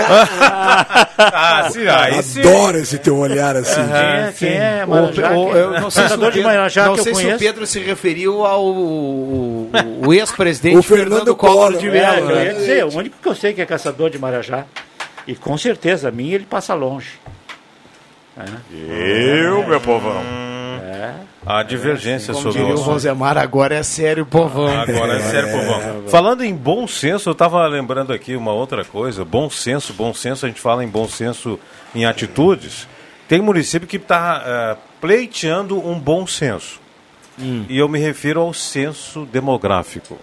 ah, 1.17 1.69
sim, 1.71 1.87
aí 1.87 2.21
sim. 2.21 2.41
Adoro 2.41 2.77
esse 2.77 2.97
teu 2.99 3.17
olhar 3.17 3.55
assim. 3.55 3.81
Quem 3.81 3.93
é, 3.93 4.33
quem 4.37 4.49
é 4.57 4.83
O- 4.85 4.89
Marajá? 4.89 5.31
o- 5.31 5.45
Quem 5.51 5.53
é? 5.59 5.63
eu 5.63 5.71
não 5.81 5.89
sei 5.89 6.03
se 6.03 6.07
o 6.07 6.09
Caçador 6.09 6.31
de 6.31 6.37
Pedro, 6.37 6.49
Marajá 6.53 6.85
não 6.85 6.93
que 6.93 6.99
eu 6.99 7.03
sei 7.03 7.15
se 7.15 7.25
o. 7.33 7.37
Pedro 7.37 7.65
se 7.67 7.79
referiu 7.79 8.45
ao 8.45 8.65
o, 8.65 9.71
o 10.05 10.13
ex-presidente 10.13 10.77
O 10.77 10.83
Fernando 10.83 11.05
Fernando 11.09 11.35
Collor 11.35 11.77
de 11.77 11.87
É, 11.87 11.91
Mello. 11.91 12.29
eu 12.31 12.35
né? 12.35 12.45
ia 12.45 12.53
dizer, 12.53 12.85
o 12.85 12.95
único 12.95 13.15
que 13.21 13.27
eu 13.27 13.35
sei 13.35 13.53
que 13.53 13.61
é 13.61 13.65
caçador 13.65 14.09
de 14.09 14.19
Marajá. 14.19 14.34
E 15.27 15.35
com 15.35 15.57
certeza, 15.57 16.09
a 16.09 16.11
mim 16.11 16.31
ele 16.31 16.45
passa 16.45 16.73
longe. 16.73 17.19
É. 18.37 18.43
Eu, 18.73 19.65
meu 19.65 19.79
povão. 19.81 20.21
É. 20.83 21.13
A 21.45 21.63
divergência 21.63 22.33
Como 22.33 22.43
sobre 22.43 22.59
diria 22.59 22.75
o. 22.75 22.81
Rosemar, 22.81 23.37
agora 23.37 23.75
é 23.75 23.83
sério, 23.83 24.25
povão. 24.25 24.67
Agora 24.67 25.17
é 25.17 25.21
sério, 25.21 25.51
povão. 25.51 26.07
Falando 26.07 26.43
em 26.43 26.53
bom 26.53 26.87
senso, 26.87 27.29
eu 27.29 27.33
estava 27.33 27.65
lembrando 27.67 28.11
aqui 28.11 28.35
uma 28.35 28.51
outra 28.51 28.83
coisa. 28.83 29.23
Bom 29.23 29.49
senso, 29.49 29.93
bom 29.93 30.13
senso, 30.13 30.45
a 30.45 30.49
gente 30.49 30.59
fala 30.59 30.83
em 30.83 30.87
bom 30.87 31.07
senso 31.07 31.59
em 31.93 32.05
atitudes. 32.05 32.87
Tem 33.27 33.41
município 33.41 33.87
que 33.87 33.97
está 33.97 34.77
pleiteando 34.99 35.79
um 35.79 35.99
bom 35.99 36.27
senso. 36.27 36.79
E 37.37 37.77
eu 37.77 37.89
me 37.89 37.99
refiro 37.99 38.41
ao 38.41 38.53
censo 38.53 39.25
demográfico. 39.25 40.17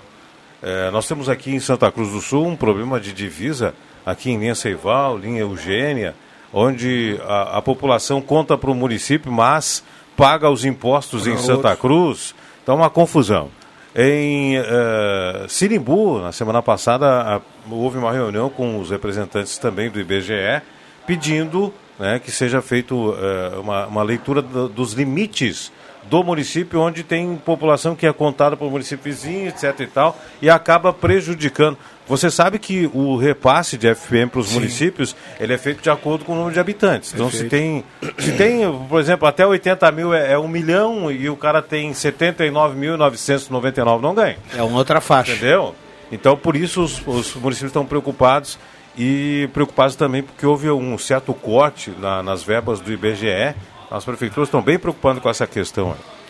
Eh, 0.62 0.90
nós 0.90 1.06
temos 1.06 1.28
aqui 1.28 1.50
em 1.50 1.60
Santa 1.60 1.90
Cruz 1.90 2.10
do 2.10 2.20
Sul 2.20 2.46
um 2.46 2.56
problema 2.56 3.00
de 3.00 3.12
divisa, 3.12 3.74
aqui 4.04 4.30
em 4.30 4.38
linha 4.38 4.54
Seival, 4.54 5.16
linha 5.18 5.40
Eugênia, 5.40 6.14
onde 6.52 7.18
a, 7.26 7.58
a 7.58 7.62
população 7.62 8.20
conta 8.20 8.56
para 8.58 8.70
o 8.70 8.74
município, 8.74 9.30
mas 9.32 9.82
paga 10.16 10.50
os 10.50 10.64
impostos 10.64 11.26
em 11.26 11.32
Para 11.32 11.40
Santa 11.42 11.68
outros. 11.70 11.80
Cruz. 11.80 12.34
Então, 12.62 12.76
uma 12.76 12.90
confusão. 12.90 13.48
Em 13.94 14.56
eh, 14.56 15.44
Sirimbu, 15.48 16.20
na 16.20 16.32
semana 16.32 16.62
passada, 16.62 17.42
houve 17.70 17.98
uma 17.98 18.10
reunião 18.12 18.48
com 18.48 18.78
os 18.80 18.90
representantes 18.90 19.58
também 19.58 19.90
do 19.90 20.00
IBGE, 20.00 20.62
pedindo 21.06 21.72
né, 21.98 22.18
que 22.18 22.30
seja 22.30 22.62
feito 22.62 23.14
eh, 23.18 23.58
uma, 23.58 23.86
uma 23.86 24.02
leitura 24.02 24.40
do- 24.40 24.68
dos 24.68 24.92
limites 24.92 25.70
do 26.04 26.22
município, 26.24 26.80
onde 26.80 27.02
tem 27.02 27.36
população 27.36 27.94
que 27.94 28.06
é 28.06 28.12
contada 28.12 28.56
por 28.56 28.70
município 28.70 29.04
vizinho, 29.04 29.48
etc. 29.48 29.80
e 29.80 29.86
tal, 29.86 30.18
e 30.40 30.48
acaba 30.50 30.92
prejudicando. 30.92 31.76
Você 32.12 32.30
sabe 32.30 32.58
que 32.58 32.90
o 32.92 33.16
repasse 33.16 33.78
de 33.78 33.88
FPM 33.94 34.28
para 34.30 34.40
os 34.40 34.52
municípios 34.52 35.16
ele 35.40 35.54
é 35.54 35.58
feito 35.58 35.82
de 35.82 35.88
acordo 35.88 36.26
com 36.26 36.32
o 36.32 36.36
número 36.36 36.52
de 36.52 36.60
habitantes. 36.60 37.14
Então, 37.14 37.30
se 37.30 37.44
tem, 37.48 37.82
se 38.18 38.32
tem, 38.32 38.70
por 38.86 39.00
exemplo, 39.00 39.26
até 39.26 39.46
80 39.46 39.90
mil 39.92 40.12
é, 40.12 40.32
é 40.32 40.38
um 40.38 40.46
milhão 40.46 41.10
e 41.10 41.30
o 41.30 41.36
cara 41.36 41.62
tem 41.62 41.90
79.999, 41.92 44.00
não 44.00 44.14
ganha. 44.14 44.36
É 44.54 44.62
uma 44.62 44.78
outra 44.78 45.00
faixa. 45.00 45.32
Entendeu? 45.32 45.74
Então, 46.10 46.36
por 46.36 46.56
isso, 46.56 46.82
os, 46.82 46.98
os 47.06 47.34
municípios 47.34 47.70
estão 47.70 47.86
preocupados 47.86 48.58
e 48.98 49.48
preocupados 49.54 49.96
também 49.96 50.22
porque 50.22 50.44
houve 50.44 50.70
um 50.70 50.98
certo 50.98 51.32
corte 51.32 51.90
na- 51.98 52.22
nas 52.22 52.42
verbas 52.42 52.80
do 52.80 52.92
IBGE. 52.92 53.54
As 53.90 54.04
prefeituras 54.04 54.48
estão 54.48 54.60
bem 54.60 54.78
preocupadas 54.78 55.22
com 55.22 55.30
essa 55.30 55.46
questão. 55.46 55.92
aí. 55.92 56.21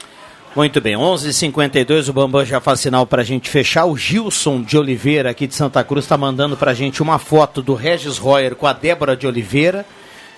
Muito 0.54 0.80
bem, 0.82 0.94
11h52, 0.96 2.10
o 2.10 2.12
Bambam 2.12 2.44
já 2.44 2.60
faz 2.60 2.80
sinal 2.80 3.06
para 3.06 3.22
a 3.22 3.24
gente 3.24 3.48
fechar. 3.48 3.86
O 3.86 3.96
Gilson 3.96 4.60
de 4.60 4.76
Oliveira, 4.76 5.30
aqui 5.30 5.46
de 5.46 5.54
Santa 5.54 5.82
Cruz, 5.82 6.04
está 6.04 6.18
mandando 6.18 6.56
para 6.58 6.72
a 6.72 6.74
gente 6.74 7.00
uma 7.02 7.18
foto 7.18 7.62
do 7.62 7.74
Regis 7.74 8.18
Royer 8.18 8.54
com 8.54 8.66
a 8.66 8.72
Débora 8.74 9.16
de 9.16 9.26
Oliveira. 9.26 9.86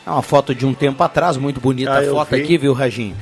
É 0.07 0.11
uma 0.11 0.23
foto 0.23 0.55
de 0.55 0.65
um 0.65 0.73
tempo 0.73 1.03
atrás, 1.03 1.37
muito 1.37 1.59
bonita 1.61 1.91
Ah, 1.93 1.99
a 1.99 2.05
foto 2.05 2.37
vi. 2.37 2.43
aqui, 2.43 2.57
viu, 2.59 2.73
Raginho? 2.73 3.17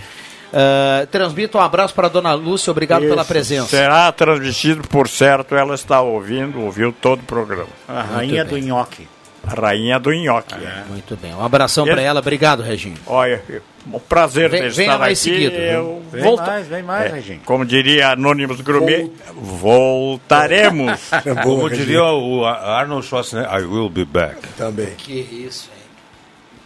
Ah, 0.52 1.06
transmito 1.10 1.56
um 1.56 1.62
abraço 1.62 1.94
para 1.94 2.09
dona 2.09 2.35
Lúcia, 2.35 2.70
obrigado 2.70 3.02
pela 3.02 3.23
Isso. 3.23 3.28
presença. 3.28 3.69
Será 3.69 4.12
transmitido, 4.12 4.86
por 4.86 5.09
certo, 5.09 5.55
ela 5.55 5.74
está 5.74 6.02
ouvindo, 6.02 6.60
ouviu 6.60 6.93
todo 6.93 7.20
o 7.20 7.24
programa. 7.24 7.69
A 7.89 8.02
rainha 8.02 8.44
do 8.44 8.55
bem. 8.56 8.64
nhoque. 8.64 9.09
A 9.44 9.60
rainha 9.60 9.98
do 9.98 10.12
nhoque. 10.12 10.55
é. 10.55 10.85
Muito 10.89 11.16
bem, 11.16 11.35
um 11.35 11.44
abração 11.44 11.85
para 11.85 12.01
ela, 12.01 12.20
obrigado, 12.20 12.62
Reginho. 12.62 12.97
Olha, 13.06 13.43
um 13.86 13.98
prazer 13.98 14.48
Vem- 14.48 14.62
ter 14.62 14.70
venha 14.70 14.86
estar 14.89 14.98
mais 14.98 15.19
aqui. 15.20 15.31
seguido, 15.31 15.56
eu 15.56 16.02
Vem 16.12 16.23
volta- 16.23 16.47
mais, 16.47 16.66
vem 16.69 16.82
mais, 16.82 17.10
É, 17.10 17.14
Reginho. 17.16 17.40
Como 17.44 17.64
diria 17.64 18.10
Anônimos 18.10 18.60
Gourmet, 18.60 19.10
voltaremos. 19.35 21.10
Como 21.43 21.69
diria 21.70 22.05
o 22.05 22.44
Ar- 22.44 22.62
Arnold 22.82 23.06
Schwarzenegger, 23.06 23.52
I 23.60 23.64
will 23.64 23.89
be 23.90 24.05
back. 24.05 24.36
Também. 24.56 24.89
Que 24.97 25.12
isso, 25.20 25.69
hein? 25.74 25.82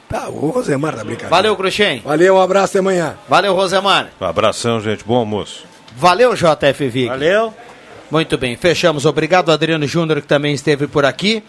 Tá, 0.09 0.29
o 0.29 0.51
Rosemar 0.51 0.93
da 0.95 1.03
brincadeira. 1.03 1.31
Valeu, 1.31 1.57
Cruxem. 1.57 2.01
Valeu, 2.05 2.37
um 2.37 2.41
abraço 2.41 2.73
até 2.73 2.79
amanhã. 2.79 3.17
Valeu, 3.29 3.55
Rosemar. 3.55 4.09
Abração, 4.21 4.81
gente. 4.81 5.03
Bom 5.05 5.17
almoço. 5.17 5.65
Valeu, 5.97 6.35
JF 6.35 6.89
Vig. 6.89 7.09
Valeu. 7.09 7.53
Muito 8.11 8.39
bem, 8.39 8.57
fechamos. 8.57 9.05
Obrigado, 9.05 9.51
Adriano 9.51 9.87
Júnior, 9.87 10.21
que 10.21 10.27
também 10.27 10.55
esteve 10.55 10.87
por 10.87 11.05
aqui. 11.05 11.43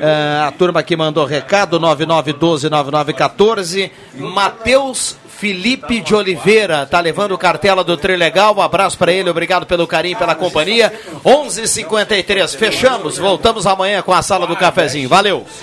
Eh, 0.00 0.42
a 0.46 0.50
turma 0.52 0.82
que 0.82 0.96
mandou 0.96 1.26
recado, 1.26 1.78
9912-9914. 1.80 3.90
Matheus 4.14 5.16
Felipe 5.38 6.00
de 6.00 6.16
Oliveira, 6.16 6.84
tá 6.84 6.98
levando 6.98 7.38
cartela 7.38 7.84
do 7.84 7.96
Trilegal. 7.96 8.56
Um 8.56 8.60
abraço 8.60 8.98
para 8.98 9.12
ele, 9.12 9.30
obrigado 9.30 9.66
pelo 9.66 9.86
carinho, 9.86 10.18
pela 10.18 10.34
companhia. 10.34 10.92
11:53 11.24 12.56
fechamos. 12.56 13.18
Voltamos 13.18 13.64
amanhã 13.64 14.02
com 14.02 14.12
a 14.12 14.20
sala 14.20 14.48
do 14.48 14.56
cafezinho. 14.56 15.08
Valeu. 15.08 15.46